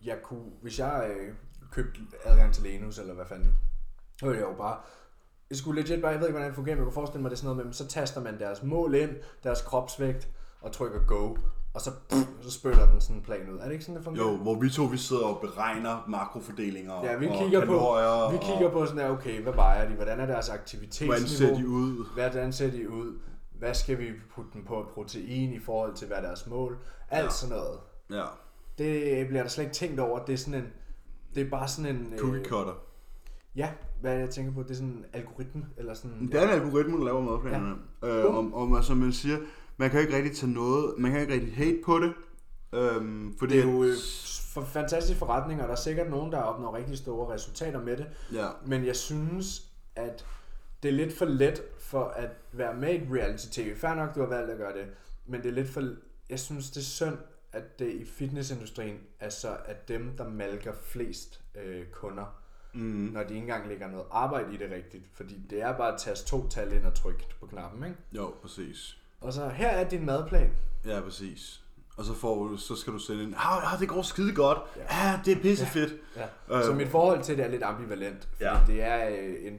jeg 0.04 0.16
kunne, 0.22 0.50
hvis 0.62 0.78
jeg 0.78 1.10
øh, 1.16 1.34
købte 1.72 2.00
adgang 2.24 2.54
til 2.54 2.62
Lenus, 2.62 2.98
eller 2.98 3.14
hvad 3.14 3.26
fanden, 3.26 3.54
så 4.20 4.26
ville 4.26 4.40
jeg 4.40 4.48
jo 4.50 4.54
bare, 4.56 4.76
jeg 5.50 5.58
skulle 5.58 5.82
legit 5.82 6.00
bare, 6.02 6.10
jeg 6.10 6.20
ved 6.20 6.26
ikke, 6.26 6.32
hvordan 6.32 6.48
det 6.48 6.54
fungerer, 6.54 6.76
men 6.76 6.80
jeg 6.80 6.84
kunne 6.86 6.94
forestille 6.94 7.22
mig, 7.22 7.30
det 7.30 7.36
er 7.36 7.38
sådan 7.40 7.56
noget 7.56 7.66
med, 7.66 7.74
så 7.74 7.86
taster 7.86 8.20
man 8.20 8.38
deres 8.38 8.62
mål 8.62 8.94
ind, 8.94 9.10
deres 9.42 9.62
kropsvægt, 9.62 10.28
og 10.60 10.72
trykker 10.72 11.00
go, 11.06 11.36
og 11.74 11.80
så, 11.80 11.90
pff, 12.10 12.26
så 12.42 12.50
spytter 12.50 12.90
den 12.90 13.00
sådan 13.00 13.16
en 13.16 13.22
plan 13.22 13.50
ud. 13.50 13.58
Er 13.58 13.64
det 13.64 13.72
ikke 13.72 13.84
sådan, 13.84 13.96
det 13.96 14.04
fungerer? 14.04 14.26
Jo, 14.30 14.36
hvor 14.36 14.54
vi 14.60 14.70
to 14.70 14.82
vi 14.84 14.96
sidder 14.96 15.24
og 15.24 15.40
beregner 15.40 16.04
makrofordelinger 16.08 17.04
Ja, 17.04 17.16
vi 17.16 17.26
og 17.28 17.34
kigger, 17.38 17.60
på, 17.60 17.66
kalorier. 17.66 18.32
vi 18.32 18.38
kigger 18.42 18.70
på 18.70 18.86
sådan 18.86 18.98
der, 19.04 19.10
okay, 19.10 19.42
hvad 19.42 19.52
vejer 19.52 19.88
de? 19.88 19.94
Hvordan 19.94 20.20
er 20.20 20.26
deres 20.26 20.48
aktivitetsniveau? 20.48 21.12
Hvordan 21.14 21.28
ser 21.28 21.54
de 21.56 21.68
ud? 21.68 22.06
Hvordan 22.14 22.52
ser 22.52 22.70
de 22.70 22.90
ud? 22.90 23.18
Hvad 23.58 23.74
skal 23.74 23.98
vi 23.98 24.04
putte 24.34 24.50
dem 24.54 24.64
på 24.64 24.86
protein 24.94 25.52
i 25.52 25.58
forhold 25.58 25.94
til, 25.94 26.06
hvad 26.06 26.16
er 26.16 26.22
deres 26.22 26.46
mål? 26.46 26.78
Alt 27.10 27.24
Ja. 27.24 27.30
sådan 27.30 27.56
noget. 27.56 27.78
Ja, 28.10 28.24
Det 28.78 29.26
bliver 29.28 29.42
der 29.42 29.50
slet 29.50 29.64
ikke 29.64 29.74
tænkt 29.74 30.00
over. 30.00 30.24
Det 30.24 30.32
er 30.32 30.36
sådan 30.36 30.60
en... 30.60 30.66
Det 31.34 31.46
er 31.46 31.50
bare 31.50 31.68
sådan 31.68 31.96
en... 31.96 32.12
cookie 32.18 32.44
cutter. 32.44 32.72
ja, 33.56 33.70
hvad 34.00 34.14
jeg 34.14 34.30
tænker 34.30 34.52
på? 34.52 34.62
Det 34.62 34.70
er 34.70 34.74
sådan 34.74 34.88
en 34.88 35.04
algoritme, 35.12 35.66
eller 35.76 35.94
sådan... 35.94 36.28
Det 36.32 36.42
er 36.42 36.42
en 36.42 36.62
algoritme, 36.62 36.96
der 36.98 37.04
laver 37.04 37.20
madplanerne. 37.20 37.74
Ja. 38.02 38.08
Øh, 38.08 38.36
om, 38.38 38.54
om, 38.54 38.74
altså, 38.74 38.94
man 38.94 39.12
siger, 39.12 39.36
man 39.76 39.90
kan 39.90 40.00
jo 40.00 40.06
ikke 40.06 40.16
rigtig 40.16 40.36
tage 40.36 40.52
noget, 40.52 40.98
man 40.98 41.12
kan 41.12 41.20
ikke 41.20 41.34
rigtig 41.34 41.54
hate 41.56 41.80
på 41.84 41.98
det. 41.98 42.12
Øhm, 42.72 43.36
fordi 43.38 43.56
Det 43.56 43.64
er 43.64 43.72
jo 43.72 43.84
øh, 43.84 43.94
for 44.52 44.64
fantastiske 44.64 45.18
forretninger, 45.18 45.64
og 45.64 45.68
der 45.68 45.74
er 45.74 45.80
sikkert 45.80 46.10
nogen, 46.10 46.32
der 46.32 46.38
opnår 46.38 46.76
rigtig 46.76 46.98
store 46.98 47.34
resultater 47.34 47.82
med 47.82 47.96
det. 47.96 48.06
Ja, 48.32 48.48
Men 48.66 48.86
jeg 48.86 48.96
synes, 48.96 49.62
at 49.96 50.26
det 50.82 50.88
er 50.88 50.92
lidt 50.92 51.18
for 51.18 51.24
let 51.24 51.62
for 51.78 52.04
at 52.04 52.30
være 52.52 52.74
med 52.74 52.92
i 52.94 52.96
et 52.96 53.08
reality-tv. 53.12 53.76
Fair 53.76 53.94
nok, 53.94 54.14
du 54.14 54.20
har 54.20 54.28
valgt 54.28 54.50
at 54.50 54.58
gøre 54.58 54.72
det, 54.72 54.86
men 55.26 55.42
det 55.42 55.48
er 55.48 55.52
lidt 55.52 55.68
for... 55.68 55.82
Jeg 56.30 56.40
synes, 56.40 56.70
det 56.70 56.80
er 56.80 56.84
synd, 56.84 57.16
at 57.52 57.78
det 57.78 57.92
i 57.92 58.04
fitnessindustrien 58.04 58.98
er 59.20 59.28
så, 59.30 59.56
at 59.64 59.88
dem, 59.88 60.16
der 60.18 60.28
malker 60.28 60.72
flest 60.82 61.40
øh, 61.64 61.86
kunder, 61.86 62.40
mm, 62.74 62.80
når 63.12 63.20
de 63.22 63.28
ikke 63.28 63.38
engang 63.38 63.68
lægger 63.68 63.88
noget 63.90 64.06
arbejde 64.10 64.54
i 64.54 64.56
det 64.56 64.70
rigtigt. 64.70 65.04
Fordi 65.12 65.46
det 65.50 65.62
er 65.62 65.76
bare 65.76 65.92
at 65.94 66.00
tage 66.00 66.16
to 66.16 66.48
tal 66.48 66.72
ind 66.72 66.84
og 66.86 66.94
trykke 66.94 67.26
på 67.40 67.46
knappen, 67.46 67.84
ikke? 67.84 67.96
jo, 68.12 68.34
præcis. 68.42 68.98
Og 69.24 69.32
så, 69.32 69.48
her 69.48 69.68
er 69.68 69.88
din 69.88 70.06
madplan. 70.06 70.50
Ja, 70.86 71.00
præcis. 71.00 71.60
Og 71.96 72.04
så, 72.04 72.14
får, 72.14 72.44
du- 72.48 72.56
så 72.56 72.76
skal 72.76 72.92
du 72.92 72.98
sende 72.98 73.22
ind, 73.22 73.34
ah, 73.36 73.72
ah, 73.74 73.80
det 73.80 73.88
går 73.88 74.02
skide 74.02 74.34
godt. 74.34 74.58
Ja. 74.76 74.82
Ja, 74.82 75.12
ah, 75.14 75.24
det 75.24 75.36
er 75.36 75.40
pissefedt. 75.42 75.92
Ja. 76.50 76.62
Så 76.62 76.72
mit 76.72 76.88
forhold 76.88 77.22
til 77.22 77.36
det 77.36 77.44
er 77.44 77.48
lidt 77.50 77.62
ambivalent. 77.62 78.28
Fordi 78.32 78.44
Ja. 78.44 78.56
det 78.66 78.82
er 78.82 79.08
øh, 79.08 79.34
en 79.52 79.58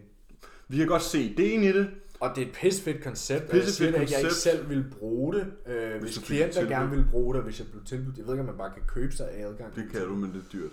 Vi 0.68 0.78
kan 0.78 0.88
godt 0.88 1.01
se 1.01 1.22
ideen 1.22 1.63
i 1.63 1.68
det. 1.72 1.89
Og 2.20 2.32
det 2.36 2.41
er 2.43 2.45
et 2.47 2.53
pissefedt 2.53 3.03
koncept, 3.03 3.49
og 3.49 3.55
jeg 3.55 3.63
Pissefedt 3.63 3.76
siger 3.76 3.91
da 3.91 3.99
ikke, 4.01 4.11
jeg 4.13 4.20
ikke 4.20 4.30
koncept. 4.30 4.55
selv 4.57 4.70
ville 4.70 4.86
bruge 4.99 5.34
det, 5.36 5.53
øh, 5.66 6.01
hvis, 6.01 6.16
du 6.16 6.20
fik 6.22 6.26
klienter 6.26 6.53
tilbud. 6.53 6.70
gerne 6.72 6.89
ville 6.89 7.07
bruge 7.11 7.36
det, 7.36 7.43
hvis 7.43 7.59
jeg 7.59 7.68
blev 7.72 7.84
tilbudt. 7.86 8.18
Jeg 8.18 8.26
ved 8.26 8.34
ikke, 8.34 8.41
om 8.41 8.45
man 8.47 8.57
bare 8.57 8.72
kan 8.74 8.82
købe 8.88 9.13
sig 9.16 9.30
adgang. 9.34 9.76
Det 9.76 9.89
kan 9.91 10.01
du, 10.01 10.16
men 10.16 10.30
det 10.34 10.38
er 10.39 10.49
dyrt. 10.53 10.72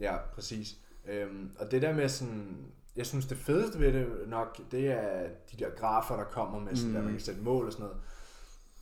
Ja, 0.00 0.16
præcis. 0.34 0.76
Øhm, 1.08 1.50
og 1.58 1.70
det 1.70 1.82
der 1.82 1.94
med 1.94 2.08
sådan, 2.08 2.56
jeg 2.96 3.06
synes 3.06 3.26
det 3.26 3.36
fedeste 3.36 3.80
ved 3.80 3.92
det 3.92 4.06
nok, 4.26 4.58
det 4.70 4.86
er 4.90 5.22
de 5.52 5.64
der 5.64 5.70
grafer, 5.78 6.16
der 6.16 6.24
kommer 6.24 6.60
med 6.60 6.76
sådan, 6.76 6.88
mm. 6.90 6.94
der 6.94 7.02
man 7.02 7.12
kan 7.12 7.20
sætte 7.20 7.40
mål 7.40 7.66
og 7.66 7.72
sådan 7.72 7.84
noget. 7.84 8.00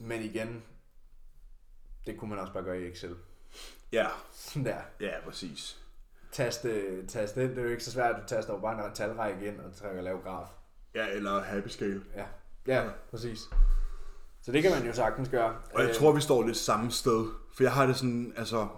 Men 0.03 0.23
igen, 0.23 0.63
det 2.07 2.17
kunne 2.19 2.31
man 2.31 2.39
også 2.39 2.53
bare 2.53 2.63
gøre 2.63 2.81
i 2.83 2.91
Excel. 2.91 3.15
Ja, 3.93 4.07
Sådan 4.33 4.65
der. 4.65 4.79
ja, 5.01 5.13
præcis. 5.25 5.79
Taste, 6.33 7.07
taste 7.07 7.43
ind, 7.45 7.51
det 7.51 7.59
er 7.59 7.63
jo 7.63 7.69
ikke 7.69 7.85
så 7.85 7.91
svært, 7.93 8.17
du 8.23 8.27
taster 8.27 8.53
jo 8.55 8.59
bare 8.61 8.87
en 8.89 8.95
talrække 8.95 9.47
ind 9.47 9.61
og 9.61 9.75
trykker 9.77 10.03
lave 10.03 10.21
graf. 10.21 10.47
Ja, 10.95 11.07
eller 11.09 11.43
happy 11.43 11.69
scale. 11.69 12.03
Ja, 12.17 12.25
ja, 12.67 12.91
præcis. 13.11 13.41
Så 14.43 14.53
det 14.53 14.63
kan 14.63 14.71
man 14.73 14.87
jo 14.87 14.93
sagtens 14.93 15.29
gøre. 15.29 15.57
Og 15.75 15.81
jeg 15.83 15.89
Øh, 15.89 15.95
tror, 15.97 16.13
vi 16.13 16.21
står 16.21 16.47
lidt 16.47 16.57
samme 16.57 16.91
sted. 16.91 17.27
For 17.55 17.63
jeg 17.63 17.73
har 17.73 17.87
det 17.87 17.97
sådan, 17.97 18.33
altså... 18.37 18.69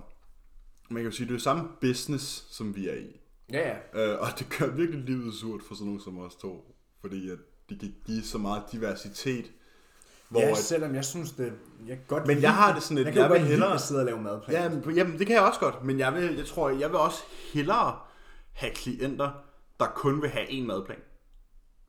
Man 0.90 1.02
kan 1.02 1.10
jo 1.10 1.16
sige, 1.16 1.28
det 1.28 1.34
er 1.34 1.38
samme 1.38 1.68
business, 1.80 2.46
som 2.56 2.76
vi 2.76 2.88
er 2.88 2.94
i. 2.94 3.20
Ja, 3.52 3.68
ja. 3.94 4.12
Øh, 4.12 4.20
og 4.20 4.26
det 4.38 4.56
gør 4.58 4.66
virkelig 4.66 5.00
livet 5.04 5.34
surt 5.34 5.62
for 5.68 5.74
sådan 5.74 5.86
nogen 5.86 6.00
som 6.00 6.18
os 6.18 6.34
to. 6.36 6.76
Fordi 7.00 7.30
at 7.30 7.38
de 7.68 7.78
kan 7.78 7.94
give 8.06 8.22
så 8.22 8.38
meget 8.38 8.62
diversitet. 8.72 9.52
Hvor 10.28 10.40
ja, 10.40 10.54
selvom 10.54 10.94
jeg 10.94 11.04
synes 11.04 11.32
det, 11.32 11.52
jeg 11.86 11.98
godt 12.08 12.26
Men 12.26 12.42
jeg 12.42 12.54
har 12.54 12.74
det 12.74 12.82
sådan 12.82 12.96
lidt, 12.96 13.06
jeg 13.08 13.16
jeg 13.16 13.30
vil 13.30 13.38
godt 13.38 13.48
hellere- 13.48 13.74
at 13.74 13.80
sidde 13.80 14.00
og 14.00 14.04
lave 14.06 14.20
madplan. 14.22 14.56
ja, 14.56 14.68
men, 14.68 14.96
jamen, 14.96 15.18
det 15.18 15.26
kan 15.26 15.36
jeg 15.36 15.44
også 15.44 15.60
godt. 15.60 15.84
Men 15.84 15.98
jeg, 15.98 16.14
vil, 16.14 16.36
jeg 16.36 16.46
tror, 16.46 16.70
jeg 16.70 16.88
vil 16.90 16.98
også 16.98 17.22
hellere 17.54 17.96
have 18.52 18.72
klienter, 18.74 19.30
der 19.80 19.86
kun 19.86 20.22
vil 20.22 20.30
have 20.30 20.50
en 20.50 20.66
madplan. 20.66 20.98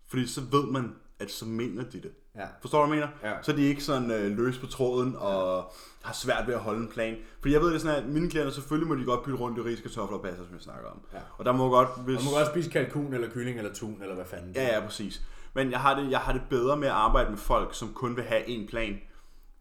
Fordi 0.08 0.28
så 0.28 0.42
ved 0.52 0.72
man, 0.72 0.96
at 1.20 1.32
så 1.32 1.46
mener 1.46 1.84
de 1.84 2.02
det. 2.02 2.12
Ja. 2.36 2.46
Forstår 2.62 2.82
du, 2.82 2.88
hvad 2.88 2.98
jeg 2.98 3.10
mener? 3.24 3.32
Ja. 3.36 3.42
Så 3.44 3.52
er 3.52 3.56
de 3.56 3.64
ikke 3.64 3.84
sådan 3.84 4.12
øh, 4.12 4.38
løs 4.38 4.58
på 4.58 4.68
tråden 4.68 5.16
og 5.16 5.72
har 6.04 6.14
svært 6.14 6.48
ved 6.48 6.54
at 6.54 6.60
holde 6.60 6.80
en 6.80 6.88
plan. 6.88 7.16
Fordi 7.42 7.54
jeg 7.54 7.62
ved 7.62 7.74
det 7.74 7.82
sådan, 7.82 8.04
at 8.04 8.10
mine 8.10 8.30
klienter, 8.30 8.54
selvfølgelig 8.54 8.88
må 8.88 8.96
de 8.96 9.06
godt 9.06 9.24
bytte 9.24 9.38
rundt 9.40 9.58
i 9.58 9.62
riskartofler 9.62 10.18
og 10.18 10.24
passer, 10.24 10.44
som 10.46 10.54
jeg 10.54 10.62
snakker 10.62 10.90
om. 10.90 11.02
Ja. 11.14 11.18
Og 11.38 11.46
der 11.46 11.52
må 11.52 11.70
godt, 11.70 11.90
hvis... 12.06 12.18
Og 12.18 12.24
man 12.24 12.34
kan 12.34 12.40
også 12.42 12.52
spise 12.52 12.70
kalkun, 12.70 13.14
eller 13.14 13.30
kylling, 13.30 13.58
eller 13.58 13.74
tun, 13.74 13.98
eller 14.02 14.16
hvad 14.16 14.26
fanden. 14.26 14.52
Ja, 14.56 14.76
ja, 14.76 14.86
præcis. 14.86 15.22
Men 15.56 15.72
jeg 15.72 15.80
har, 15.80 16.00
det, 16.00 16.12
jeg 16.12 16.20
har 16.20 16.34
det 16.34 16.42
bedre 16.50 16.78
med 16.78 16.88
at 16.88 16.94
arbejde 16.94 17.30
med 17.30 17.38
folk, 17.38 17.76
som 17.76 17.94
kun 17.94 18.16
vil 18.16 18.24
have 18.24 18.48
en 18.48 18.68
plan. 18.68 19.00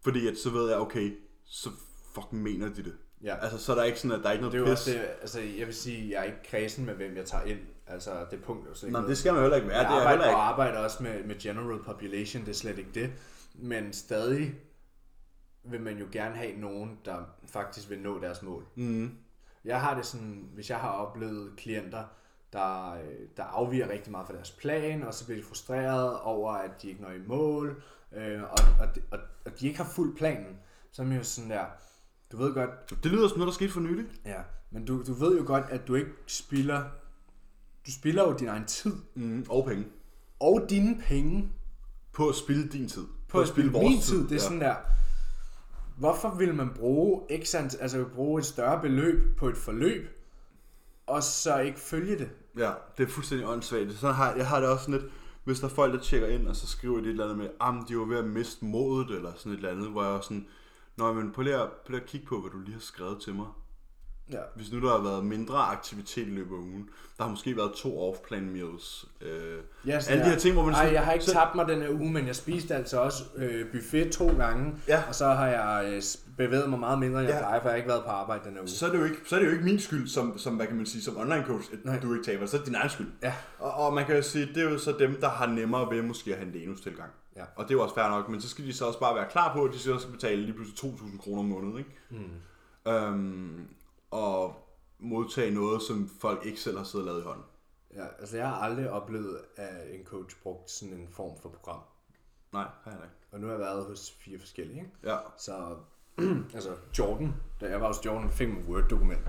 Fordi 0.03 0.27
at 0.27 0.37
så 0.37 0.49
ved 0.49 0.69
jeg, 0.69 0.77
okay, 0.77 1.17
så 1.45 1.69
fucking 2.15 2.43
mener 2.43 2.67
de 2.67 2.83
det. 2.83 2.93
Ja. 3.23 3.35
Altså, 3.41 3.57
så 3.57 3.71
er 3.71 3.75
der 3.75 3.83
ikke 3.83 3.99
sådan, 3.99 4.17
at 4.17 4.23
der 4.23 4.29
er 4.29 4.33
ikke 4.33 4.45
Det 4.45 4.53
er 4.53 4.59
noget 4.59 4.77
pis. 4.77 4.87
også 4.87 4.91
det, 4.91 5.07
altså 5.21 5.39
jeg 5.39 5.67
vil 5.67 5.75
sige, 5.75 6.11
jeg 6.11 6.19
er 6.19 6.23
ikke 6.23 6.43
kredsen 6.49 6.85
med, 6.85 6.93
hvem 6.93 7.17
jeg 7.17 7.25
tager 7.25 7.43
ind. 7.43 7.59
Altså 7.87 8.25
det 8.31 8.43
punkt 8.43 8.65
er 8.65 8.69
jo 8.69 8.75
sikkert. 8.75 9.01
Nej, 9.01 9.09
det 9.09 9.17
skal 9.17 9.33
man 9.33 9.41
heller 9.41 9.55
ikke 9.55 9.67
være. 9.67 9.77
jeg 9.77 9.89
det 9.89 9.95
er 9.95 9.99
arbejder, 9.99 10.25
ikke. 10.25 10.35
og 10.35 10.47
arbejder 10.47 10.79
også 10.79 11.03
med, 11.03 11.23
med 11.23 11.39
general 11.39 11.83
population, 11.83 12.41
det 12.41 12.49
er 12.49 12.53
slet 12.55 12.77
ikke 12.77 12.91
det. 12.93 13.11
Men 13.53 13.93
stadig 13.93 14.55
vil 15.63 15.81
man 15.81 15.97
jo 15.97 16.05
gerne 16.11 16.35
have 16.35 16.51
nogen, 16.57 16.99
der 17.05 17.17
faktisk 17.51 17.89
vil 17.89 17.99
nå 17.99 18.19
deres 18.21 18.41
mål. 18.41 18.65
Mm. 18.75 19.11
Jeg 19.65 19.81
har 19.81 19.95
det 19.95 20.05
sådan, 20.05 20.49
hvis 20.53 20.69
jeg 20.69 20.77
har 20.77 20.89
oplevet 20.89 21.51
klienter, 21.57 22.03
der, 22.53 22.93
øh, 22.93 23.27
der 23.37 23.43
afviger 23.43 23.89
rigtig 23.89 24.11
meget 24.11 24.27
fra 24.27 24.33
deres 24.33 24.51
plan, 24.51 25.03
og 25.03 25.13
så 25.13 25.25
bliver 25.25 25.41
de 25.41 25.47
frustreret 25.47 26.19
over, 26.19 26.51
at 26.51 26.81
de 26.81 26.89
ikke 26.89 27.01
når 27.01 27.11
i 27.11 27.27
mål, 27.27 27.83
øh, 28.15 28.41
og, 28.43 28.57
og, 28.79 28.87
og, 29.11 29.19
og 29.45 29.59
de 29.59 29.67
ikke 29.67 29.77
har 29.77 29.89
fuldt 29.95 30.17
planen. 30.17 30.57
Så 30.91 31.01
er 31.01 31.05
man 31.05 31.17
jo 31.17 31.23
sådan 31.23 31.49
der, 31.49 31.65
du 32.31 32.37
ved 32.37 32.53
godt, 32.53 33.03
Det 33.03 33.11
lyder 33.11 33.27
som 33.27 33.37
noget, 33.37 33.47
der 33.47 33.53
skete 33.53 33.71
for 33.71 33.79
nylig. 33.79 34.05
Ja, 34.25 34.41
men 34.71 34.85
du, 34.85 35.03
du 35.07 35.13
ved 35.13 35.37
jo 35.37 35.43
godt, 35.47 35.65
at 35.69 35.87
du 35.87 35.95
ikke 35.95 36.11
spilder... 36.27 36.83
Du 37.87 37.91
spilder 37.91 38.23
jo 38.23 38.35
din 38.37 38.47
egen 38.47 38.65
tid. 38.65 38.95
Mm. 39.15 39.45
Og 39.49 39.65
penge. 39.65 39.85
Og 40.39 40.65
dine 40.69 41.01
penge 41.01 41.49
På 42.13 42.29
at 42.29 42.35
spille 42.35 42.67
din 42.67 42.87
tid. 42.87 43.05
på 43.27 43.39
at 43.39 43.47
spille 43.47 43.71
min 43.71 44.01
tid. 44.01 44.27
Det 44.27 44.35
er 44.35 44.39
sådan 44.39 44.61
der... 44.61 44.75
Hvorfor 45.97 46.35
vil 46.35 46.53
man 46.53 46.69
bruge, 46.75 47.21
x 47.43 47.55
altså 47.55 48.05
bruge 48.13 48.39
et 48.39 48.45
større 48.45 48.81
beløb 48.81 49.37
på 49.37 49.49
et 49.49 49.57
forløb, 49.57 50.07
og 51.07 51.23
så 51.23 51.59
ikke 51.59 51.79
følge 51.79 52.19
det? 52.19 52.29
Ja, 52.57 52.71
det 52.97 53.03
er 53.03 53.07
fuldstændig 53.07 53.47
åndssvagt. 53.47 53.93
Sådan 53.93 54.15
har, 54.15 54.33
jeg 54.33 54.47
har 54.47 54.59
det 54.59 54.69
også 54.69 54.85
sådan 54.85 55.01
lidt, 55.01 55.11
hvis 55.43 55.59
der 55.59 55.65
er 55.65 55.71
folk, 55.71 55.93
der 55.93 55.99
tjekker 55.99 56.27
ind, 56.27 56.47
og 56.47 56.55
så 56.55 56.67
skriver 56.67 56.97
de 56.97 57.03
et 57.03 57.09
eller 57.09 57.23
andet 57.23 57.37
med, 57.37 57.49
at 57.61 57.89
de 57.89 57.97
var 57.97 58.05
ved 58.05 58.17
at 58.17 58.25
miste 58.25 58.65
modet, 58.65 59.11
eller 59.11 59.31
sådan 59.35 59.51
et 59.51 59.55
eller 59.55 59.69
andet, 59.69 59.89
hvor 59.89 60.03
jeg 60.03 60.15
er 60.15 60.21
sådan, 60.21 60.47
Nå, 60.97 61.13
men 61.13 61.31
prøv 61.31 61.43
lige, 61.43 61.55
at, 61.55 61.69
prøv 61.69 61.91
lige 61.91 62.01
at 62.01 62.07
kigge 62.07 62.27
på, 62.27 62.41
hvad 62.41 62.51
du 62.51 62.59
lige 62.59 62.73
har 62.73 62.79
skrevet 62.79 63.21
til 63.21 63.35
mig. 63.35 63.47
Ja. 64.31 64.37
Hvis 64.55 64.71
nu 64.71 64.81
der 64.81 64.89
har 64.97 65.03
været 65.03 65.25
mindre 65.25 65.57
aktivitet 65.57 66.27
i 66.27 66.31
løbet 66.31 66.55
af 66.55 66.59
ugen, 66.59 66.89
der 67.17 67.23
har 67.23 67.31
måske 67.31 67.57
været 67.57 67.71
to 67.73 68.09
off-plan 68.09 68.49
meals. 68.49 69.05
Øh, 69.21 69.57
Ja, 69.87 69.99
sådan 69.99 70.11
alle 70.13 70.23
de 70.23 70.25
der, 70.25 70.33
her 70.33 70.39
ting, 70.39 70.53
hvor 70.53 70.65
man 70.65 70.73
Ej, 70.73 70.89
jeg 70.93 71.05
har 71.05 71.11
ikke 71.13 71.25
så- 71.25 71.31
tabt 71.33 71.55
mig 71.55 71.67
den 71.67 71.81
her 71.81 71.89
uge, 71.89 72.11
men 72.11 72.27
jeg 72.27 72.35
spiste 72.35 72.75
altså 72.75 72.99
også 72.99 73.23
øh, 73.35 73.71
buffet 73.71 74.11
to 74.11 74.27
gange, 74.37 74.73
Ja. 74.87 75.03
og 75.07 75.15
så 75.15 75.25
har 75.27 75.47
jeg 75.47 75.93
øh, 75.93 76.01
bevæget 76.37 76.69
mig 76.69 76.79
meget 76.79 76.99
mindre, 76.99 77.19
end 77.19 77.27
jeg 77.29 77.35
Ja. 77.35 77.41
plejer, 77.41 77.59
for 77.61 77.67
jeg 77.67 77.73
har 77.73 77.77
ikke 77.77 77.89
været 77.89 78.03
på 78.03 78.09
arbejde 78.09 78.43
den 78.45 78.53
her 78.53 78.59
uge. 78.59 78.67
så 78.67 78.87
er, 78.87 78.91
det 78.91 78.99
jo 78.99 79.03
ikke, 79.03 79.17
så 79.27 79.35
er 79.35 79.39
det 79.39 79.45
jo 79.47 79.51
ikke 79.51 79.63
min 79.63 79.79
skyld, 79.79 80.07
som, 80.07 80.37
som 80.37 80.55
hvad 80.55 80.67
kan 80.67 80.75
man 80.75 80.85
sige, 80.85 81.01
som 81.01 81.17
online 81.17 81.43
coach, 81.47 81.73
at 81.73 81.85
Nej. 81.85 81.99
du 81.99 82.13
ikke 82.13 82.25
taber. 82.25 82.45
Så 82.45 82.55
er 82.57 82.59
det 82.59 82.67
din 82.67 82.75
egen 82.75 82.89
skyld. 82.89 83.07
Ja. 83.23 83.33
Og, 83.59 83.71
og, 83.73 83.93
man 83.93 84.05
kan 84.05 84.15
jo 84.15 84.21
sige, 84.21 84.45
det 84.45 84.57
er 84.57 84.69
jo 84.71 84.77
så 84.77 84.95
dem, 84.99 85.17
der 85.21 85.29
har 85.29 85.47
nemmere 85.47 85.95
ved 85.95 86.01
måske 86.01 86.31
at 86.31 86.37
have 86.37 86.47
en 86.53 86.53
Lenus 86.61 86.81
tilgang. 86.81 87.09
Ja. 87.35 87.43
Og 87.55 87.63
det 87.63 87.69
er 87.71 87.75
jo 87.75 87.81
også 87.83 87.95
fair 87.95 88.07
nok, 88.09 88.29
men 88.29 88.41
så 88.41 88.49
skal 88.49 88.65
de 88.65 88.73
så 88.73 88.85
også 88.85 88.99
bare 88.99 89.15
være 89.15 89.25
klar 89.31 89.53
på, 89.53 89.63
at 89.63 89.73
de 89.73 89.79
så 89.79 89.97
skal 89.99 90.11
betale 90.11 90.41
lige 90.41 90.53
pludselig 90.53 90.91
2.000 90.93 91.17
kroner 91.21 91.39
om 91.39 91.45
måneden, 91.45 91.77
ikke? 91.77 91.89
Mm. 92.85 92.91
Øhm, 92.91 93.67
og 94.15 94.55
modtage 94.99 95.51
noget, 95.51 95.81
som 95.81 96.09
folk 96.21 96.45
ikke 96.45 96.59
selv 96.59 96.77
har 96.77 96.83
siddet 96.83 97.07
og 97.07 97.13
lavet 97.13 97.23
i 97.23 97.27
hånden. 97.27 97.43
Ja, 97.95 98.05
altså 98.19 98.37
jeg 98.37 98.47
har 98.47 98.55
aldrig 98.55 98.89
oplevet, 98.89 99.39
at 99.55 99.95
en 99.99 100.05
coach 100.05 100.35
brugt 100.43 100.71
sådan 100.71 100.93
en 100.93 101.07
form 101.11 101.37
for 101.41 101.49
program. 101.49 101.79
Nej, 102.53 102.65
har 102.83 102.91
jeg 102.91 102.99
ikke. 103.03 103.15
Og 103.31 103.39
nu 103.39 103.45
har 103.47 103.53
jeg 103.53 103.59
været 103.59 103.85
hos 103.85 104.11
fire 104.19 104.39
forskellige, 104.39 104.77
ikke? 104.79 104.91
Ja. 105.03 105.17
Så, 105.37 105.75
altså 106.55 106.69
Jordan, 106.99 107.33
da 107.61 107.69
jeg 107.69 107.81
var 107.81 107.87
hos 107.87 108.05
Jordan, 108.05 108.29
fik 108.29 108.49
man 108.49 108.63
Word-dokument. 108.67 109.19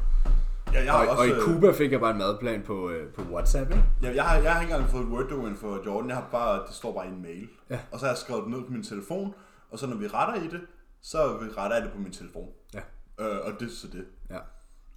ja 0.72 0.84
jeg 0.84 0.92
har 0.92 1.04
Og, 1.04 1.08
også, 1.10 1.22
og 1.22 1.28
i 1.28 1.32
øh, 1.32 1.40
Cuba 1.40 1.72
fik 1.72 1.92
jeg 1.92 2.00
bare 2.00 2.10
en 2.10 2.18
madplan 2.18 2.62
på, 2.62 2.90
øh, 2.90 3.12
på 3.12 3.22
WhatsApp, 3.22 3.70
ikke? 3.70 3.84
Ja, 4.02 4.14
jeg, 4.14 4.24
har, 4.24 4.36
jeg 4.38 4.54
har 4.54 4.60
ikke 4.62 4.72
engang 4.74 4.90
fået 4.90 5.02
et 5.02 5.08
Word-dokument 5.08 5.58
for 5.58 5.82
Jordan. 5.86 6.08
Jeg 6.08 6.16
har 6.16 6.28
bare, 6.30 6.66
det 6.66 6.74
står 6.74 6.92
bare 6.92 7.06
i 7.06 7.08
en 7.10 7.22
mail. 7.22 7.48
Ja. 7.70 7.80
Og 7.92 7.98
så 8.00 8.06
har 8.06 8.12
jeg 8.12 8.18
skrevet 8.18 8.42
det 8.44 8.50
ned 8.50 8.62
på 8.64 8.72
min 8.72 8.82
telefon. 8.82 9.34
Og 9.70 9.78
så 9.78 9.86
når 9.86 9.96
vi 9.96 10.06
retter 10.08 10.42
i 10.42 10.48
det, 10.48 10.60
så 11.00 11.18
retter 11.56 11.76
jeg 11.76 11.84
det 11.84 11.92
på 11.92 11.98
min 11.98 12.12
telefon. 12.12 12.48
Ja. 12.74 12.80
Øh, 13.20 13.38
og 13.46 13.52
det 13.60 13.66
er 13.68 13.72
så 13.72 13.88
det. 13.92 14.06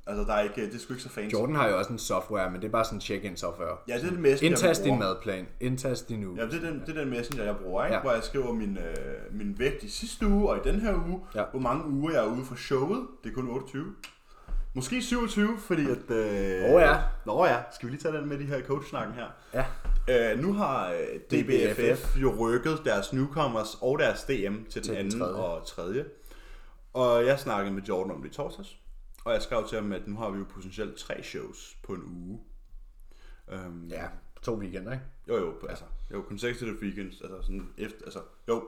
Altså, 0.09 0.23
der 0.23 0.33
er 0.33 0.41
ikke, 0.41 0.65
det 0.65 0.75
er 0.75 0.79
sgu 0.79 0.93
ikke 0.93 1.03
så 1.03 1.09
fancy. 1.09 1.33
Jordan 1.33 1.55
har 1.55 1.67
jo 1.69 1.77
også 1.77 1.91
en 1.93 1.99
software, 1.99 2.51
men 2.51 2.61
det 2.61 2.67
er 2.67 2.71
bare 2.71 2.85
sådan 2.85 2.97
en 2.97 3.01
check-in 3.01 3.37
software. 3.37 3.77
Ja, 3.87 3.95
det 3.97 4.03
er 4.05 4.09
det 4.09 4.19
messenger, 4.19 4.49
Indtast 4.55 4.81
jeg 4.81 4.85
din 4.91 4.99
madplan, 4.99 5.47
indtast 5.59 6.09
din 6.09 6.23
uge. 6.25 6.37
Ja, 6.41 6.45
det 6.47 6.53
er, 6.63 6.69
den, 6.71 6.83
det 6.85 6.97
er 6.97 7.01
den 7.01 7.09
messenger, 7.09 7.43
jeg 7.43 7.55
bruger, 7.57 7.85
ikke? 7.85 7.95
Ja. 7.95 8.01
Hvor 8.01 8.11
jeg 8.11 8.23
skriver 8.23 8.53
min, 8.53 8.77
øh, 8.77 9.37
min 9.37 9.55
vægt 9.59 9.83
i 9.83 9.89
sidste 9.89 10.27
uge 10.27 10.49
og 10.49 10.57
i 10.57 10.59
den 10.71 10.79
her 10.79 10.93
uge, 11.07 11.21
Ja. 11.35 11.43
hvor 11.51 11.59
mange 11.59 11.85
uger 11.89 12.11
jeg 12.11 12.23
er 12.25 12.27
ude 12.27 12.45
for 12.45 12.55
showet. 12.55 13.07
Det 13.23 13.29
er 13.29 13.33
kun 13.33 13.49
28. 13.49 13.85
Måske 14.73 15.01
27, 15.01 15.57
fordi 15.59 15.81
at... 15.91 16.11
Øh, 16.15 16.73
Åh 16.75 16.81
ja. 16.81 16.97
Nå 17.25 17.45
ja, 17.45 17.57
skal 17.71 17.87
vi 17.87 17.91
lige 17.93 18.01
tage 18.01 18.17
den 18.17 18.29
med 18.29 18.37
de 18.39 18.43
her 18.45 18.61
coach-snakken 18.61 19.15
her? 19.15 19.25
Ja. 19.53 20.31
Øh, 20.33 20.39
nu 20.39 20.53
har 20.53 20.89
øh, 20.91 21.19
DBFF 21.39 22.17
jo 22.21 22.35
rykket 22.39 22.81
deres 22.85 23.13
newcomers 23.13 23.77
og 23.81 23.99
deres 23.99 24.23
DM 24.23 24.31
til 24.31 24.43
den 24.43 24.65
Til 24.69 24.83
den 24.83 24.95
anden 24.95 25.19
tredje. 25.19 25.35
og 25.35 25.67
tredje. 25.67 26.05
Og 26.93 27.25
jeg 27.25 27.39
snakkede 27.39 27.75
med 27.75 27.83
Jordan 27.83 28.11
om 28.11 28.21
det 28.21 28.29
i 28.29 28.33
torsdags. 28.33 28.75
Og 29.29 29.35
jeg 29.35 29.41
skrev 29.41 29.67
til 29.67 29.77
ham, 29.77 29.91
at 29.91 30.07
nu 30.07 30.15
har 30.17 30.29
vi 30.29 30.39
jo 30.39 30.45
potentielt 30.49 30.95
tre 30.95 31.23
shows 31.23 31.77
på 31.83 31.93
en 31.93 32.03
uge. 32.03 32.39
Um, 33.65 33.87
Ja, 33.89 34.07
to 34.41 34.53
weekender, 34.55 34.91
ikke? 34.91 35.03
Jo, 35.27 35.37
jo, 35.37 35.67
altså, 35.69 35.83
jo, 36.13 36.23
consecutive 36.27 36.81
weekends, 36.81 37.21
altså 37.21 37.41
sådan 37.41 37.69
efter, 37.77 37.97
altså, 38.03 38.19
jo, 38.47 38.63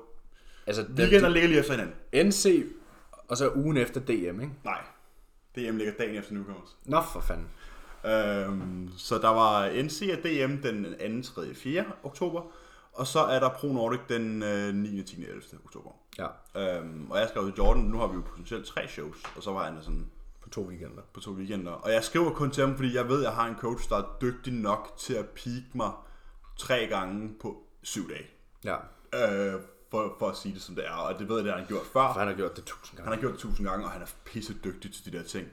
Altså, 0.68 0.86
weekender 0.98 1.30
ligger 1.30 1.50
lige 1.50 1.60
efter 1.60 1.74
hinanden. 1.74 2.28
NC, 2.28 2.66
og 3.28 3.38
så 3.38 3.52
ugen 3.56 3.78
efter 3.78 4.02
DM, 4.02 4.40
ikke? 4.42 4.52
Nej, 4.64 4.82
DM 5.56 5.78
ligger 5.78 5.94
dagen 6.00 6.16
efter 6.16 6.34
newcomers. 6.34 6.78
Nå, 6.86 7.02
for 7.14 7.20
fanden. 7.20 7.48
Øhm, 8.06 8.90
så 8.98 9.18
der 9.18 9.30
var 9.30 9.84
NC 9.84 10.10
og 10.18 10.24
DM 10.24 10.62
den 10.62 11.24
2., 11.24 11.34
3., 11.42 11.54
4. 11.56 11.86
oktober, 12.04 12.42
og 12.94 13.08
så 13.08 13.20
er 13.20 13.40
der 13.40 13.50
Pro 13.50 13.74
Nordic 13.74 14.00
den 14.10 14.44
øh, 14.44 14.74
9., 14.76 15.04
10., 15.04 15.24
11. 15.26 15.42
oktober. 15.66 15.92
Ja, 16.18 16.28
Øhm, 16.56 17.12
og 17.12 17.20
jeg 17.20 17.30
skrev 17.30 17.46
til 17.46 17.54
Jordan, 17.58 17.84
nu 17.84 17.98
har 17.98 18.08
vi 18.08 18.16
jo 18.16 18.22
potentielt 18.22 18.66
tre 18.66 18.88
shows, 18.88 19.18
og 19.36 19.44
så 19.44 19.52
var 19.52 19.66
han 19.72 19.84
sådan 19.84 20.12
to 20.52 20.62
weekender. 20.62 21.02
på 21.14 21.20
to 21.20 21.32
weekender. 21.32 21.72
Og 21.72 21.92
jeg 21.92 22.04
skriver 22.04 22.32
kun 22.32 22.52
til 22.52 22.66
ham, 22.66 22.76
fordi 22.76 22.96
jeg 22.96 23.10
ved, 23.10 23.18
at 23.20 23.24
jeg 23.24 23.32
har 23.34 23.48
en 23.48 23.56
coach, 23.56 23.90
der 23.90 23.96
er 23.98 24.18
dygtig 24.22 24.54
nok 24.54 24.94
til 24.98 25.14
at 25.14 25.26
peak 25.26 25.64
mig 25.76 25.92
tre 26.60 26.88
gange 26.90 27.34
på 27.42 27.64
syv 27.84 28.10
dage. 28.10 28.26
Ja, 28.64 28.76
Øh, 29.14 29.54
for, 29.92 30.16
for 30.20 30.30
at 30.30 30.38
sige 30.38 30.54
det 30.54 30.62
som 30.62 30.76
det 30.76 30.88
er, 30.88 30.92
og 30.92 31.20
det 31.20 31.30
ved 31.30 31.36
jeg, 31.36 31.44
det 31.46 31.52
har 31.54 31.60
han 31.60 31.68
gjort 31.68 31.86
før. 31.94 32.14
for 32.14 32.20
han 32.20 32.28
har 32.28 32.36
gjort 32.36 32.56
det 32.56 32.64
tusind 32.66 32.98
gange. 32.98 33.04
Han 33.10 33.14
har 33.18 33.20
gjort 33.22 33.32
det 33.34 33.40
tusind 33.40 33.68
gange, 33.68 33.86
og 33.86 33.92
han 33.92 34.02
er 34.02 34.06
pisse 34.26 34.54
dygtig 34.64 34.94
til 34.94 35.06
de 35.14 35.18
der 35.18 35.24
ting. 35.24 35.48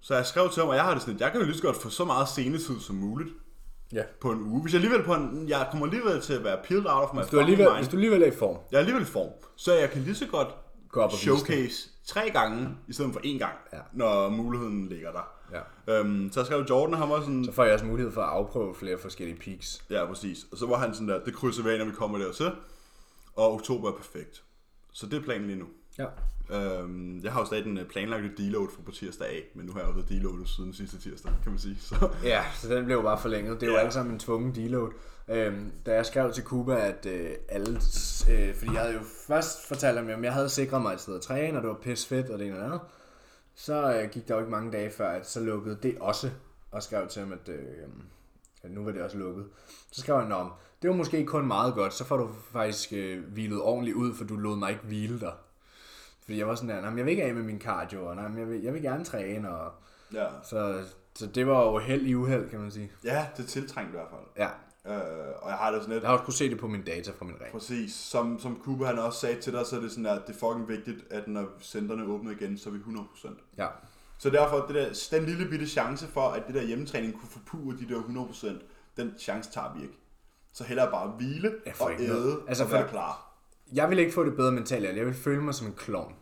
Så 0.00 0.14
jeg 0.14 0.26
skrev 0.26 0.50
til 0.50 0.60
ham, 0.60 0.68
og 0.68 0.74
jeg 0.76 0.84
har 0.84 0.92
det 0.92 1.02
sådan, 1.02 1.14
at 1.14 1.20
jeg 1.20 1.30
kan 1.32 1.40
jo 1.40 1.46
lige 1.46 1.56
så 1.56 1.62
godt 1.62 1.76
få 1.76 1.88
så 1.88 2.04
meget 2.04 2.28
scenetid 2.28 2.80
som 2.80 2.96
muligt 2.96 3.30
Ja. 3.92 4.02
på 4.20 4.30
en 4.30 4.40
uge. 4.42 4.62
Hvis 4.62 4.72
jeg 4.74 4.78
alligevel 4.82 5.04
på 5.06 5.14
en, 5.14 5.48
jeg 5.48 5.68
kommer 5.70 5.86
alligevel 5.86 6.20
til 6.20 6.32
at 6.32 6.44
være 6.44 6.58
peeled 6.68 6.86
out 6.86 7.04
of 7.08 7.14
my 7.14 7.18
Hvis 7.20 7.30
du, 7.30 7.38
alligevel, 7.40 7.64
fucking 7.66 7.76
hvis 7.78 7.86
mind. 7.86 7.90
du 7.90 7.96
alligevel 7.96 8.22
er 8.22 8.26
i 8.26 8.36
form, 8.38 8.56
Jeg 8.70 8.76
er 8.76 8.80
alligevel 8.80 9.02
i 9.02 9.06
form, 9.10 9.30
så 9.56 9.74
jeg 9.74 9.90
kan 9.90 10.02
lige 10.02 10.14
så 10.14 10.26
godt 10.26 10.48
Gå 10.94 11.00
op 11.00 11.10
og 11.10 11.12
vise 11.12 11.22
showcase 11.22 11.88
tre 12.06 12.30
gange, 12.30 12.68
i 12.88 12.92
stedet 12.92 13.12
for 13.12 13.20
én 13.20 13.38
gang, 13.38 13.54
Ja. 13.72 13.78
når 13.92 14.28
muligheden 14.28 14.88
ligger 14.88 15.12
der. 15.12 15.32
ja. 15.86 15.98
Øhm, 16.00 16.32
så 16.32 16.44
skrev 16.44 16.66
Jordan, 16.70 16.94
og 16.94 17.00
han 17.00 17.08
var 17.10 17.20
sådan, 17.20 17.44
så 17.44 17.52
får 17.52 17.64
jeg 17.64 17.72
også 17.74 17.84
mulighed 17.86 18.12
for 18.12 18.22
at 18.22 18.28
afprøve 18.28 18.74
flere 18.74 18.98
forskellige 18.98 19.38
peaks. 19.38 19.84
ja 19.90 20.06
præcis, 20.06 20.46
og 20.52 20.58
så 20.58 20.66
var 20.66 20.78
han 20.78 20.94
sådan 20.94 21.08
der, 21.08 21.24
det 21.24 21.34
krydser 21.34 21.62
vi 21.62 21.70
af, 21.70 21.78
når 21.78 21.84
vi 21.86 21.92
kommer 21.92 22.18
dertil, 22.18 22.50
og 23.36 23.52
oktober 23.52 23.88
er 23.88 23.96
perfekt. 23.96 24.42
Så 24.92 25.06
det 25.06 25.16
er 25.18 25.22
planen 25.22 25.46
lige 25.46 25.58
nu. 25.58 25.66
Ja. 25.98 26.06
Øhm, 26.50 27.20
jeg 27.22 27.32
har 27.32 27.40
jo 27.40 27.46
stadig 27.46 27.64
den 27.64 27.78
øh, 27.78 27.86
planlagte 27.86 28.30
deload 28.38 28.68
fra 28.74 28.82
på 28.82 28.90
tirsdag 28.90 29.26
af, 29.28 29.42
men 29.54 29.66
nu 29.66 29.72
har 29.72 29.80
jeg 29.80 29.88
jo 29.88 29.92
været 29.92 30.08
deloadet 30.08 30.48
siden 30.48 30.72
sidste 30.72 30.98
tirsdag, 31.00 31.32
kan 31.42 31.52
man 31.52 31.58
sige. 31.58 31.76
Så, 31.88 32.08
Ja, 32.24 32.44
så 32.54 32.74
den 32.74 32.84
blev 32.84 33.02
bare 33.02 33.18
forlænget. 33.20 33.60
Det 33.60 33.66
er 33.66 33.70
jo 33.70 33.78
Ja. 33.78 33.84
alt 33.84 33.92
sammen 33.92 34.14
en 34.14 34.18
tvungen 34.18 34.54
deload. 34.54 34.90
Øhm, 35.28 35.72
da 35.86 35.94
jeg 35.94 36.06
skrev 36.06 36.32
til 36.32 36.44
Cuba, 36.44 36.76
at 36.76 37.06
øh, 37.06 37.30
alle... 37.48 37.80
Øh, 38.30 38.54
fordi 38.54 38.72
jeg 38.72 38.80
havde 38.80 38.94
jo 38.94 39.00
først 39.26 39.68
fortalt 39.68 39.98
ham, 39.98 40.08
at 40.08 40.22
jeg 40.22 40.32
havde 40.32 40.48
sikret 40.48 40.82
mig 40.82 40.92
et 40.92 41.00
sted 41.00 41.14
at 41.16 41.20
træne, 41.22 41.58
og 41.58 41.62
det 41.62 41.68
var 41.70 41.76
pis 41.82 42.06
fedt, 42.06 42.30
og 42.30 42.38
det 42.38 42.46
ene 42.46 42.56
og 42.56 42.60
det 42.60 42.66
andet. 42.66 42.80
Så 43.54 44.00
øh, 44.02 44.10
gik 44.10 44.28
der 44.28 44.34
jo 44.34 44.40
ikke 44.40 44.50
mange 44.50 44.72
dage 44.72 44.90
før, 44.90 45.08
at 45.08 45.28
så 45.28 45.40
lukkede 45.40 45.78
det 45.82 45.96
også. 46.00 46.30
Og 46.70 46.82
skrev 46.82 47.08
til 47.08 47.22
ham, 47.22 47.32
at, 47.32 47.48
øh, 47.48 47.58
at 48.62 48.70
nu 48.70 48.84
var 48.84 48.92
det 48.92 49.02
også 49.02 49.16
lukket. 49.18 49.44
Så 49.92 50.00
skrev 50.00 50.20
han 50.20 50.32
om, 50.32 50.52
det 50.82 50.90
var 50.90 50.96
måske 50.96 51.26
kun 51.26 51.46
meget 51.46 51.74
godt, 51.74 51.94
så 51.94 52.04
får 52.04 52.16
du 52.16 52.28
faktisk 52.52 52.92
øh, 52.92 53.24
hvilet 53.32 53.60
ordentligt 53.60 53.96
ud, 53.96 54.14
for 54.14 54.24
du 54.24 54.36
lod 54.36 54.56
mig 54.56 54.70
ikke 54.70 54.82
hvile 54.84 55.20
dig. 55.20 55.32
Fordi 56.24 56.38
jeg 56.38 56.46
var 56.48 56.54
sådan 56.54 56.68
der, 56.68 56.80
"Nå, 56.82 56.88
men 56.90 56.98
jeg 56.98 57.04
vil 57.06 57.10
ikke 57.10 57.24
af 57.24 57.34
med 57.34 57.42
min 57.42 57.60
cardio, 57.60 58.06
og 58.06 58.16
"Nå, 58.16 58.22
men 58.28 58.38
jeg 58.38 58.48
vil, 58.48 58.62
jeg 58.62 58.74
vil 58.74 58.82
gerne 58.82 59.04
træne, 59.04 59.50
og 59.56 59.72
ja. 60.14 60.26
så, 60.42 60.84
så 61.14 61.26
det 61.26 61.46
var 61.46 61.62
jo 61.64 61.78
held 61.78 62.02
i 62.06 62.14
uheld, 62.14 62.50
kan 62.50 62.60
man 62.60 62.70
sige. 62.70 62.92
ja, 63.04 63.26
det 63.36 63.42
er 63.42 63.46
tiltrængt 63.48 63.88
i 63.88 63.92
hvert 63.92 64.08
fald. 64.10 64.20
Ja, 64.36 64.48
Øh, 64.86 64.92
og 65.42 65.48
jeg 65.50 65.58
har 65.58 65.70
det 65.70 65.80
sådan 65.80 65.92
lidt, 65.92 66.02
jeg 66.02 66.08
har 66.10 66.16
også 66.16 66.24
kunne 66.24 66.34
se 66.34 66.50
det 66.50 66.58
på 66.58 66.66
mine 66.68 66.84
data 66.84 67.10
fra 67.18 67.24
min 67.24 67.34
ring. 67.40 67.52
præcis, 67.52 67.94
som, 67.94 68.38
som 68.40 68.56
Kuba 68.56 68.84
han 68.84 68.98
også 68.98 69.18
sagde 69.20 69.40
til 69.40 69.52
dig, 69.52 69.66
så 69.66 69.76
er 69.76 69.80
det 69.80 69.90
sådan, 69.90 70.06
at 70.06 70.22
det 70.26 70.34
er 70.34 70.38
fucking 70.38 70.68
vigtigt, 70.68 71.12
at 71.12 71.28
når 71.28 71.46
centerne 71.60 72.04
åbner 72.04 72.30
igen, 72.30 72.58
så 72.58 72.68
er 72.68 72.72
vi 72.72 72.78
100%. 72.78 73.28
Ja, 73.58 73.66
Så 74.18 74.30
derfor, 74.30 74.56
det 74.66 74.74
der, 74.74 75.08
den 75.18 75.24
lille 75.26 75.48
bitte 75.50 75.66
chance 75.66 76.06
for, 76.06 76.28
at 76.28 76.42
det 76.46 76.54
der 76.54 76.62
hjemmetræning 76.62 77.12
kunne 77.20 77.28
forpure 77.28 77.76
de 77.76 77.94
der 77.94 78.00
100%, 78.00 78.46
den 78.96 79.14
chance 79.18 79.50
tager 79.50 79.74
vi 79.76 79.82
ikke. 79.82 79.98
så 80.52 80.64
hellere 80.64 80.90
bare 80.90 81.08
hvile 81.08 81.54
og 81.80 81.92
æde 82.00 82.08
noget. 82.08 82.38
Altså, 82.48 82.64
og 82.64 82.70
være 82.70 82.88
klar. 82.88 83.23
Jeg 83.74 83.90
vil 83.90 83.98
ikke 83.98 84.12
få 84.12 84.24
det 84.24 84.36
bedre 84.36 84.52
mentalt. 84.52 84.96
Jeg 84.96 85.06
vil 85.06 85.14
føle 85.14 85.42
mig 85.42 85.54
som 85.54 85.66
en 85.66 85.74
klovn. 85.76 86.14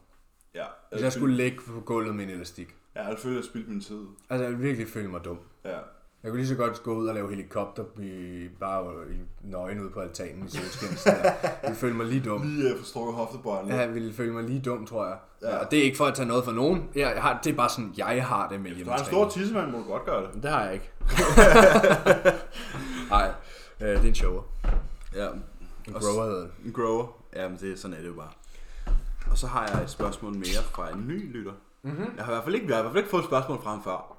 Ja, 0.55 0.64
Hvis 0.92 1.03
jeg 1.03 1.12
skulle 1.12 1.36
ligge 1.36 1.59
på 1.66 1.80
gulvet 1.80 2.14
med 2.14 2.24
en 2.24 2.30
elastik. 2.30 2.74
Ja, 2.96 3.07
jeg 3.07 3.18
føler, 3.18 3.36
at 3.38 3.42
jeg 3.42 3.48
spildt 3.50 3.68
min 3.68 3.80
tid. 3.80 4.00
Altså, 4.30 4.44
jeg 4.44 4.53
vil 4.53 4.62
virkelig 4.62 4.88
føle 4.88 5.09
mig 5.09 5.24
dum. 5.24 5.38
Ja. 5.64 5.78
Jeg 6.22 6.30
kunne 6.30 6.36
lige 6.36 6.48
så 6.48 6.55
godt 6.55 6.82
gå 6.82 6.94
ud 6.94 7.07
og 7.07 7.14
lave 7.14 7.30
helikopter 7.30 7.84
i, 8.00 8.48
bare 8.61 8.92
i 9.11 9.14
nøgen 9.42 9.80
ude 9.80 9.90
på 9.90 10.00
altanen 10.00 10.46
i 10.46 10.50
solskin. 10.50 10.88
der. 11.05 11.12
Jeg 11.12 11.34
ville 11.62 11.76
føle 11.76 11.94
mig 11.94 12.07
lige 12.07 12.20
dum. 12.24 12.42
Lige 12.42 12.72
uh, 12.72 12.78
forstrukket 12.78 13.14
hoftebåndet. 13.14 13.74
Ja, 13.74 13.80
jeg 13.80 13.94
ville 13.94 14.12
føle 14.12 14.32
mig 14.32 14.44
lige 14.44 14.61
dum, 14.61 14.86
tror 14.86 15.07
jeg. 15.07 15.16
Ja. 15.42 15.57
Og 15.57 15.70
det 15.70 15.78
er 15.78 15.82
ikke 15.82 15.96
for 15.96 16.05
at 16.05 16.14
tage 16.14 16.28
noget 16.28 16.44
fra 16.44 16.53
nogen. 16.53 16.88
Jeg 16.94 17.22
har, 17.22 17.40
det 17.44 17.53
er 17.53 17.57
bare 17.57 17.68
sådan, 17.68 17.94
jeg 17.96 18.26
har 18.26 18.48
det 18.48 18.61
med 18.61 18.84
Du 18.84 18.90
har 18.90 18.98
en 18.98 19.05
stor 19.05 19.28
tissemand, 19.28 19.70
må 19.70 19.78
du 19.78 19.84
godt 19.84 20.05
gøre 20.05 20.22
det. 20.22 20.42
Det 20.42 20.50
har 20.50 20.64
jeg 20.64 20.74
ikke. 20.74 20.90
Nej, 23.11 23.30
øh, 23.80 23.88
det 23.88 23.96
er 23.96 24.03
en 24.09 24.14
shower. 24.14 24.42
Ja. 25.14 25.28
En 25.88 25.92
grower 25.92 26.24
hedder 26.24 26.40
det. 26.40 26.50
En 26.64 26.72
grower. 26.72 27.22
Jamen, 27.37 27.59
det, 27.61 27.78
sådan 27.78 27.97
er 27.97 28.01
det 28.01 28.09
jo 28.09 28.14
bare. 28.14 28.30
Og 29.30 29.39
så 29.39 29.47
har 29.47 29.68
jeg 29.68 29.83
et 29.83 29.91
spørgsmål 29.91 30.35
mere 30.35 30.62
fra 30.70 30.91
en 30.93 31.09
ny 31.09 31.33
lytter. 31.33 31.53
Mhm. 31.83 31.93
Mm-hmm. 31.95 32.16
Jeg 32.16 32.24
har 32.24 32.33
i 32.33 32.35
hvert 32.35 32.45
fald 32.45 32.55
ikke, 32.55 32.66
jeg 32.66 32.76
har 32.76 32.80
i 32.80 32.83
hvert 32.83 32.93
fald 32.93 33.05
ikke 33.05 33.11
fået 33.11 33.22
et 33.22 33.26
spørgsmål 33.28 33.62
fra 33.62 33.70
ham 33.70 33.85
før. 33.85 34.16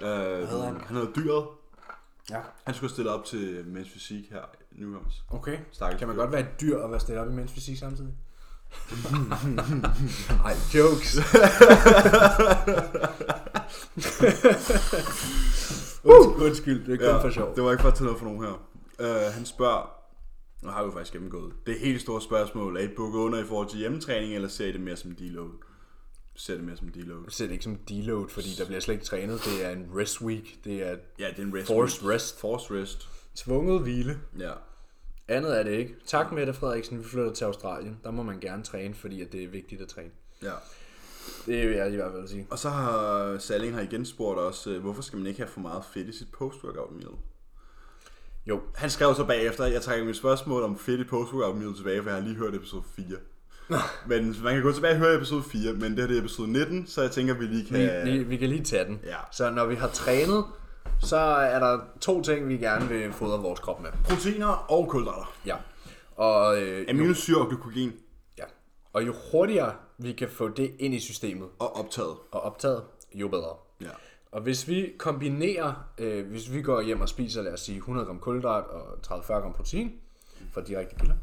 Øh, 0.00 0.48
hedder 0.48 0.64
han? 0.64 0.80
han 0.86 0.96
hedder 0.96 1.12
Dyret. 1.12 1.46
Ja. 2.30 2.40
Han 2.64 2.74
skulle 2.74 2.92
stille 2.92 3.10
op 3.10 3.24
til 3.24 3.64
Mens 3.66 3.90
Fysik 3.90 4.30
her 4.30 4.42
i 4.72 4.80
Newcoms. 4.80 5.24
Okay. 5.30 5.58
Stakkels 5.72 5.98
Kan 5.98 6.08
man 6.08 6.16
dyr. 6.16 6.20
godt 6.22 6.32
være 6.32 6.40
et 6.40 6.60
dyr 6.60 6.76
og 6.78 6.90
være 6.90 7.00
stillet 7.00 7.22
op 7.24 7.30
i 7.30 7.32
mens 7.34 7.52
fysik 7.52 7.78
samtidig? 7.78 8.12
Ej, 10.44 10.54
jokes. 10.74 11.16
Undskyld, 16.04 16.46
undskyld, 16.46 16.86
det 16.86 16.92
er 16.94 16.96
kun 16.98 17.06
ja, 17.16 17.22
for 17.22 17.30
sjov. 17.30 17.54
Det 17.56 17.64
var 17.64 17.70
ikke 17.70 17.82
for 17.82 17.88
at 17.88 17.94
tage 17.94 18.04
noget 18.04 18.18
for 18.18 18.26
nogen 18.26 18.42
her. 18.44 18.52
Uh, 18.98 19.34
han 19.34 19.46
spørger, 19.46 19.90
nu 20.62 20.68
har 20.70 20.82
vi 20.82 20.86
jo 20.86 20.92
faktisk 20.92 21.12
gennemgået, 21.12 21.52
det 21.66 21.78
helt 21.78 22.00
store 22.00 22.22
spørgsmål, 22.22 22.76
er 22.76 22.80
I 22.80 22.88
bukket 22.88 23.18
under 23.18 23.38
i 23.38 23.44
forhold 23.44 23.68
til 23.68 23.78
hjemmetræning, 23.78 24.34
eller 24.34 24.48
ser 24.48 24.66
I 24.66 24.72
det 24.72 24.80
mere 24.80 24.96
som 24.96 25.14
deload? 25.14 25.50
Ser 26.34 26.54
det 26.54 26.64
mere 26.64 26.76
som 26.76 26.88
deload? 26.88 27.22
Jeg 27.24 27.32
ser 27.32 27.44
det 27.46 27.52
ikke 27.52 27.64
som 27.64 27.76
deload, 27.76 28.28
fordi 28.28 28.48
der 28.58 28.66
bliver 28.66 28.80
slet 28.80 28.94
ikke 28.94 29.04
trænet. 29.06 29.40
Det 29.44 29.64
er 29.64 29.70
en 29.70 29.90
rest 29.96 30.20
week. 30.22 30.64
Det 30.64 30.82
er 30.82 30.96
Ja, 31.18 31.28
det 31.30 31.38
er 31.38 31.42
en 31.42 31.54
rest. 31.54 31.66
forced 31.66 32.08
rest. 32.08 32.40
Forced 32.40 32.70
rest. 32.76 33.08
Tvunget 33.34 33.80
hvile. 33.82 34.20
Ja. 34.38 34.52
Andet 35.28 35.58
er 35.58 35.62
det 35.62 35.70
ikke. 35.72 35.94
Tak 36.06 36.32
Mette 36.32 36.54
Frederiksen, 36.54 36.98
vi 36.98 37.04
flytter 37.04 37.32
til 37.32 37.44
Australien. 37.44 38.00
Der 38.04 38.10
må 38.10 38.22
man 38.22 38.40
gerne 38.40 38.62
træne, 38.62 38.94
fordi 38.94 39.22
at 39.22 39.32
det 39.32 39.44
er 39.44 39.48
vigtigt 39.48 39.80
at 39.82 39.88
træne. 39.88 40.10
ja. 40.42 40.52
Det 41.46 41.68
vil 41.68 41.76
jeg 41.76 41.92
i 41.92 41.96
hvert 41.96 42.12
fald 42.12 42.28
sige. 42.28 42.46
Og 42.50 42.58
så 42.58 42.68
har 42.70 43.38
Salling 43.38 43.74
har 43.74 43.80
igen 43.80 44.04
spurgt 44.04 44.38
os, 44.40 44.66
øh, 44.66 44.80
hvorfor 44.80 45.02
skal 45.02 45.16
man 45.18 45.26
ikke 45.26 45.40
have 45.40 45.48
for 45.48 45.60
meget 45.60 45.84
fedt 45.94 46.08
i 46.08 46.18
sit 46.18 46.28
post-workout 46.32 46.92
meal? 46.92 47.08
Jo, 48.46 48.60
Han 48.74 48.90
skrev 48.90 49.14
så 49.14 49.24
bagefter, 49.24 49.66
jeg 49.66 49.82
trækker 49.82 50.06
mit 50.06 50.16
spørgsmål 50.16 50.62
om 50.62 50.78
fedt 50.78 51.00
i 51.00 51.14
meal 51.34 51.74
tilbage, 51.76 52.02
for 52.02 52.10
jeg 52.10 52.18
har 52.18 52.26
lige 52.26 52.36
hørt 52.36 52.54
episode 52.54 52.82
4. 52.96 53.04
men 54.06 54.36
man 54.42 54.54
kan 54.54 54.62
gå 54.62 54.72
tilbage 54.72 54.94
og 54.94 54.98
høre 54.98 55.14
episode 55.14 55.42
4, 55.42 55.72
men 55.72 55.92
det 55.92 56.00
her 56.00 56.06
det 56.06 56.16
er 56.16 56.20
episode 56.20 56.52
19, 56.52 56.86
så 56.86 57.02
jeg 57.02 57.10
tænker, 57.10 57.34
vi 57.34 57.44
lige 57.44 57.66
kan... 57.66 58.06
vi, 58.06 58.10
vi, 58.10 58.22
vi 58.22 58.36
kan 58.36 58.48
lige 58.48 58.64
tage 58.64 58.84
den. 58.84 59.00
Ja. 59.04 59.16
Så 59.32 59.50
når 59.50 59.66
vi 59.66 59.74
har 59.74 59.88
trænet, 59.88 60.44
så 61.00 61.16
er 61.16 61.58
der 61.58 61.80
to 62.00 62.22
ting, 62.22 62.48
vi 62.48 62.56
gerne 62.56 62.88
vil 62.88 63.12
fodre 63.12 63.38
vores 63.40 63.60
krop 63.60 63.82
med. 63.82 63.90
Proteiner 64.04 64.46
og 64.46 64.88
kulhydrater. 64.88 65.34
Ja. 65.46 65.56
Og, 66.16 66.62
øh, 66.62 66.86
Aminosyre 66.88 67.40
og 67.40 67.48
glykogen 67.48 67.92
ja. 68.38 68.44
og 68.92 69.06
jo 69.06 69.14
hurtigere 69.32 69.72
vi 69.98 70.12
kan 70.12 70.28
få 70.28 70.48
det 70.48 70.74
ind 70.78 70.94
i 70.94 71.00
systemet 71.00 71.48
og 71.58 71.76
optaget. 71.76 72.16
og 72.32 72.40
optaget, 72.40 72.82
jo 73.14 73.28
bedre. 73.28 73.56
Ja. 73.80 73.86
Og 74.36 74.42
hvis 74.42 74.68
vi 74.68 74.92
kombinerer, 74.98 75.88
øh, 75.98 76.26
hvis 76.26 76.52
vi 76.52 76.62
går 76.62 76.80
hjem 76.80 77.00
og 77.00 77.08
spiser, 77.08 77.42
lad 77.42 77.52
os 77.52 77.60
sige, 77.60 77.76
100 77.76 78.06
gram 78.06 78.18
kulhydrat 78.18 78.64
og 78.64 78.98
30-40 79.06 79.32
gram 79.32 79.52
protein, 79.52 79.92
fra 80.52 80.60
direkte 80.60 80.94
kilder, 80.96 81.14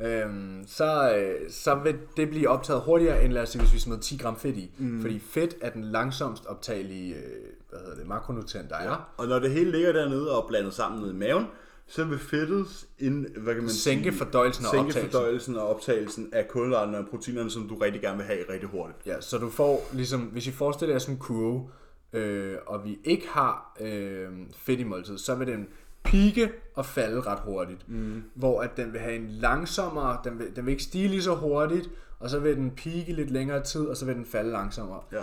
øh, 0.00 0.30
så, 0.66 1.16
øh, 1.16 1.50
så 1.50 1.74
vil 1.74 1.96
det 2.16 2.28
blive 2.30 2.48
optaget 2.48 2.82
hurtigere, 2.82 3.24
end 3.24 3.32
lad 3.32 3.42
os 3.42 3.48
sige, 3.48 3.62
hvis 3.62 3.74
vi 3.74 3.78
smider 3.78 4.00
10 4.00 4.16
gram 4.16 4.36
fedt 4.36 4.56
i. 4.56 4.70
Mm. 4.78 5.00
Fordi 5.00 5.18
fedt 5.18 5.56
er 5.60 5.70
den 5.70 5.84
langsomst 5.84 6.46
optagelige 6.46 7.14
øh, 7.14 7.22
hvad 7.70 7.80
hedder 7.80 7.96
det, 7.96 8.06
makronutrient, 8.06 8.70
der 8.70 8.76
er. 8.76 9.12
Og 9.16 9.26
når 9.26 9.38
det 9.38 9.50
hele 9.50 9.70
ligger 9.70 9.92
dernede 9.92 10.36
og 10.36 10.48
blandet 10.48 10.74
sammen 10.74 11.00
nede 11.00 11.10
i 11.10 11.16
maven, 11.16 11.46
så 11.86 12.04
vil 12.04 12.18
fedtet 12.18 12.86
ind, 12.98 13.26
hvad 13.36 13.54
kan 13.54 13.62
man 13.62 13.72
Sænke 13.72 14.02
sige, 14.02 14.12
fordøjelsen 14.12 14.64
og 14.64 14.70
sænke 14.70 14.86
optagelsen. 14.86 15.12
fordøjelsen 15.12 15.56
og 15.56 15.68
optagelsen 15.68 16.28
af 16.32 16.48
kulhydraterne 16.48 16.98
og 16.98 17.06
proteinerne, 17.10 17.50
som 17.50 17.68
du 17.68 17.74
rigtig 17.74 18.02
gerne 18.02 18.16
vil 18.16 18.26
have 18.26 18.38
rigtig 18.48 18.68
hurtigt. 18.68 18.98
Ja, 19.06 19.20
så 19.20 19.38
du 19.38 19.50
får 19.50 19.88
ligesom, 19.92 20.20
hvis 20.20 20.46
I 20.46 20.50
forestiller 20.50 20.94
jer 20.94 20.98
sådan 20.98 21.14
en 21.14 21.18
kurve, 21.20 21.68
øh, 22.16 22.58
og 22.66 22.84
vi 22.84 22.98
ikke 23.04 23.28
har 23.28 23.76
øh, 23.80 24.28
fedt 24.56 24.80
i 24.80 24.84
måltid, 24.84 25.18
så 25.18 25.34
vil 25.34 25.46
den 25.46 25.68
pike 26.04 26.52
og 26.74 26.86
falde 26.86 27.20
ret 27.20 27.40
hurtigt. 27.40 27.88
Mm. 27.88 28.22
Hvor 28.34 28.60
at 28.60 28.76
den 28.76 28.92
vil 28.92 29.00
have 29.00 29.16
en 29.16 29.28
langsommere, 29.28 30.18
den 30.24 30.38
vil, 30.38 30.56
den 30.56 30.66
vil 30.66 30.72
ikke 30.72 30.82
stige 30.82 31.08
lige 31.08 31.22
så 31.22 31.34
hurtigt, 31.34 31.90
og 32.20 32.30
så 32.30 32.38
vil 32.38 32.56
den 32.56 32.70
pike 32.70 33.12
lidt 33.12 33.30
længere 33.30 33.62
tid, 33.62 33.86
og 33.86 33.96
så 33.96 34.04
vil 34.04 34.14
den 34.14 34.24
falde 34.24 34.50
langsommere. 34.50 35.00
Ja. 35.12 35.22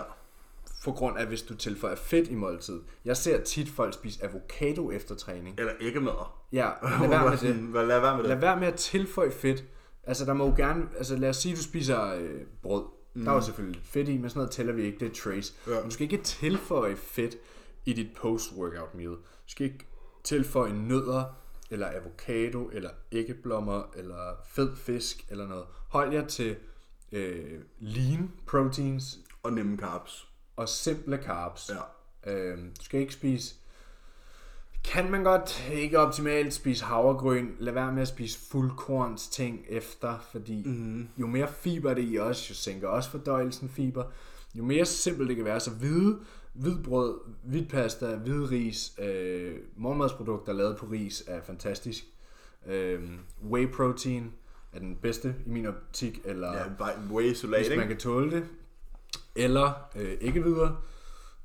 På 0.84 0.92
grund 0.92 1.18
af, 1.18 1.26
hvis 1.26 1.42
du 1.42 1.54
tilføjer 1.54 1.96
fedt 1.96 2.28
i 2.28 2.34
måltid. 2.34 2.80
Jeg 3.04 3.16
ser 3.16 3.40
tit 3.40 3.68
folk 3.68 3.94
spise 3.94 4.24
avocado 4.24 4.90
efter 4.90 5.14
træning. 5.14 5.58
Eller 5.58 5.72
ikke 5.80 6.00
mad. 6.00 6.12
Ja, 6.52 6.68
lad 7.00 7.08
være 7.08 7.30
med 7.30 7.38
det. 7.38 7.86
Lad 7.88 8.00
være 8.00 8.16
med 8.16 8.22
det. 8.22 8.28
Lad 8.28 8.40
være 8.40 8.60
med 8.60 8.68
at 8.68 8.74
tilføje 8.74 9.30
fedt. 9.30 9.64
Altså, 10.06 10.24
der 10.24 10.34
må 10.34 10.46
jo 10.46 10.54
gerne... 10.56 10.86
Altså, 10.96 11.16
lad 11.16 11.28
os 11.28 11.36
sige, 11.36 11.52
at 11.52 11.58
du 11.58 11.62
spiser 11.62 12.14
øh, 12.14 12.40
brød. 12.62 12.84
Mm. 13.14 13.24
Der 13.24 13.30
er 13.30 13.34
jo 13.34 13.40
selvfølgelig 13.40 13.76
lidt 13.76 13.86
fedt 13.88 14.08
i, 14.08 14.18
men 14.18 14.30
sådan 14.30 14.38
noget 14.38 14.50
tæller 14.50 14.72
vi 14.72 14.82
ikke. 14.82 14.98
Det 14.98 15.10
er 15.10 15.14
trace. 15.22 15.54
Ja. 15.66 15.74
Men 15.74 15.84
du 15.84 15.90
skal 15.90 16.04
ikke 16.12 16.22
tilføje 16.24 16.96
fedt 16.96 17.36
i 17.84 17.92
dit 17.92 18.14
post-workout 18.16 18.94
meal. 18.94 19.08
Du 19.10 19.18
skal 19.46 19.66
ikke 19.66 19.86
tilføje 20.24 20.72
nødder, 20.72 21.24
eller 21.70 21.86
avocado, 22.00 22.70
eller 22.72 22.90
æggeblommer, 23.12 23.82
eller 23.96 24.34
fed 24.46 24.76
fisk, 24.76 25.24
eller 25.30 25.48
noget. 25.48 25.64
Hold 25.88 26.12
jer 26.12 26.26
til 26.26 26.56
øh, 27.12 27.60
lean 27.80 28.32
proteins 28.46 29.18
Og 29.42 29.52
nemme 29.52 29.78
carbs. 29.78 30.28
og 30.56 30.68
simple 30.68 31.20
carbs. 31.22 31.70
Ja. 32.26 32.32
Øh, 32.32 32.58
du 32.58 32.84
skal 32.84 33.00
ikke 33.00 33.12
spise... 33.12 33.54
Kan 34.84 35.10
man 35.10 35.24
godt 35.24 35.70
ikke 35.72 35.98
optimalt 35.98 36.54
spise 36.54 36.84
havregryn, 36.84 37.48
lad 37.58 37.72
være 37.72 37.92
med 37.92 38.02
at 38.02 38.08
spise 38.08 38.38
fuldkorns 38.50 39.28
ting 39.28 39.64
efter, 39.68 40.18
fordi 40.32 40.62
mm. 40.66 41.08
jo 41.16 41.26
mere 41.26 41.48
fiber 41.48 41.94
det 41.94 42.04
er 42.04 42.08
i 42.08 42.18
os, 42.18 42.50
jo 42.50 42.54
sænker 42.54 42.88
også 42.88 43.10
fordøjelsen 43.10 43.68
fiber. 43.68 44.04
Jo 44.54 44.64
mere 44.64 44.84
simpelt 44.84 45.28
det 45.28 45.36
kan 45.36 45.44
være, 45.44 45.60
så 45.60 45.70
hvide, 45.70 46.18
hvid 46.52 46.82
brød, 46.84 47.18
hvidt 47.44 47.68
pasta, 47.70 48.14
hvid 48.16 48.50
ris, 48.50 48.92
øh, 48.98 49.54
morgenmadsprodukter 49.76 50.52
lavet 50.52 50.76
på 50.76 50.86
ris 50.86 51.24
er 51.26 51.40
fantastisk. 51.42 52.04
Øh, 52.66 53.02
whey 53.50 53.68
protein 53.72 54.32
er 54.72 54.78
den 54.78 54.96
bedste 55.02 55.34
i 55.46 55.48
min 55.50 55.66
optik, 55.66 56.20
eller 56.24 56.52
Ja, 56.52 56.64
by- 56.68 57.12
way 57.12 57.22
isolat, 57.24 57.66
hvis 57.66 57.76
man 57.78 57.88
kan 57.88 57.96
tåle 57.96 58.30
det. 58.30 58.44
Eller 59.36 59.72
øh, 59.96 60.12
ikke 60.20 60.42
videre. 60.44 60.76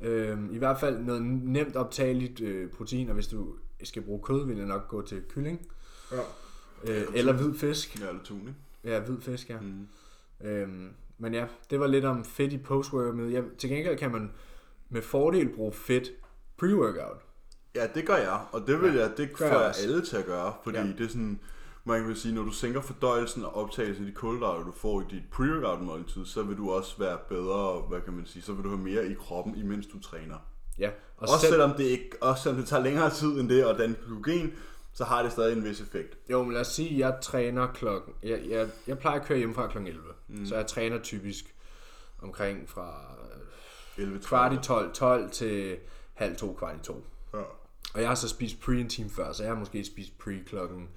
Øh, 0.02 0.38
I 0.52 0.58
hvert 0.58 0.80
fald 0.80 1.00
noget 1.00 1.22
nemt 1.26 1.76
optageligt 1.76 2.41
øh, 2.41 2.70
protein, 2.70 3.08
og 3.10 3.14
hvis 3.14 3.28
du 3.28 3.56
skal 3.84 4.02
bruge 4.02 4.22
kød, 4.24 4.45
vil 4.47 4.58
jeg 4.58 4.66
nok 4.66 4.88
gå 4.88 5.02
til 5.02 5.22
kylling. 5.30 5.68
Ja. 6.12 6.18
Øh, 6.91 7.04
eller 7.14 7.34
hvid 7.34 7.54
fisk. 7.58 8.00
Ja, 8.02 8.08
eller 8.10 8.24
tun, 8.24 8.39
ikke? 8.39 8.54
Ja, 8.84 9.00
hvid 9.00 9.22
fisk, 9.22 9.50
ja. 9.50 9.58
Mm. 9.60 9.88
Øhm, 10.47 10.89
men 11.18 11.34
ja, 11.34 11.45
det 11.70 11.80
var 11.80 11.88
lidt 11.88 12.06
om 12.06 12.24
fedt 12.26 12.54
i 12.54 12.58
post-workout 12.58 13.16
med. 13.16 13.30
Ja, 13.30 13.41
til 13.58 13.70
gengæld 13.70 13.97
kan 13.97 14.12
man 14.12 14.32
med 14.89 15.02
fordel 15.02 15.50
bruge 15.50 15.74
fedt 15.74 16.12
pre-workout. 16.64 17.20
Ja, 17.76 17.88
det 17.95 18.06
gør 18.08 18.16
jeg, 18.16 18.39
og 18.52 18.68
det 18.68 18.82
vil 18.82 18.93
jeg, 18.93 19.12
det 19.18 19.30
gør 19.30 19.38
får 19.38 19.45
jeg 19.45 19.60
jeg 19.60 19.68
også. 19.70 19.84
alle 19.84 20.02
til 20.06 20.18
at 20.18 20.26
gøre, 20.26 20.54
fordi 20.64 20.78
Ja. 20.78 20.86
ja. 20.86 20.91
det 20.97 21.06
er 21.06 21.08
sådan, 21.10 21.39
man 21.84 22.06
kan 22.06 22.16
sige, 22.16 22.36
når 22.36 22.44
du 22.44 22.52
sænker 22.52 22.82
fordøjelsen 22.82 23.46
og 23.46 23.56
optagelsen 23.56 24.06
af 24.06 24.12
de 24.12 24.16
kulhydrater, 24.16 24.64
du 24.64 24.72
får 24.72 25.02
i 25.02 25.04
dit 25.10 25.24
pre-workout 25.34 25.84
måltid, 25.84 26.26
så 26.26 26.44
vil 26.44 26.58
du 26.58 26.72
også 26.72 26.96
være 27.00 27.18
bedre, 27.30 27.82
hvad 27.82 28.02
kan 28.02 28.14
man 28.14 28.26
sige, 28.26 28.44
så 28.44 28.54
vil 28.54 28.64
du 28.64 28.70
have 28.70 28.82
mere 28.82 29.08
i 29.08 29.14
kroppen, 29.14 29.56
imens 29.56 29.88
du 29.88 30.00
træner. 30.00 30.36
Ja, 30.80 30.90
og 31.18 31.22
Også 31.22 31.40
selv, 31.40 31.52
selvom 31.52 31.74
det 31.74 31.84
ikke, 31.84 32.10
også 32.22 32.44
selvom 32.44 32.60
det 32.60 32.70
tager 32.70 32.84
længere 32.84 33.10
tid 33.10 33.40
end 33.40 33.50
det, 33.50 33.66
og 33.66 33.78
den 33.78 33.98
glykogen, 34.08 34.54
så 34.94 35.04
har 35.04 35.24
det 35.24 35.32
stadig 35.32 35.58
en 35.58 35.64
vis 35.64 35.82
effekt. 35.82 36.18
Jo, 36.30 36.44
men 36.44 36.54
lad 36.54 36.62
os 36.62 36.68
sige, 36.68 36.90
at 36.90 37.00
jeg 37.00 37.20
træner 37.22 37.68
klokken... 37.68 38.14
Jeg, 38.24 38.42
jeg, 38.50 38.70
jeg 38.88 39.00
plejer 39.00 39.20
at 39.20 39.26
køre 39.26 39.38
hjemmefra 39.38 39.68
klokken 39.68 39.88
11. 39.88 40.04
Mm. 40.28 40.46
Så 40.46 40.56
jeg 40.56 40.68
træner 40.68 41.00
typisk 41.00 41.56
omkring 42.22 42.70
fra 42.70 43.02
11 43.98 44.20
kvart 44.20 44.54
i 44.54 44.58
12, 44.64 44.94
12 44.94 45.30
til 45.30 45.78
halv 46.14 46.36
to, 46.36 46.54
kvart 46.54 46.76
i 46.76 46.80
to. 46.84 47.06
Ja. 47.34 47.40
Og 47.94 48.02
jeg 48.02 48.08
har 48.08 48.16
så 48.16 48.30
spist 48.30 48.62
pre 48.62 48.74
en 48.74 48.90
time 48.90 49.10
før, 49.10 49.32
så 49.32 49.44
jeg 49.44 49.52
har 49.52 49.60
måske 49.60 49.86
spist 49.86 50.18
pre 50.18 50.40
klokken 50.46 50.90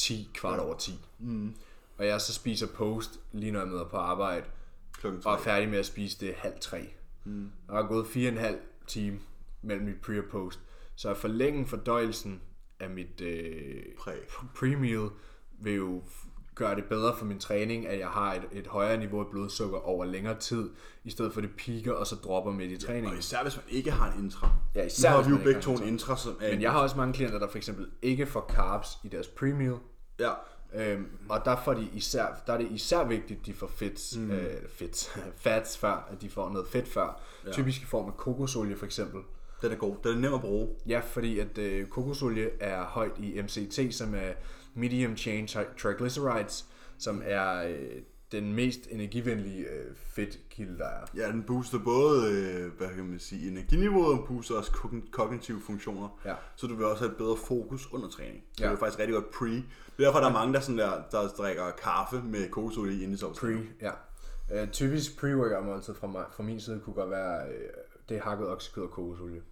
10, 0.00 0.30
kvart 0.34 0.60
over 0.60 0.76
10. 0.76 0.92
Mm. 1.18 1.54
Og 1.98 2.06
jeg 2.06 2.20
så 2.20 2.32
spiser 2.32 2.66
post, 2.66 3.20
lige 3.32 3.52
når 3.52 3.60
jeg 3.60 3.68
møder 3.68 3.84
på 3.84 3.96
arbejde, 3.96 4.44
Klokken 4.92 5.22
og 5.24 5.32
er 5.32 5.36
3. 5.36 5.44
færdig 5.44 5.68
med 5.68 5.78
at 5.78 5.86
spise 5.86 6.26
det 6.26 6.34
halv 6.34 6.54
tre. 6.60 6.88
Mm. 7.24 7.50
Og 7.68 7.74
jeg 7.74 7.82
har 7.82 7.88
gået 7.88 8.06
fire 8.06 8.28
og 8.28 8.32
en 8.32 8.38
halv 8.38 8.58
time 8.86 9.18
mellem 9.62 9.86
mit 9.86 10.00
pre 10.00 10.18
og 10.18 10.24
post. 10.30 10.60
Så 10.96 11.10
at 11.10 11.16
forlænge 11.16 11.66
fordøjelsen 11.66 12.40
af 12.80 12.90
mit 12.90 13.20
øh, 13.20 13.82
pre-meal 14.54 15.08
vil 15.58 15.74
jo 15.74 16.02
gør 16.54 16.74
det 16.74 16.84
bedre 16.84 17.16
for 17.16 17.24
min 17.24 17.38
træning, 17.38 17.86
at 17.86 17.98
jeg 17.98 18.08
har 18.08 18.34
et, 18.34 18.42
et 18.52 18.66
højere 18.66 18.98
niveau 18.98 19.20
af 19.20 19.26
blodsukker 19.30 19.78
over 19.78 20.04
længere 20.04 20.38
tid, 20.38 20.70
i 21.04 21.10
stedet 21.10 21.32
for 21.34 21.40
det 21.40 21.50
piker 21.56 21.92
og 21.92 22.06
så 22.06 22.14
dropper 22.14 22.52
midt 22.52 22.70
i 22.70 22.74
Og 22.74 22.80
træningen. 22.80 23.18
især 23.18 23.42
hvis 23.42 23.56
man 23.56 23.64
ikke 23.68 23.90
har 23.90 24.12
en 24.12 24.24
intra. 24.24 24.50
Ja, 24.74 24.80
Nu 24.80 24.86
især 24.86 25.08
har 25.10 25.16
hvis 25.22 25.26
vi 25.26 25.30
jo 25.30 25.36
begge 25.36 25.50
ikke 25.50 25.60
to 25.60 25.70
har 25.70 25.78
en 25.78 25.82
en 25.82 25.88
intra, 25.92 26.16
som 26.16 26.36
er... 26.40 26.50
Men 26.50 26.62
jeg 26.62 26.72
har 26.72 26.78
også 26.78 26.96
mange 26.96 27.14
klienter, 27.14 27.38
der 27.38 27.48
for 27.48 27.56
eksempel 27.56 27.90
ikke 28.02 28.26
får 28.26 28.46
carbs 28.50 28.88
i 29.04 29.08
deres 29.08 29.26
pre-meal, 29.26 29.74
Ja, 30.20 30.30
Øhm, 30.74 31.06
og 31.28 31.44
der, 31.44 31.56
får 31.64 31.74
de 31.74 31.88
især, 31.94 32.26
der 32.46 32.52
er 32.52 32.58
det 32.58 32.68
især 32.70 33.04
vigtigt, 33.04 33.40
at 33.40 33.46
de 33.46 33.52
får 33.54 33.66
fedt, 33.66 34.18
mm. 34.18 34.30
øh, 34.30 34.68
fedt, 34.68 35.18
fats 35.44 35.78
før, 35.78 36.08
at 36.12 36.20
de 36.20 36.30
får 36.30 36.50
noget 36.50 36.68
fedt 36.68 36.88
før. 36.88 37.20
Ja. 37.46 37.52
Typisk 37.52 37.82
i 37.82 37.84
form 37.84 38.06
af 38.06 38.16
kokosolie 38.16 38.76
for 38.76 38.86
eksempel. 38.86 39.20
den 39.62 39.72
er 39.72 39.76
god. 39.76 39.96
Den 40.04 40.12
er 40.16 40.20
nem 40.20 40.34
at 40.34 40.40
bruge. 40.40 40.68
Ja, 40.86 41.00
fordi 41.00 41.38
at 41.38 41.58
øh, 41.58 41.86
kokosolie 41.86 42.50
er 42.60 42.84
højt 42.84 43.18
i 43.18 43.42
MCT, 43.42 43.94
som 43.94 44.14
er 44.14 44.32
medium 44.74 45.16
chain 45.16 45.44
tri- 45.46 45.78
triglycerides, 45.78 46.66
som 46.98 47.22
er 47.24 47.62
øh, 47.68 48.02
den 48.32 48.52
mest 48.52 48.80
energivenlige 48.90 49.64
øh, 49.64 49.96
fedtkilde, 49.96 50.78
der 50.78 50.84
er. 50.86 51.04
Ja, 51.16 51.28
den 51.32 51.42
booster 51.42 51.78
både, 51.78 52.32
øh, 52.32 52.72
hvad 52.78 52.88
kan 52.88 53.04
man 53.04 53.18
sige, 53.18 53.50
energiniveauet, 53.50 54.18
og 54.18 54.26
booster 54.28 54.54
også 54.54 54.70
kogn- 54.72 55.10
kognitive 55.10 55.60
funktioner. 55.60 56.20
Ja. 56.24 56.34
Så 56.56 56.66
du 56.66 56.74
vil 56.74 56.86
også 56.86 57.02
have 57.04 57.10
et 57.12 57.16
bedre 57.18 57.36
fokus 57.36 57.92
under 57.92 58.08
træning. 58.08 58.42
Så 58.56 58.64
Ja. 58.64 58.68
det 58.68 58.74
er 58.74 58.78
faktisk 58.78 58.98
rigtig 58.98 59.14
godt 59.14 59.30
pre. 59.30 59.46
Det 59.46 59.64
er 59.98 60.02
derfor, 60.04 60.18
der 60.20 60.26
er 60.28 60.32
mange, 60.32 60.54
der, 60.54 60.60
sådan 60.60 60.78
der, 60.78 61.02
der 61.10 61.28
drikker 61.28 61.70
kaffe 61.70 62.22
med 62.24 62.48
kokosolie 62.50 62.94
i 63.00 63.02
inden. 63.02 63.18
Pre, 63.40 63.58
ja. 63.80 63.90
Øh, 64.52 64.68
typisk 64.70 65.12
pre-workout 65.22 65.64
måltid 65.64 65.94
fra, 65.94 66.06
mig, 66.06 66.24
fra 66.36 66.42
min 66.42 66.60
side 66.60 66.80
kunne 66.84 66.94
godt 66.94 67.10
være, 67.10 67.48
øh, 67.48 67.68
det 68.08 68.16
er 68.16 68.22
hakket 68.22 68.48
oksekød 68.48 68.82
og 68.82 68.90
kokosolie. 68.90 69.42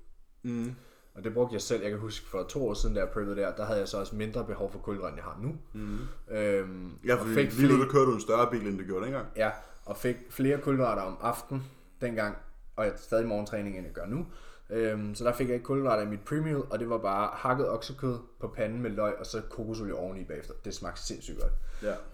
Mm. 0.43 0.75
Og 1.19 1.25
det 1.25 1.35
brugte 1.35 1.55
jeg 1.55 1.63
selv. 1.63 1.83
Jeg 1.83 1.91
kan 1.91 2.01
huske 2.01 2.27
for 2.27 2.43
to 2.43 2.69
år 2.69 2.75
siden, 2.75 2.95
da 2.95 3.01
jeg 3.01 3.09
prøvede 3.09 3.37
der, 3.37 3.55
der 3.57 3.65
havde 3.65 3.79
jeg 3.79 3.89
så 3.89 3.99
også 3.99 4.17
mindre 4.17 4.45
behov 4.45 4.73
for 4.73 4.79
kulhydrat, 4.79 5.09
end 5.09 5.17
jeg 5.17 5.25
har 5.25 5.39
nu. 5.43 5.55
Mm. 5.73 5.99
Øhm, 6.37 6.91
Ja, 7.07 7.15
fordi 7.15 7.35
fik 7.35 7.59
lige 7.59 7.73
nu 7.73 7.83
der 7.83 7.89
kører 7.89 8.05
du 8.05 8.15
en 8.15 8.21
større 8.21 8.51
bil, 8.51 8.67
end 8.67 8.79
du 8.79 8.85
gjorde 8.85 9.05
dengang. 9.05 9.27
ja, 9.37 9.51
og 9.85 9.97
fik 9.97 10.17
flere 10.31 10.59
kulhydrater 10.59 11.03
om 11.03 11.17
aftenen 11.21 11.65
dengang, 12.01 12.37
og 12.77 12.85
jeg 12.85 12.93
stadig 12.97 13.27
morgentræning, 13.27 13.77
end 13.77 13.87
jeg 13.87 13.95
gør 13.95 14.07
nu. 14.07 14.27
Øhm, 14.71 15.15
så 15.15 15.25
der 15.25 15.33
fik 15.33 15.47
jeg 15.49 15.55
ikke 15.55 15.65
kulhydrater 15.67 16.03
i 16.03 16.07
mit 16.07 16.21
premium, 16.21 16.67
og 16.71 16.79
det 16.79 16.91
var 16.91 16.99
bare 16.99 17.31
hakket 17.33 17.69
oksekød 17.71 18.19
på 18.41 18.49
panden 18.49 18.83
med 18.83 18.91
løg, 18.91 19.15
og 19.19 19.27
så 19.27 19.41
kokosolie 19.51 19.95
oveni 19.95 20.25
bagefter. 20.25 20.55
Det 20.65 20.75
smagte 20.75 21.03
sindssygt 21.03 21.39
godt. 21.41 21.53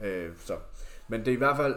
Ja. 0.01 0.09
Øh, 0.09 0.33
så. 0.39 0.57
Men 1.09 1.21
det 1.21 1.29
er 1.29 1.33
i 1.33 1.37
hvert 1.39 1.57
fald, 1.57 1.75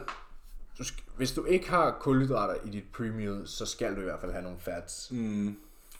du 0.77 0.83
skal, 0.83 1.03
hvis 1.17 1.31
du 1.31 1.45
ikke 1.45 1.69
har 1.69 1.97
kulhydrater 2.01 2.55
i 2.65 2.69
dit 2.69 2.83
premium, 2.93 3.45
så 3.45 3.65
skal 3.65 3.95
du 3.95 4.01
i 4.01 4.03
hvert 4.03 4.19
fald 4.19 4.31
have 4.31 4.43
nogle 4.43 4.59
fats. 4.59 5.11
Mm. 5.11 5.55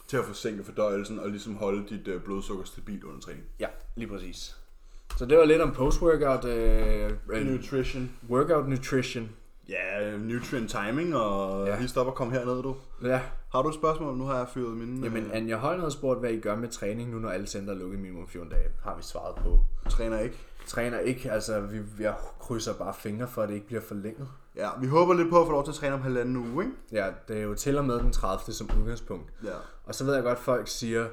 Til 0.08 0.16
at 0.16 0.24
forsinke 0.24 0.64
fordøjelsen 0.64 1.18
og 1.18 1.28
ligesom 1.28 1.56
holde 1.56 1.88
dit 1.88 2.08
øh, 2.08 2.22
blodsukker 2.22 2.64
stabilt 2.64 3.04
under 3.04 3.20
træning. 3.20 3.44
Ja, 3.60 3.66
lige 3.96 4.08
præcis. 4.08 4.56
Så 5.16 5.26
det 5.26 5.38
var 5.38 5.44
lidt 5.44 5.62
om 5.62 5.72
post-workout, 5.72 6.44
øh, 6.44 7.10
øh, 7.32 7.46
Nutrition. 7.46 8.10
workout 8.30 8.68
nutrition. 8.68 9.30
Ja, 9.68 10.16
nutrient 10.18 10.70
timing, 10.70 11.16
og 11.16 11.66
Ja. 11.66 11.78
lige 11.78 11.88
stop 11.88 12.06
og 12.06 12.14
kom 12.14 12.30
herned, 12.32 12.62
du. 12.62 12.76
Ja, 13.02 13.20
Har 13.52 13.62
du 13.62 13.68
et 13.68 13.74
spørgsmål? 13.74 14.16
Nu 14.16 14.24
har 14.24 14.38
jeg 14.38 14.46
fyret 14.54 14.76
mine. 14.76 15.04
jamen 15.04 15.30
Anja 15.32 15.56
Holm 15.56 15.78
havde 15.80 15.92
spurgt, 15.92 16.20
hvad 16.20 16.30
I 16.30 16.40
gør 16.40 16.56
med 16.56 16.68
træning 16.68 17.10
nu, 17.10 17.18
når 17.18 17.28
alle 17.28 17.46
center 17.46 17.72
er 17.74 17.78
lukket 17.78 17.98
minimum 18.00 18.28
14 18.28 18.50
dage. 18.50 18.68
Har 18.84 18.96
vi 18.96 19.02
svaret 19.02 19.34
på. 19.36 19.60
øh, 19.84 19.90
træner 19.90 20.18
ikke. 20.18 20.36
Træner 20.66 20.98
ikke, 20.98 21.30
altså 21.32 21.60
vi, 21.60 21.78
jeg 22.00 22.14
krydser 22.40 22.74
bare 22.74 22.94
fingre 22.94 23.28
for, 23.28 23.42
at 23.42 23.48
det 23.48 23.54
ikke 23.54 23.66
bliver 23.66 23.82
forlænget. 23.82 24.28
Ja, 24.58 24.68
vi 24.80 24.86
håber 24.86 25.14
lidt 25.14 25.30
på 25.30 25.40
at 25.40 25.46
få 25.46 25.52
lov 25.52 25.64
til 25.64 25.70
at 25.70 25.74
træne 25.74 25.94
om 25.94 26.00
halvanden 26.00 26.36
uge, 26.36 26.64
ikke? 26.64 26.76
Ja, 26.92 27.10
det 27.28 27.38
er 27.38 27.42
jo 27.42 27.54
til 27.54 27.78
og 27.78 27.84
med 27.84 27.98
den 27.98 28.12
30. 28.12 28.52
som 28.54 28.70
udgangspunkt. 28.80 29.32
Ja. 29.44 29.50
Og 29.84 29.94
så 29.94 30.04
ved 30.04 30.14
jeg 30.14 30.22
godt, 30.22 30.38
at 30.38 30.44
folk 30.44 30.68
siger, 30.68 31.06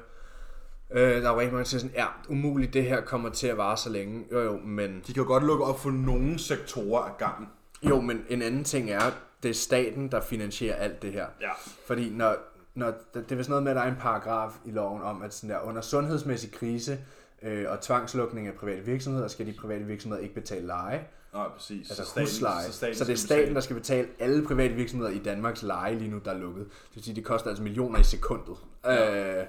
øh, 0.90 1.22
der 1.22 1.28
er 1.28 1.32
jo 1.32 1.40
rigtig 1.40 1.52
mange, 1.52 1.58
der 1.58 1.68
siger 1.68 1.80
sådan, 1.80 1.96
ja, 1.96 2.06
umuligt, 2.28 2.74
det 2.74 2.84
her 2.84 3.00
kommer 3.00 3.28
til 3.28 3.46
at 3.46 3.56
vare 3.56 3.76
så 3.76 3.90
længe. 3.90 4.24
Jo 4.32 4.40
jo, 4.40 4.56
men, 4.56 5.02
De 5.06 5.12
kan 5.12 5.22
jo 5.22 5.28
godt 5.28 5.44
lukke 5.44 5.64
op 5.64 5.80
for 5.80 5.90
nogle 5.90 6.38
sektorer 6.38 7.02
af 7.02 7.16
gangen. 7.18 7.48
jo, 7.82 8.00
men 8.00 8.24
en 8.28 8.42
anden 8.42 8.64
ting 8.64 8.90
er, 8.90 9.00
det 9.42 9.50
er 9.50 9.54
staten, 9.54 10.10
der 10.10 10.20
finansierer 10.20 10.76
alt 10.76 11.02
det 11.02 11.12
her. 11.12 11.26
Ja. 11.40 11.50
Fordi 11.86 12.10
når, 12.10 12.36
når, 12.74 12.92
det 13.14 13.32
er 13.32 13.36
vist 13.36 13.48
noget 13.48 13.62
med, 13.64 13.70
at 13.70 13.76
der 13.76 13.82
er 13.82 13.88
en 13.88 13.96
paragraf 14.00 14.52
i 14.64 14.70
loven 14.70 15.02
om, 15.02 15.22
at 15.22 15.34
sådan 15.34 15.50
der, 15.50 15.60
under 15.60 15.80
sundhedsmæssig 15.80 16.52
krise 16.52 16.98
øh, 17.42 17.64
og 17.68 17.80
tvangslukning 17.80 18.46
af 18.46 18.54
private 18.54 18.82
virksomheder, 18.82 19.28
skal 19.28 19.46
de 19.46 19.52
private 19.52 19.84
virksomheder 19.84 20.22
ikke 20.22 20.34
betale 20.34 20.66
leje, 20.66 21.06
Nej, 21.36 21.48
præcis. 21.48 21.90
altså 21.90 22.04
Så 22.04 22.10
staten- 22.10 22.26
husleje. 22.28 22.64
Så, 22.66 22.72
staten 22.72 22.96
så 22.96 23.04
det 23.04 23.12
er 23.12 23.16
staten, 23.16 23.40
betale. 23.42 23.54
der 23.54 23.60
skal 23.60 23.76
betale 23.76 24.08
alle 24.18 24.44
private 24.46 24.74
virksomheder 24.74 25.10
i 25.12 25.18
Danmarks 25.18 25.62
leje 25.62 25.94
lige 25.94 26.10
nu, 26.10 26.18
der 26.24 26.30
er 26.30 26.38
lukket. 26.38 26.64
Det 26.64 26.94
vil 26.94 27.04
sige, 27.04 27.16
det 27.16 27.24
koster 27.24 27.48
altså 27.48 27.62
millioner 27.62 27.98
i 27.98 28.02
sekundet 28.02 28.56
øh, 28.86 29.44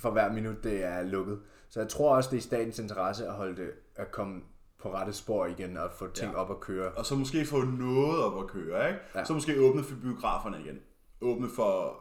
for 0.00 0.10
hver 0.10 0.32
minut, 0.32 0.64
det 0.64 0.84
er 0.84 1.02
lukket. 1.02 1.40
Så 1.70 1.80
jeg 1.80 1.88
tror 1.88 2.16
også, 2.16 2.30
det 2.30 2.36
er 2.36 2.38
i 2.38 2.42
statens 2.42 2.78
interesse 2.78 3.26
at 3.26 3.32
holde 3.32 3.56
det, 3.56 3.70
at 3.96 4.10
komme 4.12 4.40
på 4.82 4.94
rette 4.94 5.12
spor 5.12 5.46
igen 5.46 5.76
og 5.76 5.90
få 5.98 6.06
ting 6.10 6.32
Ja. 6.32 6.38
op 6.38 6.50
at 6.50 6.60
køre. 6.60 6.90
Og 6.92 7.06
så 7.06 7.14
måske 7.14 7.46
få 7.46 7.60
noget 7.60 8.22
op 8.24 8.42
at 8.44 8.46
køre, 8.50 8.88
ikke? 8.88 9.00
Ja. 9.14 9.18
Ja. 9.18 9.24
Så 9.24 9.32
måske 9.32 9.60
åbne 9.60 9.82
for 9.84 9.94
biograferne 10.02 10.56
igen. 10.64 10.78
Åbne 11.24 11.48
for 11.56 11.96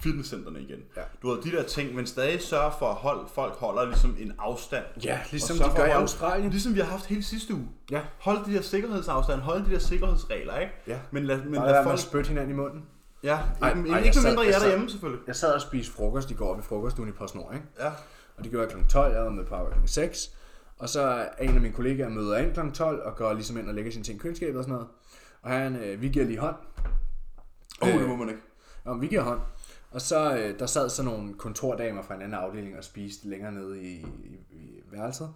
fitnesscenterne 0.00 0.60
igen. 0.60 0.78
Ja. 0.96 1.02
Du 1.22 1.30
ved, 1.30 1.42
de 1.42 1.50
der 1.50 1.62
ting, 1.62 1.94
men 1.94 2.06
stadig 2.06 2.42
sørge 2.42 2.72
for, 2.78 2.86
at 2.86 2.94
hold, 2.94 3.28
folk 3.34 3.52
holder 3.54 3.84
ligesom 3.84 4.16
en 4.20 4.32
afstand. 4.38 4.84
Ja, 5.04 5.20
ligesom 5.30 5.56
de 5.56 5.76
gør 5.76 5.84
i 5.84 5.90
Australien. 5.90 6.50
Ligesom 6.50 6.74
vi 6.74 6.80
har 6.80 6.86
haft 6.86 7.06
hele 7.06 7.22
sidste 7.22 7.54
uge. 7.54 7.68
Ja. 7.90 8.00
Hold 8.18 8.44
de 8.44 8.54
der 8.54 8.60
sikkerhedsafstand, 8.62 9.40
hold 9.40 9.64
de 9.64 9.70
der 9.70 9.78
sikkerhedsregler, 9.78 10.58
ikke? 10.58 10.72
Ja. 10.86 10.98
Men 11.10 11.24
lad, 11.24 11.42
men 11.42 11.54
lad 11.54 11.72
lad 11.72 11.84
folk... 11.84 11.98
spytte 11.98 12.28
hinanden 12.28 12.54
i 12.54 12.56
munden. 12.56 12.84
Ja, 13.22 13.38
Ej, 13.62 13.68
ikke, 13.76 13.90
ej, 13.90 14.02
ikke 14.02 14.18
mindre 14.24 14.42
jeg 14.42 14.60
derhjemme, 14.60 14.90
selvfølgelig. 14.90 15.22
Jeg 15.26 15.36
sad 15.36 15.54
og 15.54 15.60
spiste 15.60 15.92
frokost 15.92 16.30
i 16.30 16.34
går 16.34 16.54
ved 16.54 16.62
frokoststuen 16.62 17.08
i 17.08 17.12
PostNord, 17.12 17.54
ikke? 17.54 17.66
Ja. 17.78 17.90
Og 18.36 18.44
det 18.44 18.50
gjorde 18.50 18.66
jeg 18.66 18.76
kl. 18.84 18.88
12, 18.88 19.14
jeg 19.14 19.22
var 19.22 19.30
med 19.30 19.44
på 19.44 19.54
arbejde 19.54 19.80
kl. 19.80 19.88
6. 19.88 20.30
Og 20.78 20.88
så 20.88 21.00
er 21.02 21.44
en 21.44 21.54
af 21.54 21.60
mine 21.60 21.74
kollegaer 21.74 22.08
møder 22.08 22.36
ind 22.36 22.54
kl. 22.54 22.60
12 22.74 23.02
og 23.04 23.16
går 23.16 23.32
ligesom 23.32 23.56
ind 23.58 23.68
og 23.68 23.74
lægger 23.74 23.92
sine 23.92 24.04
ting 24.04 24.18
i 24.18 24.20
køleskabet 24.20 24.56
og 24.56 24.64
sådan 24.64 24.72
noget. 24.72 24.88
Og 25.42 25.50
han, 25.50 25.76
øh, 25.76 26.02
vi 26.02 26.08
giver 26.08 26.24
lige 26.24 26.38
hånd. 26.38 26.56
Åh, 27.82 27.88
oh, 27.88 27.94
Øh. 27.94 28.00
det 28.00 28.08
må 28.08 28.16
man 28.16 28.28
ikke. 28.28 28.40
Og 28.86 29.00
vi 29.00 29.06
giver 29.06 29.22
hånd. 29.22 29.40
Og 29.90 30.00
så 30.00 30.36
øh, 30.36 30.58
der 30.58 30.66
sad 30.66 30.88
så 30.88 31.02
nogle 31.02 31.34
kontordamer 31.34 32.02
fra 32.02 32.14
en 32.14 32.22
anden 32.22 32.38
afdeling 32.38 32.78
og 32.78 32.84
spiste 32.84 33.28
længere 33.28 33.52
nede 33.52 33.82
i, 33.82 33.94
i, 34.24 34.38
i 34.50 34.82
værelset, 34.90 35.34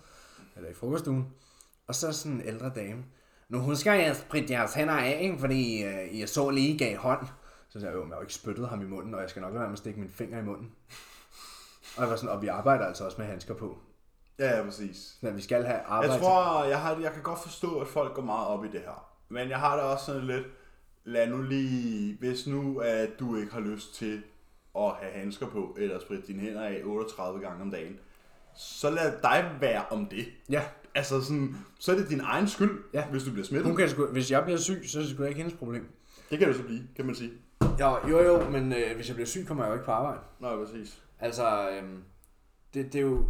eller 0.57 0.71
i 0.71 0.75
frokoststuen. 0.75 1.27
Og 1.87 1.95
så 1.95 2.13
sådan 2.13 2.33
en 2.33 2.43
ældre 2.47 2.73
dame. 2.75 3.05
Nu 3.49 3.59
husker 3.59 3.93
jeg 3.93 4.07
at 4.07 4.17
spritte 4.17 4.53
jeres 4.53 4.75
hænder 4.75 4.95
af, 4.95 5.19
ikke? 5.21 5.39
fordi 5.39 5.83
øh, 5.83 6.21
jeg 6.21 6.29
så 6.29 6.51
lige 6.51 6.79
gav 6.79 6.97
hånd. 6.97 7.27
Så 7.69 7.81
sagde 7.81 7.87
jeg, 7.87 7.97
jo, 7.97 8.03
men 8.03 8.09
jeg 8.09 8.15
har 8.15 8.21
jo 8.21 8.23
ikke 8.23 8.35
spyttet 8.35 8.69
ham 8.69 8.83
i 8.83 8.87
munden, 8.87 9.15
og 9.15 9.21
jeg 9.21 9.31
skal 9.31 9.43
nok 9.43 9.53
lade 9.53 9.61
være 9.61 9.69
med 9.69 9.75
at 9.75 9.79
stikke 9.79 10.01
min 10.01 10.11
finger 10.11 10.39
i 10.39 10.43
munden. 10.43 10.73
Og, 11.97 12.03
jeg 12.03 12.11
var 12.11 12.17
sådan, 12.17 12.31
og 12.31 12.43
vi 12.43 12.47
arbejder 12.47 12.87
altså 12.87 13.05
også 13.05 13.17
med 13.19 13.27
handsker 13.27 13.55
på. 13.55 13.79
Ja, 14.39 14.57
ja, 14.57 14.65
præcis. 14.65 15.17
Så 15.21 15.31
vi 15.31 15.43
skal 15.43 15.65
have 15.65 15.81
arbejde. 15.81 16.13
Jeg 16.13 16.21
tror, 16.23 16.65
jeg, 16.65 16.81
har, 16.81 16.99
jeg 17.01 17.13
kan 17.13 17.23
godt 17.23 17.43
forstå, 17.43 17.81
at 17.81 17.87
folk 17.87 18.15
går 18.15 18.23
meget 18.23 18.49
op 18.49 18.65
i 18.65 18.69
det 18.69 18.81
her. 18.81 19.11
Men 19.29 19.49
jeg 19.49 19.59
har 19.59 19.77
det 19.77 19.85
også 19.85 20.05
sådan 20.05 20.27
lidt, 20.27 20.47
lad 21.05 21.27
nu 21.29 21.43
lige, 21.43 22.17
hvis 22.21 22.47
nu 22.47 22.79
at 22.79 23.11
du 23.21 23.37
ikke 23.37 23.53
har 23.53 23.61
lyst 23.61 23.95
til 23.95 24.23
at 24.79 24.91
have 25.01 25.13
handsker 25.13 25.47
på, 25.47 25.77
eller 25.79 26.01
spritte 26.01 26.27
dine 26.27 26.41
hænder 26.41 26.63
af 26.63 26.81
38 26.85 27.41
gange 27.41 27.63
om 27.63 27.71
dagen, 27.71 27.99
så 28.57 28.91
lad 28.91 29.13
dig 29.23 29.57
være 29.61 29.85
om 29.91 30.07
det. 30.07 30.27
Ja, 30.51 30.63
Altså 30.95 31.21
sådan, 31.21 31.57
så 31.79 31.93
er 31.93 31.97
det 31.97 32.09
din 32.09 32.21
egen 32.21 32.49
skyld, 32.49 32.85
Ja. 32.95 33.07
hvis 33.07 33.23
du 33.25 33.31
bliver 33.31 33.47
smittet. 33.47 33.67
hun 33.67 33.77
kan 33.77 33.89
sgu, 33.89 34.07
hvis 34.07 34.31
jeg 34.31 34.45
bliver 34.45 34.59
syg, 34.59 34.83
så 34.87 34.99
er 34.99 35.03
det 35.03 35.11
sgu 35.13 35.23
ikke 35.23 35.37
hendes 35.41 35.59
problem. 35.59 35.89
Det 36.31 36.39
kan 36.39 36.49
det 36.49 36.57
så 36.57 36.63
blive, 36.63 36.83
kan 36.97 37.07
man 37.07 37.15
sige. 37.15 37.31
Jo, 37.81 38.09
jo, 38.09 38.23
jo 38.23 38.51
men 38.51 38.73
øh, 38.73 38.97
hvis 38.97 39.09
jeg 39.09 39.15
bliver 39.17 39.27
syg, 39.27 39.45
kommer 39.47 39.65
jeg 39.65 39.69
jo 39.71 39.75
ikke 39.75 39.85
på 39.85 39.91
arbejde. 39.93 40.21
Nej, 40.41 40.57
præcis. 40.57 41.03
Altså, 41.21 41.71
øhm, 41.71 42.03
det, 42.75 42.93
det 42.93 42.99
er 42.99 43.03
jo... 43.03 43.25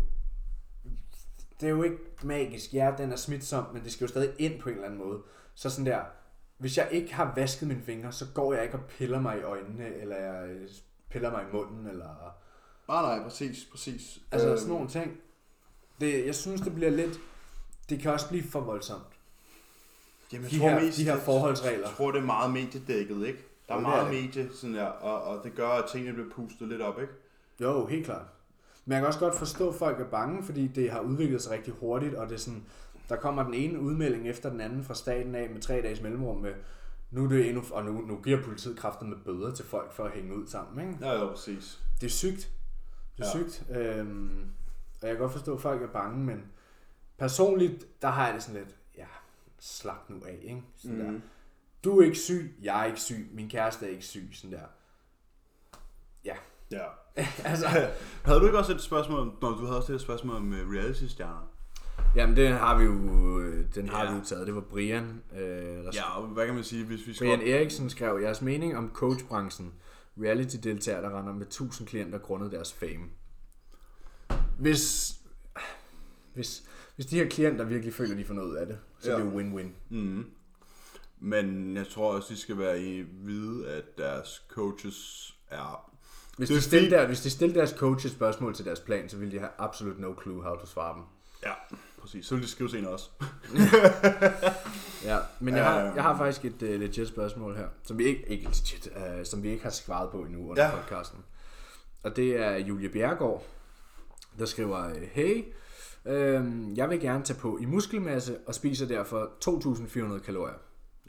Det 1.61 1.67
er 1.67 1.71
jo 1.71 1.83
ikke 1.83 1.97
magisk. 2.23 2.75
Ja, 2.75 2.95
den 2.99 3.13
er 3.13 3.17
smitsom, 3.17 3.65
men 3.73 3.85
det 3.85 3.93
skal 3.93 4.05
jo 4.05 4.09
stadig 4.09 4.31
ind 4.39 4.61
på 4.61 4.69
en 4.69 4.75
eller 4.75 4.87
anden 4.89 5.01
måde. 5.07 5.19
Så 5.55 5.71
sådan 5.71 5.87
der, 5.87 6.01
hvis 6.61 6.77
jeg 6.79 6.89
ikke 6.91 7.15
har 7.15 7.33
vasket 7.37 7.69
mine 7.69 7.83
fingre, 7.83 8.13
så 8.13 8.27
går 8.35 8.55
jeg 8.55 8.63
ikke 8.63 8.75
og 8.75 8.85
piller 8.85 9.21
mig 9.21 9.39
i 9.39 9.43
øjnene, 9.43 9.95
eller 9.95 10.17
jeg 10.17 10.49
øh, 10.49 10.69
piller 11.11 11.31
mig 11.31 11.43
i 11.51 11.53
munden, 11.57 11.87
eller... 11.87 12.35
Nej, 12.89 13.03
nej, 13.17 13.23
præcis, 13.29 13.69
præcis. 13.71 14.19
Altså 14.33 14.49
Øhm, 14.49 14.59
sådan 14.59 14.73
nogle 14.75 14.89
ting. 14.89 15.17
Det, 16.01 16.27
jeg 16.27 16.35
synes, 16.35 16.61
det 16.61 16.75
bliver 16.75 16.91
lidt... 16.91 17.21
Det 17.89 18.01
kan 18.01 18.13
også 18.13 18.29
blive 18.29 18.43
for 18.45 18.61
voldsomt. 18.61 19.03
Jamen, 20.33 20.45
jeg 20.45 20.51
de 20.51 20.59
tror 20.59 20.69
her- 20.69 20.81
mest, 20.81 20.99
de 20.99 21.05
her 21.05 21.17
forholdsregler. 21.19 21.87
Jeg 21.89 21.97
tror, 21.97 22.11
det 22.11 22.19
er 22.21 22.25
meget 22.27 22.53
mediedækket, 22.53 23.27
ikke? 23.27 23.45
Der 23.69 23.75
er 23.75 23.79
Jo, 23.81 23.85
er 23.87 23.89
meget 23.91 24.13
det. 24.13 24.23
medie, 24.25 24.51
sådan 24.55 24.75
der, 24.75 24.85
og, 24.87 25.23
og 25.23 25.45
det 25.45 25.55
gør, 25.55 25.69
at 25.69 25.85
tingene 25.91 26.13
bliver 26.13 26.31
pustet 26.35 26.69
lidt 26.69 26.83
op, 26.83 27.01
ikke? 27.01 27.13
Jo, 27.61 27.87
helt 27.87 28.05
klart. 28.05 28.27
Men 28.85 28.93
jeg 28.93 29.01
kan 29.01 29.07
også 29.07 29.21
godt 29.21 29.35
forstå, 29.35 29.69
at 29.69 29.75
folk 29.75 30.01
er 30.01 30.05
bange, 30.05 30.45
fordi 30.45 30.67
det 30.67 30.91
har 30.91 31.01
udviklet 31.01 31.43
sig 31.43 31.53
rigtig 31.53 31.73
hurtigt, 31.81 32.15
og 32.15 32.29
det 32.29 32.35
er 32.35 32.39
sådan, 32.39 32.65
der 33.11 33.17
kommer 33.17 33.43
den 33.43 33.55
ene 33.55 33.81
udmelding 33.81 34.29
efter 34.29 34.51
den 34.51 34.61
anden 34.61 34.85
fra 34.85 34.95
staten 34.95 35.35
af 35.35 35.51
med 35.51 35.61
tre 35.61 35.75
dages 35.75 36.01
mellemrum 36.01 36.37
med, 36.37 36.55
nu 37.11 37.25
er 37.25 37.29
det 37.29 37.49
endnu, 37.49 37.63
og 37.73 37.85
nu, 37.85 37.93
nu 37.93 38.17
giver 38.25 38.43
politiet 38.43 38.79
kræfter 38.79 39.05
med 39.07 39.17
bøder 39.25 39.55
til 39.55 39.65
folk 39.65 39.93
for 39.93 40.05
at 40.05 40.11
hænge 40.13 40.37
ud 40.37 40.47
sammen, 40.47 40.89
ikke? 40.89 41.07
Ja, 41.07 41.13
ja, 41.25 41.31
præcis. 41.31 41.81
Det 42.01 42.07
er 42.07 42.11
sygt. 42.11 42.51
Det 43.19 43.25
er 43.25 43.39
Ja. 43.39 43.49
sygt. 43.49 43.71
Øhm, 43.71 44.51
og 45.03 45.09
jeg 45.09 45.17
kan 45.17 45.19
godt 45.19 45.33
forstå, 45.33 45.55
at 45.55 45.61
folk 45.61 45.83
er 45.83 45.89
bange, 45.89 46.25
men 46.25 46.45
personligt, 47.19 48.03
der 48.03 48.09
har 48.09 48.25
jeg 48.27 48.35
det 48.35 48.43
sådan 48.43 48.61
lidt, 48.61 48.77
ja, 48.97 49.07
slap 49.59 50.11
nu 50.11 50.17
af, 50.27 50.39
ikke? 50.43 50.63
Sådan 50.77 50.97
mm. 50.97 51.05
der. 51.05 51.11
Mhm. 51.11 51.23
Du 51.85 52.01
er 52.01 52.05
ikke 52.05 52.19
syg, 52.19 52.57
jeg 52.63 52.81
er 52.81 52.85
ikke 52.85 53.01
syg, 53.01 53.29
min 53.33 53.49
kæreste 53.49 53.87
er 53.87 53.91
ikke 53.91 54.05
syg, 54.05 54.29
sådan 54.33 54.53
der. 54.53 54.67
Ja, 56.25 56.37
Ja. 56.71 56.85
altså, 57.51 57.67
Havde 58.25 58.41
du 58.41 58.47
ikke 58.47 58.59
også 58.59 58.73
et 58.75 58.81
spørgsmål, 58.81 59.33
når 59.43 59.51
du 59.51 59.65
havde 59.65 59.77
også 59.77 59.93
et 59.93 60.01
spørgsmål 60.01 60.37
om 60.37 60.49
uh, 60.53 60.73
reality-stjerner? 60.75 61.53
Jamen, 62.17 62.37
den 62.37 62.53
har 62.53 62.79
vi 62.79 62.85
jo, 62.85 62.93
den 63.75 63.89
har 63.89 64.05
Ja. 64.05 64.11
vi 64.13 64.19
jo 64.19 64.25
taget. 64.25 64.47
Det 64.47 64.55
var 64.55 64.61
Brian, 64.61 65.23
øh, 65.37 65.41
der 65.41 65.91
Ja, 65.95 66.19
og 66.19 66.27
hvad 66.27 66.47
kan 66.47 66.55
man 66.55 66.65
sige, 66.65 66.85
hvis 66.85 67.07
vi 67.07 67.15
skal... 67.15 67.27
Brian 67.27 67.41
Eriksen 67.43 67.91
skrev, 67.91 68.19
jeres 68.23 68.43
mening 68.43 68.77
om 68.77 68.91
coachbranchen. 68.95 69.73
Reality-deltagere, 70.23 71.03
der 71.03 71.19
render 71.19 71.33
med 71.35 71.47
1000 71.47 71.89
klienter 71.89 72.19
grundet 72.19 72.53
deres 72.53 72.73
fame. 72.73 73.05
Hvis, 74.59 75.13
hvis, 76.35 76.63
hvis 76.97 77.07
de 77.07 77.17
her 77.17 77.29
klienter 77.29 77.65
virkelig 77.65 77.95
føler, 77.95 78.15
de 78.17 78.25
får 78.25 78.35
noget 78.35 78.57
af 78.57 78.67
det, 78.67 78.79
så 78.99 79.11
ja. 79.11 79.17
Ja. 79.19 79.23
er 79.23 79.27
det 79.27 79.33
jo 79.35 79.41
win-win. 79.41 79.69
Mm. 79.97 80.25
Men 81.21 81.77
jeg 81.77 81.87
tror 81.89 82.13
også, 82.15 82.35
de 82.35 82.39
skal 82.39 82.59
være 82.59 82.83
i 82.83 83.03
vide, 83.03 83.69
at 83.71 83.99
deres 83.99 84.43
coaches 84.51 85.31
er... 85.51 85.91
Hvis 86.37 86.49
Det 86.49 86.55
de, 86.55 86.59
er 86.59 86.63
stiller 86.63 86.99
der, 86.99 87.07
hvis 87.07 87.21
de 87.21 87.31
stiller 87.31 87.55
deres 87.57 87.71
coaches 87.71 88.13
spørgsmål 88.13 88.55
til 88.55 88.65
deres 88.65 88.81
plan, 88.81 89.09
så 89.09 89.17
vil 89.17 89.33
de 89.33 89.39
have 89.39 89.51
absolut 89.59 89.99
no 89.99 90.15
clue 90.23 90.43
how 90.43 90.57
to 90.57 90.67
svare 90.67 90.95
dem. 90.97 91.03
Ja, 91.47 91.53
præcis. 92.01 92.27
Så 92.27 92.35
vil 92.35 92.45
de 92.45 92.49
skrive 92.49 92.71
senere 92.71 92.91
også. 92.93 93.11
Ja, 95.05 95.19
men 95.41 95.55
jeg 95.57 95.65
har, 95.65 95.85
Øhm. 95.87 95.95
jeg 95.95 96.03
har 96.03 96.17
faktisk 96.17 96.45
et 96.45 96.63
uh, 96.63 96.81
legit 96.81 97.09
spørgsmål 97.09 97.57
her, 97.57 97.67
som 97.83 97.99
vi 97.99 98.05
ikke, 98.05 98.25
ikke 98.29 98.45
legit, 98.45 98.89
uh, 98.97 99.25
som 99.25 99.43
vi 99.43 99.49
ikke 99.51 99.63
har 99.63 99.71
svaret 99.71 100.11
på 100.11 100.23
endnu 100.23 100.51
under 100.51 100.65
Ja. 100.65 100.71
podcasten. 100.77 101.19
Og 102.03 102.17
det 102.17 102.37
er 102.37 102.57
Julie 102.57 102.89
Bjergård, 102.89 103.47
der 104.39 104.47
skriver, 104.47 104.91
hey, 105.13 105.45
øh, 106.07 106.45
jeg 106.79 106.91
vil 106.91 107.01
gerne 107.01 107.25
tage 107.25 107.39
på 107.39 107.59
i 107.59 107.65
muskelmasse 107.65 108.37
og 108.47 108.55
spiser 108.55 108.87
derfor 108.87 109.31
2.400 109.45 110.19
kalorier. 110.25 110.55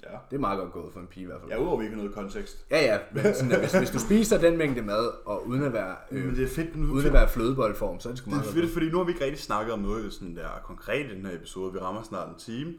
Ja. 0.04 0.18
Det 0.30 0.36
er 0.36 0.40
meget 0.40 0.60
godt 0.60 0.72
gået 0.72 0.94
for 0.94 1.00
en 1.00 1.08
pige 1.08 1.24
i 1.24 1.26
hvert 1.26 1.40
fald. 1.40 1.50
Jeg 1.52 1.58
er 1.58 1.62
ude 1.62 1.70
over, 1.70 1.78
vi 1.78 1.84
ikke 1.86 1.96
har 1.96 2.04
noget 2.04 2.16
kontekst. 2.16 2.66
Ja, 2.72 2.80
ja, 2.82 3.00
men 3.12 3.36
sådan, 3.36 3.52
at 3.52 3.60
hvis, 3.60 3.72
hvis 3.74 3.90
du 3.90 4.00
spiser 4.00 4.38
den 4.38 4.58
mængde 4.58 4.82
mad, 4.82 5.12
og 5.26 5.48
uden 5.48 5.64
at 5.64 5.74
være, 5.74 5.96
øh, 6.12 6.26
Men 6.26 6.36
det 6.36 6.44
er 6.44 6.48
fedt, 6.56 6.76
nu, 6.76 6.94
uden 6.94 7.08
at 7.08 7.14
være 7.14 7.30
flødeboldform, 7.30 8.00
så 8.00 8.10
er 8.10 8.12
det 8.14 8.18
sgu 8.18 8.26
Det 8.26 8.32
meget 8.32 8.42
er 8.42 8.46
godt. 8.54 8.56
fedt, 8.64 8.74
fordi 8.74 8.90
nu 8.90 8.98
har 8.98 9.04
vi 9.04 9.12
ikke 9.12 9.26
rigtig 9.26 9.42
snakket 9.42 9.74
om 9.74 9.80
noget 9.80 10.14
sådan 10.14 10.36
der 10.36 10.48
konkret 10.64 11.12
i 11.12 11.16
den 11.16 11.26
her 11.26 11.36
episode. 11.36 11.74
Vi 11.74 11.80
rammer 11.80 12.04
snart 12.04 12.30
en 12.30 12.36
time. 12.38 12.74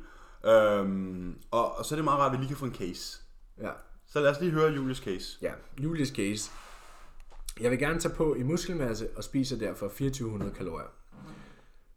Øhm, 0.47 1.35
og, 1.51 1.79
og 1.79 1.85
så 1.85 1.95
er 1.95 1.97
det 1.97 2.05
meget 2.05 2.21
rart, 2.21 2.33
at 2.33 2.39
vi 2.39 2.43
lige 2.43 2.49
kan 2.49 2.57
få 2.57 2.65
en 2.65 2.75
case. 2.75 3.19
Ja. 3.61 3.71
Så 4.07 4.21
lad 4.21 4.31
os 4.31 4.41
lige 4.41 4.53
høre 4.53 4.73
Julius 4.73 4.99
case. 4.99 5.39
Ja, 5.43 5.53
Julies 5.79 6.09
case. 6.09 6.51
Jeg 7.61 7.71
vil 7.71 7.79
gerne 7.79 8.01
tage 8.01 8.15
på 8.15 8.35
i 8.35 8.43
muskelmasse 8.43 9.09
og 9.17 9.25
spiser 9.25 9.59
derfor 9.59 9.87
2400 9.89 10.53
kalorier. 10.53 10.87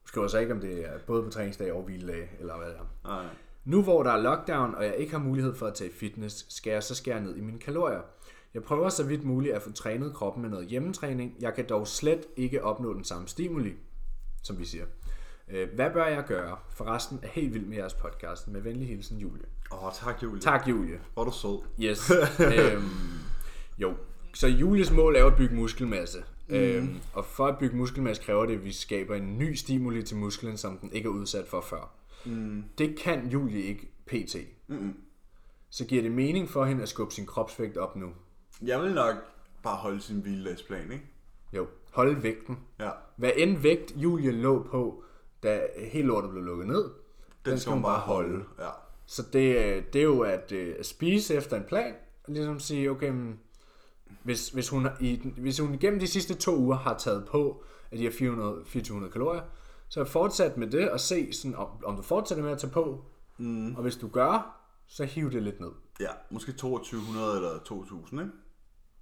Du 0.03 0.07
skriver 0.07 0.27
så 0.27 0.37
ikke, 0.37 0.53
om 0.53 0.59
det 0.59 0.85
er 0.85 0.97
både 1.07 1.23
på 1.23 1.29
træningsdag 1.29 1.73
og 1.73 1.83
hviledag, 1.83 2.29
eller 2.39 2.57
hvad 2.57 2.67
det 2.67 2.75
er. 2.75 3.07
Nej. 3.07 3.25
Nu 3.65 3.83
hvor 3.83 4.03
der 4.03 4.11
er 4.11 4.21
lockdown, 4.21 4.75
og 4.75 4.85
jeg 4.85 4.95
ikke 4.95 5.11
har 5.11 5.19
mulighed 5.19 5.55
for 5.55 5.67
at 5.67 5.73
tage 5.73 5.91
fitness, 5.93 6.45
skal 6.49 6.71
jeg 6.71 6.83
så 6.83 6.95
skære 6.95 7.21
ned 7.21 7.35
i 7.35 7.41
mine 7.41 7.59
kalorier. 7.59 8.01
Jeg 8.53 8.63
prøver 8.63 8.89
så 8.89 9.03
vidt 9.03 9.23
muligt 9.23 9.55
at 9.55 9.61
få 9.61 9.71
trænet 9.71 10.13
kroppen 10.13 10.41
med 10.41 10.49
noget 10.49 10.67
hjemmetræning. 10.67 11.35
Jeg 11.39 11.53
kan 11.53 11.65
dog 11.69 11.87
slet 11.87 12.25
ikke 12.35 12.63
opnå 12.63 12.93
den 12.93 13.03
samme 13.03 13.27
stimuli, 13.27 13.73
som 14.43 14.59
vi 14.59 14.65
siger. 14.65 14.85
Øh, 15.51 15.67
Hvad 15.75 15.89
bør 15.93 16.05
jeg 16.05 16.23
gøre? 16.27 16.57
Forresten 16.69 17.19
er 17.23 17.27
helt 17.27 17.53
vild 17.53 17.65
med 17.65 17.77
jeres 17.77 17.93
podcast. 17.93 18.47
Med 18.47 18.61
venlig 18.61 18.87
hilsen, 18.87 19.17
Julie. 19.17 19.45
Åh, 19.71 19.83
oh, 19.83 19.91
tak 19.93 20.23
Julie. 20.23 20.41
Tak, 20.41 20.67
Julie. 20.67 20.99
Hvor 21.13 21.23
er 21.23 21.25
du 21.25 21.31
sød. 21.31 21.59
Yes. 21.83 22.11
øhm, 22.39 22.83
jo. 23.77 23.93
Så 24.33 24.47
Julies 24.47 24.91
mål 24.91 25.15
er 25.15 25.25
at 25.25 25.35
bygge 25.35 25.55
muskelmasse. 25.55 26.23
Mm. 26.47 26.55
Øhm, 26.55 26.99
og 27.13 27.25
for 27.25 27.47
at 27.47 27.57
bygge 27.57 27.77
muskelmasse 27.77 28.23
kræver 28.23 28.45
det, 28.45 28.53
at 28.53 28.65
vi 28.65 28.71
skaber 28.71 29.15
en 29.15 29.37
ny 29.37 29.53
stimuli 29.53 30.03
til 30.03 30.17
musklen, 30.17 30.57
som 30.57 30.77
den 30.77 30.91
ikke 30.91 31.07
er 31.07 31.11
udsat 31.11 31.47
for 31.47 31.61
før. 31.61 31.91
Mm. 32.25 32.63
Det 32.77 32.99
kan 32.99 33.27
Julie 33.27 33.61
ikke 33.61 33.91
pt. 34.05 34.35
Mm. 34.67 34.93
Så 35.69 35.85
giver 35.85 36.01
det 36.01 36.11
mening 36.11 36.49
for 36.49 36.65
hende 36.65 36.83
at 36.83 36.89
skubbe 36.89 37.13
sin 37.13 37.25
kropsvægt 37.25 37.77
op 37.77 37.95
nu. 37.95 38.09
Jeg 38.61 38.81
vil 38.81 38.93
nok 38.93 39.15
bare 39.63 39.75
holde 39.75 40.01
sin 40.01 40.19
hviledagsplan, 40.19 40.91
ikke? 40.91 41.05
Jo, 41.53 41.67
hold 41.93 42.15
vægten. 42.15 42.57
Ja. 42.79 42.89
Hvad 43.15 43.31
end 43.35 43.57
vægt 43.57 43.93
Julie 43.95 44.31
lå 44.31 44.63
på, 44.71 45.03
da 45.43 45.61
helt 45.91 46.07
lortet 46.07 46.31
blev 46.31 46.43
lukket 46.43 46.67
ned, 46.67 46.83
den, 46.83 46.91
den 47.45 47.59
skal 47.59 47.73
hun 47.73 47.81
bare 47.81 47.99
holde. 47.99 48.43
Ja. 48.59 48.69
Så 49.05 49.23
det, 49.33 49.55
øh, 49.65 49.83
det 49.93 49.99
er 49.99 50.03
jo 50.03 50.19
at 50.19 50.51
øh, 50.51 50.83
spise 50.83 51.35
efter 51.35 51.57
en 51.57 51.63
plan, 51.63 51.93
og 52.23 52.33
ligesom 52.33 52.59
sige, 52.59 52.91
okay, 52.91 53.09
men 53.09 53.39
hvis, 54.23 54.49
hvis, 54.49 54.69
hun, 54.69 54.83
har- 54.85 54.97
i, 54.99 55.21
hvis 55.37 55.59
hun 55.59 55.73
igennem 55.73 55.99
de 55.99 56.07
sidste 56.07 56.33
to 56.33 56.55
uger 56.57 56.75
har 56.77 56.97
taget 56.97 57.27
på 57.31 57.63
af 57.91 57.97
de 57.97 58.03
her 58.03 58.11
400, 58.11 58.53
2400 58.55 59.11
kalorier, 59.11 59.41
så 59.89 60.03
fortsat 60.05 60.57
med 60.57 60.67
det 60.67 60.89
og 60.91 60.99
se, 60.99 61.33
sådan, 61.33 61.55
om, 61.55 61.67
om 61.85 61.95
du 61.95 62.01
fortsætter 62.01 62.43
med 62.43 62.51
at 62.51 62.57
tage 62.57 62.71
på, 62.71 63.05
mm. 63.37 63.75
og 63.75 63.81
hvis 63.81 63.95
du 63.95 64.07
gør, 64.07 64.61
så 64.87 65.03
hiv 65.03 65.31
det 65.31 65.43
lidt 65.43 65.59
ned. 65.59 65.71
Ja, 65.99 66.09
måske 66.29 66.51
2200 66.51 67.35
eller 67.35 67.59
2000, 67.65 68.21
ikke? 68.21 68.31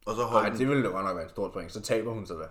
Og 0.06 0.16
så 0.16 0.22
holde 0.22 0.44
Nej, 0.44 0.50
den. 0.50 0.60
det 0.60 0.68
ville 0.70 0.84
da 0.84 0.88
godt 0.90 1.06
nok 1.06 1.16
være 1.16 1.24
en 1.24 1.30
stor 1.30 1.50
spring, 1.50 1.72
så 1.72 1.82
taber 1.82 2.14
hun 2.14 2.26
sig 2.26 2.36
da. 2.36 2.42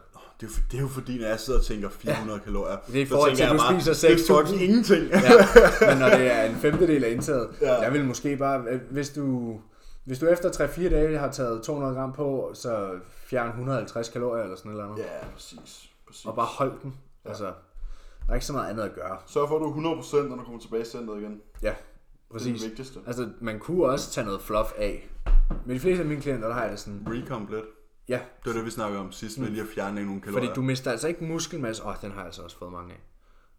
Det 0.41 0.47
er, 0.47 0.51
jo, 0.57 0.63
det 0.71 0.77
er 0.77 0.81
jo 0.83 0.89
fordi, 0.89 1.19
når 1.19 1.27
jeg 1.27 1.41
sidder 1.41 1.59
og 1.59 1.65
tænker 1.67 1.89
400 1.89 2.39
ja. 2.39 2.45
kalorier, 2.45 2.77
Det 2.87 2.97
er 2.97 3.03
i 3.03 3.07
forhold 3.07 3.37
til, 3.37 3.43
at 3.43 3.53
du 3.53 3.57
bare, 3.59 3.81
spiser 3.81 4.09
Det 4.09 4.31
er 4.31 4.43
6.000. 4.45 4.55
ingenting. 4.63 5.05
Ja, 5.11 5.89
men 5.91 5.99
når 5.99 6.09
det 6.09 6.33
er 6.33 6.43
en 6.43 6.55
femtedel 6.57 7.05
af 7.05 7.11
indtaget, 7.11 7.49
Ja. 7.61 7.75
jeg 7.81 7.93
vil 7.93 8.05
måske 8.05 8.37
bare, 8.37 8.65
øh, 8.71 8.81
hvis 8.91 9.11
du, 9.11 9.57
hvis 10.05 10.19
du 10.19 10.27
efter 10.27 10.51
3-4 10.51 10.89
dage 10.89 11.19
har 11.19 11.31
taget 11.31 11.63
200 11.63 11.95
gram 11.95 12.13
på, 12.13 12.51
så 12.55 12.91
fjern 13.27 13.49
150 13.49 14.09
kalorier 14.09 14.43
eller 14.45 14.57
sådan 14.57 14.73
et 14.77 14.81
andet. 14.81 14.99
ja, 14.99 15.27
præcis. 15.35 15.91
præcis. 16.07 16.25
Og 16.27 16.35
bare 16.37 16.47
hold 16.47 16.73
den. 16.83 16.95
Ja. 17.25 17.29
Altså, 17.29 17.53
der 18.27 18.31
er 18.31 18.35
ikke 18.35 18.47
så 18.47 18.53
meget 18.53 18.71
andet 18.71 18.83
at 18.83 18.95
gøre. 18.95 19.19
Sørg 19.27 19.49
for, 19.49 19.57
at 19.57 19.61
du 19.63 19.89
er 19.89 20.03
100% 20.03 20.17
når 20.29 20.37
du 20.37 20.43
kommer 20.43 20.61
tilbage 20.61 20.83
i 20.83 20.85
centret 20.85 21.21
igen. 21.21 21.41
Ja, 21.63 21.69
Det 21.69 21.75
er 22.31 22.33
præcis. 22.33 22.61
det 22.61 22.69
vigtigste. 22.71 23.01
Altså, 23.07 23.29
man 23.41 23.59
kunne 23.59 23.85
også 23.87 24.11
tage 24.11 24.25
noget 24.25 24.43
fluff 24.43 24.73
af. 24.77 25.09
Men 25.67 25.75
de 25.77 25.81
fleste 25.81 26.03
af 26.03 26.09
mine 26.09 26.21
klienter, 26.21 26.49
der 26.49 26.55
har 26.55 26.63
jeg 26.63 26.71
det 26.71 26.79
sådan, 26.81 27.07
Recomplet. 27.11 27.65
ja, 28.09 28.15
Det 28.45 28.47
var 28.47 28.53
det, 28.53 28.65
vi 28.65 28.71
snakkede 28.71 29.01
om 29.01 29.13
sidst, 29.13 29.39
med 29.39 29.49
lige 29.49 29.63
at 29.63 29.69
fjerne 29.75 30.05
nogle 30.05 30.21
kalorier. 30.21 30.47
fordi 30.47 30.55
du 30.55 30.63
mister 30.63 30.91
altså 30.91 31.09
ikke 31.09 31.25
muskelmasse. 31.25 31.83
Åh, 31.83 31.89
oh, 31.89 31.95
den 32.03 32.11
har 32.11 32.19
jeg 32.19 32.27
altså 32.27 32.43
også 32.43 32.59
fået 32.59 32.73
mange 32.73 32.93
af. 32.93 33.01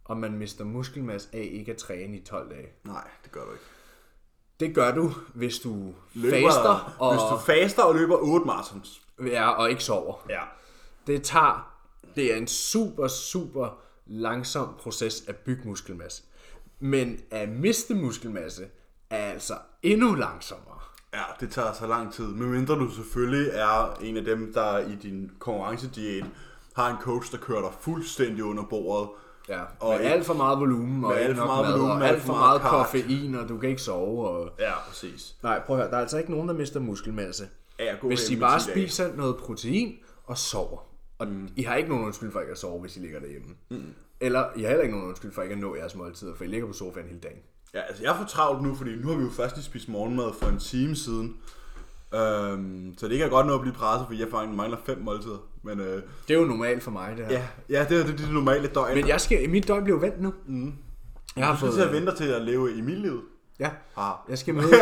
Og 0.06 0.18
man 0.18 0.38
mister 0.38 0.66
muskelmasse 0.66 1.30
af 1.34 1.50
ikke 1.52 1.72
at 1.72 1.78
træne 1.78 2.18
i 2.18 2.24
12 2.24 2.50
dage. 2.50 2.68
Nej, 2.84 3.08
det 3.24 3.32
gør 3.32 3.46
du 3.46 3.52
ikke. 3.52 3.64
Det 4.60 4.76
gør 4.76 4.92
du, 4.96 5.12
hvis 5.34 5.60
du 5.60 5.94
Løber, 6.14 6.48
faster 6.48 6.96
og, 7.00 7.14
Hvis 7.14 7.22
du 7.32 7.38
faster 7.46 7.84
og 7.84 7.96
løber 7.96 8.16
8 8.22 8.46
marathons. 8.46 9.02
ja, 9.26 9.50
og 9.50 9.70
ikke 9.70 9.84
sover. 9.84 10.26
Ja. 10.30 10.42
Det 11.08 11.24
tager, 11.24 11.74
det 12.16 12.34
er 12.34 12.38
en 12.38 12.48
super, 12.48 13.08
super 13.08 13.78
langsom 14.06 14.76
proces 14.80 15.24
at 15.28 15.36
bygge 15.36 15.62
muskelmasse. 15.68 16.24
Men 16.80 17.20
at 17.32 17.50
miste 17.50 17.96
muskelmasse 17.96 18.64
er 19.10 19.32
altså 19.32 19.54
endnu 19.82 20.16
langsommere. 20.16 20.80
Ja, 21.14 21.24
det 21.40 21.52
tager 21.52 21.74
så 21.74 21.88
lang 21.88 22.14
tid. 22.14 22.28
Medmindre 22.28 22.76
du 22.76 22.90
selvfølgelig 22.90 23.52
er 23.54 23.98
en 24.02 24.18
af 24.18 24.24
dem, 24.24 24.54
der 24.54 24.78
i 24.78 24.96
din 24.96 25.32
konkurrencediæt 25.40 26.26
har 26.76 26.90
en 26.90 26.98
coach, 27.02 27.32
der 27.32 27.38
kører 27.38 27.62
dig 27.62 27.72
fuldstændig 27.80 28.44
under 28.44 28.64
bordet. 28.64 29.10
Ja, 29.50 29.62
Og 29.80 29.98
med 30.00 30.06
alt 30.06 30.26
for 30.26 30.34
meget 30.34 30.60
volumen, 30.60 31.06
og 31.06 31.20
alt 31.20 31.38
for 31.38 31.46
meget 31.46 31.66
mad, 31.66 31.72
volumen, 31.72 32.02
og 32.02 32.08
alt 32.08 32.22
for 32.22 32.34
meget, 32.34 32.62
koffein, 32.62 33.36
og 33.36 33.50
du 33.50 33.58
kan 33.58 33.70
ikke 33.70 33.82
sove. 33.82 34.30
Og... 34.30 34.50
Ja, 34.60 34.74
præcis. 34.88 35.36
Nej, 35.44 35.62
prøv 35.66 35.76
at 35.76 35.82
høre, 35.82 35.92
der 35.92 35.98
er 35.98 36.02
altså 36.02 36.18
ikke 36.18 36.32
nogen, 36.32 36.48
der 36.48 36.54
mister 36.54 36.80
muskelmasse. 36.80 37.48
Ja, 37.80 37.96
hvis 38.04 38.24
de 38.24 38.38
bare 38.38 38.60
10 38.60 38.66
dage. 38.66 38.74
spiser 38.74 39.16
noget 39.16 39.38
protein 39.38 39.96
og 40.26 40.38
sover. 40.38 40.93
Og 41.24 41.32
mm. 41.32 41.50
I 41.56 41.64
har 41.64 41.76
ikke 41.76 41.90
nogen 41.90 42.06
undskyld 42.06 42.32
for 42.32 42.40
ikke 42.40 42.52
at 42.52 42.58
sove, 42.58 42.82
hvis 42.82 42.98
I 42.98 43.00
ligger 43.00 43.20
derhjemme. 43.20 43.48
Mm. 43.70 43.84
Eller 44.20 44.46
I 44.56 44.62
har 44.62 44.68
heller 44.68 44.84
ikke 44.84 44.96
nogen 44.96 45.08
undskyld 45.08 45.32
for 45.32 45.42
ikke 45.42 45.54
at 45.54 45.60
nå 45.60 45.76
jeres 45.76 45.96
måltider, 45.96 46.36
for 46.36 46.44
I 46.44 46.48
ligger 46.48 46.68
på 46.68 46.74
sofaen 46.74 47.08
hele 47.08 47.20
dagen. 47.20 47.38
Ja, 47.74 47.80
altså 47.82 48.04
jeg 48.04 48.14
er 48.14 48.18
for 48.18 48.26
travlt 48.26 48.64
nu, 48.64 48.76
fordi 48.76 48.96
nu 48.96 49.08
har 49.08 49.16
vi 49.16 49.24
jo 49.24 49.30
først 49.30 49.56
lige 49.56 49.66
spist 49.66 49.90
morgenmad 49.90 50.34
for 50.42 50.48
en 50.48 50.60
time 50.60 50.96
siden. 50.96 51.38
Øhm, 52.16 52.94
så 52.98 53.06
det 53.08 53.14
ikke 53.14 53.26
er 53.26 53.30
godt 53.30 53.46
noget 53.46 53.60
at 53.60 53.62
blive 53.62 53.74
presset, 53.74 54.08
fordi 54.08 54.20
jeg 54.22 54.28
faktisk 54.32 54.58
mangler 54.58 54.78
fem 54.86 55.02
måltider. 55.02 55.38
Men 55.64 55.80
øh, 55.80 56.02
Det 56.28 56.34
er 56.34 56.40
jo 56.40 56.46
normalt 56.46 56.84
for 56.84 56.92
mig, 56.92 57.18
det 57.18 57.26
her. 57.26 57.34
ja, 57.34 57.48
ja, 57.70 57.86
det 57.90 58.02
er 58.02 58.06
det, 58.06 58.18
det, 58.18 58.34
normale 58.34 58.68
døgn. 58.68 58.96
Men 58.96 59.08
jeg 59.08 59.22
skal, 59.22 59.50
mit 59.50 59.68
døgn 59.68 59.84
bliver 59.84 60.00
vendt 60.00 60.22
nu. 60.22 60.34
Mm. 60.48 60.74
Jeg 61.36 61.46
har 61.48 61.56
fået... 61.56 61.74
til 61.74 61.82
at 61.82 61.94
vente 61.94 62.16
til 62.16 62.24
at 62.24 62.42
leve 62.42 62.78
i 62.78 62.82
mit 62.82 62.98
liv. 62.98 63.24
Ja, 63.60 63.70
Ah. 63.98 64.14
jeg 64.30 64.38
skal 64.38 64.54
møde, 64.56 64.74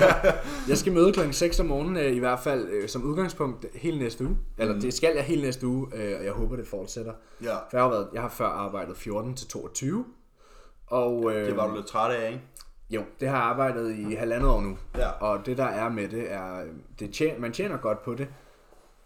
jeg 0.68 0.78
skal 0.78 0.92
møde 0.92 1.12
klokken 1.12 1.32
6 1.32 1.60
om 1.60 1.66
morgenen, 1.66 1.96
øh, 1.96 2.12
i 2.12 2.18
hvert 2.18 2.40
fald 2.40 2.68
øh, 2.68 2.88
som 2.88 3.02
udgangspunkt 3.04 3.66
hele 3.74 3.98
næste 3.98 4.24
uge. 4.24 4.38
Eller 4.58 4.74
Mm. 4.74 4.80
det 4.80 4.94
skal 4.94 5.12
jeg 5.16 5.24
hele 5.24 5.42
næste 5.42 5.66
uge, 5.66 5.86
øh, 5.94 6.18
og 6.18 6.24
jeg 6.24 6.32
håber, 6.32 6.56
det 6.56 6.66
fortsætter. 6.68 7.12
Ja, 7.42 7.54
For 7.56 7.68
jeg 7.72 7.82
har, 7.82 7.88
været, 7.90 8.08
jeg 8.12 8.22
har 8.22 8.28
før 8.28 8.46
arbejdet 8.46 8.96
14 8.96 9.34
til 9.34 9.48
22. 9.48 10.04
Og, 10.86 11.32
øh, 11.34 11.46
det 11.46 11.56
var 11.56 11.66
du 11.68 11.74
lidt 11.76 11.86
træt 11.86 12.10
af, 12.14 12.28
ikke? 12.28 12.42
Jo, 12.90 13.02
det 13.20 13.28
har 13.28 13.36
jeg 13.36 13.44
arbejdet 13.46 13.96
i 13.96 14.14
halvandet 14.14 14.48
år 14.50 14.60
nu. 14.60 14.78
Ja. 14.96 15.08
Og 15.10 15.46
det 15.46 15.56
der 15.58 15.64
er 15.64 15.88
med 15.88 16.08
det, 16.08 16.32
er, 16.32 16.64
det 16.98 17.12
tjener, 17.12 17.40
man 17.40 17.52
tjener 17.52 17.76
godt 17.76 18.02
på 18.04 18.14
det. 18.14 18.28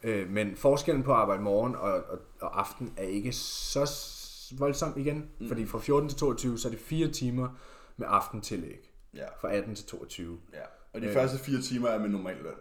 Øh, 0.02 0.30
men 0.30 0.56
forskellen 0.56 1.02
på 1.02 1.12
at 1.12 1.18
arbejde 1.18 1.42
morgen 1.42 1.76
og, 1.76 1.92
og, 1.92 2.18
og 2.40 2.60
aften 2.60 2.92
er 2.96 3.02
ikke 3.04 3.32
så 3.32 3.90
voldsom 4.58 4.92
igen. 4.96 5.24
Mm. 5.40 5.48
Fordi 5.48 5.66
fra 5.66 5.78
14 5.78 6.08
til 6.08 6.18
22, 6.18 6.58
så 6.58 6.68
er 6.68 6.72
det 6.72 6.80
fire 6.80 7.08
timer 7.08 7.48
med 7.96 8.06
aftentillæg. 8.10 8.89
Ja. 9.14 9.26
Fra 9.40 9.52
18 9.52 9.74
til 9.74 9.86
22. 9.86 10.38
ja. 10.52 10.58
Og 10.92 11.00
de 11.00 11.06
øh. 11.06 11.12
første 11.14 11.38
fire 11.38 11.62
timer 11.62 11.88
er 11.88 11.98
med 11.98 12.08
normal 12.08 12.36
løn. 12.42 12.54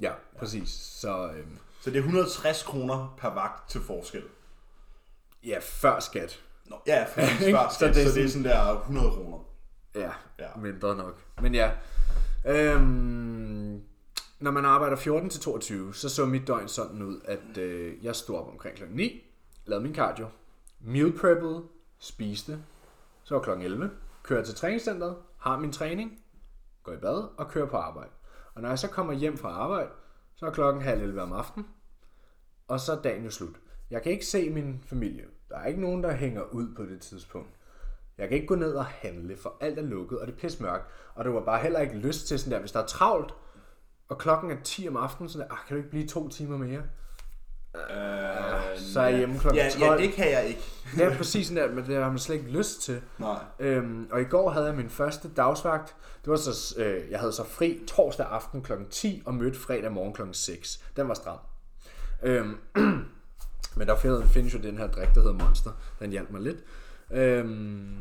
Ja, 0.00 0.12
præcis. 0.38 0.68
Så 0.70 1.30
øh, 1.36 1.46
Så 1.80 1.90
det 1.90 1.96
er 1.96 2.00
160 2.02 2.62
kroner 2.62 3.14
per 3.18 3.28
vagt 3.28 3.70
til 3.70 3.80
forskel. 3.80 4.22
ja, 5.44 5.58
før 5.62 6.00
skat. 6.00 6.42
Nå, 6.66 6.76
ja, 6.86 7.04
før 7.14 7.22
Så 7.68 7.74
skat, 7.74 7.94
det 7.94 8.02
er 8.04 8.08
så 8.08 8.14
det 8.14 8.24
er 8.24 8.28
sådan 8.28 8.44
der 8.44 8.80
100 8.80 9.10
kroner. 9.10 9.38
Ja, 9.94 10.00
Ja. 10.00 10.10
ja. 10.38 10.48
mindre 10.56 10.96
nok. 10.96 11.18
Men 11.42 11.54
ja, 11.54 11.70
øhm, 12.46 13.82
når 14.40 14.50
man 14.50 14.64
arbejder 14.64 14.96
14 14.96 15.30
til 15.30 15.40
22, 15.40 15.94
så 15.94 16.08
så 16.08 16.26
mit 16.26 16.46
døgn 16.46 16.68
sådan 16.68 17.02
ud, 17.02 17.20
at 17.24 17.58
øh, 17.58 18.04
jeg 18.04 18.16
stod 18.16 18.36
op 18.38 18.48
omkring 18.48 18.76
kl. 18.76 18.82
9, 18.90 19.22
lavede 19.66 19.84
min 19.84 19.94
cardio, 19.94 20.28
meal 20.80 21.12
preppede, 21.18 21.62
spiste, 21.98 22.58
Så 23.24 23.34
var 23.34 23.42
klokken 23.42 23.66
11. 23.66 23.90
Kører 24.22 24.44
til 24.44 24.54
træningscenteret, 24.54 25.16
har 25.42 25.58
min 25.58 25.72
træning, 25.72 26.22
går 26.82 26.92
i 26.92 26.96
bad 26.96 27.28
og 27.38 27.48
kører 27.48 27.66
på 27.66 27.76
arbejde. 27.76 28.10
Og 28.54 28.62
når 28.62 28.68
jeg 28.68 28.78
så 28.78 28.88
kommer 28.88 29.12
hjem 29.12 29.36
fra 29.36 29.48
arbejde, 29.48 29.90
så 30.34 30.46
er 30.46 30.50
klokken 30.50 30.82
halv 30.82 31.02
11 31.02 31.22
om 31.22 31.32
aftenen, 31.32 31.68
og 32.68 32.80
så 32.80 32.92
er 32.92 33.02
dagen 33.02 33.24
jo 33.24 33.30
slut. 33.30 33.60
Jeg 33.90 34.02
kan 34.02 34.12
ikke 34.12 34.26
se 34.26 34.50
min 34.50 34.84
familie. 34.86 35.24
Der 35.48 35.56
er 35.56 35.66
ikke 35.66 35.80
nogen, 35.80 36.02
der 36.02 36.12
hænger 36.12 36.42
ud 36.42 36.74
på 36.74 36.82
det 36.82 37.00
tidspunkt. 37.00 37.50
Jeg 38.18 38.28
kan 38.28 38.34
ikke 38.34 38.46
gå 38.46 38.54
ned 38.54 38.74
og 38.74 38.84
handle, 38.84 39.36
for 39.36 39.56
alt 39.60 39.78
er 39.78 39.82
lukket, 39.82 40.18
og 40.18 40.26
det 40.26 40.32
er 40.32 40.38
pismørkt. 40.38 40.84
Og 41.14 41.24
det 41.24 41.34
var 41.34 41.44
bare 41.44 41.62
heller 41.62 41.80
ikke 41.80 41.94
lyst 41.94 42.26
til 42.26 42.38
sådan 42.38 42.52
der, 42.52 42.60
hvis 42.60 42.72
der 42.72 42.80
er 42.80 42.86
travlt, 42.86 43.34
og 44.08 44.18
klokken 44.18 44.50
er 44.50 44.62
10 44.62 44.88
om 44.88 44.96
aftenen, 44.96 45.28
så 45.28 45.38
der, 45.38 45.44
ah, 45.44 45.58
kan 45.66 45.76
du 45.76 45.78
ikke 45.78 45.90
blive 45.90 46.06
to 46.06 46.28
timer 46.28 46.56
mere? 46.56 46.82
Øh, 47.76 48.78
Så 48.78 49.00
er 49.00 49.04
jeg 49.06 49.18
hjemme 49.18 49.38
klokken 49.38 49.62
ja, 49.62 49.70
12. 49.70 49.82
Ja, 49.84 49.96
det 50.06 50.12
kan 50.14 50.30
jeg 50.30 50.44
ikke. 50.46 50.60
Det 50.96 51.04
er 51.04 51.16
præcis 51.16 51.46
sådan 51.46 51.62
der, 51.68 51.74
men 51.74 51.86
det 51.86 51.96
har 52.02 52.08
man 52.10 52.18
slet 52.18 52.36
ikke 52.36 52.50
lyst 52.50 52.82
til. 52.82 53.00
Nej. 53.18 53.38
Øhm, 53.58 54.08
og 54.10 54.20
i 54.20 54.24
går 54.24 54.50
havde 54.50 54.66
jeg 54.66 54.74
min 54.74 54.90
første 54.90 55.28
dagsvagt. 55.36 55.94
Det 56.24 56.30
var 56.30 56.36
så, 56.36 56.74
øh, 56.80 57.10
jeg 57.10 57.18
havde 57.20 57.32
så 57.32 57.44
fri 57.44 57.80
torsdag 57.86 58.26
aften 58.26 58.62
kl. 58.62 58.72
10 58.90 59.22
og 59.26 59.34
mødte 59.34 59.58
fredag 59.58 59.92
morgen 59.92 60.12
kl. 60.12 60.22
6. 60.32 60.84
Den 60.96 61.08
var 61.08 61.14
stram. 61.14 61.38
Øhm, 62.22 62.56
men 63.76 63.86
der 63.88 63.96
findes- 64.26 64.54
jo 64.54 64.58
den 64.58 64.78
her 64.78 64.86
drik, 64.86 65.08
der 65.14 65.20
hedder 65.22 65.44
Monster. 65.44 65.70
Den 66.00 66.10
hjalp 66.10 66.30
mig 66.30 66.40
lidt. 66.40 66.58
Øhm, 67.10 67.96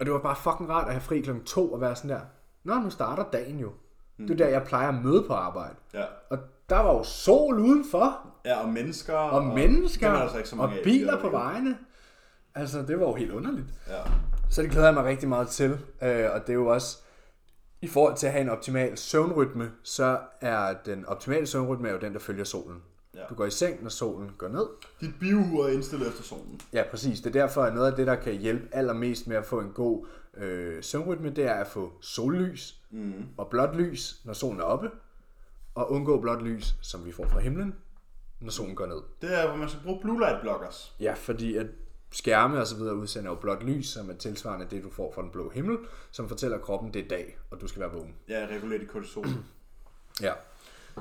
og 0.00 0.06
det 0.06 0.12
var 0.14 0.20
bare 0.20 0.36
fucking 0.36 0.70
rart 0.70 0.86
at 0.86 0.92
have 0.92 1.00
fri 1.02 1.20
kl. 1.20 1.30
2 1.46 1.72
og 1.72 1.80
være 1.80 1.96
sådan 1.96 2.10
der. 2.10 2.20
Nå, 2.64 2.74
nu 2.74 2.90
starter 2.90 3.24
dagen 3.32 3.58
jo. 3.58 3.72
Det 4.18 4.30
er 4.30 4.36
der, 4.36 4.48
jeg 4.48 4.62
plejer 4.62 4.88
at 4.88 4.94
møde 5.04 5.24
på 5.26 5.32
arbejde. 5.34 5.74
Ja. 5.94 6.04
Og 6.30 6.38
der 6.70 6.78
var 6.78 6.92
jo 6.94 7.02
sol 7.02 7.58
udenfor, 7.60 8.26
Ja, 8.44 8.62
og 8.62 8.68
mennesker. 8.68 9.14
og 9.14 9.44
mennesker, 9.44 10.06
dem 10.06 10.14
er 10.14 10.16
der 10.16 10.22
altså 10.22 10.36
ikke 10.38 10.48
så 10.48 10.56
og 10.56 10.62
mange 10.62 10.76
af 10.76 10.80
i 10.80 10.84
biler 10.84 11.12
det 11.12 11.20
på 11.20 11.28
vejene. 11.28 11.78
Altså, 12.54 12.82
det 12.82 13.00
var 13.00 13.06
jo 13.06 13.14
helt 13.14 13.30
underligt. 13.30 13.66
Ja. 13.88 14.00
Så 14.50 14.62
det 14.62 14.70
glæder 14.70 14.86
jeg 14.86 14.94
mig 14.94 15.04
rigtig 15.04 15.28
meget 15.28 15.48
til. 15.48 15.70
Øh, 16.02 16.26
og 16.34 16.40
det 16.40 16.48
er 16.48 16.54
jo 16.54 16.66
også, 16.66 16.98
i 17.80 17.86
forhold 17.88 18.16
til 18.16 18.26
at 18.26 18.32
have 18.32 18.42
en 18.42 18.48
optimal 18.48 18.98
søvnrytme, 18.98 19.70
så 19.82 20.18
er 20.40 20.74
den 20.86 21.06
optimale 21.06 21.46
søvnrytme 21.46 21.88
er 21.88 21.92
jo 21.92 21.98
den, 21.98 22.12
der 22.12 22.18
følger 22.18 22.44
solen. 22.44 22.82
Ja. 23.14 23.20
Du 23.30 23.34
går 23.34 23.44
i 23.46 23.50
seng, 23.50 23.82
når 23.82 23.90
solen 23.90 24.30
går 24.38 24.48
ned. 24.48 24.66
Dit 25.00 25.10
biour 25.20 25.64
er 25.66 25.68
indstillet 25.72 26.08
efter 26.08 26.22
solen. 26.22 26.60
Ja, 26.72 26.82
præcis. 26.90 27.20
Det 27.20 27.36
er 27.36 27.40
derfor, 27.40 27.62
at 27.62 27.74
noget 27.74 27.90
af 27.90 27.96
det, 27.96 28.06
der 28.06 28.14
kan 28.14 28.32
hjælpe 28.32 28.68
allermest 28.72 29.26
med 29.26 29.36
at 29.36 29.44
få 29.44 29.60
en 29.60 29.70
god 29.74 30.06
øh, 30.36 30.82
søvnrytme, 30.82 31.30
det 31.30 31.44
er 31.44 31.54
at 31.54 31.66
få 31.66 31.92
sollys 32.00 32.74
mm. 32.90 33.12
og 33.36 33.46
blåt 33.50 33.76
lys, 33.76 34.20
når 34.24 34.32
solen 34.32 34.60
er 34.60 34.64
oppe, 34.64 34.90
og 35.80 35.92
undgå 35.92 36.20
blåt 36.20 36.42
lys, 36.42 36.74
som 36.80 37.06
vi 37.06 37.12
får 37.12 37.28
fra 37.28 37.40
himlen, 37.40 37.74
når 38.40 38.50
solen 38.50 38.74
går 38.74 38.86
ned. 38.86 39.02
Det 39.22 39.38
er, 39.38 39.48
hvor 39.48 39.56
man 39.56 39.68
skal 39.68 39.80
bruge 39.84 40.00
blue 40.00 40.20
light 40.20 40.40
blockers. 40.42 40.94
Ja, 41.00 41.14
fordi 41.14 41.56
at 41.56 41.66
skærme 42.12 42.60
og 42.60 42.66
så 42.66 42.76
videre 42.76 42.94
udsender 42.94 43.30
jo 43.30 43.36
blåt 43.36 43.62
lys, 43.62 43.86
som 43.86 44.10
er 44.10 44.14
tilsvarende 44.14 44.66
det, 44.70 44.82
du 44.82 44.90
får 44.90 45.12
fra 45.14 45.22
den 45.22 45.30
blå 45.30 45.50
himmel, 45.50 45.78
som 46.10 46.28
fortæller 46.28 46.58
kroppen, 46.58 46.94
det 46.94 47.04
er 47.04 47.08
dag, 47.08 47.38
og 47.50 47.60
du 47.60 47.66
skal 47.66 47.80
være 47.80 47.92
vågen. 47.92 48.14
Ja, 48.28 48.46
regulere 48.50 48.78
dit 48.78 48.88
kortisol. 48.88 49.26
Ja. 50.22 50.32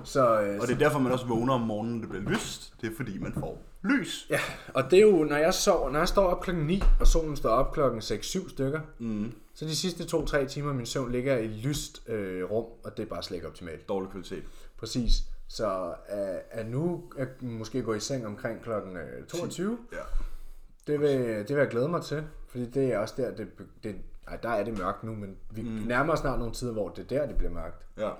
Så, 0.03 0.41
øh, 0.41 0.59
og 0.61 0.67
det 0.67 0.73
er 0.73 0.77
derfor, 0.77 0.99
man 0.99 1.11
også 1.11 1.25
vågner 1.25 1.53
om 1.53 1.61
morgenen, 1.61 1.95
når 1.95 2.01
det 2.01 2.09
bliver 2.09 2.29
lyst. 2.29 2.73
Det 2.81 2.91
er 2.91 2.95
fordi, 2.95 3.17
man 3.17 3.33
får 3.33 3.61
lys. 3.83 4.27
ja, 4.29 4.39
og 4.73 4.91
det 4.91 4.99
er 4.99 5.03
jo, 5.03 5.23
når 5.23 5.37
jeg, 5.37 5.53
sover, 5.53 5.89
når 5.91 5.99
jeg 5.99 6.07
står 6.07 6.27
op 6.27 6.41
klokken 6.41 6.65
9, 6.65 6.81
og 6.99 7.07
solen 7.07 7.35
står 7.35 7.49
op 7.49 7.73
klokken 7.73 7.99
6-7 7.99 8.49
stykker, 8.49 8.79
mm. 8.99 9.31
så 9.53 9.65
de 9.65 9.75
sidste 9.75 10.03
2-3 10.03 10.45
timer 10.47 10.69
af 10.69 10.75
min 10.75 10.85
søvn 10.85 11.11
ligger 11.11 11.37
i 11.37 11.47
lyst 11.47 12.09
øh, 12.09 12.51
rum, 12.51 12.65
og 12.83 12.97
det 12.97 13.03
er 13.03 13.07
bare 13.07 13.23
slet 13.23 13.35
ikke 13.37 13.47
optimalt. 13.47 13.89
Dårlig 13.89 14.11
kvalitet. 14.11 14.43
Præcis. 14.79 15.23
Så 15.47 15.93
at, 16.07 16.41
at 16.51 16.67
nu 16.67 17.11
at 17.17 17.41
måske 17.41 17.81
gå 17.81 17.93
i 17.93 17.99
seng 17.99 18.25
omkring 18.25 18.61
klokken 18.61 18.97
øh, 18.97 19.25
22, 19.27 19.77
Ja. 19.91 19.97
det 20.87 20.99
vil, 20.99 21.19
det 21.19 21.49
vil 21.49 21.57
jeg 21.57 21.67
glæde 21.67 21.89
mig 21.89 22.03
til, 22.03 22.27
fordi 22.47 22.65
det 22.69 22.93
er 22.93 22.97
også 22.97 23.13
der, 23.17 23.31
det, 23.35 23.47
det 23.83 23.95
ej, 24.27 24.35
der 24.35 24.49
er 24.49 24.63
det 24.63 24.77
mørkt 24.77 25.03
nu, 25.03 25.15
men 25.15 25.37
vi 25.49 25.61
mm. 25.61 25.69
nærmer 25.69 26.13
os 26.13 26.19
snart 26.19 26.39
nogle 26.39 26.53
tider, 26.53 26.73
hvor 26.73 26.89
det 26.89 27.03
er 27.03 27.07
der, 27.19 27.27
det 27.27 27.37
bliver 27.37 27.51
mørkt. 27.51 27.85
Ja. 27.97 28.11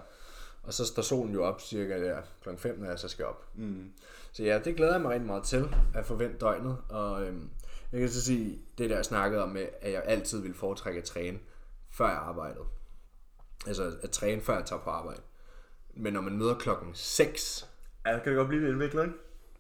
Og 0.63 0.73
så 0.73 0.85
står 0.85 1.01
solen 1.01 1.33
jo 1.33 1.43
op 1.43 1.61
cirka 1.61 2.03
der 2.03 2.21
kl. 2.43 2.49
5, 2.57 2.79
når 2.79 2.89
jeg 2.89 2.99
så 2.99 3.07
skal 3.07 3.25
op. 3.25 3.45
Mm. 3.55 3.91
Så 4.31 4.43
ja, 4.43 4.59
det 4.59 4.75
glæder 4.75 4.91
jeg 4.91 5.01
mig 5.01 5.11
rigtig 5.11 5.27
meget 5.27 5.43
til, 5.43 5.75
at 5.93 6.05
forvente 6.05 6.37
døgnet. 6.37 6.77
Og 6.89 7.23
øhm, 7.23 7.49
jeg 7.91 7.99
kan 7.99 8.09
så 8.09 8.21
sige, 8.21 8.59
det 8.77 8.89
der 8.89 8.95
jeg 8.95 9.05
snakkede 9.05 9.43
om, 9.43 9.49
med, 9.49 9.65
at 9.81 9.91
jeg 9.91 10.03
altid 10.05 10.41
vil 10.41 10.53
foretrække 10.53 10.97
at 10.97 11.03
træne, 11.03 11.39
før 11.89 12.07
jeg 12.07 12.17
arbejdede. 12.17 12.63
Altså 13.67 13.91
at 14.03 14.09
træne, 14.09 14.41
før 14.41 14.55
jeg 14.55 14.65
tager 14.65 14.81
på 14.81 14.89
arbejde. 14.89 15.21
Men 15.99 16.13
når 16.13 16.21
man 16.21 16.37
møder 16.37 16.55
klokken 16.55 16.89
6, 16.93 17.69
Ja, 18.05 18.19
kan 18.19 18.31
det 18.31 18.37
godt 18.37 18.47
blive 18.47 18.61
lidt 18.61 18.71
indviklet, 18.71 19.03
ikke? 19.03 19.15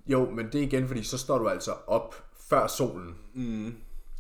jo, 0.07 0.29
men 0.29 0.45
det 0.45 0.55
er 0.55 0.63
igen, 0.63 0.87
fordi 0.87 1.03
så 1.03 1.17
står 1.17 1.37
du 1.37 1.47
altså 1.47 1.73
op 1.87 2.15
før 2.49 2.67
solen. 2.67 3.15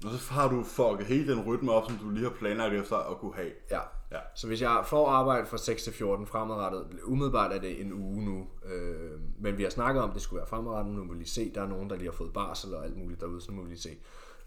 Og 0.05 0.11
så 0.11 0.33
har 0.33 0.47
du 0.49 0.63
fucket 0.63 1.05
hele 1.07 1.33
den 1.35 1.45
rytme 1.45 1.71
op, 1.71 1.85
som 1.85 1.97
du 1.97 2.09
lige 2.09 2.23
har 2.23 2.33
planlagt 2.39 2.73
efter 2.73 2.95
at 2.95 3.17
kunne 3.17 3.35
have. 3.35 3.51
Ja. 3.71 3.79
Ja. 4.11 4.19
Så 4.35 4.47
hvis 4.47 4.61
jeg 4.61 4.83
får 4.85 5.07
arbejde 5.09 5.45
fra 5.47 5.57
6 5.57 5.83
til 5.83 5.93
14 5.93 6.27
fremadrettet, 6.27 6.99
umiddelbart 7.03 7.51
er 7.53 7.59
det 7.59 7.81
en 7.81 7.93
uge 7.93 8.25
nu, 8.25 8.47
øh, 8.65 9.19
men 9.39 9.57
vi 9.57 9.63
har 9.63 9.69
snakket 9.69 10.03
om, 10.03 10.09
at 10.09 10.13
det 10.13 10.21
skulle 10.21 10.37
være 10.37 10.47
fremadrettet, 10.47 10.93
nu 10.95 11.03
må 11.03 11.13
vi 11.13 11.19
lige 11.19 11.29
se, 11.29 11.51
der 11.55 11.61
er 11.61 11.67
nogen, 11.67 11.89
der 11.89 11.95
lige 11.95 12.07
har 12.09 12.17
fået 12.17 12.33
barsel 12.33 12.73
og 12.73 12.85
alt 12.85 12.97
muligt 12.97 13.21
derude, 13.21 13.41
så 13.41 13.51
nu 13.51 13.57
må 13.57 13.63
vi 13.63 13.69
lige 13.69 13.81
se. 13.81 13.97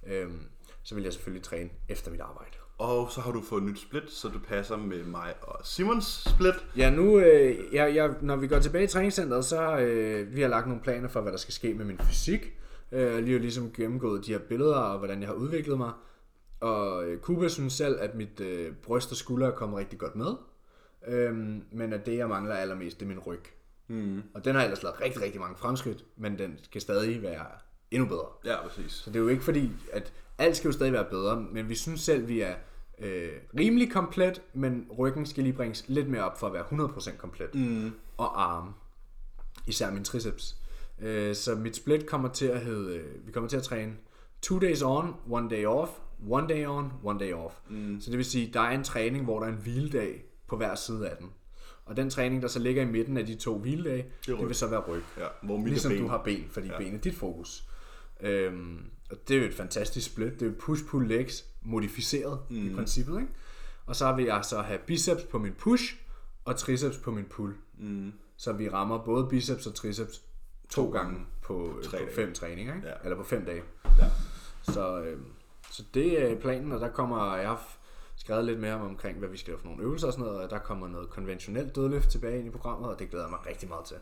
Øh, 0.07 0.31
så 0.83 0.95
vil 0.95 1.05
jeg 1.05 1.13
selvfølgelig 1.13 1.45
træne 1.45 1.71
efter 1.89 2.11
mit 2.11 2.21
arbejde. 2.21 2.57
Og 2.79 3.11
så 3.11 3.21
har 3.21 3.33
du 3.33 3.43
fået 3.43 3.63
et 3.63 3.69
nyt 3.69 3.79
split, 3.81 4.11
så 4.11 4.29
det 4.29 4.43
passer 4.49 4.77
med 4.77 5.05
mig 5.05 5.35
og 5.43 5.67
Simons 5.67 6.29
split. 6.35 6.55
Ja, 6.77 6.91
nu, 6.91 7.19
øh, 7.19 7.57
jeg, 7.73 7.95
jeg, 7.95 8.15
når 8.21 8.37
vi 8.37 8.47
går 8.47 8.59
tilbage 8.59 8.85
i 8.85 8.87
træningscenteret, 8.87 9.45
så 9.45 9.79
øh, 9.79 10.35
vi 10.37 10.41
har 10.41 10.49
lagt 10.49 10.67
nogle 10.67 10.83
planer 10.83 11.09
for, 11.09 11.21
hvad 11.21 11.33
der 11.33 11.39
skal 11.39 11.55
ske 11.55 11.75
med 11.75 11.85
min 11.85 11.99
fysik. 11.99 12.53
Øh, 12.93 13.25
lige 13.25 13.39
ligesom 13.39 13.73
gennemgået 13.73 14.27
de 14.27 14.33
her 14.33 14.39
billeder, 14.39 14.75
og 14.75 14.99
hvordan 14.99 15.21
jeg 15.21 15.29
har 15.29 15.35
udviklet 15.35 15.79
mig. 15.79 15.93
Og 16.61 17.05
øh, 17.05 17.21
Kuba 17.21 17.49
synes 17.49 17.73
selv, 17.73 17.97
at 18.01 18.15
mit 18.15 18.41
øh, 18.41 18.73
bryst 18.75 19.11
og 19.11 19.17
skulder 19.17 19.47
er 19.47 19.51
kommet 19.51 19.79
rigtig 19.79 19.99
godt 19.99 20.17
med. 20.17 20.35
Øhm, 21.09 21.63
men 21.73 21.93
at 21.93 22.07
det, 22.07 22.17
jeg 22.17 22.29
mangler 22.29 22.55
allermest, 22.55 23.01
det 23.01 23.07
er 23.07 23.09
min 23.09 23.19
ryg. 23.19 23.41
Mm. 23.89 24.23
Og 24.35 24.45
den 24.45 24.55
har 24.55 24.63
ellers 24.63 24.83
lavet 24.83 25.01
rigtig, 25.01 25.23
rigtig 25.23 25.41
mange 25.41 25.57
fremskridt, 25.57 26.05
men 26.17 26.39
den 26.39 26.59
skal 26.63 26.81
stadig 26.81 27.23
være 27.23 27.47
endnu 27.91 28.09
bedre. 28.09 28.27
Ja, 28.45 28.69
præcis. 28.69 28.93
Så 28.93 29.11
det 29.11 29.17
er 29.17 29.21
jo 29.21 29.29
ikke 29.29 29.45
fordi, 29.45 29.71
at 29.93 30.13
alt 30.43 30.57
skal 30.57 30.69
jo 30.69 30.73
stadig 30.73 30.93
være 30.93 31.07
bedre, 31.11 31.41
men 31.53 31.69
vi 31.69 31.75
synes 31.75 32.01
selv, 32.01 32.29
vi 32.29 32.41
er 32.41 32.55
øh, 32.99 33.29
rimelig 33.59 33.93
komplet, 33.93 34.43
men 34.55 34.87
ryggen 34.99 35.27
skal 35.27 35.43
lige 35.45 35.53
bringes 35.53 35.85
lidt 35.89 36.09
mere 36.09 36.25
op 36.25 36.41
for 36.41 36.47
at 36.47 36.53
være 36.53 36.65
100% 36.89 37.17
komplet. 37.17 37.55
Mm. 37.55 37.93
Og 38.17 38.43
arme. 38.43 38.73
Især 39.67 39.91
min 39.91 40.05
triceps. 40.05 40.57
Øh, 41.01 41.35
så 41.35 41.55
mit 41.55 41.77
split 41.77 42.07
kommer 42.07 42.29
til 42.29 42.47
at 42.47 42.61
hedde, 42.61 42.97
øh, 42.97 43.27
vi 43.27 43.33
kommer 43.33 43.49
til 43.49 43.57
at 43.57 43.63
træne 43.63 43.93
two 44.43 44.59
days 44.59 44.83
on, 44.83 45.15
one 45.31 45.51
day 45.51 45.67
off, 45.67 45.91
one 46.29 46.49
day 46.49 46.67
on, 46.67 46.93
one 47.05 47.19
day 47.19 47.33
off. 47.33 47.55
Mm. 47.71 48.01
Så 48.01 48.11
det 48.11 48.17
vil 48.17 48.25
sige, 48.25 48.51
der 48.53 48.61
er 48.61 48.71
en 48.71 48.85
træning, 48.85 49.25
hvor 49.25 49.39
der 49.39 49.47
er 49.47 49.51
en 49.51 49.59
hviledag 49.63 50.25
på 50.49 50.57
hver 50.57 50.75
side 50.75 51.11
af 51.11 51.17
den. 51.17 51.31
Og 51.85 51.97
den 51.97 52.11
træning, 52.11 52.43
der 52.43 52.49
så 52.49 52.59
ligger 52.59 52.83
i 52.83 52.87
midten 52.87 53.17
af 53.17 53.27
de 53.27 53.35
to 53.35 53.59
hviledage, 53.59 54.07
det, 54.27 54.39
ryg. 54.39 54.47
vil 54.47 54.55
så 54.55 54.67
være 54.67 54.81
ryg. 54.81 55.03
Ja, 55.19 55.27
hvor 55.43 55.67
Ligesom 55.67 55.93
ben. 55.93 56.03
du 56.03 56.09
har 56.09 56.23
ben, 56.25 56.45
fordi 56.51 56.67
ja. 56.67 56.79
ben 56.79 56.95
er 56.95 56.99
dit 56.99 57.15
fokus. 57.15 57.65
Øhm, 58.23 58.85
og 59.11 59.29
det 59.29 59.37
er 59.37 59.41
jo 59.41 59.47
et 59.47 59.55
fantastisk 59.55 60.07
split. 60.13 60.33
Det 60.33 60.43
er 60.43 60.47
jo 60.47 60.53
push-pull 60.59 61.07
legs 61.07 61.45
modificeret 61.63 62.39
mm. 62.51 62.67
i 62.67 62.75
princippet. 62.75 63.21
Ikke? 63.21 63.33
Og 63.87 63.97
så 63.97 64.13
vil 64.13 64.25
jeg 64.25 64.45
så 64.45 64.61
have 64.61 64.79
biceps 64.87 65.23
på 65.23 65.39
min 65.39 65.53
push 65.53 65.95
og 66.45 66.57
triceps 66.57 66.97
på 66.99 67.11
min 67.11 67.25
pull. 67.25 67.55
Mm. 67.79 68.13
Så 68.37 68.53
vi 68.53 68.69
rammer 68.69 69.05
både 69.05 69.27
biceps 69.31 69.67
og 69.67 69.75
triceps 69.75 70.23
to 70.71 70.91
gange 70.91 71.27
på, 71.43 71.81
Tre 71.83 71.99
på 71.99 72.05
dage. 72.05 72.15
fem 72.15 72.35
træninger. 72.35 72.75
Ikke? 72.77 72.89
Ja. 72.89 72.95
Eller 73.05 73.17
på 73.17 73.23
fem 73.25 73.45
dage. 73.45 73.63
Ja. 73.99 74.07
Så, 74.63 75.03
øhm, 75.03 75.25
så 75.71 75.85
det 75.95 76.23
er 76.33 76.41
planen, 76.41 76.73
og 76.73 76.81
der 76.81 76.89
kommer, 76.89 77.37
jeg 77.37 77.49
har 77.49 77.69
skrevet 78.17 78.45
lidt 78.45 78.61
mere 78.61 78.75
om 78.75 78.81
omkring, 78.81 79.19
hvad 79.19 79.29
vi 79.29 79.37
skal 79.37 79.51
lave 79.51 79.59
for 79.61 79.67
nogle 79.67 79.83
øvelser 79.83 80.07
og 80.07 80.13
sådan 80.13 80.27
noget, 80.27 80.41
og 80.41 80.51
der 80.51 80.59
kommer 80.59 80.89
noget 80.89 81.11
konventionelt 81.11 81.77
dødløft 81.77 82.11
tilbage 82.11 82.39
ind 82.39 82.47
i 82.47 82.51
programmet, 82.51 82.91
og 82.91 82.99
det 82.99 83.11
glæder 83.11 83.25
jeg 83.25 83.31
mig 83.31 83.47
rigtig 83.47 83.69
meget 83.69 83.85
til. 83.85 83.97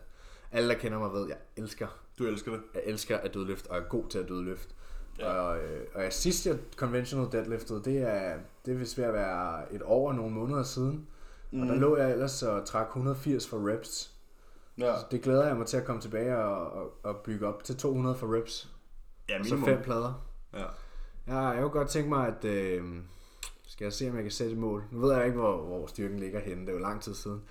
Alle, 0.51 0.69
der 0.69 0.75
kender 0.75 0.99
mig 0.99 1.13
ved, 1.13 1.27
jeg 1.27 1.37
elsker 1.57 1.87
Du 2.21 2.27
elsker 2.27 2.51
det. 2.51 2.61
jeg 2.73 2.81
elsker 2.85 3.17
at 3.17 3.33
dødløfte, 3.33 3.67
og 3.67 3.77
er 3.77 3.81
god 3.81 4.03
til 4.09 4.19
at 4.19 4.29
dødløfte. 4.29 4.73
Ja. 5.19 5.33
Og, 5.33 5.57
øh, 5.57 5.81
og 5.95 6.03
jeg 6.03 6.13
sidst 6.13 6.45
jeg 6.45 6.57
conventional 6.75 7.27
deadliftede, 7.31 7.81
det 7.85 7.97
er, 7.97 8.37
det 8.65 8.73
er 8.73 8.77
vist 8.77 8.97
ved 8.97 9.05
at 9.05 9.13
være 9.13 9.73
et 9.73 9.81
år 9.85 10.07
og 10.07 10.15
nogle 10.15 10.31
måneder 10.35 10.63
siden. 10.63 11.07
Mm. 11.51 11.61
Og 11.61 11.67
der 11.67 11.75
lå 11.75 11.97
jeg 11.97 12.11
ellers 12.11 12.43
og 12.43 12.65
trak 12.65 12.87
180 12.87 13.47
for 13.47 13.71
reps. 13.73 14.11
Ja. 14.77 14.93
Det 15.11 15.21
glæder 15.21 15.47
jeg 15.47 15.55
mig 15.57 15.65
til 15.67 15.77
at 15.77 15.85
komme 15.85 16.01
tilbage 16.01 16.37
og, 16.37 16.71
og, 16.71 16.93
og 17.03 17.15
bygge 17.17 17.47
op 17.47 17.63
til 17.63 17.77
200 17.77 18.15
for 18.15 18.35
reps. 18.37 18.69
Ja, 19.29 19.39
Og 19.39 19.45
så 19.45 19.55
minimum. 19.55 19.69
fem 19.75 19.83
plader. 19.83 20.25
Ja. 20.53 20.65
Ja, 21.27 21.39
jeg 21.39 21.61
kunne 21.61 21.71
godt 21.71 21.89
tænke 21.89 22.09
mig, 22.09 22.27
at... 22.27 22.45
Øh, 22.45 22.83
skal 23.67 23.85
jeg 23.85 23.93
se, 23.93 24.09
om 24.09 24.15
jeg 24.15 24.23
kan 24.23 24.31
sætte 24.31 24.51
et 24.51 24.57
mål. 24.57 24.83
Nu 24.91 24.99
ved 24.99 25.15
jeg 25.15 25.25
ikke, 25.25 25.37
hvor, 25.39 25.57
hvor 25.61 25.87
styrken 25.87 26.19
ligger 26.19 26.39
henne. 26.39 26.61
Det 26.61 26.69
er 26.69 26.73
jo 26.73 26.79
lang 26.79 27.01
tid 27.01 27.13
siden. 27.13 27.41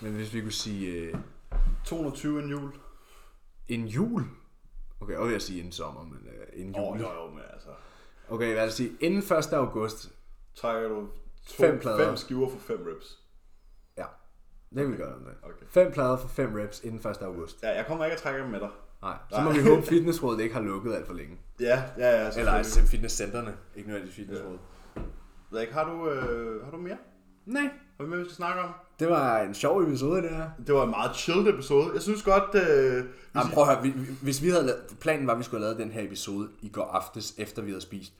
Men 0.00 0.12
hvis 0.12 0.34
vi 0.34 0.40
kunne 0.40 0.52
sige 0.52 0.92
øh, 0.92 1.14
220 1.84 2.42
en 2.42 2.50
jul. 2.50 2.72
En 3.68 3.86
jul. 3.86 4.22
Okay, 5.00 5.12
jeg 5.14 5.22
vil 5.22 5.40
sige 5.40 5.62
en 5.64 5.72
sommer, 5.72 6.04
men 6.04 6.26
øh, 6.28 6.60
en 6.62 6.74
jul. 6.74 6.82
Åh, 6.84 6.92
oh, 6.92 7.00
jo, 7.00 7.12
jo, 7.12 7.30
men 7.30 7.42
altså. 7.52 7.68
Okay, 8.28 8.46
vil 8.46 8.56
jeg 8.56 8.72
sige? 8.72 8.92
Inden 9.00 9.18
1. 9.38 9.52
august. 9.52 10.12
Trækker 10.54 10.88
du 10.88 11.06
to, 11.46 11.62
Fem 11.62 11.78
plader. 11.78 12.06
fem 12.06 12.16
skiver 12.16 12.48
for 12.48 12.58
fem 12.58 12.78
reps. 12.86 13.18
Ja, 13.98 14.04
det 14.74 14.82
vil 14.84 14.92
vi 14.92 14.96
gøre 14.96 15.18
det. 15.18 15.26
Okay. 15.42 15.66
Fem 15.68 15.92
plader 15.92 16.16
for 16.16 16.28
fem 16.28 16.54
reps 16.54 16.84
inden 16.84 17.10
1. 17.10 17.16
august. 17.22 17.62
Ja, 17.62 17.76
jeg 17.76 17.86
kommer 17.86 18.04
ikke 18.04 18.16
at 18.16 18.22
trække 18.22 18.40
dem 18.40 18.50
med 18.50 18.60
dig. 18.60 18.70
Nej, 19.02 19.16
så 19.30 19.40
må 19.40 19.52
vi 19.52 19.62
håbe, 19.68 19.82
fitnessrådet 19.96 20.40
ikke 20.40 20.54
har 20.54 20.62
lukket 20.62 20.94
alt 20.94 21.06
for 21.06 21.14
længe. 21.14 21.38
Ja, 21.60 21.82
ja, 21.98 22.22
ja. 22.24 22.30
Eller 22.38 22.52
altså 22.52 22.80
fitnesscenterne, 22.86 23.56
ikke 23.76 23.88
nødvendigvis 23.88 24.16
fitnessrådet. 24.16 24.60
Frederik, 25.50 25.68
har 25.70 25.84
du, 25.90 26.10
øh, 26.10 26.64
har 26.64 26.70
du 26.70 26.76
mere? 26.76 26.96
Nej. 27.46 27.70
Vi 28.00 28.06
mere, 28.06 28.18
vi 28.18 28.24
skal 28.24 28.36
snakke 28.36 28.60
om? 28.62 28.70
Det 28.98 29.08
var 29.08 29.38
en 29.40 29.54
sjov 29.54 29.82
episode, 29.82 30.22
det 30.22 30.30
her. 30.30 30.50
Det 30.66 30.74
var 30.74 30.84
en 30.84 30.90
meget 30.90 31.16
chilled 31.16 31.48
episode. 31.54 31.90
Jeg 31.94 32.02
synes 32.02 32.22
godt... 32.22 32.54
Øh, 32.54 32.94
hvis 33.04 33.04
Jamen, 33.34 33.52
prøv 33.52 33.64
at 33.68 33.74
høre, 33.74 33.82
vi, 33.82 33.88
vi- 33.90 34.14
hvis 34.22 34.42
vi 34.42 34.48
havde 34.50 34.66
lavet, 34.66 34.80
planen 35.00 35.26
var, 35.26 35.32
at 35.32 35.38
vi 35.38 35.44
skulle 35.44 35.64
have 35.64 35.74
lavet 35.76 35.88
den 35.88 35.94
her 36.00 36.06
episode 36.06 36.48
i 36.62 36.68
går 36.68 36.84
aftes, 36.84 37.34
efter 37.38 37.62
vi 37.62 37.70
havde 37.70 37.80
spist. 37.80 38.12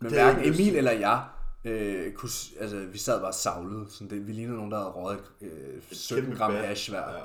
Men 0.00 0.10
Det 0.10 0.18
er 0.20 0.24
hverken 0.24 0.42
lyst 0.50 0.60
Emil 0.60 0.70
til. 0.70 0.78
eller 0.78 0.92
jeg, 0.92 1.22
øh, 1.64 2.12
kunne, 2.12 2.30
altså, 2.60 2.76
vi 2.92 2.98
sad 2.98 3.20
bare 3.20 3.32
savlet. 3.32 3.86
Sådan 3.92 4.10
det, 4.10 4.26
vi 4.26 4.32
lignede 4.32 4.56
nogen, 4.56 4.70
der 4.72 4.78
havde 4.78 4.90
røget 4.90 5.20
øh, 5.40 5.50
17 5.92 6.24
kæmpe 6.24 6.38
gram 6.38 6.52
hash 6.52 6.90
hver. 6.90 6.98
Ja. 7.12 7.18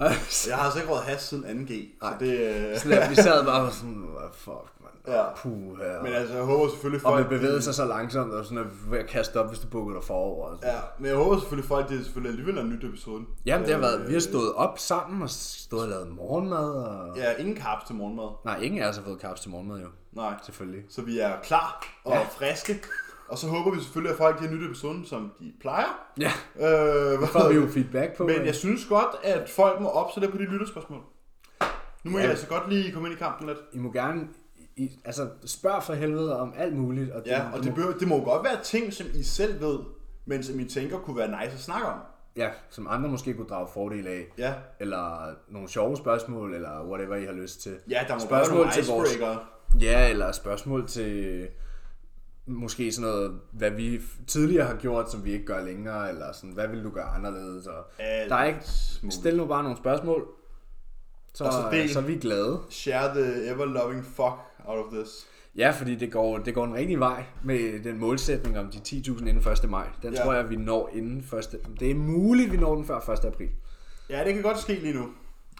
Jeg 0.48 0.56
har 0.56 0.64
altså 0.64 0.78
ikke 0.80 0.92
råd 0.92 1.02
has 1.02 1.22
siden 1.22 1.44
2G, 1.44 1.72
så 2.04 2.10
Nej. 2.10 2.18
det... 2.18 2.40
Øh, 2.40 2.76
sådan, 2.78 2.98
at 2.98 3.10
vi 3.10 3.14
sad 3.14 3.44
bare 3.44 3.62
og 3.62 3.72
sådan, 3.72 4.04
"What 4.16 4.34
fuck, 4.34 4.72
man. 4.80 5.14
Ja. 5.14 5.22
Puh, 5.36 5.78
her. 5.78 6.02
men 6.02 6.12
altså, 6.12 6.34
jeg 6.34 6.44
håber 6.44 6.68
selvfølgelig 6.70 7.06
og 7.06 7.12
folk... 7.12 7.30
man 7.30 7.38
bevægede 7.38 7.62
sig 7.62 7.74
så 7.74 7.84
langsomt, 7.84 8.32
og 8.32 8.44
sådan 8.44 8.58
at 8.58 8.90
ved 8.90 8.98
at 8.98 9.06
kaste 9.06 9.40
op, 9.40 9.48
hvis 9.48 9.58
du 9.58 9.66
bukkede 9.66 9.96
dig 9.98 10.04
forover. 10.04 10.46
Og 10.46 10.56
sådan. 10.56 10.74
Ja, 10.74 10.80
men 10.98 11.06
jeg 11.08 11.16
håber 11.16 11.38
selvfølgelig 11.38 11.68
folk, 11.68 11.88
det 11.88 11.98
er 12.00 12.04
selvfølgelig 12.04 12.30
alligevel 12.38 12.58
en 12.64 12.70
nyt 12.70 12.84
episode. 12.84 13.22
Jamen, 13.46 13.66
det 13.66 13.74
har 13.74 13.80
været, 13.80 14.00
vi 14.00 14.12
har 14.12 14.14
Øh, 14.14 14.20
stået 14.22 14.52
op 14.54 14.78
sammen 14.78 15.22
og 15.22 15.30
stået 15.30 15.82
og 15.82 15.88
lavet 15.88 16.08
morgenmad. 16.16 16.70
Og... 16.72 17.16
Ja, 17.16 17.32
ingen 17.32 17.56
carbs 17.56 17.84
til 17.86 17.94
morgenmad. 17.94 18.28
Nej, 18.44 18.58
ingen 18.60 18.82
af 18.82 18.88
os 18.88 18.96
har 18.96 19.04
fået 19.04 19.20
kaps 19.20 19.40
til 19.40 19.50
morgenmad 19.50 19.80
jo. 19.80 19.88
Nej. 20.12 20.34
Selvfølgelig. 20.42 20.84
Så 20.88 21.02
vi 21.02 21.18
er 21.18 21.32
klar 21.42 21.86
og 22.04 22.12
ja. 22.12 22.22
friske. 22.22 22.80
Og 23.28 23.38
så 23.38 23.46
håber 23.46 23.70
vi 23.76 23.80
selvfølgelig, 23.82 24.10
at 24.12 24.16
folk 24.18 24.38
giver 24.38 24.50
nyt 24.50 24.64
episoden, 24.64 25.04
som 25.04 25.32
de 25.40 25.52
plejer. 25.60 26.08
Ja, 26.20 26.30
Øh, 26.56 27.18
hvad 27.18 27.28
får 27.28 27.48
vi 27.48 27.54
jo 27.54 27.66
feedback 27.68 28.16
på. 28.16 28.26
Men 28.26 28.46
jeg 28.46 28.54
synes 28.54 28.84
godt, 28.84 29.16
at 29.22 29.48
folk 29.50 29.80
må 29.80 30.10
lidt 30.16 30.30
på 30.30 30.38
de 30.38 30.42
lytterspørgsmål. 30.44 31.00
Nu 32.04 32.10
må 32.10 32.18
Ja. 32.18 32.22
jeg 32.22 32.30
altså 32.30 32.46
godt 32.46 32.68
lige 32.68 32.92
komme 32.92 33.08
ind 33.08 33.16
i 33.16 33.18
kampen 33.18 33.46
lidt. 33.48 33.58
I 33.72 33.78
må 33.78 33.92
gerne, 33.92 34.28
I, 34.76 34.90
altså 35.04 35.28
spørg 35.44 35.82
for 35.82 35.94
helvede 35.94 36.40
om 36.40 36.52
alt 36.56 36.76
muligt. 36.76 37.10
Og 37.10 37.22
Ja, 37.26 37.42
og 37.54 37.62
det, 37.64 37.76
må, 37.76 37.92
det 38.00 38.08
må 38.08 38.24
godt 38.24 38.44
være 38.44 38.62
ting, 38.64 38.92
som 38.92 39.06
I 39.14 39.22
selv 39.22 39.60
ved, 39.60 39.78
men 40.26 40.42
som 40.42 40.60
I 40.60 40.64
tænker 40.64 40.98
kunne 40.98 41.16
være 41.16 41.28
nice 41.28 41.54
at 41.54 41.60
snakke 41.60 41.86
om. 41.86 41.98
ja, 42.36 42.48
som 42.70 42.86
andre 42.90 43.08
måske 43.10 43.34
kunne 43.34 43.46
drage 43.48 43.68
fordel 43.74 44.06
af. 44.06 44.26
Ja, 44.38 44.54
Eller 44.80 45.30
nogle 45.48 45.68
sjove 45.68 45.96
spørgsmål, 45.96 46.54
eller 46.54 46.84
whatever 46.84 47.16
I 47.16 47.24
har 47.24 47.32
lyst 47.32 47.62
til. 47.62 47.76
ja 47.90 48.04
der 48.08 48.14
må 48.14 48.20
Spørgsmål 48.20 48.64
være 48.64 48.72
til 48.72 48.84
nogle 48.86 48.98
vores- 49.00 49.10
icebreaker. 49.12 49.38
Ja, 49.80 50.10
eller 50.10 50.32
spørgsmål 50.32 50.86
til 50.88 51.48
måske 52.46 52.92
sådan 52.92 53.10
noget, 53.10 53.40
hvad 53.52 53.70
vi 53.70 54.00
tidligere 54.26 54.66
har 54.66 54.76
gjort, 54.76 55.10
som 55.12 55.24
vi 55.24 55.32
ikke 55.32 55.44
gør 55.44 55.64
længere, 55.64 56.08
eller 56.08 56.32
sådan, 56.32 56.50
hvad 56.50 56.68
vil 56.68 56.84
du 56.84 56.90
gøre 56.90 57.04
anderledes? 57.04 57.66
Og 57.66 57.84
Alt 57.98 58.30
der 58.30 58.36
er 58.36 58.44
ikke, 58.44 58.60
muligt. 59.02 59.14
stil 59.14 59.36
nu 59.36 59.46
bare 59.46 59.62
nogle 59.62 59.78
spørgsmål, 59.78 60.26
så, 61.34 61.44
Og 61.44 61.52
så 61.52 61.68
del. 61.72 61.90
så 61.90 61.98
er 61.98 62.02
vi 62.02 62.14
glade. 62.14 62.58
Share 62.70 63.14
the 63.14 63.50
ever-loving 63.50 64.04
fuck 64.04 64.38
out 64.64 64.78
of 64.86 64.92
this. 64.92 65.26
Ja, 65.56 65.70
fordi 65.70 65.94
det 65.94 66.12
går, 66.12 66.38
det 66.38 66.54
går 66.54 66.64
en 66.64 66.74
rigtig 66.74 67.00
vej 67.00 67.24
med 67.44 67.84
den 67.84 67.98
målsætning 67.98 68.58
om 68.58 68.70
de 68.70 68.78
10.000 68.78 69.28
inden 69.28 69.52
1. 69.64 69.70
maj. 69.70 69.86
Den 70.02 70.14
Ja. 70.14 70.22
tror 70.24 70.32
jeg, 70.34 70.50
vi 70.50 70.56
når 70.56 70.90
inden 70.94 71.18
1. 71.38 71.58
Det 71.80 71.90
er 71.90 71.94
muligt, 71.94 72.52
vi 72.52 72.56
når 72.56 72.74
den 72.74 72.84
før 72.84 73.10
1. 73.10 73.24
april. 73.24 73.48
Ja, 74.10 74.24
det 74.24 74.34
kan 74.34 74.42
godt 74.42 74.58
ske 74.58 74.72
lige 74.74 74.94
nu. 74.94 75.08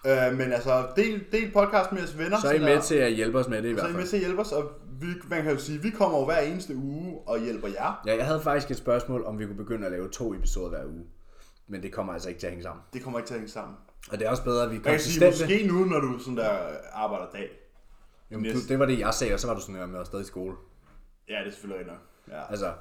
Øh, 0.06 0.38
men 0.38 0.52
altså, 0.52 0.86
del, 0.96 1.24
del 1.32 1.50
podcast 1.52 1.92
med 1.92 1.98
jeres 2.00 2.18
venner. 2.18 2.40
Så 2.40 2.48
er 2.48 2.52
I 2.52 2.58
der- 2.58 2.64
med 2.74 2.82
til 2.82 2.94
at 2.94 3.12
hjælpe 3.12 3.38
os 3.38 3.48
med 3.48 3.62
det 3.62 3.68
i 3.70 3.74
så 3.74 3.80
er 3.80 3.82
hvert 3.84 3.90
I 3.90 3.92
med 3.92 4.00
fald. 4.00 4.08
til 4.08 4.16
at 4.16 4.22
hjælpe 4.22 4.40
os, 4.40 4.52
og 4.52 4.70
vi, 5.00 5.06
man 5.28 5.42
kan 5.42 5.52
jo 5.52 5.58
sige, 5.58 5.82
vi 5.82 5.90
kommer 5.90 6.18
jo 6.18 6.24
hver 6.24 6.38
eneste 6.38 6.76
uge 6.76 7.18
og 7.26 7.40
hjælper 7.40 7.68
jer. 7.68 8.02
Ja, 8.06 8.16
jeg 8.16 8.26
havde 8.26 8.40
faktisk 8.40 8.70
et 8.70 8.76
spørgsmål, 8.76 9.24
om 9.24 9.38
vi 9.38 9.46
kunne 9.46 9.56
begynde 9.56 9.86
at 9.86 9.92
lave 9.92 10.08
to 10.10 10.34
episoder 10.34 10.68
hver 10.68 10.84
uge. 10.84 11.04
Men 11.68 11.82
det 11.82 11.92
kommer 11.92 12.12
altså 12.12 12.28
ikke 12.28 12.40
til 12.40 12.46
at 12.46 12.50
hænge 12.52 12.62
sammen. 12.62 12.82
Det 12.92 13.02
kommer 13.02 13.18
ikke 13.18 13.26
til 13.26 13.34
at 13.34 13.40
hænge 13.40 13.52
sammen. 13.52 13.76
Og 14.12 14.18
det 14.18 14.26
er 14.26 14.30
også 14.30 14.44
bedre, 14.44 14.64
at 14.64 14.70
vi 14.70 14.76
er 14.76 14.80
Jeg 14.84 14.90
kan 14.92 15.00
sige, 15.00 15.20
konsistente. 15.24 15.54
måske 15.54 15.66
nu, 15.72 15.84
når 15.84 16.00
du 16.00 16.18
sådan 16.18 16.36
der 16.36 16.50
arbejder 16.92 17.26
dag. 17.32 17.48
Jamen, 18.30 18.52
du, 18.52 18.58
det 18.68 18.78
var 18.78 18.86
det, 18.86 18.98
jeg 18.98 19.14
sagde, 19.14 19.34
og 19.34 19.40
så 19.40 19.46
var 19.46 19.54
du 19.54 19.60
sådan, 19.60 19.74
at 19.74 19.80
jeg 19.80 19.92
var 19.92 20.04
stadig 20.04 20.22
i 20.22 20.26
skole. 20.26 20.56
Ja, 21.28 21.38
det 21.40 21.46
er 21.46 21.50
selvfølgelig 21.50 21.86
nok. 21.86 21.98
Ja. 22.28 22.50
Altså, 22.50 22.72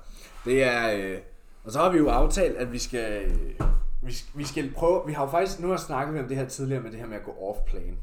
det 0.45 0.63
er... 0.63 0.91
Øh, 0.97 1.17
og 1.63 1.71
så 1.71 1.79
har 1.79 1.89
vi 1.91 1.97
jo 1.97 2.09
aftalt, 2.09 2.57
at 2.57 2.71
vi 2.71 2.77
skal... 2.79 3.25
Øh, 3.25 3.59
vi, 4.01 4.13
skal- 4.13 4.39
vi 4.39 4.43
skal 4.43 4.73
prøve... 4.73 5.01
Vi 5.07 5.13
har 5.13 5.23
jo 5.25 5.31
faktisk... 5.31 5.59
Nu 5.59 5.67
har 5.67 5.77
snakket 5.77 6.19
om 6.21 6.27
det 6.27 6.37
her 6.37 6.47
tidligere 6.47 6.81
med 6.83 6.91
det 6.91 6.99
her 6.99 7.07
med 7.07 7.17
at 7.17 7.23
gå 7.23 7.31
off-plan. 7.31 7.97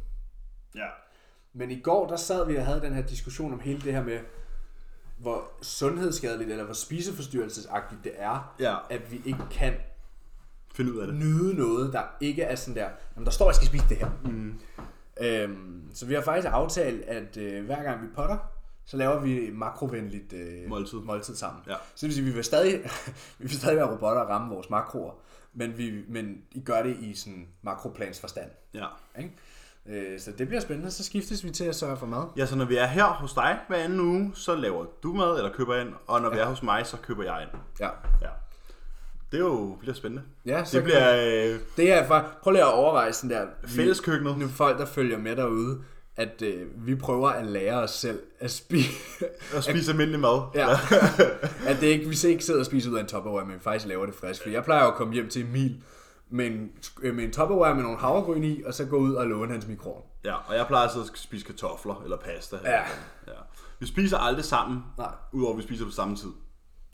ja. 0.75 0.87
Men 1.55 1.71
i 1.71 1.81
går, 1.81 2.07
der 2.09 2.17
sad 2.17 2.47
vi 2.47 2.57
og 2.57 2.67
havde 2.67 2.81
den 2.81 2.93
her 2.95 3.03
diskussion 3.03 3.53
om 3.53 3.61
hele 3.61 3.81
det 3.81 3.93
her 3.93 4.03
med, 4.05 4.19
hvor 5.19 5.45
sundhedsskadeligt 5.63 6.51
eller 6.51 6.65
hvor 6.65 6.75
spiseforstyrrelsesagtigt 6.75 8.05
det 8.05 8.13
er, 8.17 8.55
Ja. 8.61 8.77
at 8.91 9.13
vi 9.13 9.23
ikke 9.25 9.43
kan 9.51 9.75
Find 10.75 10.89
ud 10.91 10.99
af 10.99 11.07
det. 11.07 11.17
nyde 11.17 11.55
noget, 11.55 11.93
der 11.93 12.03
ikke 12.21 12.43
er 12.43 12.55
sådan 12.55 12.75
der, 12.77 12.89
jamen 13.17 13.25
der 13.25 13.31
står, 13.33 13.45
at 13.45 13.49
jeg 13.49 13.55
skal 13.55 13.69
spise 13.69 13.85
det 13.89 13.97
her. 13.97 14.11
Mm. 14.25 14.61
Øhm, 15.21 15.83
så 15.95 16.07
vi 16.07 16.15
har 16.15 16.23
faktisk 16.23 16.49
aftalt, 16.53 17.03
at 17.03 17.37
øh, 17.37 17.65
hver 17.65 17.83
gang 17.83 18.03
vi 18.03 18.07
potter, 18.15 18.39
så 18.85 18.97
laver 18.97 19.21
vi 19.21 19.51
makrovenligt 19.53 20.33
øh, 20.33 20.69
Måltid. 20.69 20.99
måltid 20.99 21.35
sammen. 21.35 21.63
Ja. 21.67 21.73
Så 21.75 21.79
det 22.01 22.03
vil 22.03 22.15
sige, 22.15 22.25
vi 22.25 22.31
vil 22.31 22.45
stadig, 22.45 22.81
vi 23.39 23.45
vil 23.45 23.51
stadig 23.51 23.77
være 23.77 23.93
robotter 23.93 24.23
og 24.23 24.29
ramme 24.29 24.55
vores 24.55 24.71
makroer, 24.71 25.13
men, 25.55 25.79
vi, 25.79 26.05
men 26.09 26.43
I 26.53 26.61
gør 26.61 26.83
det 26.83 26.97
i 26.97 27.15
sådan 27.15 27.49
makroplans 27.63 28.21
forstand. 28.21 28.51
Ja. 28.75 28.87
Ikke? 29.19 29.33
Øh, 29.89 30.21
så 30.21 30.31
det 30.39 30.49
bliver 30.49 30.61
spændende, 30.61 30.91
så 30.91 31.05
skiftes 31.05 31.45
vi 31.45 31.51
til 31.51 31.65
at 31.65 31.75
sørge 31.75 31.97
for 31.97 32.07
mad. 32.07 32.25
Ja, 32.37 32.47
så 32.47 32.57
når 32.57 32.65
vi 32.65 32.77
er 32.77 32.87
her 32.87 33.05
hos 33.05 33.33
dig 33.33 33.59
hver 33.69 33.77
anden 33.77 34.01
uge, 34.01 34.33
så 34.35 34.55
laver 34.55 34.87
du 35.03 35.13
mad 35.13 35.37
eller 35.37 35.53
køber 35.53 35.77
ind, 35.77 35.89
og 36.07 36.21
når 36.21 36.29
ja. 36.29 36.35
vi 36.35 36.41
er 36.41 36.47
hos 36.47 36.63
mig, 36.63 36.87
så 36.87 36.97
køber 36.97 37.23
jeg 37.25 37.43
ind. 37.43 37.61
Ja. 37.81 37.89
Ja. 38.23 38.29
Det 39.33 39.39
er 39.39 39.45
jo, 39.45 39.77
bliver 39.81 39.95
spændende. 39.95 40.23
Ja, 40.47 40.65
så 40.65 40.77
Det 40.77 40.85
bliver 40.85 41.17
øh, 41.17 41.59
Det 41.77 41.93
er 41.93 42.07
for, 42.07 42.25
prøv 42.43 42.51
lige 42.53 42.63
at 42.63 42.73
overveje 42.73 43.13
sådan 43.13 43.31
der. 43.31 43.47
fælleskøkkenet. 43.67 44.39
Nu 44.39 44.49
folk, 44.49 44.79
der 44.79 44.87
følger 44.87 45.19
med 45.19 45.37
derude, 45.37 45.79
at 46.17 46.43
øh, 46.43 46.67
vi 46.87 46.95
prøver 46.95 47.29
at 47.29 47.47
lære 47.47 47.75
os 47.75 47.91
selv 47.91 48.21
at 48.41 48.51
spise. 48.51 48.91
at 49.57 49.65
spise 49.65 49.91
almindelig 49.91 50.21
mad. 50.21 50.43
ja. 50.55 50.69
at 51.71 51.77
det 51.81 51.87
ikke, 51.87 52.09
vi 52.09 52.17
ikke 52.29 52.45
sidder 52.45 52.61
og 52.61 52.67
spiser 52.67 52.91
ud 52.91 52.97
af 52.97 53.01
en 53.01 53.07
topperware, 53.07 53.45
men 53.45 53.55
vi 53.55 53.61
faktisk 53.61 53.87
laver 53.89 54.07
det 54.07 54.15
frisk. 54.15 54.43
For 54.43 54.51
jeg 54.51 54.65
plejer 54.65 54.83
jo 54.83 54.89
at 54.89 54.95
komme 54.95 55.15
hjem 55.15 55.29
til 55.29 55.43
Emil 55.43 55.77
med 56.33 56.47
en, 56.47 56.71
øh, 57.03 57.15
med 57.15 57.25
en 57.25 57.33
topperware 57.33 57.75
med 57.75 57.83
nogle 57.83 57.99
havregryn 57.99 58.45
i, 58.45 58.63
og 58.67 58.75
så 58.75 58.85
gå 58.85 58.97
ud 58.97 59.15
og 59.15 59.27
låne 59.27 59.53
hans 59.53 59.67
mikro. 59.67 60.07
ja, 60.25 60.35
og 60.47 60.57
jeg 60.57 60.67
plejer 60.67 60.87
altid 60.89 61.01
at 61.01 61.11
spise 61.15 61.47
kartofler 61.47 62.01
eller 62.05 62.17
pasta. 62.17 62.57
Ja. 62.65 62.79
ja. 63.27 63.33
Vi 63.81 63.87
spiser 63.87 64.19
aldrig 64.19 64.45
sammen, 64.45 64.79
Nej. 64.99 65.11
udover 65.33 65.53
at 65.53 65.59
vi 65.59 65.63
spiser 65.63 65.85
på 65.85 65.91
samme 65.91 66.17
tid. 66.17 66.31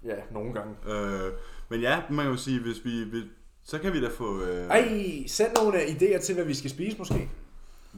Ja, 0.05 0.15
nogle 0.33 0.53
gange. 0.55 0.75
Øh, 0.89 1.33
men 1.69 1.81
ja, 1.81 1.99
man 2.11 2.25
kan 2.25 2.31
jo 2.33 2.37
sige, 2.37 2.61
hvis 2.61 2.77
vi, 2.85 3.03
hvis, 3.11 3.23
så 3.65 3.79
kan 3.79 3.93
vi 3.93 4.03
da 4.03 4.09
få... 4.19 4.43
Øh, 4.43 4.67
Ej, 4.67 4.99
send 5.27 5.49
nogle 5.57 5.79
idéer 5.79 6.21
til, 6.21 6.35
hvad 6.35 6.45
vi 6.45 6.55
skal 6.55 6.71
spise 6.71 6.99
måske. 6.99 7.31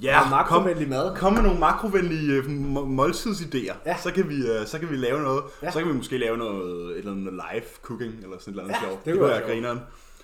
ja, 0.02 0.16
noget 0.16 0.30
makrovenlig 0.30 0.88
mad. 0.88 1.16
Kom 1.16 1.32
med 1.32 1.42
nogle 1.42 1.58
makrovenlige 1.60 2.32
øh, 2.32 2.50
må- 2.50 3.04
måltidsidéer. 3.04 3.74
Ja. 3.86 3.96
Så, 4.02 4.12
kan 4.12 4.28
vi, 4.28 4.34
øh, 4.50 4.66
så 4.66 4.78
kan 4.78 4.90
vi 4.90 4.96
lave 4.96 5.22
noget. 5.22 5.42
Ja. 5.62 5.70
Så 5.70 5.78
kan 5.78 5.88
vi 5.88 5.92
måske 5.94 6.18
lave 6.18 6.36
noget, 6.36 6.90
et 6.92 6.98
eller 6.98 7.12
andet 7.12 7.32
live 7.32 7.64
cooking, 7.82 8.12
eller 8.22 8.38
sådan 8.38 8.54
et 8.54 8.60
eller 8.60 8.62
andet 8.62 8.74
Ja, 8.74 8.80
sjovt. 8.88 9.04
det 9.04 9.06
Det, 9.12 9.20
kunne 9.20 9.28
være 9.28 9.42
grineren. 9.42 9.80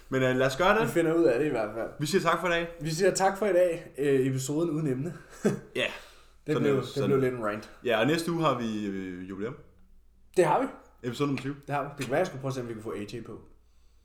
Men 0.08 0.22
øh, 0.22 0.36
lad 0.36 0.46
os 0.46 0.56
gøre 0.56 0.74
Vi 0.74 0.80
det. 0.80 0.90
finder 0.90 1.14
ud 1.14 1.24
af 1.24 1.38
det 1.38 1.46
i 1.46 1.50
hvert 1.50 1.74
fald. 1.74 1.90
Vi 1.98 2.06
siger 2.06 2.22
tak 2.22 2.40
for 2.40 2.46
i 2.48 2.50
dag. 2.50 2.68
Vi 2.80 2.90
siger 2.90 3.10
tak 3.10 3.38
for 3.38 3.46
i 3.46 3.52
dag. 3.52 3.92
Øh, 3.98 4.26
episoden 4.26 4.70
uden 4.70 4.86
emne. 4.86 5.14
Ja. 5.44 5.50
Det, 6.46 6.52
Sådan 6.54 6.62
blev, 6.62 6.76
er- 6.76 6.80
det 6.80 6.88
sådan- 6.88 7.08
blev 7.08 7.20
lidt 7.20 7.34
en 7.34 7.44
rant. 7.44 7.70
Ja, 7.84 8.00
og 8.00 8.06
næste 8.06 8.32
uge 8.32 8.42
har 8.42 8.58
vi 8.58 8.86
øh, 8.86 9.28
jubilæum. 9.28 9.56
Det 10.36 10.44
har 10.44 10.60
vi. 10.60 10.66
Episode 11.02 11.26
nummer 11.28 11.42
20. 11.42 11.56
Det 11.66 11.74
har 11.74 11.82
vi. 11.82 11.88
Det 11.96 12.04
kan 12.04 12.10
være, 12.10 12.18
jeg 12.18 12.26
skulle 12.26 12.40
prøve 12.40 12.50
at 12.50 12.54
se, 12.54 12.60
om 12.60 12.68
vi 12.68 12.72
kan 12.74 12.82
få 12.82 12.92
AJ 12.92 13.22
på. 13.26 13.40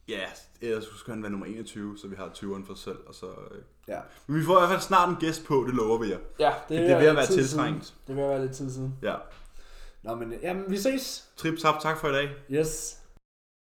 Ja, 0.07 0.19
ellers 0.61 0.83
skulle 0.95 1.13
han 1.15 1.23
være 1.23 1.31
nummer 1.31 1.45
21, 1.47 1.97
så 1.97 2.07
vi 2.07 2.15
har 2.15 2.27
20'eren 2.27 2.65
for 2.65 2.73
os 2.73 2.79
selv. 2.79 2.97
Og 3.07 3.13
så, 3.15 3.25
øh. 3.25 3.61
Ja. 3.87 3.99
Men 4.27 4.39
vi 4.39 4.43
får 4.45 4.57
i 4.57 4.59
hvert 4.59 4.69
fald 4.69 4.81
snart 4.81 5.09
en 5.09 5.15
gæst 5.19 5.45
på, 5.45 5.63
det 5.67 5.75
lover 5.75 5.97
vi 5.97 6.09
jer. 6.11 6.17
Ja, 6.39 6.51
Det 6.69 6.79
bliver 6.79 6.99
ved 6.99 7.07
at 7.07 7.15
være 7.15 7.25
tiltrængt. 7.25 7.85
siden. 7.85 7.97
Det 8.07 8.15
vil 8.15 8.23
være 8.23 8.41
lidt 8.41 8.51
tid 8.55 8.71
siden. 8.71 8.93
Ja. 9.01 9.15
Nå, 10.03 10.15
men 10.15 10.33
jamen, 10.41 10.63
vi 10.67 10.77
ses. 10.77 11.25
Trip 11.37 11.57
tap, 11.59 11.75
tak 11.81 11.97
for 11.97 12.07
i 12.07 12.11
dag. 12.11 12.29
Yes. 12.51 12.97